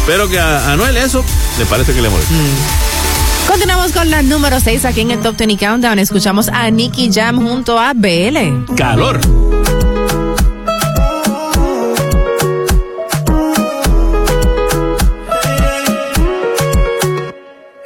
pero 0.06 0.28
que 0.28 0.38
a 0.38 0.68
a 0.68 0.72
Anuel 0.72 0.96
eso 0.96 1.24
le 1.58 1.66
parece 1.66 1.92
que 1.94 2.02
le 2.02 2.08
molesta. 2.08 2.34
Continuamos 3.48 3.92
con 3.92 4.10
la 4.10 4.22
número 4.22 4.58
6 4.58 4.84
aquí 4.84 5.02
en 5.02 5.10
el 5.10 5.20
Top 5.20 5.36
20 5.36 5.56
Countdown. 5.64 5.98
Escuchamos 5.98 6.48
a 6.48 6.70
Nicky 6.70 7.10
Jam 7.12 7.36
junto 7.36 7.78
a 7.78 7.92
BL. 7.94 8.74
Calor. 8.76 9.20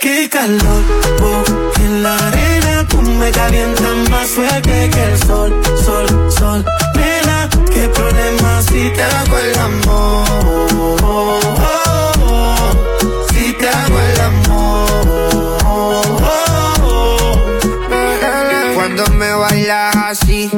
Qué 0.01 0.29
calor, 0.31 0.83
me 3.19 3.31
calientas 3.31 4.11
más 4.11 4.29
fuerte 4.29 4.91
que 4.91 5.03
el 5.05 5.19
sol, 5.19 5.53
sol, 5.85 6.07
sol. 6.31 6.65
Nena, 6.95 7.49
qué 7.73 7.89
problema 7.89 8.63
si 8.63 8.91
te 8.91 9.03
hago 9.03 9.39
el 9.39 9.59
amor. 9.59 10.25
Si 13.33 13.53
te 13.55 13.69
hago 13.69 13.99
el 13.99 14.21
amor. 14.21 14.89
Cuando 18.75 19.07
me 19.13 19.33
bailas 19.33 19.97
así, 19.97 20.51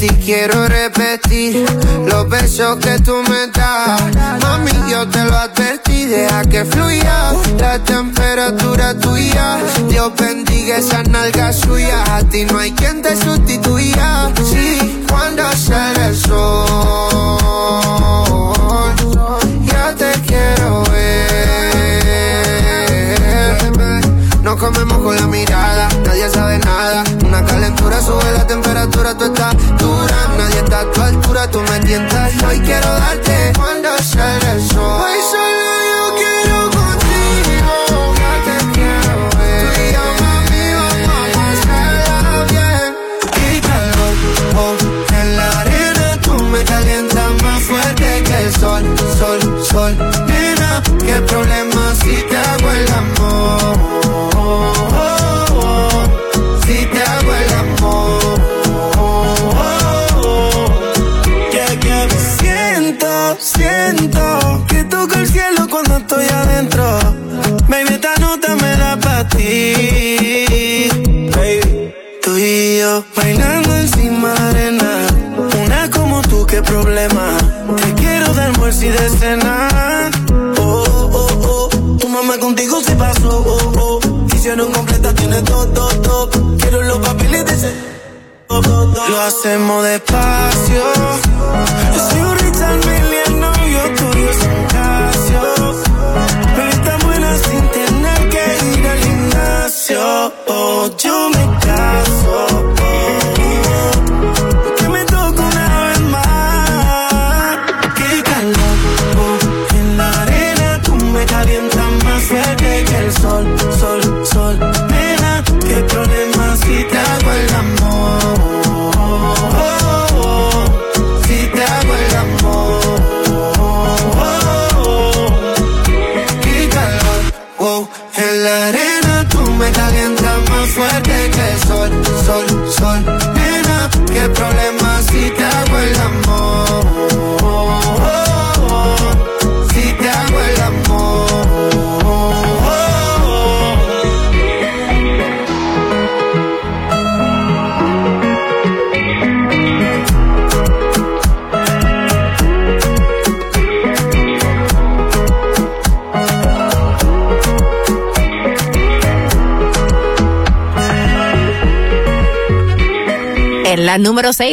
ti 0.00 0.08
quiero 0.24 0.66
repetir 0.66 1.62
los 2.06 2.26
besos 2.30 2.76
que 2.76 2.98
tú 3.00 3.22
me 3.28 3.48
das. 3.48 4.00
Mami, 4.40 4.70
yo 4.90 5.06
te 5.06 5.22
lo 5.24 5.36
advertí, 5.36 6.06
deja 6.06 6.42
que 6.46 6.64
fluya 6.64 7.34
la 7.58 7.78
temperatura 7.84 8.98
tuya. 8.98 9.58
Dios 9.90 10.10
bendiga 10.16 10.78
esas 10.78 11.06
nalgas 11.06 11.60
suyas, 11.60 12.08
a 12.08 12.22
ti 12.22 12.46
no 12.46 12.58
hay 12.58 12.72
quien 12.72 13.02
te 13.02 13.14
sustituya. 13.14 14.32
Sí, 14.50 14.79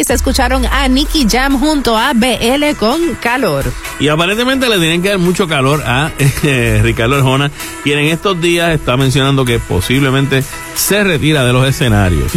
6 0.07 0.09
escucharon 0.11 0.65
a 0.65 0.87
Nicky 0.87 1.27
Jam 1.29 1.59
junto 1.59 1.97
a 1.97 2.13
BL 2.13 2.75
con 2.79 3.15
Calor. 3.15 3.65
Y 3.99 4.07
aparentemente 4.07 4.69
le 4.69 4.77
tienen 4.79 5.01
que 5.01 5.09
dar 5.09 5.17
mucho 5.17 5.47
calor 5.47 5.83
a 5.85 6.11
eh, 6.43 6.79
Ricardo 6.83 7.15
Arjona, 7.15 7.51
quien 7.83 7.99
en 7.99 8.05
estos 8.07 8.39
días 8.39 8.73
está 8.73 8.95
mencionando 8.97 9.43
que 9.45 9.59
posiblemente 9.59 10.43
se 10.75 11.03
retira 11.03 11.43
de 11.45 11.53
los 11.53 11.67
escenarios. 11.67 12.31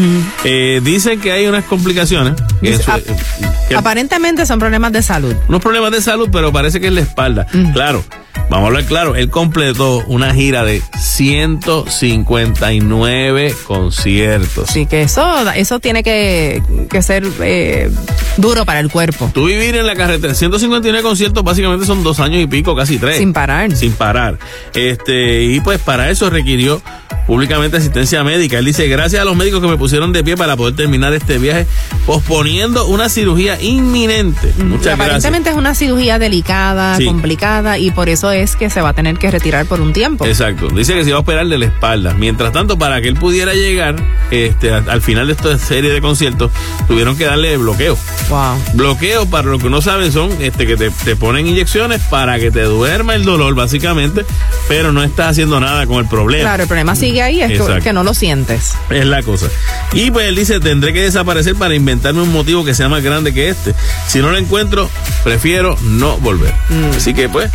Eh, 0.44 0.80
dicen 0.82 1.20
que 1.20 1.32
hay 1.32 1.46
unas 1.46 1.64
complicaciones. 1.64 2.34
que 2.60 2.70
Dice, 2.70 2.82
eso- 2.82 2.92
ap- 2.92 3.68
que- 3.68 3.74
Aparentemente 3.76 4.46
son 4.46 4.58
problemas 4.58 4.92
de 4.92 5.02
salud. 5.02 5.34
unos 5.48 5.60
problemas 5.60 5.92
de 5.92 6.00
salud, 6.00 6.28
pero 6.32 6.52
parece 6.52 6.80
que 6.80 6.88
es 6.88 6.92
la 6.92 7.02
espalda. 7.02 7.46
Claro, 7.72 8.02
vamos 8.50 8.64
a 8.64 8.66
hablar 8.68 8.84
claro, 8.86 9.14
él 9.16 9.30
completó 9.30 10.02
una 10.06 10.34
gira 10.34 10.64
de 10.64 10.82
159 11.10 13.54
conciertos. 13.66 14.70
Así 14.70 14.86
que 14.86 15.02
eso, 15.02 15.50
eso 15.50 15.80
tiene 15.80 16.04
que, 16.04 16.62
que 16.88 17.02
ser 17.02 17.26
eh, 17.40 17.90
duro 18.36 18.64
para 18.64 18.78
el 18.80 18.90
cuerpo. 18.90 19.30
Tú 19.34 19.46
vivir 19.46 19.74
en 19.76 19.86
la 19.86 19.96
carretera, 19.96 20.34
159 20.34 21.02
conciertos 21.02 21.42
básicamente 21.42 21.84
son 21.84 22.04
dos 22.04 22.20
años 22.20 22.40
y 22.42 22.46
pico, 22.46 22.76
casi 22.76 22.98
tres. 22.98 23.18
Sin 23.18 23.32
parar. 23.32 23.74
Sin 23.76 23.92
parar. 23.92 24.38
Este, 24.72 25.42
y 25.42 25.58
pues 25.60 25.80
para 25.80 26.10
eso 26.10 26.30
requirió 26.30 26.80
públicamente 27.26 27.76
asistencia 27.76 28.22
médica. 28.24 28.58
Él 28.58 28.64
dice, 28.64 28.88
gracias 28.88 29.22
a 29.22 29.24
los 29.24 29.36
médicos 29.36 29.60
que 29.60 29.68
me 29.68 29.76
pusieron 29.76 30.12
de 30.12 30.24
pie 30.24 30.36
para 30.36 30.56
poder 30.56 30.74
terminar 30.76 31.12
este 31.12 31.38
viaje, 31.38 31.66
posponiendo 32.06 32.86
una 32.86 33.08
cirugía 33.08 33.60
inminente. 33.60 34.52
Muchas 34.58 34.84
gracias. 34.84 34.94
Aparentemente 34.94 35.50
es 35.50 35.56
una 35.56 35.74
cirugía 35.74 36.18
delicada, 36.18 36.96
Sí. 36.96 37.04
complicada 37.04 37.78
y 37.78 37.90
por 37.90 38.08
eso 38.08 38.30
es 38.30 38.56
que 38.56 38.70
se 38.70 38.80
va 38.80 38.90
a 38.90 38.92
tener 38.94 39.18
que 39.18 39.30
retirar 39.30 39.66
por 39.66 39.80
un 39.80 39.92
tiempo. 39.92 40.24
Exacto. 40.26 40.68
Dice 40.68 40.94
que 40.94 41.02
se 41.04 41.10
iba 41.10 41.18
a 41.18 41.20
operar 41.20 41.46
de 41.46 41.58
la 41.58 41.66
espalda. 41.66 42.14
Mientras 42.14 42.52
tanto, 42.52 42.78
para 42.78 43.00
que 43.00 43.08
él 43.08 43.14
pudiera 43.14 43.54
llegar 43.54 43.96
este, 44.30 44.72
al 44.72 45.02
final 45.02 45.26
de 45.26 45.32
esta 45.34 45.58
serie 45.58 45.90
de 45.90 46.00
conciertos, 46.00 46.50
tuvieron 46.88 47.16
que 47.16 47.24
darle 47.24 47.56
bloqueo. 47.56 47.96
Wow. 48.28 48.56
Bloqueo, 48.74 49.26
para 49.26 49.48
lo 49.48 49.58
que 49.58 49.70
no 49.70 49.80
saben, 49.80 50.12
son 50.12 50.30
este, 50.40 50.66
que 50.66 50.76
te, 50.76 50.90
te 50.90 51.16
ponen 51.16 51.46
inyecciones 51.46 52.00
para 52.02 52.38
que 52.38 52.50
te 52.50 52.62
duerma 52.62 53.14
el 53.14 53.24
dolor, 53.24 53.54
básicamente, 53.54 54.24
pero 54.68 54.92
no 54.92 55.02
estás 55.02 55.30
haciendo 55.32 55.60
nada 55.60 55.86
con 55.86 55.98
el 55.98 56.06
problema. 56.08 56.44
Claro, 56.44 56.62
el 56.62 56.68
problema 56.68 56.94
sigue 56.96 57.22
ahí, 57.22 57.40
es 57.40 57.60
que, 57.82 57.92
no 57.92 58.04
lo 58.04 58.14
sientes. 58.14 58.74
Es 58.90 59.04
la 59.06 59.22
cosa. 59.22 59.48
Y 59.92 60.10
pues 60.10 60.26
él 60.28 60.36
dice, 60.36 60.60
tendré 60.60 60.92
que 60.92 61.02
desaparecer 61.02 61.54
para 61.56 61.74
inventarme 61.90 62.22
un 62.22 62.32
motivo 62.32 62.64
que 62.64 62.74
sea 62.74 62.88
más 62.88 63.02
grande 63.02 63.34
que 63.34 63.48
este. 63.48 63.74
Si 64.06 64.20
no 64.20 64.30
lo 64.30 64.38
encuentro, 64.38 64.88
prefiero 65.24 65.76
no 65.82 66.18
volver. 66.18 66.54
Así 66.96 67.14
que 67.14 67.28
pues, 67.28 67.50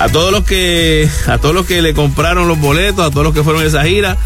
a 0.00 0.08
todos 0.08 0.32
los 0.32 0.44
que, 0.44 1.08
a 1.26 1.38
todos 1.38 1.54
los 1.54 1.66
que 1.66 1.82
le 1.82 1.94
compraron 1.94 2.48
los 2.48 2.58
boletos, 2.58 3.06
a 3.06 3.10
todos 3.10 3.24
los 3.24 3.34
que 3.34 3.44
fueron 3.44 3.62
a 3.62 3.66
esa 3.66 3.84
gira, 3.84 4.16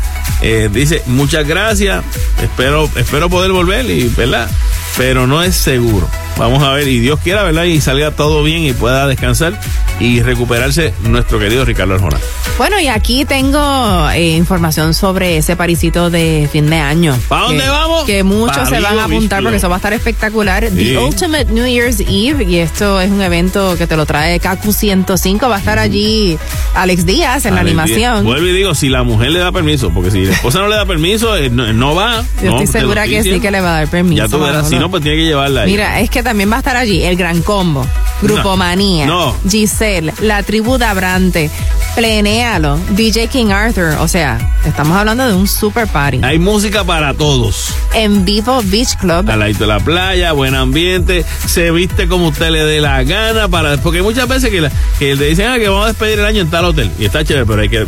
eh, 0.41 0.71
dice, 0.73 1.03
muchas 1.07 1.47
gracias, 1.47 2.03
espero, 2.43 2.89
espero 2.97 3.29
poder 3.29 3.53
volver 3.53 3.89
y, 3.91 4.09
¿verdad? 4.09 4.51
Pero 4.97 5.27
no 5.27 5.43
es 5.43 5.55
seguro. 5.57 6.09
Vamos 6.37 6.63
a 6.63 6.73
ver, 6.73 6.89
y 6.89 7.01
Dios 7.01 7.21
quiera, 7.23 7.43
¿verdad? 7.43 7.65
Y 7.65 7.81
salga 7.81 8.13
todo 8.13 8.43
bien 8.43 8.63
y 8.65 8.73
pueda 8.73 9.07
descansar 9.07 9.61
y 9.99 10.23
recuperarse 10.23 10.95
nuestro 11.03 11.39
querido 11.39 11.67
Ricardo 11.67 11.95
Arjona. 11.95 12.17
Bueno, 12.57 12.81
y 12.81 12.89
aquí 12.89 13.27
tengo 13.27 14.09
eh, 14.11 14.31
información 14.37 14.95
sobre 14.95 15.37
ese 15.37 15.55
parisito 15.57 16.09
de 16.09 16.49
fin 16.51 16.71
de 16.71 16.77
año. 16.77 17.19
¿Pa' 17.29 17.41
dónde 17.43 17.69
vamos? 17.69 18.05
Que 18.05 18.23
muchos 18.25 18.69
se 18.71 18.81
van 18.81 18.99
a 18.99 19.05
apuntar 19.05 19.43
porque 19.43 19.59
eso 19.59 19.69
va 19.69 19.77
a 19.77 19.79
estar 19.79 19.93
espectacular. 19.93 20.67
Sí. 20.71 20.77
The 20.77 20.99
Ultimate 20.99 21.45
New 21.53 21.67
Year's 21.67 22.01
Eve, 22.01 22.45
y 22.45 22.57
esto 22.59 23.01
es 23.01 23.11
un 23.11 23.21
evento 23.21 23.77
que 23.77 23.87
te 23.87 23.97
lo 23.97 24.07
trae 24.07 24.41
KQ105. 24.41 25.51
Va 25.51 25.57
a 25.57 25.59
estar 25.59 25.79
allí 25.79 26.39
Alex 26.75 27.05
Díaz 27.05 27.45
en 27.45 27.55
la 27.55 27.61
Alex 27.61 27.75
Díaz. 27.77 27.85
animación. 27.87 28.25
Vuelvo 28.25 28.47
y 28.47 28.53
digo, 28.53 28.75
si 28.75 28.89
la 28.89 29.03
mujer 29.03 29.33
le 29.33 29.41
da 29.41 29.53
permiso, 29.53 29.91
porque 29.91 30.11
si 30.11 30.25
la 30.25 30.33
esposa 30.33 30.61
no 30.61 30.69
le 30.69 30.77
da 30.77 30.87
permiso, 30.87 31.37
eh, 31.37 31.51
no, 31.51 31.71
no 31.75 31.95
va. 31.95 32.23
Yo 32.43 32.51
No, 32.53 32.61
estoy 32.61 32.81
segura 32.81 33.07
que 33.07 33.23
sí 33.23 33.41
que 33.41 33.51
le 33.51 33.61
va 33.61 33.69
a 33.77 33.79
dar 33.81 33.89
permiso. 33.89 34.17
Ya 34.23 34.29
tú 34.29 34.39
verás, 34.39 34.69
si 34.69 34.79
no, 34.79 34.91
pues 34.91 35.03
tiene 35.03 35.19
que 35.19 35.25
llevarla 35.25 35.63
ahí. 35.63 35.71
Mira, 35.71 36.01
es 36.01 36.09
que 36.11 36.20
también 36.23 36.51
va 36.51 36.57
a 36.57 36.59
estar 36.59 36.77
allí 36.77 37.03
el 37.03 37.17
Gran 37.17 37.43
Combo, 37.43 37.85
Grupo 38.23 38.51
No. 38.51 38.57
Manía, 38.57 39.07
No. 39.07 39.35
Giselle, 39.49 40.13
La 40.21 40.43
Tribu 40.43 40.79
Dabrante, 40.79 41.51
Plenéalo, 41.97 42.79
DJ 42.91 43.27
King 43.29 43.51
Arthur. 43.51 43.97
O 44.01 44.07
sea, 44.09 44.39
estamos 44.65 44.97
hablando 44.97 45.27
de 45.27 45.35
un 45.35 45.49
super 45.49 45.87
party. 45.89 46.21
Hay 46.23 46.39
música 46.39 46.85
para 46.85 47.15
todos. 47.15 47.75
En 47.95 48.25
Vivo 48.25 48.61
Beach 48.65 48.97
Club. 48.97 49.29
Al 49.29 49.53
de 49.57 49.67
la 49.67 49.81
playa, 49.81 50.33
buen 50.33 50.55
ambiente, 50.55 51.25
se 51.47 51.71
viste 51.73 52.07
como 52.09 52.29
usted 52.29 52.51
le 52.51 52.65
dé 52.65 52.81
la 52.81 53.03
gana 53.03 53.49
para 53.49 53.77
porque 53.79 54.03
muchas 54.03 54.29
veces 54.29 54.51
que, 54.51 54.61
la- 54.61 54.71
que 54.99 55.17
le 55.17 55.27
dicen 55.31 55.49
ah, 55.49 55.59
que 55.59 55.69
vamos 55.69 55.85
a 55.85 55.89
despedir 55.89 56.19
el 56.21 56.25
año 56.25 56.43
en 56.43 56.51
tal 56.51 56.65
hotel 56.67 56.91
y 56.99 57.05
está 57.07 57.25
chévere, 57.25 57.45
pero 57.47 57.63
hay 57.63 57.69
que 57.69 57.79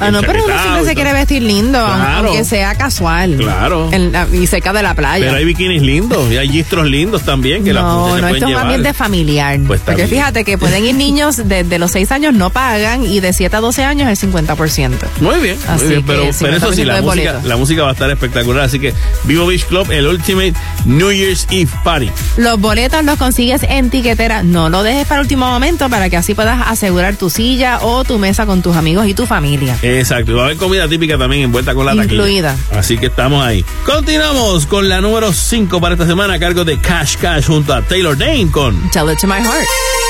Ah, 0.00 0.10
no, 0.10 0.20
pero 0.22 0.44
uno 0.44 0.54
siempre 0.62 0.84
se 0.86 0.94
quiere 0.94 1.12
vestir 1.12 1.42
lindo, 1.42 1.78
Claro. 1.84 2.28
aunque 2.28 2.44
sea 2.44 2.74
casual. 2.76 3.36
Claro. 3.36 3.88
En 3.92 4.12
la- 4.12 4.26
y 4.32 4.46
cerca 4.46 4.72
de 4.72 4.82
la 4.82 4.94
playa. 4.94 5.26
Pero 5.26 5.36
hay 5.36 5.44
bikinis 5.44 5.82
lindos 5.82 6.30
y 6.32 6.36
hay 6.38 6.48
gistros 6.48 6.86
lindos 6.86 7.22
también 7.22 7.62
que 7.64 7.72
no, 7.72 7.80
muchachas 7.82 7.96
no, 7.96 8.08
pueden 8.20 8.34
esto 8.36 8.46
es 8.48 8.54
un 8.54 8.60
ambiente 8.60 8.94
familiar. 8.94 9.60
Pues 9.66 9.79
está 9.80 9.92
Porque 9.92 10.06
bien. 10.06 10.18
fíjate 10.20 10.44
que 10.44 10.56
pueden 10.58 10.84
ir 10.84 10.94
niños 10.94 11.36
desde 11.44 11.78
los 11.78 11.90
6 11.90 12.12
años 12.12 12.34
no 12.34 12.50
pagan 12.50 13.04
y 13.04 13.20
de 13.20 13.32
7 13.32 13.56
a 13.56 13.60
12 13.60 13.84
años 13.84 14.08
el 14.08 14.16
50%. 14.32 14.90
Muy 15.20 15.38
bien, 15.40 15.56
muy 15.58 15.68
Así 15.74 15.86
bien, 15.86 16.00
que 16.02 16.06
pero, 16.06 16.22
pero 16.40 16.56
eso 16.56 16.72
sí, 16.72 16.82
50% 16.82 16.84
la 16.84 17.02
música, 17.02 17.40
la 17.44 17.56
música 17.56 17.82
va 17.82 17.88
a 17.90 17.92
estar 17.92 18.10
espectacular, 18.10 18.64
así 18.64 18.78
que 18.78 18.94
Vivo 19.24 19.46
Beach 19.46 19.64
Club, 19.66 19.90
el 19.90 20.06
Ultimate 20.06 20.54
New 20.84 21.10
Year's 21.12 21.46
Eve 21.50 21.70
Party. 21.84 22.10
Los 22.36 22.60
boletos 22.60 23.04
los 23.04 23.18
consigues 23.18 23.62
en 23.64 23.90
tiquetera. 23.90 24.42
No 24.42 24.68
lo 24.70 24.82
dejes 24.82 25.06
para 25.06 25.20
último 25.20 25.46
momento 25.50 25.88
para 25.88 26.08
que 26.10 26.16
así 26.16 26.34
puedas 26.34 26.62
asegurar 26.66 27.16
tu 27.16 27.30
silla 27.30 27.78
o 27.82 28.04
tu 28.04 28.18
mesa 28.18 28.46
con 28.46 28.62
tus 28.62 28.76
amigos 28.76 29.06
y 29.06 29.14
tu 29.14 29.26
familia. 29.26 29.76
Exacto, 29.82 30.32
y 30.32 30.34
va 30.34 30.42
a 30.42 30.44
haber 30.46 30.56
comida 30.56 30.88
típica 30.88 31.18
también 31.18 31.42
envuelta 31.42 31.74
con 31.74 31.86
la 31.86 31.92
taquilla. 31.94 32.14
Incluida. 32.14 32.56
Así 32.72 32.98
que 32.98 33.06
estamos 33.06 33.44
ahí. 33.44 33.64
Continuamos 33.86 34.66
con 34.66 34.88
la 34.88 35.00
número 35.00 35.32
5 35.32 35.80
para 35.80 35.94
esta 35.94 36.06
semana 36.06 36.34
a 36.34 36.38
cargo 36.38 36.64
de 36.64 36.78
Cash 36.78 37.16
Cash 37.16 37.46
junto 37.46 37.74
a 37.74 37.82
Taylor 37.82 38.16
Dane 38.16 38.50
con 38.50 38.90
Tell 38.90 39.10
it 39.10 39.18
to 39.18 39.26
my 39.26 39.34
heart. 39.40 39.64
Thank 39.70 40.04
you. 40.04 40.09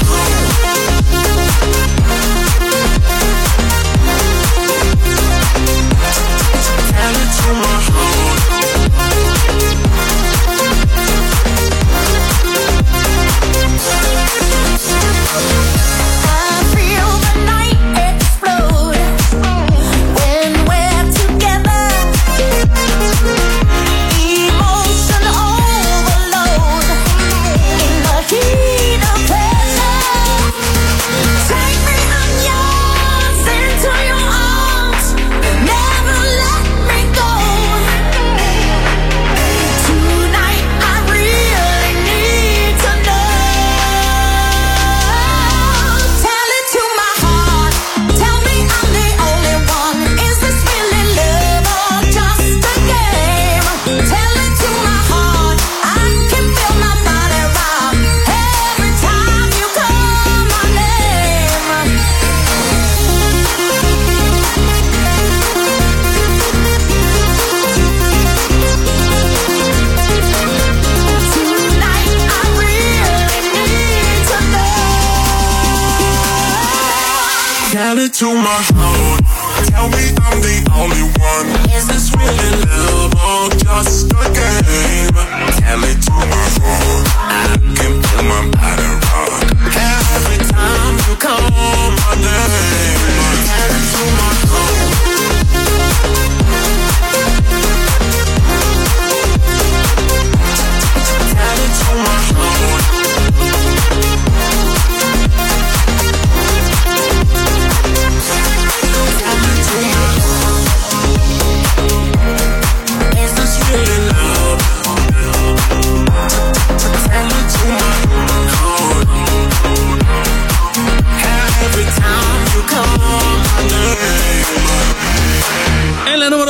To 78.21 78.35
my 78.35 78.61
phone. 78.69 79.17
Tell 79.65 79.89
me 79.89 80.13
I'm 80.21 80.41
the 80.41 80.69
only 80.75 81.01
one. 81.17 81.47
Is 81.73 81.87
this 81.87 82.13
really 82.15 82.51
love 82.69 83.15
or 83.15 83.49
just 83.57 84.11
a 84.11 84.29
game? 84.29 85.15
Tell 85.57 85.83
it 85.83 85.99
to 86.03 86.11
my 86.11 86.49
phone. 86.61 87.60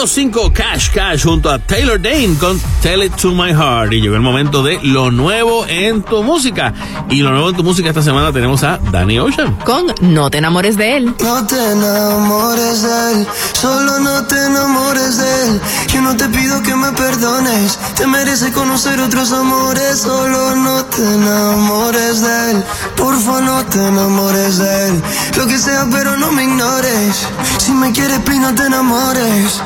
Número 0.01 0.07
5, 0.07 0.53
Cash 0.53 0.89
Cash 0.91 1.23
junto 1.23 1.49
a 1.51 1.59
Taylor 1.59 2.01
Dane 2.01 2.35
con 2.39 2.59
Tell 2.81 3.03
It 3.03 3.15
to 3.17 3.33
My 3.33 3.51
Heart. 3.53 3.93
Y 3.93 4.01
llegó 4.01 4.15
el 4.15 4.21
momento 4.21 4.63
de 4.63 4.79
lo 4.81 5.11
nuevo 5.11 5.67
en 5.67 6.01
tu 6.01 6.23
música. 6.23 6.73
Y 7.09 7.17
lo 7.17 7.29
nuevo 7.29 7.49
en 7.49 7.55
tu 7.55 7.63
música 7.63 7.89
esta 7.89 8.01
semana 8.01 8.31
tenemos 8.31 8.63
a 8.63 8.79
Danny 8.91 9.19
Ocean. 9.19 9.53
Con 9.63 9.93
No 10.01 10.31
te 10.31 10.39
enamores 10.39 10.75
de 10.75 10.97
él. 10.97 11.15
No 11.19 11.45
te 11.45 11.55
enamores 11.55 12.81
de 12.81 13.11
él, 13.11 13.27
solo 13.53 13.99
no 13.99 14.25
te 14.25 14.43
enamores 14.43 15.17
de 15.17 15.43
él. 15.45 15.61
Yo 15.93 16.01
no 16.01 16.17
te 16.17 16.27
pido 16.29 16.63
que 16.63 16.75
me 16.75 16.91
perdones, 16.93 17.77
te 17.95 18.07
mereces 18.07 18.51
conocer 18.51 18.99
otros 18.99 19.31
amores, 19.31 19.99
solo 19.99 20.55
no 20.55 20.83
te 20.85 21.03
enamores 21.03 22.21
de 22.21 22.51
él. 22.51 22.63
Porfa, 22.97 23.41
no 23.41 23.63
te 23.65 23.77
enamores 23.77 24.57
de 24.57 24.87
él. 24.87 25.03
Lo 25.37 25.45
que 25.45 25.59
sea, 25.59 25.87
pero 25.91 26.17
no 26.17 26.31
me 26.31 26.43
ignores. 26.45 27.27
Si 27.59 27.71
me 27.71 27.91
quieres, 27.91 28.19
please, 28.19 28.41
no 28.41 28.55
te 28.55 28.65
enamores. 28.65 29.61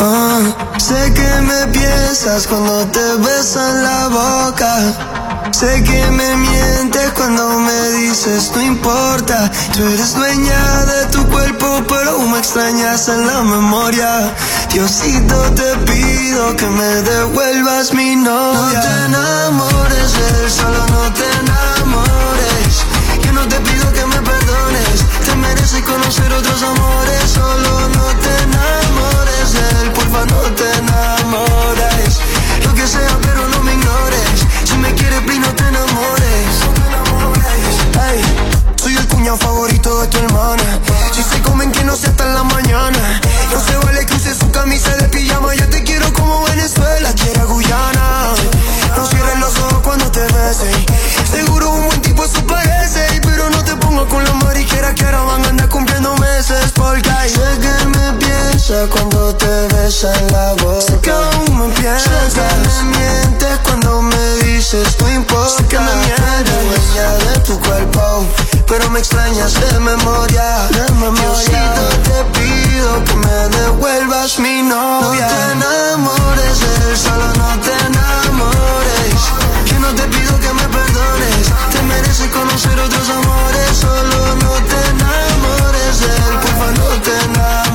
Ah, 0.00 0.40
sé 0.78 1.12
que 1.12 1.40
me 1.40 1.66
piensas 1.72 2.46
cuando 2.46 2.86
te 2.86 3.16
besan 3.16 3.82
la 3.82 4.08
boca. 4.08 5.50
Sé 5.50 5.82
que 5.82 6.10
me 6.12 6.36
mientes 6.36 7.10
cuando 7.16 7.58
me 7.58 7.90
dices 7.98 8.52
no 8.54 8.62
importa. 8.62 9.50
Tú 9.74 9.82
eres 9.82 10.14
dueña 10.14 10.84
de 10.84 11.06
tu 11.06 11.26
cuerpo, 11.26 11.82
pero 11.88 12.10
aún 12.10 12.30
me 12.30 12.38
extrañas 12.38 13.08
en 13.08 13.26
la 13.26 13.42
memoria. 13.42 14.32
Diosito, 14.72 15.52
te 15.54 15.76
pido 15.90 16.54
que 16.54 16.66
me 16.66 17.02
devuelvas 17.02 17.92
mi 17.92 18.14
novia. 18.14 18.78
No 18.78 18.80
te 18.80 19.04
enamores 19.06 20.12
de 20.12 20.44
él, 20.44 20.50
solo 20.50 20.86
no 20.86 21.12
te 21.12 21.24
enamores. 21.40 22.72
Que 23.20 23.32
no 23.32 23.48
te 23.48 23.58
pido 23.60 23.92
que 23.92 24.06
me 24.06 24.20
perdones. 24.22 25.04
Te 25.24 25.34
mereces 25.34 25.82
conocer 25.82 26.32
otros 26.32 26.62
amores, 26.62 27.30
solo 27.32 27.88
no 27.88 28.06
te 28.22 28.42
enamores 28.44 28.97
no 30.26 30.40
te 30.54 30.64
enamores. 30.78 32.20
Lo 32.64 32.74
que 32.74 32.86
sea, 32.86 33.18
pero 33.22 33.48
no 33.48 33.62
me 33.62 33.72
ignores. 33.72 34.46
Si 34.64 34.76
me 34.78 34.92
quieres, 34.94 35.20
please, 35.22 35.40
no 35.40 35.54
te 35.54 35.64
enamores. 35.68 36.52
Ey, 38.10 38.22
soy 38.76 38.96
el 38.96 39.08
cuñado 39.08 39.36
favorito 39.36 40.00
de 40.00 40.08
tu 40.08 40.18
hermana. 40.18 40.78
Si 41.12 41.22
se 41.22 41.40
comen 41.42 41.72
que 41.72 41.84
no 41.84 41.96
sea 41.96 42.10
hasta 42.10 42.24
en 42.24 42.34
la 42.34 42.44
mañana. 42.44 43.20
No 43.52 43.60
se 43.60 43.76
vale 43.76 44.04
que 44.06 44.14
use 44.14 44.34
su 44.34 44.50
camisa 44.50 44.90
de 44.96 45.08
pijama. 45.08 45.54
Yo 45.54 45.68
te 45.68 45.82
quiero 45.82 46.12
como 46.12 46.44
Venezuela 46.44 47.12
quiere 47.14 47.40
a 47.40 47.44
Guyana. 47.44 48.34
No 48.96 49.06
cierres 49.06 49.38
los 49.38 49.56
ojos 49.58 49.80
cuando 49.82 50.10
te 50.10 50.20
bese. 50.20 50.70
Seguro 51.30 51.70
un 51.70 51.86
buen 51.86 52.00
tipo 52.02 52.24
eso 52.24 52.44
parece. 52.46 53.20
Pero 53.22 53.50
no 53.50 53.62
te 53.64 53.76
pongo 53.76 54.06
con 54.08 54.24
la 54.24 54.32
mariquera 54.34 54.94
que 54.94 55.04
ahora 55.04 55.22
van 55.22 55.44
a 55.44 55.48
andar 55.48 55.68
cumpliendo 55.68 56.16
meses. 56.16 56.72
Porque 56.74 57.10
hay 57.10 57.32
cuando 58.90 59.34
te 59.34 59.66
besa 59.68 60.12
en 60.14 60.30
la 60.30 60.52
boca. 60.62 60.82
Sé 60.82 61.00
que 61.00 61.10
aún 61.10 61.58
me 61.58 61.74
piensas. 61.74 62.34
Sé 62.34 62.38
que 62.38 62.84
me 62.84 62.98
mientes 62.98 63.58
cuando 63.62 64.02
me 64.02 64.34
dices 64.44 64.94
no 65.00 65.10
importa. 65.10 65.56
Sé 65.56 65.64
que 65.68 65.78
me 65.78 65.94
mientes. 65.96 66.54
dueña 66.68 67.08
de 67.32 67.38
tu 67.40 67.58
cuerpo. 67.60 68.26
Pero 68.66 68.90
me 68.90 68.98
extrañas 68.98 69.54
de 69.54 69.80
memoria. 69.80 70.68
De 70.68 70.92
memoria. 70.92 71.22
Diosito, 71.22 71.88
te 72.04 72.38
pido 72.38 73.04
que 73.04 73.14
me 73.14 73.56
devuelvas 73.56 74.38
mi 74.38 74.60
novia. 74.62 75.28
No 75.28 75.32
te 75.32 75.52
enamores 75.52 76.60
de 76.60 76.90
él, 76.90 76.98
solo 76.98 77.26
no 77.38 77.60
te 77.64 77.72
enamores. 77.86 79.16
Que 79.64 79.78
no 79.80 79.94
te 79.94 80.02
pido 80.08 80.38
que 80.40 80.52
me 80.52 80.68
perdones. 80.68 81.46
Te 81.72 81.82
mereces 81.84 82.30
conocer 82.32 82.78
otros 82.78 83.08
amores. 83.08 83.78
Solo 83.80 84.34
no 84.44 84.52
te 84.68 84.90
enamores 84.90 86.00
de 86.00 86.06
él, 86.06 86.38
porfa, 86.42 86.70
no 86.72 87.00
te 87.00 87.16
enamores. 87.24 87.67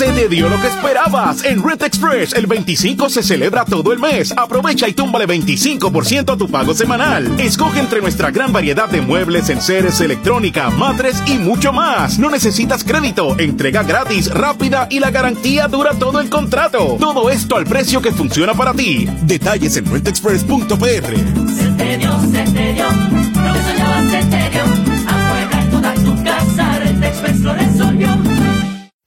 Se 0.00 0.10
te 0.12 0.30
dio 0.30 0.48
lo 0.48 0.58
que 0.58 0.68
esperabas. 0.68 1.44
En 1.44 1.62
Red 1.62 1.82
Express, 1.82 2.32
el 2.32 2.46
25 2.46 3.10
se 3.10 3.22
celebra 3.22 3.66
todo 3.66 3.92
el 3.92 3.98
mes. 3.98 4.32
Aprovecha 4.34 4.88
y 4.88 4.94
túmbale 4.94 5.28
25% 5.28 6.32
a 6.32 6.36
tu 6.38 6.48
pago 6.48 6.72
semanal. 6.72 7.38
Escoge 7.38 7.80
entre 7.80 8.00
nuestra 8.00 8.30
gran 8.30 8.50
variedad 8.50 8.88
de 8.88 9.02
muebles, 9.02 9.50
enseres, 9.50 10.00
electrónica, 10.00 10.70
matres 10.70 11.22
y 11.26 11.36
mucho 11.36 11.74
más. 11.74 12.18
No 12.18 12.30
necesitas 12.30 12.82
crédito, 12.82 13.38
entrega 13.38 13.82
gratis, 13.82 14.32
rápida 14.32 14.86
y 14.88 15.00
la 15.00 15.10
garantía 15.10 15.68
dura 15.68 15.92
todo 15.92 16.18
el 16.20 16.30
contrato. 16.30 16.96
Todo 16.98 17.28
esto 17.28 17.56
al 17.56 17.66
precio 17.66 18.00
que 18.00 18.12
funciona 18.12 18.54
para 18.54 18.72
ti. 18.72 19.06
Detalles 19.24 19.76
en 19.76 19.84
redexpress.pr. 19.84 20.78
Se 20.78 21.66
te 21.76 21.98
dio, 21.98 22.20
se 22.20 22.42
te 22.50 22.72
dio, 22.72 22.86
lo 22.88 23.52
que 23.52 24.10
se 24.10 24.24
te 24.24 24.48
dio. 24.48 24.62
Amuebla 25.08 25.70
toda 25.70 25.92
tu 25.92 26.24
casa, 26.24 26.78
Red 26.78 27.02
Express 27.02 27.40
lo 27.40 27.52
resolvió. 27.52 28.19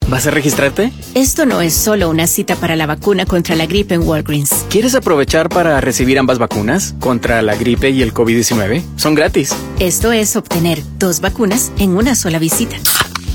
¿Vas 0.08 0.26
a 0.26 0.30
registrarte? 0.30 0.92
Esto 1.14 1.46
no 1.46 1.62
es 1.62 1.72
solo 1.74 2.10
una 2.10 2.26
cita 2.26 2.56
para 2.56 2.76
la 2.76 2.86
vacuna 2.86 3.24
contra 3.24 3.56
la 3.56 3.66
gripe 3.66 3.94
en 3.94 4.02
Walgreens. 4.02 4.66
¿Quieres 4.68 4.94
aprovechar 4.94 5.48
para 5.48 5.80
recibir 5.80 6.18
ambas 6.18 6.38
vacunas 6.38 6.94
contra 7.00 7.40
la 7.40 7.56
gripe 7.56 7.90
y 7.90 8.02
el 8.02 8.12
COVID-19? 8.12 8.82
Son 8.96 9.14
gratis. 9.14 9.54
Esto 9.80 10.12
es 10.12 10.36
obtener 10.36 10.82
dos 10.98 11.20
vacunas 11.20 11.72
en 11.78 11.96
una 11.96 12.14
sola 12.14 12.38
visita. 12.38 12.76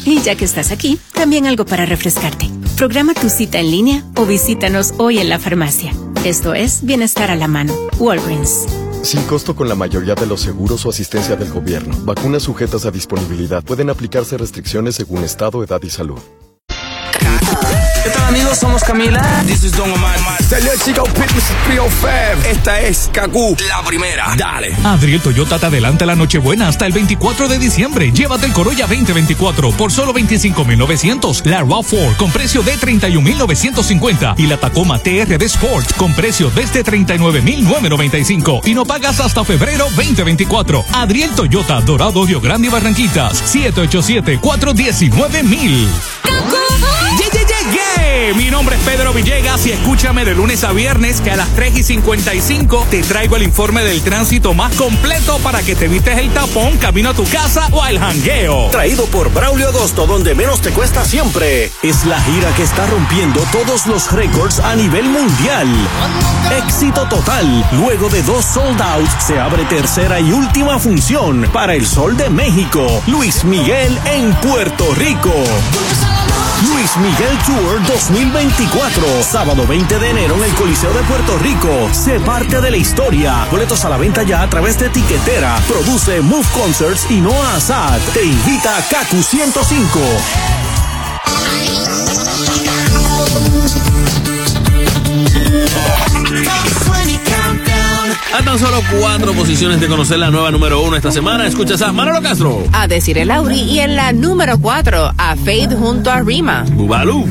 Y 0.06 0.22
ya 0.22 0.36
que 0.36 0.46
estás 0.46 0.72
aquí, 0.72 1.00
también 1.14 1.48
algo 1.48 1.66
para 1.66 1.86
refrescarte. 1.86 2.50
Programa 2.78 3.14
tu 3.14 3.30
cita 3.30 3.60
en 3.60 3.72
línea 3.72 4.04
o 4.16 4.26
visítanos 4.26 4.94
hoy 4.98 5.20
en 5.20 5.30
la 5.30 5.40
farmacia. 5.40 5.92
Esto 6.24 6.54
es 6.54 6.84
Bienestar 6.86 7.32
a 7.32 7.36
la 7.36 7.48
mano. 7.48 7.74
Walgreens. 7.98 8.68
Sin 9.02 9.22
costo 9.24 9.56
con 9.56 9.68
la 9.68 9.76
mayoría 9.76 10.14
de 10.14 10.28
los 10.28 10.42
seguros 10.42 10.86
o 10.86 10.90
asistencia 10.90 11.36
del 11.36 11.52
gobierno. 11.52 11.96
Vacunas 12.04 12.44
sujetas 12.44 12.86
a 12.86 12.92
disponibilidad. 12.92 13.64
Pueden 13.64 13.90
aplicarse 13.90 14.38
restricciones 14.38 14.96
según 14.96 15.24
estado, 15.24 15.64
edad 15.64 15.82
y 15.84 15.90
salud. 15.90 16.20
¿Qué 18.04 18.10
tal 18.12 18.26
amigos? 18.28 18.58
Somos 18.58 18.84
Camila. 18.84 19.44
This 19.46 19.64
is 19.66 19.74
Don 19.74 19.92
Omar. 19.92 20.18
Salió 20.48 20.72
el 20.72 20.80
Chico 20.80 21.04
Pit 21.04 21.30
305. 21.66 22.48
Esta 22.50 22.80
es 22.80 23.10
Kaku, 23.12 23.58
la 23.68 23.84
primera. 23.84 24.34
Dale. 24.38 24.74
Adriel 24.84 25.20
Toyota 25.22 25.60
te 25.60 25.66
adelanta 25.66 26.06
la 26.06 26.16
Nochebuena 26.16 26.70
hasta 26.70 26.86
el 26.86 26.94
24 26.94 27.50
de 27.50 27.60
diciembre. 27.60 28.12
Llévate 28.14 28.46
el 28.46 28.54
Corolla 28.54 28.88
2024 28.88 29.72
por 29.72 29.92
solo 29.92 30.14
25,900. 30.14 31.46
La 31.46 31.62
RAV4 31.62 32.16
con 32.16 32.32
precio 32.32 32.64
de 32.64 32.78
31,950. 32.78 34.36
Y 34.38 34.48
la 34.48 34.56
Tacoma 34.58 35.00
TRD 35.00 35.44
Sport 35.44 35.96
con 35.98 36.16
precio 36.16 36.50
desde 36.52 36.84
39,995. 36.84 38.62
Y 38.66 38.76
no 38.76 38.86
pagas 38.86 39.20
hasta 39.20 39.44
febrero 39.44 39.90
2024. 39.96 40.86
Adriel 40.94 41.32
Toyota, 41.32 41.82
Dorado, 41.82 42.26
Rio 42.26 42.40
Grande 42.40 42.68
y 42.68 42.72
Barranquitas. 42.72 43.44
787-419-1000. 43.56 45.20
¡Yeah, 45.20 45.88
yeah, 45.90 46.19
Mi 48.36 48.52
nombre 48.52 48.76
es 48.76 48.82
Pedro 48.84 49.14
Villegas 49.14 49.66
y 49.66 49.72
escúchame 49.72 50.26
de 50.26 50.36
lunes 50.36 50.66
a 50.66 50.74
viernes 50.74 51.22
que 51.22 51.32
a 51.32 51.38
las 51.38 51.48
3 51.56 51.78
y 51.78 51.84
55 51.84 52.88
te 52.92 53.02
traigo 53.02 53.38
el 53.38 53.44
informe 53.44 53.82
del 53.82 54.02
tránsito 54.02 54.54
más 54.54 54.76
completo 54.76 55.40
para 55.40 55.64
que 55.64 55.74
te 55.74 55.86
evites 55.86 56.18
el 56.18 56.30
tapón 56.32 56.78
camino 56.78 57.12
a 57.12 57.14
tu 57.14 57.24
casa 57.24 57.70
o 57.72 57.82
al 57.82 57.98
jangueo. 57.98 58.72
Traído 58.72 59.06
por 59.06 59.34
Braulio 59.34 59.70
Agosto, 59.70 60.06
donde 60.06 60.36
menos 60.36 60.62
te 60.62 60.72
cuesta 60.72 61.06
siempre. 61.06 61.72
Es 61.82 62.06
la 62.06 62.22
gira 62.22 62.54
que 62.56 62.64
está 62.64 62.86
rompiendo 62.88 63.40
todos 63.54 63.88
los 63.88 64.12
récords 64.12 64.60
a 64.60 64.76
nivel 64.76 65.06
mundial. 65.06 65.68
Éxito 66.68 67.08
total. 67.08 67.66
Luego 67.72 68.10
de 68.10 68.22
dos 68.24 68.44
sold 68.44 68.82
outs, 68.82 69.24
se 69.26 69.40
abre 69.40 69.64
tercera 69.66 70.20
y 70.20 70.34
última 70.34 70.78
función 70.78 71.50
para 71.54 71.74
el 71.74 71.88
Sol 71.88 72.18
de 72.18 72.30
México. 72.30 73.02
Luis 73.08 73.46
Miguel 73.46 73.98
en 74.06 74.34
Puerto 74.36 74.94
Rico. 74.96 75.34
Luis 76.68 76.98
Miguel 76.98 77.38
Tour 77.46 77.82
2024. 77.88 79.24
Sábado 79.24 79.66
20 79.68 80.00
de 80.00 80.10
enero 80.10 80.36
en 80.36 80.44
el 80.44 80.54
Coliseo 80.56 80.94
de 80.94 81.02
Puerto 81.04 81.38
Rico. 81.38 81.70
Sé 81.94 82.20
parte 82.20 82.60
de 82.60 82.72
la 82.72 82.78
historia. 82.78 83.48
Boletos 83.52 83.86
a 83.86 83.90
la 83.90 83.98
venta 83.98 84.24
ya 84.24 84.42
a 84.42 84.50
través 84.50 84.78
de 84.80 84.90
Tiquetera. 84.90 85.58
Produce 85.68 86.22
Move 86.22 86.48
Concerts 86.54 87.10
y 87.10 87.22
Noah 87.22 87.56
Asad. 87.56 88.00
Te 88.14 88.24
invita 88.24 88.78
a 88.78 88.82
Kaku 88.82 89.22
105. 89.22 90.00
A 98.34 98.44
tan 98.44 98.60
solo 98.60 98.82
cuatro 99.00 99.34
posiciones 99.34 99.80
de 99.82 99.88
conocer 99.88 100.20
la 100.20 100.30
nueva 100.30 100.52
número 100.52 100.82
uno 100.82 100.96
esta 100.96 101.12
semana, 101.12 101.48
escuchas 101.48 101.82
a 101.82 101.92
Manolo 101.92 102.22
Castro. 102.22 102.64
A 102.72 102.88
decir 102.88 103.18
el 103.18 103.30
Lauri 103.30 103.62
y 103.62 103.80
en 103.80 103.96
la 103.96 104.12
número 104.14 104.60
4 104.60 105.14
a 105.18 105.36
Fade 105.36 105.76
junto 105.76 106.12
a 106.12 106.22
Rima. 106.22 106.64
Bubalú. 106.72 107.28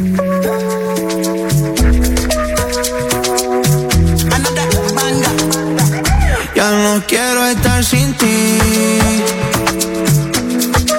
Ya 6.55 6.71
no 6.73 7.03
quiero 7.07 7.47
estar 7.47 7.85
sin 7.85 8.13
ti. 8.15 8.59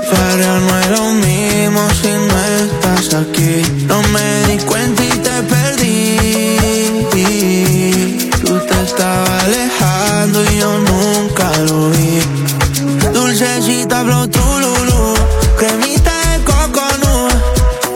Pero 0.09 0.59
no 0.61 0.79
es 0.79 0.89
lo 0.89 1.11
mismo 1.11 1.81
si 2.01 2.07
no 2.07 2.39
estás 2.63 3.13
aquí. 3.13 3.61
No 3.85 4.01
me 4.03 4.47
di 4.47 4.57
cuenta 4.63 5.08
Dulcecita 13.39 14.03
flow 14.03 14.27
lulu. 14.59 15.13
Cremita 15.57 16.11
de 16.27 16.43
coconut. 16.43 17.31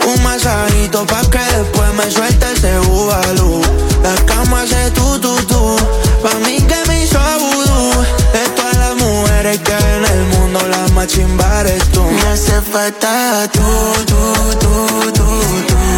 Un 0.06 0.22
masajito 0.22 1.04
pa' 1.04 1.20
que 1.30 1.38
después 1.38 1.92
me 1.98 2.10
suelte 2.10 2.46
ese 2.54 2.78
bubalú. 2.78 3.60
La 4.02 4.14
cama 4.24 4.62
hace 4.62 4.90
tu 4.92 5.18
tu 5.20 5.36
tu. 5.44 5.76
Pa' 6.22 6.38
mí 6.46 6.62
que 6.62 6.88
me 6.88 7.02
hizo 7.02 7.18
vudú. 7.40 7.90
De 8.32 8.42
todas 8.56 8.76
las 8.78 8.96
mujeres 8.96 9.58
que 9.58 9.74
hay 9.74 9.98
en 9.98 10.04
el 10.06 10.24
mundo, 10.32 10.60
la 10.66 10.88
más 10.94 11.08
chimba 11.08 11.60
eres 11.60 11.84
tú. 11.92 12.02
Me 12.02 12.26
hace 12.32 12.62
falta 12.62 13.46
tú, 13.52 13.60
tú, 14.06 14.22
tú, 14.60 15.12
tú, 15.12 15.40
tú. 15.68 15.93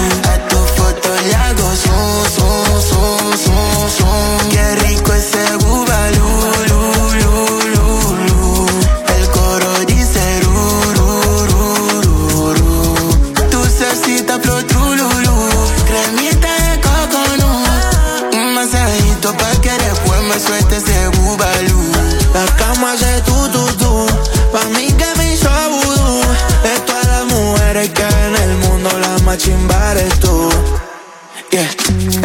Yeah. 31.57 31.70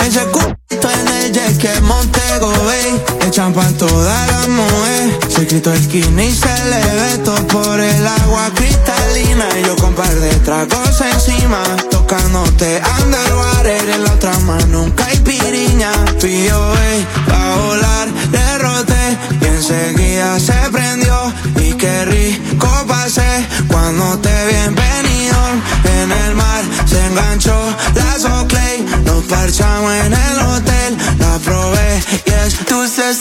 Ese 0.06 0.26
culito 0.26 0.90
en 0.92 1.08
el 1.08 1.32
jet 1.32 1.58
que 1.58 1.80
Montego 1.80 2.52
Bay. 2.66 3.02
Le 3.22 3.32
champan 3.32 3.74
toda 3.76 4.28
la 4.28 4.46
mujer. 4.50 5.20
Se 5.30 5.48
quitó 5.48 5.72
el 5.72 5.82
skinny 5.82 6.36
se 6.36 6.54
le 6.66 6.82
ve 7.00 7.18
todo 7.24 7.48
por 7.48 7.80
el 7.80 8.06
agua 8.06 8.52
cristalina. 8.56 9.48
Y 9.58 9.66
yo 9.68 9.78
con 9.78 9.94
par 9.94 10.14
de 10.14 10.32
tragos 10.48 11.00
encima. 11.00 11.64
Tocándote 11.90 12.82
underwater. 13.00 13.90
En 13.92 14.04
la 14.04 14.12
otra 14.12 14.38
mano 14.40 14.84
un 14.84 14.92
caipiriña. 14.92 15.94
Pidió, 16.20 16.74
ey, 16.90 17.08
pa' 17.26 17.56
volar. 17.56 18.10
Le 18.34 18.58
roté 18.58 19.18
y 19.40 19.46
enseguida 19.46 20.42
se 20.42 20.60
prendió. 20.74 21.34
Y 21.56 21.72
qué 21.76 22.04
rico 22.04 22.68
pasé 22.86 23.48
cuando 23.70 24.20
te 24.20 24.31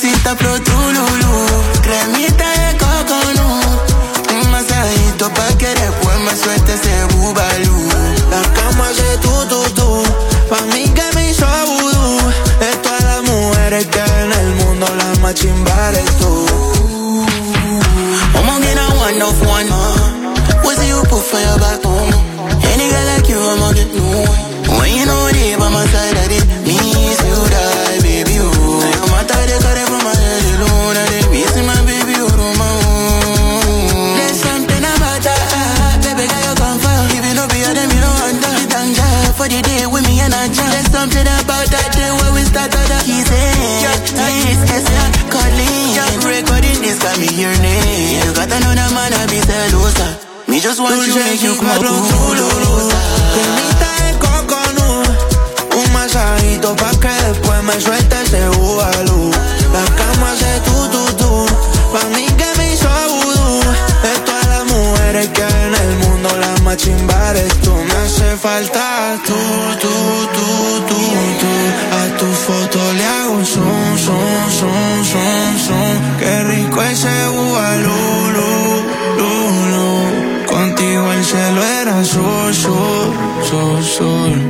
dulcecita 0.01 0.35
pro 0.35 0.61
trululú. 0.61 1.47
Cremita 1.83 2.45
de 2.45 2.79
coconut. 2.79 3.93
Un 4.31 4.51
masajito 4.51 5.29
pa' 5.31 5.57
que 5.59 5.69
después 5.69 6.19
me 6.21 6.37
suelte 6.37 6.75
ese 6.75 7.05
bubalú. 7.15 7.89
La 8.31 8.43
cama 8.55 8.89
hace 8.89 9.19
tu 9.19 9.47
tu 9.49 9.63
tu. 9.75 10.03
Pa' 10.49 10.63
mí 10.73 10.85
que 10.89 11.03
me 11.15 11.31
hizo 11.31 11.47
vudú. 11.67 12.19
De 12.61 12.77
todas 12.83 13.03
las 13.03 13.23
mujeres 13.23 13.87
que 13.87 14.01
en 14.01 14.33
el 14.33 14.55
mundo, 14.65 14.87
la 14.97 15.21
más 15.21 15.35
chimba 15.35 15.89
eres 15.89 16.17
tú. 16.19 16.47
I'ma 18.35 18.59
get 18.61 18.79
a 18.79 18.87
one 18.97 19.23
of 19.23 19.47
one. 19.47 19.71
What's 20.63 20.87
you 20.87 21.03
put 21.09 21.23
for 21.23 21.41
your 21.41 21.59
back 21.59 21.90
Got 47.01 47.19
me 47.19 47.27
your 47.33 47.57
name. 47.65 48.21
You 48.27 48.35
got 48.35 48.53
another 48.53 48.93
man, 48.95 49.13
I 49.15 49.27
be 49.27 49.41
celosa. 49.41 50.31
Me 50.47 50.61
just 50.61 50.81
want 50.81 50.97
you 50.97 51.15
to 51.15 51.21
make 51.21 51.41
you 51.43 51.55
come 51.55 51.79
Cremita 53.33 53.91
de 54.03 54.19
coconut 54.19 55.09
Un 55.79 55.93
masajito 55.93 56.75
pa' 56.75 56.91
que 56.99 57.09
después 57.09 57.63
me 57.63 57.81
suelte 57.81 58.17
ese 58.23 58.49
bubalú 58.49 59.31
La 59.73 59.85
cama 59.95 60.33
hace 60.33 60.61
tu, 60.67 60.89
tu, 60.91 61.05
tu 61.17 61.47
Pa' 61.93 62.05
mí 62.17 62.27
que 62.27 62.59
me 62.59 62.73
hizo 62.73 62.89
vudú. 63.09 63.61
De 64.03 64.19
todas 64.27 64.47
las 64.49 64.65
mujeres 64.67 65.29
que 65.29 65.45
hay 65.45 65.67
en 65.69 65.75
el 65.75 65.97
mundo 65.99 66.29
La 66.37 66.63
más 66.65 66.77
chimba 66.79 67.31
eres 67.31 67.55
tú 67.63 67.70
hace 68.11 68.37
falta 68.37 69.17
tú, 69.25 69.41
tú, 69.83 69.95
tú, 70.35 70.47
tú, 70.89 71.01
tú 71.41 71.53
A 72.01 72.03
tu 72.19 72.27
foto 72.27 72.79
le 72.99 73.05
hago 73.05 73.45
zoom, 73.45 73.99
zoom, 74.05 74.51
zoom, 74.59 75.05
zoom, 75.11 75.59
zoom 75.67 75.97
Qué 76.19 76.45
rico 76.45 76.83
ese 76.83 77.15
bubalú, 77.35 78.01
lu, 78.37 78.53
lu, 79.19 79.33
lu. 79.73 80.47
Contigo 80.47 81.13
el 81.13 81.25
cielo 81.25 81.61
era 81.81 81.99
azul, 81.99 82.51
azul, 82.51 83.79
azul. 83.79 84.50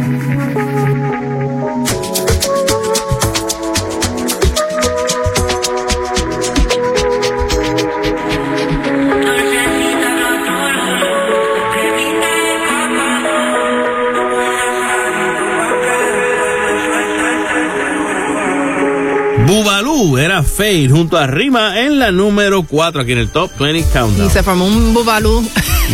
Fade 20.51 20.89
junto 20.91 21.17
a 21.17 21.27
Rima 21.27 21.81
en 21.81 21.99
la 21.99 22.11
número 22.13 22.63
4 22.65 23.03
aquí 23.03 23.13
en 23.13 23.19
el 23.19 23.29
Top 23.31 23.51
20 23.59 23.89
Countdown. 23.93 24.27
Y 24.27 24.31
se 24.31 24.43
formó 24.43 24.67
un 24.67 24.93
bubalú 24.93 25.47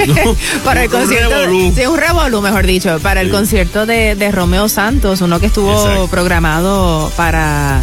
para 0.65 0.83
el 0.85 0.93
un 0.93 1.01
concierto. 1.01 1.31
revolú. 1.41 1.73
sí, 1.75 1.87
un 1.87 1.99
revolú, 1.99 2.41
mejor 2.43 2.67
dicho, 2.67 2.99
para 3.01 3.21
el 3.21 3.31
concierto 3.31 3.87
de, 3.87 4.15
de 4.15 4.33
Romeo 4.33 4.69
Santos, 4.69 5.21
uno 5.21 5.39
que 5.41 5.47
estuvo 5.47 5.73
Exacto. 5.73 6.09
programado 6.09 7.11
para, 7.17 7.81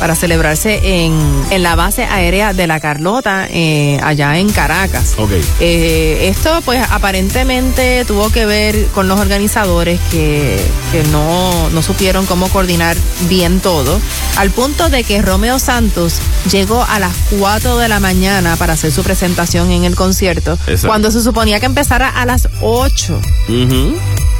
para 0.00 0.16
celebrarse 0.16 1.04
en, 1.04 1.12
en 1.50 1.62
la 1.62 1.76
base 1.76 2.04
aérea 2.04 2.52
de 2.54 2.66
la 2.66 2.80
Carlota, 2.80 3.46
eh, 3.50 4.00
allá 4.02 4.38
en 4.38 4.50
Caracas. 4.50 5.14
Ok. 5.18 5.30
Eh, 5.60 6.28
esto 6.28 6.60
pues 6.64 6.82
aparentemente 6.90 8.04
tuvo 8.06 8.30
que 8.30 8.46
ver 8.46 8.86
con 8.94 9.06
los 9.08 9.20
organizadores 9.20 10.00
que, 10.10 10.58
que 10.90 11.02
no, 11.12 11.68
no 11.70 11.82
supieron 11.82 12.26
cómo 12.26 12.48
coordinar 12.48 12.96
bien 13.28 13.60
todo, 13.60 14.00
al 14.36 14.50
punto 14.50 14.88
de 14.88 15.04
que 15.04 15.20
Romeo 15.22 15.58
Santos 15.58 16.14
llegó 16.50 16.82
a 16.82 16.98
las 16.98 17.12
4 17.38 17.76
de 17.76 17.88
la 17.88 18.00
mañana 18.00 18.56
para 18.56 18.72
hacer 18.72 18.90
su 18.90 19.02
presentación 19.02 19.70
en 19.70 19.84
el 19.84 19.94
concierto, 19.94 20.54
Exacto. 20.66 20.88
cuando 20.88 21.10
se 21.10 21.20
suponía 21.22 21.60
que 21.60 21.66
empezara 21.66 22.08
a 22.08 22.24
las 22.24 22.48
8. 22.62 23.20
Ujú. 23.48 23.96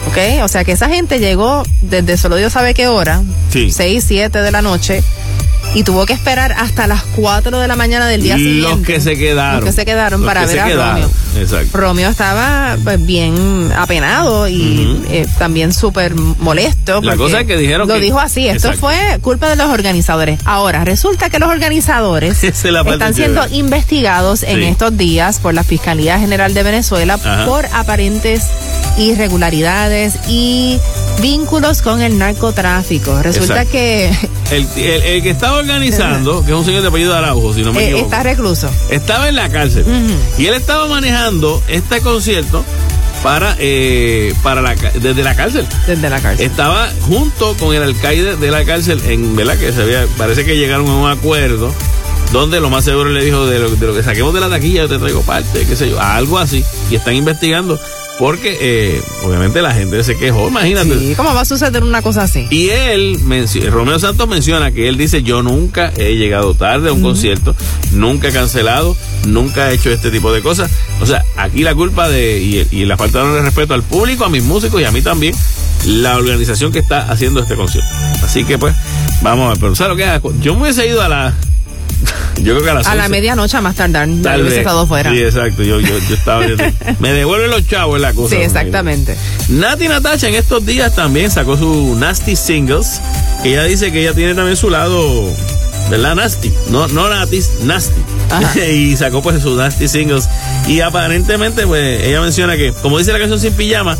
¿Ok? 0.09 0.43
O 0.43 0.49
sea 0.49 0.65
que 0.65 0.73
esa 0.73 0.89
gente 0.89 1.19
llegó 1.19 1.63
desde 1.83 2.17
solo 2.17 2.37
Dios 2.37 2.55
sabe 2.55 2.73
qué 2.73 2.89
hora, 2.89 3.23
Sí. 3.53 3.71
6, 3.71 4.03
7 4.09 4.41
de 4.41 4.51
la 4.51 4.63
noche, 4.63 5.03
y 5.75 5.85
tuvo 5.85 6.05
que 6.05 6.13
esperar 6.13 6.53
hasta 6.53 6.87
las 6.89 7.03
4 7.17 7.61
de 7.61 7.69
la 7.69 7.77
mañana 7.77 8.07
del 8.09 8.23
día 8.23 8.37
siguiente. 8.37 8.69
Los 8.69 8.81
que 8.87 9.01
se 9.01 9.17
quedaron. 9.17 9.57
Los 9.57 9.65
que 9.67 9.73
se 9.73 9.85
quedaron 9.87 10.21
Los 10.21 10.29
para 10.29 10.45
ver 10.47 10.61
a 10.61 10.65
quedaron. 10.67 10.95
Romeo. 11.03 11.11
Exacto. 11.39 11.79
Romeo 11.79 12.11
estaba 12.11 12.77
pues, 12.83 13.07
bien 13.07 13.71
apenado 13.77 14.49
y 14.49 15.01
eh, 15.11 15.27
también 15.39 15.73
súper 15.73 16.15
molesto. 16.17 17.01
La 17.03 17.17
cosa 17.17 17.41
es 17.43 17.47
que 17.47 17.57
dijeron 17.57 17.87
Lo 17.87 17.95
que- 17.95 18.01
dijo 18.01 18.19
así, 18.19 18.49
esto 18.49 18.69
Exacto. 18.71 18.81
fue 18.81 19.19
culpa 19.21 19.49
de 19.49 19.55
los 19.57 19.71
organizadores. 19.71 20.41
Ahora, 20.45 20.85
resulta 20.85 21.31
que 21.31 21.39
los 21.39 21.49
organizadores 21.49 22.43
es 22.45 22.65
están 22.65 23.15
siendo 23.15 23.43
chévere. 23.43 23.57
investigados 23.57 24.43
en 24.43 24.63
estos 24.65 24.97
días 24.97 25.39
por 25.39 25.55
la 25.55 25.63
Fiscalía 25.63 26.19
General 26.19 26.53
de 26.53 26.63
Venezuela 26.65 27.15
Ajá. 27.15 27.47
por 27.47 27.67
aparentes 27.73 28.43
irregularidades 28.99 30.15
y 30.29 30.79
vínculos 31.23 31.83
con 31.83 32.01
el 32.03 32.19
narcotráfico. 32.19 33.23
Resulta 33.23 33.63
Exacto. 33.63 33.73
que 33.73 34.11
El, 34.51 34.67
el- 34.77 35.03
el 35.03 35.23
que 35.23 35.31
estaba 35.31 35.59
organizando, 35.59 36.45
que 36.45 36.51
es 36.51 36.57
un 36.57 36.65
señor 36.65 36.83
de 36.83 36.89
apellido 36.89 37.15
Araujo, 37.15 37.55
si 37.55 37.63
no 37.63 37.73
me 37.73 37.81
eh, 37.83 37.85
equivoco, 37.85 38.05
está 38.07 38.23
recluso. 38.23 38.71
estaba 38.91 39.29
en 39.29 39.37
la 39.37 39.49
cárcel. 39.49 39.85
Y 40.39 40.47
él 40.47 40.55
estaba 40.55 40.87
manejando 40.89 41.63
este 41.69 42.01
concierto 42.01 42.65
para, 43.23 43.55
eh, 43.59 44.35
para 44.43 44.61
la, 44.63 44.75
desde 44.75 45.23
la 45.23 45.37
cárcel. 45.37 45.67
Desde 45.87 46.11
la 46.11 46.21
cárcel. 46.21 46.47
Estaba 46.47 46.89
junto 47.03 47.55
con 47.59 47.75
el 47.75 47.83
alcaide 47.83 48.37
de 48.37 48.51
la 48.51 48.65
cárcel, 48.65 49.01
en 49.07 49.37
verdad 49.37 49.57
que 49.59 49.73
se 49.73 49.83
había, 49.83 50.07
parece 50.19 50.45
que 50.45 50.57
llegaron 50.57 50.89
a 50.89 50.95
un 50.97 51.11
acuerdo 51.11 51.73
donde 52.33 52.61
lo 52.61 52.71
más 52.71 52.85
seguro 52.85 53.11
le 53.11 53.25
dijo 53.25 53.47
de 53.47 53.59
lo, 53.59 53.71
de 53.71 53.87
lo 53.89 53.95
que 53.95 54.03
saquemos 54.05 54.33
de 54.33 54.41
la 54.41 54.49
taquilla, 54.49 54.83
yo 54.83 54.89
te 54.89 54.99
traigo 54.99 55.23
parte, 55.23 55.67
qué 55.67 55.75
sé 55.77 55.91
yo, 55.91 56.01
algo 56.01 56.39
así. 56.39 56.65
Y 56.91 56.95
están 56.97 57.15
investigando 57.15 57.79
porque 58.21 58.59
eh, 58.61 59.03
obviamente 59.25 59.63
la 59.63 59.73
gente 59.73 60.05
se 60.05 60.15
quejó, 60.15 60.49
imagínate. 60.49 60.99
Sí, 60.99 61.15
¿cómo 61.17 61.35
va 61.35 61.41
a 61.41 61.45
suceder 61.47 61.83
una 61.83 62.03
cosa 62.03 62.25
así? 62.25 62.47
Y 62.51 62.69
él, 62.69 63.19
Romeo 63.71 63.99
Santos 63.99 64.29
menciona 64.29 64.73
que 64.73 64.89
él 64.89 64.99
dice, 64.99 65.23
yo 65.23 65.43
nunca 65.43 65.91
he 65.97 66.17
llegado 66.17 66.53
tarde 66.53 66.91
a 66.91 66.93
un 66.93 67.01
concierto, 67.01 67.57
nunca 67.93 68.29
he 68.29 68.33
cancelado, 68.33 68.95
nunca 69.27 69.71
he 69.71 69.75
hecho 69.75 69.91
este 69.91 70.11
tipo 70.11 70.35
de 70.35 70.43
cosas. 70.43 70.71
O 71.01 71.07
sea, 71.07 71.25
aquí 71.39 71.63
la 71.63 71.75
culpa 71.75 72.11
de, 72.11 72.43
y, 72.43 72.69
y 72.71 72.85
la 72.85 72.99
falta 72.99 73.25
de 73.25 73.41
respeto 73.41 73.73
al 73.73 73.83
público, 73.83 74.27
a 74.27 74.29
mis 74.29 74.45
músicos 74.45 74.83
y 74.83 74.85
a 74.85 74.91
mí 74.91 75.01
también, 75.01 75.35
la 75.87 76.19
organización 76.19 76.73
que 76.73 76.79
está 76.79 77.11
haciendo 77.11 77.41
este 77.41 77.57
concierto. 77.57 77.89
Así 78.23 78.45
que 78.45 78.59
pues, 78.59 78.77
vamos 79.23 79.47
a 79.47 79.49
ver, 79.53 79.59
pero 79.61 79.75
¿sabes 79.75 79.97
lo 79.97 79.97
que? 79.97 80.43
Yo 80.43 80.55
me 80.57 80.63
hubiese 80.65 80.87
ido 80.87 81.01
a 81.01 81.09
la... 81.09 81.35
Yo 82.43 82.55
creo 82.55 82.65
que 82.65 82.71
a 82.71 82.75
las 82.75 82.87
A 82.87 82.95
la 82.95 83.05
11. 83.05 83.11
medianoche 83.11 83.57
a 83.57 83.61
más 83.61 83.75
tardar, 83.77 84.09
Tal 84.23 84.41
hubiese 84.41 84.57
vez. 84.57 84.59
estado 84.59 84.87
fuera. 84.87 85.11
Sí, 85.11 85.19
exacto. 85.21 85.63
Yo, 85.63 85.81
yo, 85.81 85.99
yo 86.09 86.15
estaba 86.15 86.45
viendo. 86.47 86.65
Me 86.99 87.13
devuelven 87.13 87.51
los 87.51 87.67
chavos 87.67 88.01
la 88.01 88.13
cosa. 88.13 88.35
Sí, 88.37 88.43
exactamente. 88.43 89.17
Nati 89.49 89.89
Natasha 89.89 90.29
en 90.29 90.35
estos 90.35 90.65
días 90.65 90.95
también 90.95 91.31
sacó 91.31 91.57
su 91.57 91.97
Nasty 91.99 92.37
Singles. 92.37 93.01
Que 93.43 93.53
ella 93.53 93.65
dice 93.65 93.93
que 93.93 94.01
ella 94.03 94.15
tiene 94.15 94.35
también 94.35 94.57
su 94.57 94.71
lado, 94.71 95.25
¿verdad? 95.91 96.15
Nasty. 96.15 96.53
No, 96.71 96.89
no 96.89 97.09
Natis, 97.09 97.51
Nasty. 97.65 98.01
y 98.73 98.97
sacó 98.97 99.23
pues 99.23 99.43
su 99.43 99.55
Nasty 99.57 99.89
Singles. 99.89 100.29
Y 100.69 100.81
aparentemente, 100.81 101.67
pues, 101.67 102.05
ella 102.05 102.21
menciona 102.21 102.57
que, 102.57 102.73
como 102.83 102.99
dice 102.99 103.13
la 103.13 103.19
canción 103.19 103.41
Sin 103.41 103.53
Pijama, 103.55 103.97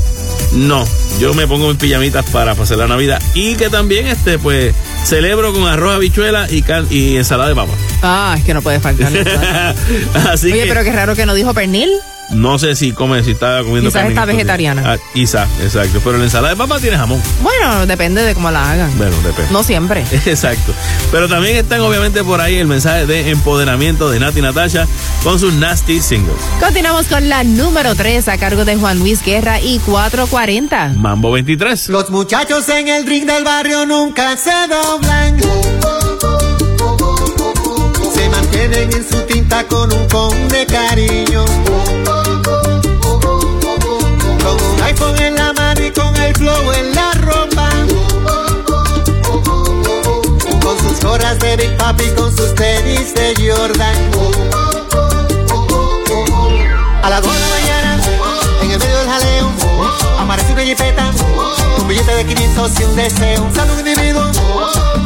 no, 0.53 0.85
yo 1.21 1.33
me 1.35 1.47
pongo 1.47 1.69
mis 1.69 1.77
pijamitas 1.77 2.25
para 2.31 2.55
pasar 2.55 2.79
la 2.79 2.87
Navidad. 2.87 3.21
Y 3.35 3.55
que 3.57 3.69
también, 3.71 4.07
este, 4.07 4.39
pues, 4.39 4.73
celebro 5.05 5.53
con 5.53 5.67
arroz, 5.67 5.95
habichuela 5.97 6.47
y, 6.51 6.63
cal- 6.63 6.87
y 6.91 7.17
ensalada 7.17 7.49
de 7.49 7.55
papa. 7.55 7.73
Ah, 8.03 8.35
es 8.39 8.45
que 8.45 8.55
no 8.55 8.63
puede 8.63 8.81
faltar. 8.81 9.13
Así 10.31 10.53
Oye, 10.53 10.63
que 10.63 10.69
pero 10.69 10.85
qué 10.85 10.93
raro 10.93 11.15
que 11.17 11.27
no 11.27 11.35
dijo 11.35 11.53
pernil. 11.55 11.91
No 12.31 12.59
sé 12.59 12.77
si 12.77 12.93
come, 12.93 13.23
si 13.25 13.33
está 13.33 13.59
comiendo 13.59 13.91
Quizás 13.91 14.03
carne 14.03 14.11
está 14.11 14.25
vegetariana. 14.25 14.83
Ah, 14.93 14.99
quizás, 15.13 15.49
exacto. 15.61 16.01
Pero 16.05 16.19
la 16.19 16.25
ensalada 16.25 16.55
de 16.55 16.57
papa 16.57 16.79
tiene 16.79 16.97
jamón. 16.97 17.21
Bueno, 17.43 17.87
depende 17.87 18.23
de 18.23 18.35
cómo 18.35 18.51
la 18.51 18.71
hagan. 18.71 18.97
Bueno, 18.97 19.17
depende. 19.23 19.51
No 19.53 19.63
siempre. 19.63 20.05
Exacto. 20.27 20.73
Pero 21.11 21.29
también 21.29 21.57
están 21.57 21.81
obviamente 21.81 22.23
por 22.23 22.41
ahí 22.41 22.57
el 22.57 22.67
mensaje 22.67 23.07
de 23.07 23.31
empoderamiento 23.31 24.11
de 24.11 24.21
Nati 24.21 24.41
Natasha 24.41 24.87
con 25.23 25.39
sus 25.39 25.55
nasty 25.55 26.01
singles. 26.01 26.37
Continuamos 26.61 27.07
con 27.07 27.29
la 27.29 27.43
número 27.45 27.95
3 27.95 28.29
a 28.29 28.39
cargo 28.39 28.65
de 28.65 28.77
Juan 28.77 28.99
Luis 28.99 29.25
Guerra 29.25 29.61
y 29.61 29.79
440. 29.81 30.95
Mambo 30.97 31.33
23. 31.33 31.89
Los 31.89 32.11
muchachos 32.11 32.69
en 32.69 32.89
el 32.89 33.07
ring 33.07 33.27
del 33.27 33.45
barrio 33.45 33.87
nunca 33.87 34.37
se 34.37 34.51
doblan. 34.69 35.39
Se 38.15 38.29
mantienen 38.29 38.93
en 38.93 39.09
su 39.09 39.21
tinta 39.23 39.67
con 39.67 39.93
un 39.93 40.09
con 40.09 40.49
de 40.49 40.67
cariño. 40.67 41.45
Big 51.57 51.77
Papi, 51.77 52.05
con 52.17 52.35
sus 52.37 52.55
tenis 52.55 53.13
de 53.13 53.35
Jordan. 53.35 53.97
A 57.03 57.11
las 57.11 57.23
2 57.23 57.33
de 57.33 57.41
la 57.41 57.49
mañana, 57.49 58.01
en 58.63 58.71
el 58.71 58.79
medio 58.79 58.99
del 58.99 59.09
jaleo, 59.09 59.51
aparece 60.21 60.53
una 60.53 60.63
jipeta, 60.63 61.11
un 61.81 61.89
billete 61.89 62.15
de 62.15 62.25
500 62.25 62.81
y 62.81 62.85
un 62.85 62.97
deseo. 62.97 63.43
Un 63.43 63.79
individuo, 63.79 64.31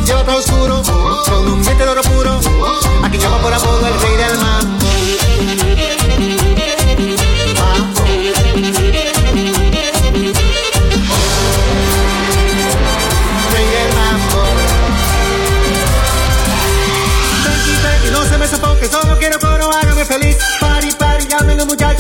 lleva 0.04 0.24
todo 0.24 0.36
oscuro, 0.36 0.82
con 1.24 1.48
un 1.48 1.62
diente 1.62 1.82
de 1.82 1.90
oro 1.90 2.02
puro, 2.02 2.38
a 3.02 3.08
quien 3.08 3.22
llama 3.22 3.38
por 3.38 3.54
apodo 3.54 3.86
el 3.86 4.00
rey 4.00 4.16
del 4.16 4.38
mambo. 4.38 6.03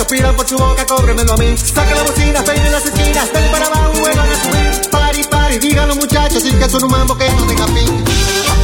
Pidan 0.06 0.36
por 0.36 0.46
su 0.46 0.56
boca, 0.56 0.86
cóbremelo 0.86 1.32
a 1.32 1.36
mí. 1.36 1.56
Saca 1.56 1.94
la 1.94 2.02
bocina, 2.02 2.44
peinen 2.44 2.72
las 2.72 2.84
esquinas, 2.84 3.32
ven 3.32 3.50
para 3.50 3.66
abajo, 3.66 3.92
vuelvan 4.00 4.28
a 4.28 4.44
subir. 4.44 4.90
Pari, 4.90 5.24
pari, 5.24 5.58
digan 5.58 5.88
los 5.88 5.96
muchachos, 5.96 6.42
sin 6.42 6.58
que 6.58 6.68
son 6.68 6.84
un 6.84 6.90
mambo 6.90 7.16
que 7.16 7.28
no 7.30 7.46
tenga 7.46 7.66
fin. 7.68 8.63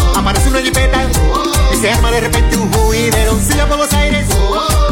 aparece 0.31 0.49
una 0.49 0.61
jipeta 0.61 1.09
y 1.73 1.77
se 1.77 1.91
arma 1.91 2.11
de 2.11 2.21
repente 2.21 2.57
un 2.57 2.71
juidero. 2.71 3.37
Silla 3.39 3.67
por 3.67 3.77
los 3.77 3.91
aires, 3.93 4.25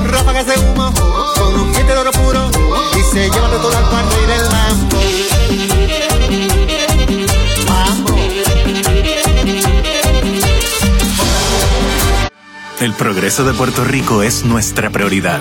ráfagas 0.05 0.45
de 0.45 0.57
humo, 0.59 0.93
con 1.37 1.55
un 1.55 1.71
diente 1.71 1.93
de 1.93 1.97
oro 1.97 2.11
puro 2.11 2.51
y 2.97 3.03
se 3.03 3.29
lleva 3.29 3.49
de 3.49 3.57
todo 3.57 3.77
al 3.77 3.85
y 4.21 4.25
del 4.27 4.41
mambo. 4.51 4.99
El 12.81 12.93
progreso 12.93 13.43
de 13.43 13.53
Puerto 13.53 13.83
Rico 13.83 14.23
es 14.23 14.45
nuestra 14.45 14.89
prioridad. 14.89 15.39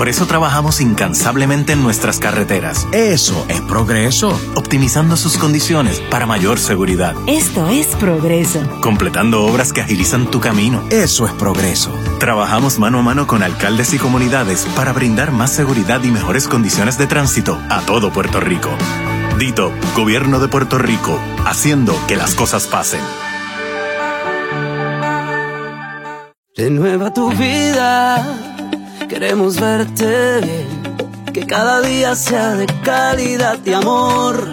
Por 0.00 0.08
eso 0.08 0.24
trabajamos 0.24 0.80
incansablemente 0.80 1.74
en 1.74 1.82
nuestras 1.82 2.20
carreteras. 2.20 2.88
Eso 2.90 3.44
es 3.50 3.60
progreso. 3.60 4.30
Optimizando 4.54 5.14
sus 5.14 5.36
condiciones 5.36 6.00
para 6.00 6.24
mayor 6.24 6.58
seguridad. 6.58 7.14
Esto 7.26 7.68
es 7.68 7.88
progreso. 7.96 8.62
Completando 8.80 9.44
obras 9.44 9.74
que 9.74 9.82
agilizan 9.82 10.30
tu 10.30 10.40
camino. 10.40 10.82
Eso 10.88 11.26
es 11.26 11.34
progreso. 11.34 11.92
Trabajamos 12.18 12.78
mano 12.78 13.00
a 13.00 13.02
mano 13.02 13.26
con 13.26 13.42
alcaldes 13.42 13.92
y 13.92 13.98
comunidades 13.98 14.64
para 14.74 14.94
brindar 14.94 15.32
más 15.32 15.52
seguridad 15.52 16.02
y 16.02 16.10
mejores 16.10 16.48
condiciones 16.48 16.96
de 16.96 17.06
tránsito 17.06 17.60
a 17.68 17.82
todo 17.82 18.10
Puerto 18.10 18.40
Rico. 18.40 18.70
Dito, 19.38 19.70
Gobierno 19.94 20.40
de 20.40 20.48
Puerto 20.48 20.78
Rico, 20.78 21.20
haciendo 21.44 21.94
que 22.08 22.16
las 22.16 22.34
cosas 22.34 22.66
pasen. 22.68 23.02
Renueva 26.56 27.12
tu 27.12 27.30
vida, 27.32 28.49
queremos 29.10 29.60
verte 29.60 30.40
bien, 30.40 31.32
que 31.32 31.44
cada 31.44 31.80
día 31.80 32.14
sea 32.14 32.54
de 32.54 32.66
calidad 32.84 33.58
y 33.66 33.72
amor. 33.72 34.52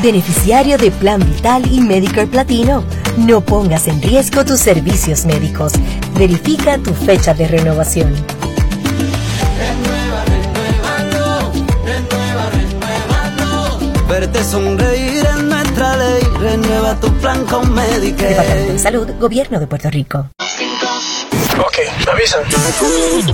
Beneficiario 0.00 0.78
de 0.78 0.92
Plan 0.92 1.18
Vital 1.18 1.64
y 1.72 1.80
Medicare 1.80 2.28
Platino, 2.28 2.84
no 3.16 3.40
pongas 3.40 3.88
en 3.88 4.00
riesgo 4.00 4.44
tus 4.44 4.60
servicios 4.60 5.24
médicos. 5.24 5.72
Verifica 6.14 6.78
tu 6.78 6.94
fecha 6.94 7.34
de 7.34 7.48
renovación. 7.48 8.14
Verte 14.08 14.44
sonreír 14.44 15.26
en 15.36 15.48
nuestra 15.48 15.96
ley, 15.96 16.22
renueva 16.38 16.94
tu 17.00 17.12
plan 17.14 17.44
con 17.46 17.74
Medicare. 17.74 18.30
Departamento 18.30 18.72
de 18.72 18.78
Salud, 18.78 19.08
Gobierno 19.18 19.58
de 19.58 19.66
Puerto 19.66 19.90
Rico. 19.90 20.30
Ok, 21.66 21.78
me 22.06 22.12
avisan. 22.12 22.42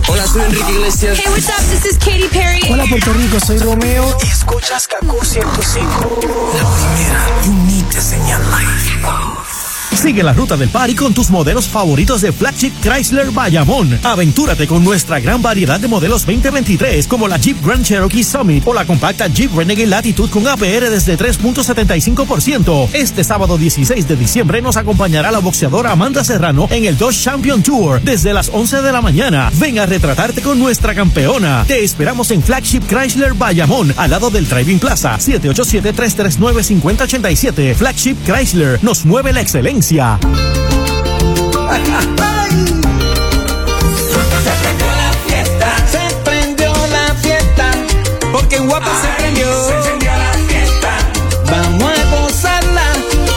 Hola, 0.08 0.26
soy 0.26 0.42
Enrique 0.42 0.72
Iglesias. 0.72 1.18
Hey, 1.18 1.26
what's 1.28 1.48
up? 1.48 1.64
This 1.70 1.84
is 1.84 1.98
Katy 1.98 2.28
Perry. 2.28 2.60
Hola, 2.68 2.84
Puerto 2.88 3.12
Rico, 3.12 3.38
soy 3.38 3.58
Romeo. 3.58 4.04
Y 4.22 4.26
escuchas 4.28 4.88
Kaku 4.88 5.24
105. 5.24 6.20
La 6.54 6.64
primera, 6.74 7.26
you 7.44 7.52
need 7.66 7.88
to 7.90 8.00
señal 8.00 8.40
life. 8.50 9.45
Sigue 9.94 10.22
la 10.22 10.32
ruta 10.32 10.56
del 10.56 10.68
party 10.68 10.94
con 10.94 11.12
tus 11.14 11.30
modelos 11.30 11.68
favoritos 11.68 12.20
de 12.20 12.32
Flagship 12.32 12.72
Chrysler 12.82 13.30
Bayamón. 13.30 13.98
Aventúrate 14.02 14.66
con 14.66 14.84
nuestra 14.84 15.20
gran 15.20 15.40
variedad 15.40 15.80
de 15.80 15.88
modelos 15.88 16.26
2023 16.26 17.06
como 17.06 17.28
la 17.28 17.38
Jeep 17.38 17.64
Grand 17.64 17.82
Cherokee 17.84 18.24
Summit 18.24 18.66
o 18.66 18.74
la 18.74 18.84
compacta 18.84 19.28
Jeep 19.28 19.54
Renegade 19.54 19.86
Latitude 19.86 20.30
con 20.30 20.46
APR 20.46 20.90
desde 20.90 21.16
3.75%. 21.16 22.90
Este 22.92 23.24
sábado 23.24 23.56
16 23.56 24.06
de 24.06 24.16
diciembre 24.16 24.60
nos 24.60 24.76
acompañará 24.76 25.30
la 25.30 25.38
boxeadora 25.38 25.92
Amanda 25.92 26.22
Serrano 26.24 26.68
en 26.70 26.84
el 26.84 26.98
Dodge 26.98 27.22
Champion 27.22 27.62
Tour 27.62 28.02
desde 28.02 28.34
las 28.34 28.50
11 28.52 28.82
de 28.82 28.92
la 28.92 29.00
mañana. 29.00 29.50
Ven 29.54 29.78
a 29.78 29.86
retratarte 29.86 30.42
con 30.42 30.58
nuestra 30.58 30.94
campeona. 30.94 31.64
Te 31.66 31.82
esperamos 31.84 32.30
en 32.32 32.42
Flagship 32.42 32.82
Chrysler 32.86 33.32
Bayamón 33.34 33.94
al 33.96 34.10
lado 34.10 34.30
del 34.30 34.48
Driving 34.48 34.78
Plaza 34.78 35.16
787-339-5087. 35.18 37.74
Flagship 37.74 38.16
Chrysler 38.24 38.78
nos 38.82 39.04
mueve 39.04 39.32
la 39.32 39.40
excelencia. 39.40 39.75
Se 39.82 40.00
prendió 44.62 44.86
la 44.86 45.12
fiesta, 45.26 45.76
se 45.86 46.14
prendió 46.24 46.72
la 46.72 47.14
fiesta, 47.16 47.70
porque 48.32 48.56
en 48.56 48.68
Guapa 48.68 48.90
se 49.02 49.08
prendió. 49.18 49.66
Se 49.66 49.74
encendió 49.76 50.12
la 50.12 50.32
fiesta. 50.48 50.96
Vamos 51.50 51.92
a 51.92 52.04
gozarla 52.10 52.86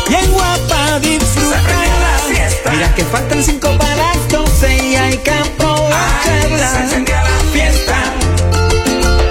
y 0.10 0.16
en 0.16 0.32
Guapa 0.32 1.00
disfrutarla. 1.02 2.72
Mira 2.72 2.96
que 2.96 3.04
faltan 3.04 3.44
cinco 3.44 3.78
para 3.78 3.96
las 3.98 4.30
doce 4.30 4.78
y 4.78 4.96
hay 4.96 5.18
que 5.18 5.32
aprovecharla. 5.32 6.72
se 6.72 6.80
encendió 6.84 7.16
la 7.16 7.40
fiesta. 7.52 7.96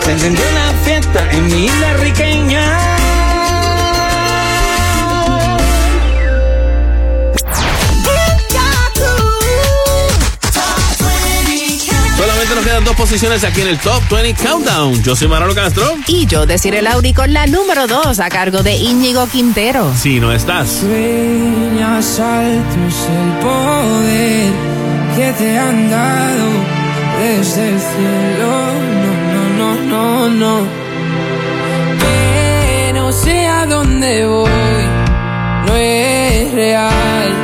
Se 0.04 0.12
encendió 0.12 0.44
la 0.52 0.72
fiesta 0.84 1.26
en 1.32 1.46
mi 1.46 1.64
isla 1.64 1.94
riqueña. 1.94 2.97
Solamente 12.48 12.54
nos 12.54 12.64
quedan 12.64 12.84
dos 12.84 12.96
posiciones 12.96 13.44
aquí 13.44 13.60
en 13.60 13.68
el 13.68 13.78
Top 13.78 14.02
20 14.10 14.42
Countdown. 14.42 15.02
Yo 15.02 15.14
soy 15.14 15.28
Manolo 15.28 15.54
Castro. 15.54 15.96
Y 16.06 16.24
yo, 16.24 16.46
Desiree 16.46 16.80
Lauri, 16.80 17.12
con 17.12 17.32
la 17.32 17.46
número 17.46 17.86
2 17.86 18.20
a 18.20 18.28
cargo 18.30 18.62
de 18.62 18.74
Íñigo 18.74 19.26
Quintero. 19.26 19.92
Si 19.94 20.18
no 20.18 20.32
estás. 20.32 20.70
Sueñas 20.70 22.18
alto 22.18 22.76
es 22.88 23.08
el 23.10 23.32
poder 23.40 24.52
que 25.16 25.32
te 25.32 25.58
han 25.58 25.90
dado 25.90 26.50
desde 27.20 27.68
el 27.68 27.80
cielo. 27.80 28.50
No, 29.02 29.52
no, 29.58 29.74
no, 29.82 30.28
no, 30.28 30.28
no. 30.30 30.66
Que 31.98 32.92
no 32.94 33.12
sé 33.12 33.46
a 33.46 33.66
dónde 33.66 34.26
voy, 34.26 34.48
no 35.66 35.76
es 35.76 36.52
real. 36.52 37.34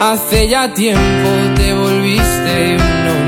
Hace 0.00 0.48
ya 0.48 0.72
tiempo 0.72 1.28
te 1.56 1.74
volviste 1.74 2.76
uno 2.76 3.27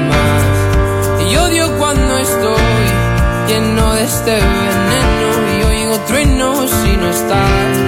lleno 3.50 3.94
de 3.94 4.04
este 4.04 4.30
veneno 4.30 5.28
y 5.58 5.62
oigo 5.64 5.98
truenos 6.06 6.70
si 6.70 6.96
no 6.96 7.10
estás. 7.10 7.78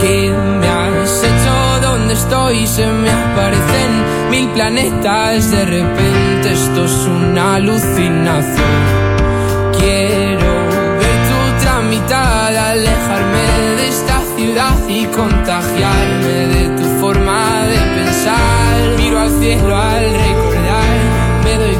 ¿Qué 0.00 0.34
me 0.60 0.68
has 0.68 1.22
hecho? 1.30 1.54
¿Dónde 1.80 2.12
estoy? 2.12 2.66
Se 2.66 2.86
me 2.86 3.10
aparecen 3.10 3.92
mil 4.30 4.48
planetas. 4.50 5.50
De 5.50 5.64
repente 5.64 6.52
esto 6.52 6.84
es 6.84 6.96
una 7.06 7.54
alucinación. 7.54 8.82
Quiero 9.78 10.52
ver 11.00 11.18
tu 11.28 11.64
tramitada, 11.64 12.70
alejarme 12.72 13.46
de 13.78 13.88
esta 13.88 14.20
ciudad 14.36 14.76
y 14.88 15.06
contagiarme 15.06 16.34
de 16.54 16.64
tu 16.76 17.00
forma 17.00 17.62
de 17.72 17.78
pensar. 17.96 18.76
Miro 18.98 19.20
al 19.20 19.30
cielo 19.40 19.74
al 19.74 20.12
doy 20.12 20.45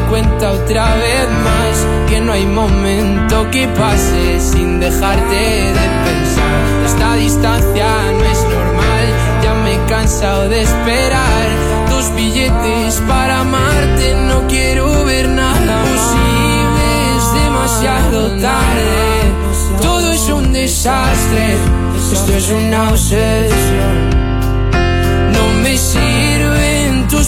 cuenta 0.08 0.52
otra 0.52 0.94
vez 0.96 1.28
más 1.44 1.86
que 2.08 2.20
no 2.20 2.32
hay 2.32 2.46
momento 2.46 3.50
que 3.50 3.66
pase 3.68 4.40
sin 4.40 4.80
dejarte 4.80 5.34
de 5.34 5.86
pensar. 6.06 6.86
Esta 6.86 7.14
distancia 7.14 7.86
no 8.12 8.24
es 8.24 8.42
normal, 8.42 9.06
ya 9.42 9.54
me 9.54 9.74
he 9.74 9.86
cansado 9.88 10.48
de 10.48 10.62
esperar 10.62 11.46
tus 11.88 12.14
billetes 12.14 13.02
para 13.08 13.40
amarte. 13.40 14.14
No 14.28 14.46
quiero 14.48 15.04
ver 15.04 15.28
nada 15.28 15.82
posible, 15.82 16.84
es 17.16 17.44
demasiado 17.44 18.28
tarde. 18.40 19.82
Todo 19.82 20.12
es 20.12 20.28
un 20.28 20.52
desastre, 20.52 21.56
esto 22.12 22.32
es 22.32 22.50
una 22.50 22.90
obsesión. 22.90 24.10
No 25.32 25.62
me 25.62 25.76
tus 25.76 26.15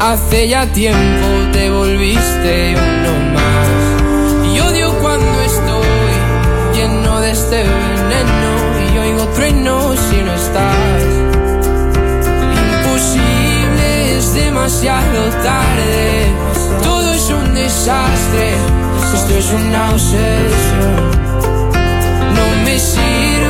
Hace 0.00 0.48
ya 0.48 0.64
tiempo 0.72 1.26
te 1.52 1.68
volviste 1.68 2.74
uno 2.74 3.34
más. 3.34 4.50
Y 4.50 4.58
odio 4.60 4.98
cuando 4.98 5.42
estoy 5.42 6.10
lleno 6.74 7.20
de 7.20 7.30
este 7.32 7.56
veneno 7.64 8.94
y 8.94 8.98
oigo 8.98 9.26
truenos 9.34 9.98
si 9.98 10.22
no 10.22 10.32
estás. 10.32 11.04
Imposible, 12.72 14.16
es 14.16 14.32
demasiado 14.32 15.28
tarde. 15.42 16.32
Todo 16.82 17.12
es 17.12 17.28
un 17.28 17.54
desastre, 17.54 18.54
esto 19.14 19.34
es 19.36 19.52
una 19.52 19.90
obsesión. 19.90 21.10
No 22.36 22.64
me 22.64 22.78
sirven 22.78 23.40
tus 23.40 23.49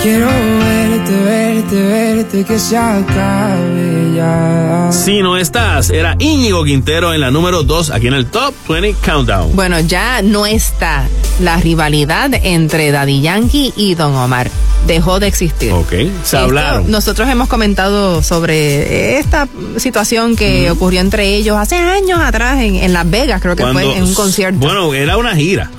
Quiero 0.00 0.26
verte, 0.28 1.12
verte, 1.24 1.82
verte, 1.82 2.44
que 2.44 2.58
se 2.58 2.76
acabe 2.76 4.12
ya. 4.14 4.88
Si 4.92 5.20
no 5.22 5.36
estás, 5.36 5.90
era 5.90 6.14
Íñigo 6.18 6.62
Quintero 6.64 7.12
en 7.14 7.20
la 7.20 7.30
número 7.30 7.62
2 7.64 7.90
aquí 7.90 8.06
en 8.06 8.14
el 8.14 8.26
Top 8.26 8.54
20 8.68 8.94
Countdown. 9.04 9.56
Bueno, 9.56 9.80
ya 9.80 10.22
no 10.22 10.46
está. 10.46 11.04
la 11.40 11.56
rivalidad 11.56 12.30
entre 12.42 12.90
Daddy 12.92 13.20
Yankee 13.22 13.72
y 13.76 13.94
Don 13.94 14.14
Omar. 14.14 14.50
Dejó 14.86 15.18
de 15.20 15.26
existir. 15.26 15.72
Ok, 15.72 15.90
se 15.90 16.02
Esto, 16.06 16.38
hablaron. 16.38 16.90
Nosotros 16.90 17.28
hemos 17.28 17.48
comentado 17.48 18.22
sobre 18.22 19.18
esta 19.18 19.48
situación 19.78 20.36
que 20.36 20.70
ocurrió 20.70 21.00
entre 21.00 21.34
ellos 21.36 21.56
hace 21.56 21.76
años 21.76 22.20
atrás 22.20 22.60
en, 22.60 22.76
en 22.76 22.92
Las 22.92 23.08
Vegas, 23.10 23.40
creo 23.42 23.56
que 23.56 23.62
Cuando- 23.62 23.80
fue 23.80 23.96
en 23.96 24.04
un 24.04 24.14
concierto. 24.14 24.58
Bueno, 24.60 24.94
era 24.94 25.16
una 25.16 25.34
gira 25.34 25.70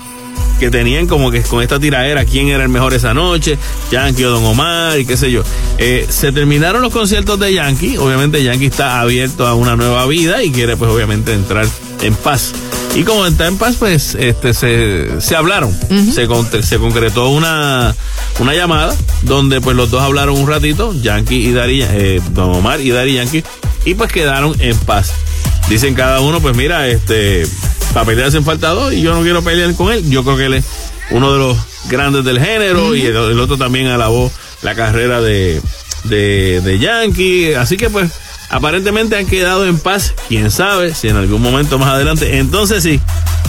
que 0.60 0.69
tenían 0.69 1.07
como 1.07 1.31
que 1.31 1.41
con 1.41 1.61
esta 1.64 1.80
tiradera 1.80 2.26
quién 2.26 2.49
era 2.49 2.64
el 2.64 2.69
mejor 2.69 2.94
esa 2.94 3.14
noche, 3.14 3.57
Yankee 3.91 4.23
o 4.26 4.31
Don 4.31 4.44
Omar 4.45 4.99
y 4.99 5.06
qué 5.06 5.15
sé 5.18 5.31
yo. 5.31 5.44
Eh, 5.77 6.06
se 6.10 6.31
terminaron 6.31 6.81
los 6.81 6.91
conciertos 6.94 7.40
de 7.40 7.53
Yankee, 7.53 7.98
obviamente 7.98 8.44
Yankee 8.44 8.65
está 8.65 8.99
abierto 9.02 9.48
a 9.48 9.53
una 9.56 9.76
nueva 9.76 10.06
vida 10.06 10.44
y 10.44 10.52
quiere 10.52 10.76
pues 10.77 10.91
obviamente 10.91 11.34
entrar 11.34 11.65
en 12.02 12.14
paz. 12.15 12.52
Y 12.95 13.03
como 13.03 13.26
está 13.26 13.45
en 13.48 13.57
paz, 13.57 13.76
pues 13.77 14.15
este 14.15 14.53
se, 14.53 15.22
se 15.22 15.36
hablaron, 15.36 15.72
se, 16.14 16.26
con- 16.27 16.48
se 16.64 16.77
concretó 16.80 17.30
una, 17.30 17.95
una 18.40 18.53
llamada 18.56 18.95
donde 19.22 19.61
pues 19.61 19.77
los 19.77 19.91
dos 19.91 20.02
hablaron 20.02 20.38
un 20.38 20.48
ratito, 20.48 20.94
Yankee 20.99 21.48
y 21.48 21.52
Dari, 21.52 21.84
eh, 21.84 22.19
Don 22.31 22.56
Omar 22.56 22.81
y 22.81 22.90
Dari 22.90 23.14
Yankee, 23.14 23.44
y 23.86 23.94
pues 23.94 24.11
quedaron 24.11 24.56
en 24.60 24.76
paz. 24.80 25.11
Dicen 25.69 25.94
cada 25.94 26.19
uno, 26.22 26.40
pues 26.41 26.57
mira, 26.57 26.88
este, 26.88 27.45
para 27.94 28.06
pelear 28.06 28.28
hacen 28.28 28.44
falta 28.44 28.70
dos 28.70 28.94
y 28.94 29.02
yo 29.02 29.14
no 29.14 29.22
quiero 29.22 29.44
pelear 29.44 29.74
con 29.76 29.91
él. 29.91 30.10
Yo 30.10 30.24
creo 30.24 30.38
que 30.38 30.45
él 30.45 30.53
es 30.56 30.66
uno 31.11 31.34
de 31.34 31.40
los 31.40 31.57
grandes 31.90 32.24
del 32.24 32.40
género 32.40 32.95
y 32.95 33.02
el, 33.02 33.16
el 33.16 33.40
otro 33.40 33.57
también 33.57 33.88
alabó 33.88 34.32
la 34.61 34.76
carrera 34.76 35.22
de, 35.22 35.61
de, 36.03 36.61
de 36.64 36.80
Yankee. 36.80 37.53
Así 37.53 37.78
que 37.78 37.90
pues 37.90 38.11
aparentemente 38.49 39.16
han 39.16 39.26
quedado 39.26 39.66
en 39.66 39.80
paz. 39.80 40.14
Quién 40.28 40.52
sabe 40.52 40.94
si 40.94 41.07
en 41.07 41.16
algún 41.18 41.41
momento 41.41 41.80
más 41.80 41.90
adelante, 41.90 42.38
entonces 42.38 42.84
sí, 42.84 42.99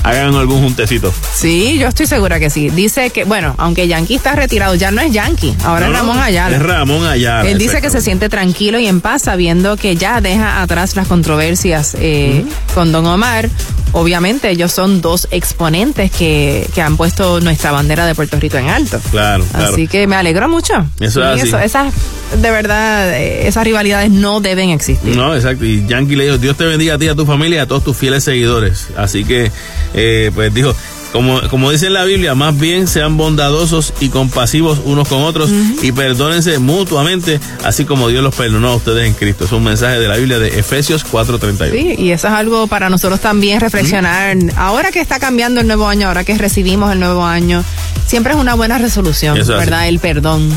hagan 0.02 0.34
algún 0.34 0.62
juntecito. 0.62 1.12
Sí, 1.34 1.78
yo 1.78 1.88
estoy 1.88 2.06
segura 2.06 2.38
que 2.38 2.50
sí. 2.50 2.70
Dice 2.70 3.10
que, 3.10 3.24
bueno, 3.24 3.54
aunque 3.58 3.88
Yankee 3.88 4.14
está 4.14 4.34
retirado, 4.34 4.74
ya 4.74 4.90
no 4.90 5.00
es 5.00 5.12
Yankee, 5.12 5.54
ahora 5.64 5.86
No, 5.88 5.92
es 5.92 5.98
Ramón 5.98 6.18
Ayala. 6.18 6.56
Es 6.56 6.62
Ramón 6.62 7.06
Ayala. 7.06 7.48
Él 7.50 7.58
dice 7.58 7.80
que 7.80 7.90
se 7.90 8.00
siente 8.00 8.28
tranquilo 8.28 8.78
y 8.78 8.86
en 8.86 9.00
paz 9.00 9.22
sabiendo 9.22 9.76
que 9.76 9.96
ya 9.96 10.20
deja 10.20 10.62
atrás 10.62 10.96
las 10.96 11.08
controversias 11.08 11.96
eh, 11.98 12.44
con 12.74 12.92
Don 12.92 13.06
Omar. 13.06 13.48
Obviamente 13.92 14.50
ellos 14.50 14.72
son 14.72 15.00
dos 15.00 15.28
exponentes 15.30 16.10
que, 16.10 16.68
que 16.74 16.82
han 16.82 16.96
puesto 16.96 17.40
nuestra 17.40 17.72
bandera 17.72 18.06
de 18.06 18.14
Puerto 18.14 18.38
Rico 18.38 18.56
en 18.56 18.68
alto. 18.68 19.00
Claro, 19.10 19.44
claro. 19.50 19.72
Así 19.72 19.88
que 19.88 20.06
me 20.06 20.16
alegró 20.16 20.48
mucho. 20.48 20.74
Eso 21.00 21.22
es 21.32 21.42
así. 21.42 21.64
esas, 21.64 21.92
de 22.40 22.50
verdad, 22.50 23.16
eh, 23.16 23.48
esas 23.48 23.64
rivalidades 23.64 24.10
no 24.10 24.40
deben 24.40 24.70
existir. 24.70 25.16
No, 25.16 25.34
exacto. 25.34 25.64
Y 25.64 25.86
Yankee 25.86 26.16
le 26.16 26.24
dijo, 26.24 26.38
Dios 26.38 26.56
te 26.56 26.64
bendiga 26.64 26.94
a 26.94 26.98
ti, 26.98 27.08
a 27.08 27.14
tu 27.14 27.26
familia 27.26 27.56
y 27.56 27.60
a 27.60 27.66
todos 27.66 27.84
tus 27.84 27.96
fieles 27.96 28.24
seguidores. 28.24 28.88
Así 28.96 29.24
que, 29.24 29.50
eh, 29.94 30.30
pues 30.34 30.54
dijo, 30.54 30.74
como, 31.12 31.40
como 31.48 31.70
dice 31.70 31.86
en 31.86 31.94
la 31.94 32.04
Biblia, 32.04 32.34
más 32.34 32.58
bien 32.58 32.86
sean 32.86 33.16
bondadosos 33.16 33.92
y 34.00 34.08
compasivos 34.10 34.80
unos 34.84 35.08
con 35.08 35.22
otros 35.22 35.50
y 35.82 35.92
perdónense 35.92 36.58
mutuamente, 36.58 37.40
así 37.64 37.84
como 37.84 38.08
Dios 38.08 38.22
los 38.22 38.34
perdonó 38.34 38.68
a 38.68 38.74
ustedes 38.76 39.06
en 39.06 39.14
Cristo. 39.14 39.44
Es 39.44 39.52
un 39.52 39.64
mensaje 39.64 39.98
de 39.98 40.08
la 40.08 40.16
Biblia 40.16 40.38
de 40.38 40.58
Efesios 40.58 41.04
4.31. 41.06 41.70
Sí, 41.72 41.94
y 41.98 42.10
eso 42.12 42.28
es 42.28 42.34
algo 42.34 42.66
para 42.66 42.90
nosotros 42.90 43.20
también 43.20 43.60
reflexionar. 43.60 44.36
Ahora 44.56 44.90
que 44.92 45.00
está 45.00 45.18
cambiando 45.18 45.60
el 45.60 45.66
nuevo 45.66 45.88
año, 45.88 46.08
ahora 46.08 46.24
que 46.24 46.36
recibimos 46.36 46.92
el 46.92 47.00
nuevo 47.00 47.24
año, 47.24 47.64
siempre 48.06 48.32
es 48.32 48.38
una 48.38 48.54
buena 48.54 48.78
resolución, 48.78 49.36
Eso 49.36 49.52
es 49.52 49.58
así. 49.58 49.70
¿verdad? 49.70 49.88
El 49.88 49.98
perdón. 49.98 50.50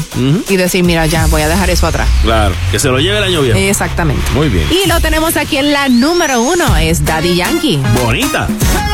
Y 0.50 0.58
decir, 0.58 0.84
mira, 0.84 1.06
ya, 1.06 1.26
voy 1.28 1.42
a 1.42 1.48
dejar 1.48 1.70
eso 1.70 1.88
atrás. 1.88 2.08
Claro, 2.24 2.56
que 2.72 2.80
se 2.80 2.90
lo 2.90 3.00
lleve 3.00 3.18
el 3.18 3.24
año 3.24 3.42
viejo. 3.42 3.58
Exactamente. 3.58 4.24
Muy 4.34 4.50
bien. 4.50 4.68
Y 4.72 4.88
lo 4.88 5.00
tenemos 5.00 5.38
aquí 5.38 5.58
en 5.58 5.72
la 5.72 5.90
número 5.90 6.42
uno, 6.42 6.76
es 6.78 7.04
Daddy 7.06 7.36
Yankee. 7.36 7.80
Bonita. 8.04 8.48
Bonita, 8.48 8.93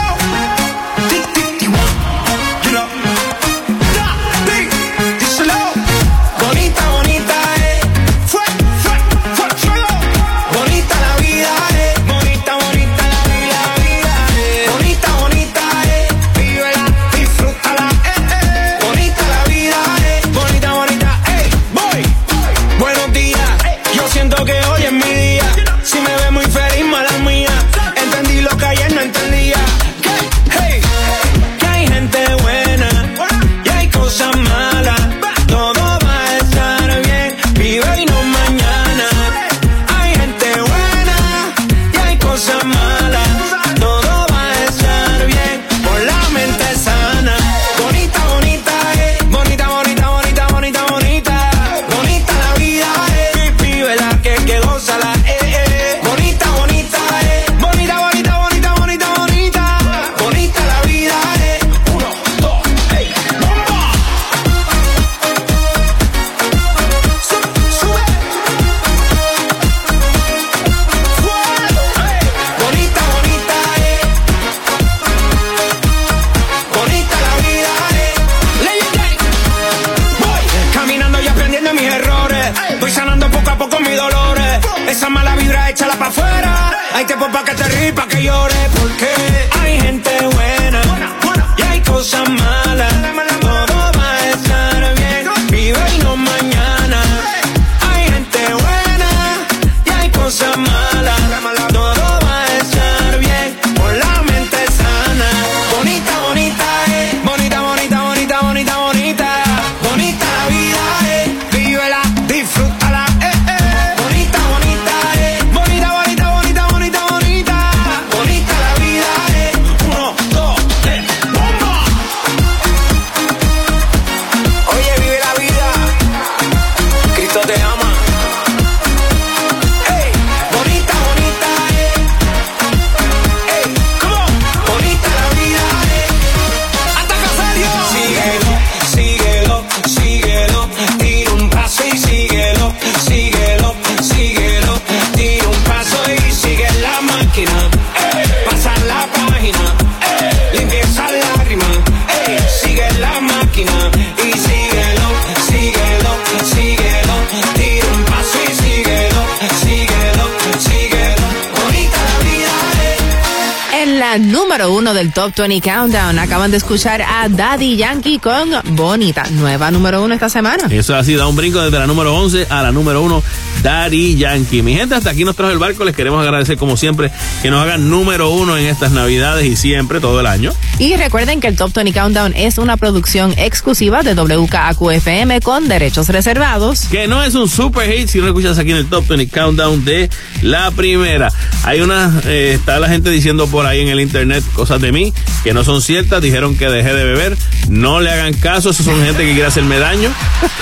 Top 165.29 165.47
20 165.47 165.61
Countdown. 165.61 166.19
Acaban 166.19 166.51
de 166.51 166.57
escuchar 166.57 167.01
a 167.01 167.27
Daddy 167.29 167.77
Yankee 167.77 168.19
con 168.19 168.49
Bonita, 168.75 169.23
nueva 169.31 169.69
número 169.71 170.03
uno 170.03 170.13
esta 170.13 170.29
semana. 170.29 170.67
Eso 170.69 170.95
así, 170.95 171.15
da 171.15 171.27
un 171.27 171.35
brinco 171.35 171.61
desde 171.61 171.77
la 171.77 171.87
número 171.87 172.15
11 172.15 172.47
a 172.49 172.63
la 172.63 172.71
número 172.71 173.01
1, 173.03 173.23
Daddy 173.61 174.15
Yankee. 174.15 174.61
Mi 174.61 174.73
gente, 174.75 174.95
hasta 174.95 175.11
aquí 175.11 175.23
nos 175.23 175.35
trajo 175.35 175.51
el 175.51 175.59
barco. 175.59 175.83
Les 175.83 175.95
queremos 175.95 176.21
agradecer, 176.21 176.57
como 176.57 176.77
siempre, 176.77 177.11
que 177.41 177.51
nos 177.51 177.61
hagan 177.61 177.89
número 177.89 178.29
uno 178.29 178.57
en 178.57 178.65
estas 178.65 178.91
navidades 178.91 179.45
y 179.45 179.55
siempre, 179.55 179.99
todo 179.99 180.19
el 180.19 180.25
año. 180.25 180.51
Y 180.79 180.95
recuerden 180.95 181.39
que 181.39 181.47
el 181.47 181.55
Top 181.55 181.73
20 181.73 181.93
Countdown 181.93 182.33
es 182.35 182.57
una 182.57 182.77
producción 182.77 183.33
exclusiva 183.37 184.01
de 184.01 184.15
WKAQFM 184.15 185.41
con 185.41 185.67
derechos 185.67 186.09
reservados. 186.09 186.81
Que 186.91 187.07
no 187.07 187.23
es 187.23 187.35
un 187.35 187.49
super 187.49 187.91
hit 187.91 188.09
si 188.09 188.19
no 188.19 188.27
escuchas 188.27 188.57
aquí 188.57 188.71
en 188.71 188.77
el 188.77 188.85
Top 188.87 189.07
20 189.07 189.27
Countdown 189.27 189.85
de 189.85 190.09
la 190.41 190.71
primera. 190.71 191.31
Hay 191.69 191.81
una, 191.81 192.11
eh, 192.25 192.53
está 192.55 192.79
la 192.79 192.89
gente 192.89 193.11
diciendo 193.11 193.45
por 193.45 193.67
ahí 193.67 193.81
en 193.81 193.89
el 193.89 193.99
internet 194.01 194.43
cosas 194.55 194.81
de 194.81 194.91
mí 194.91 195.13
que 195.43 195.53
no 195.53 195.63
son 195.63 195.83
ciertas. 195.83 196.19
Dijeron 196.19 196.57
que 196.57 196.67
dejé 196.67 196.95
de 196.95 197.03
beber. 197.03 197.37
No 197.67 197.99
le 198.01 198.09
hagan 198.09 198.33
caso, 198.33 198.71
esos 198.71 198.83
son 198.87 198.99
gente 199.05 199.23
que 199.23 199.33
quiere 199.33 199.45
hacerme 199.45 199.77
daño. 199.77 200.09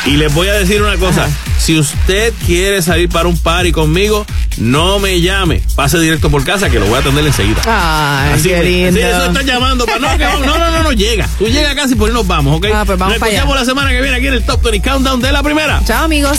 Y 0.05 0.17
les 0.17 0.34
voy 0.34 0.49
a 0.49 0.53
decir 0.53 0.81
una 0.81 0.97
cosa. 0.97 1.29
Si 1.59 1.79
usted 1.79 2.34
quiere 2.45 2.81
salir 2.81 3.07
para 3.07 3.29
un 3.29 3.38
party 3.38 3.71
conmigo, 3.71 4.25
no 4.57 4.99
me 4.99 5.21
llame. 5.21 5.61
Pase 5.75 5.97
directo 5.97 6.29
por 6.29 6.43
casa 6.43 6.69
que 6.69 6.77
lo 6.77 6.85
voy 6.88 6.95
a 6.95 6.99
atender 6.99 7.25
enseguida. 7.25 7.61
Ay, 7.65 8.34
Así 8.34 8.49
qué 8.49 8.63
lindo. 8.63 8.99
sí, 8.99 8.99
eso 8.99 9.25
está 9.27 9.43
llamando. 9.43 9.85
para- 9.85 9.99
no, 9.99 10.17
que 10.17 10.25
vamos- 10.25 10.45
no, 10.45 10.57
no, 10.57 10.71
no, 10.71 10.84
no, 10.84 10.91
llega. 10.91 11.25
Tú 11.39 11.47
llegas 11.47 11.73
casi 11.73 11.95
por 11.95 12.09
ahí 12.09 12.13
nos 12.13 12.27
vamos, 12.27 12.57
¿ok? 12.57 12.65
Ah, 12.73 12.84
pues 12.85 12.99
vamos 12.99 13.17
Nos 13.17 13.27
escuchamos 13.29 13.55
la 13.55 13.63
semana 13.63 13.91
que 13.91 14.01
viene 14.01 14.17
aquí 14.17 14.27
en 14.27 14.34
el 14.34 14.43
Top 14.43 14.61
20 14.61 14.81
Countdown 14.89 15.21
de 15.21 15.31
la 15.31 15.41
primera. 15.41 15.81
Chao, 15.85 16.03
amigos. 16.03 16.38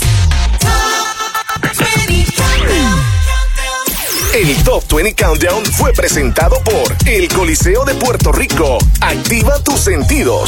El 4.39 4.55
Top 4.63 4.85
20 4.95 5.17
Countdown 5.17 5.65
fue 5.65 5.93
presentado 5.93 6.63
por 6.63 7.09
El 7.09 7.27
Coliseo 7.27 7.85
de 7.85 7.95
Puerto 7.95 8.31
Rico. 8.31 8.79
Activa 9.01 9.61
tus 9.65 9.81
sentidos. 9.81 10.37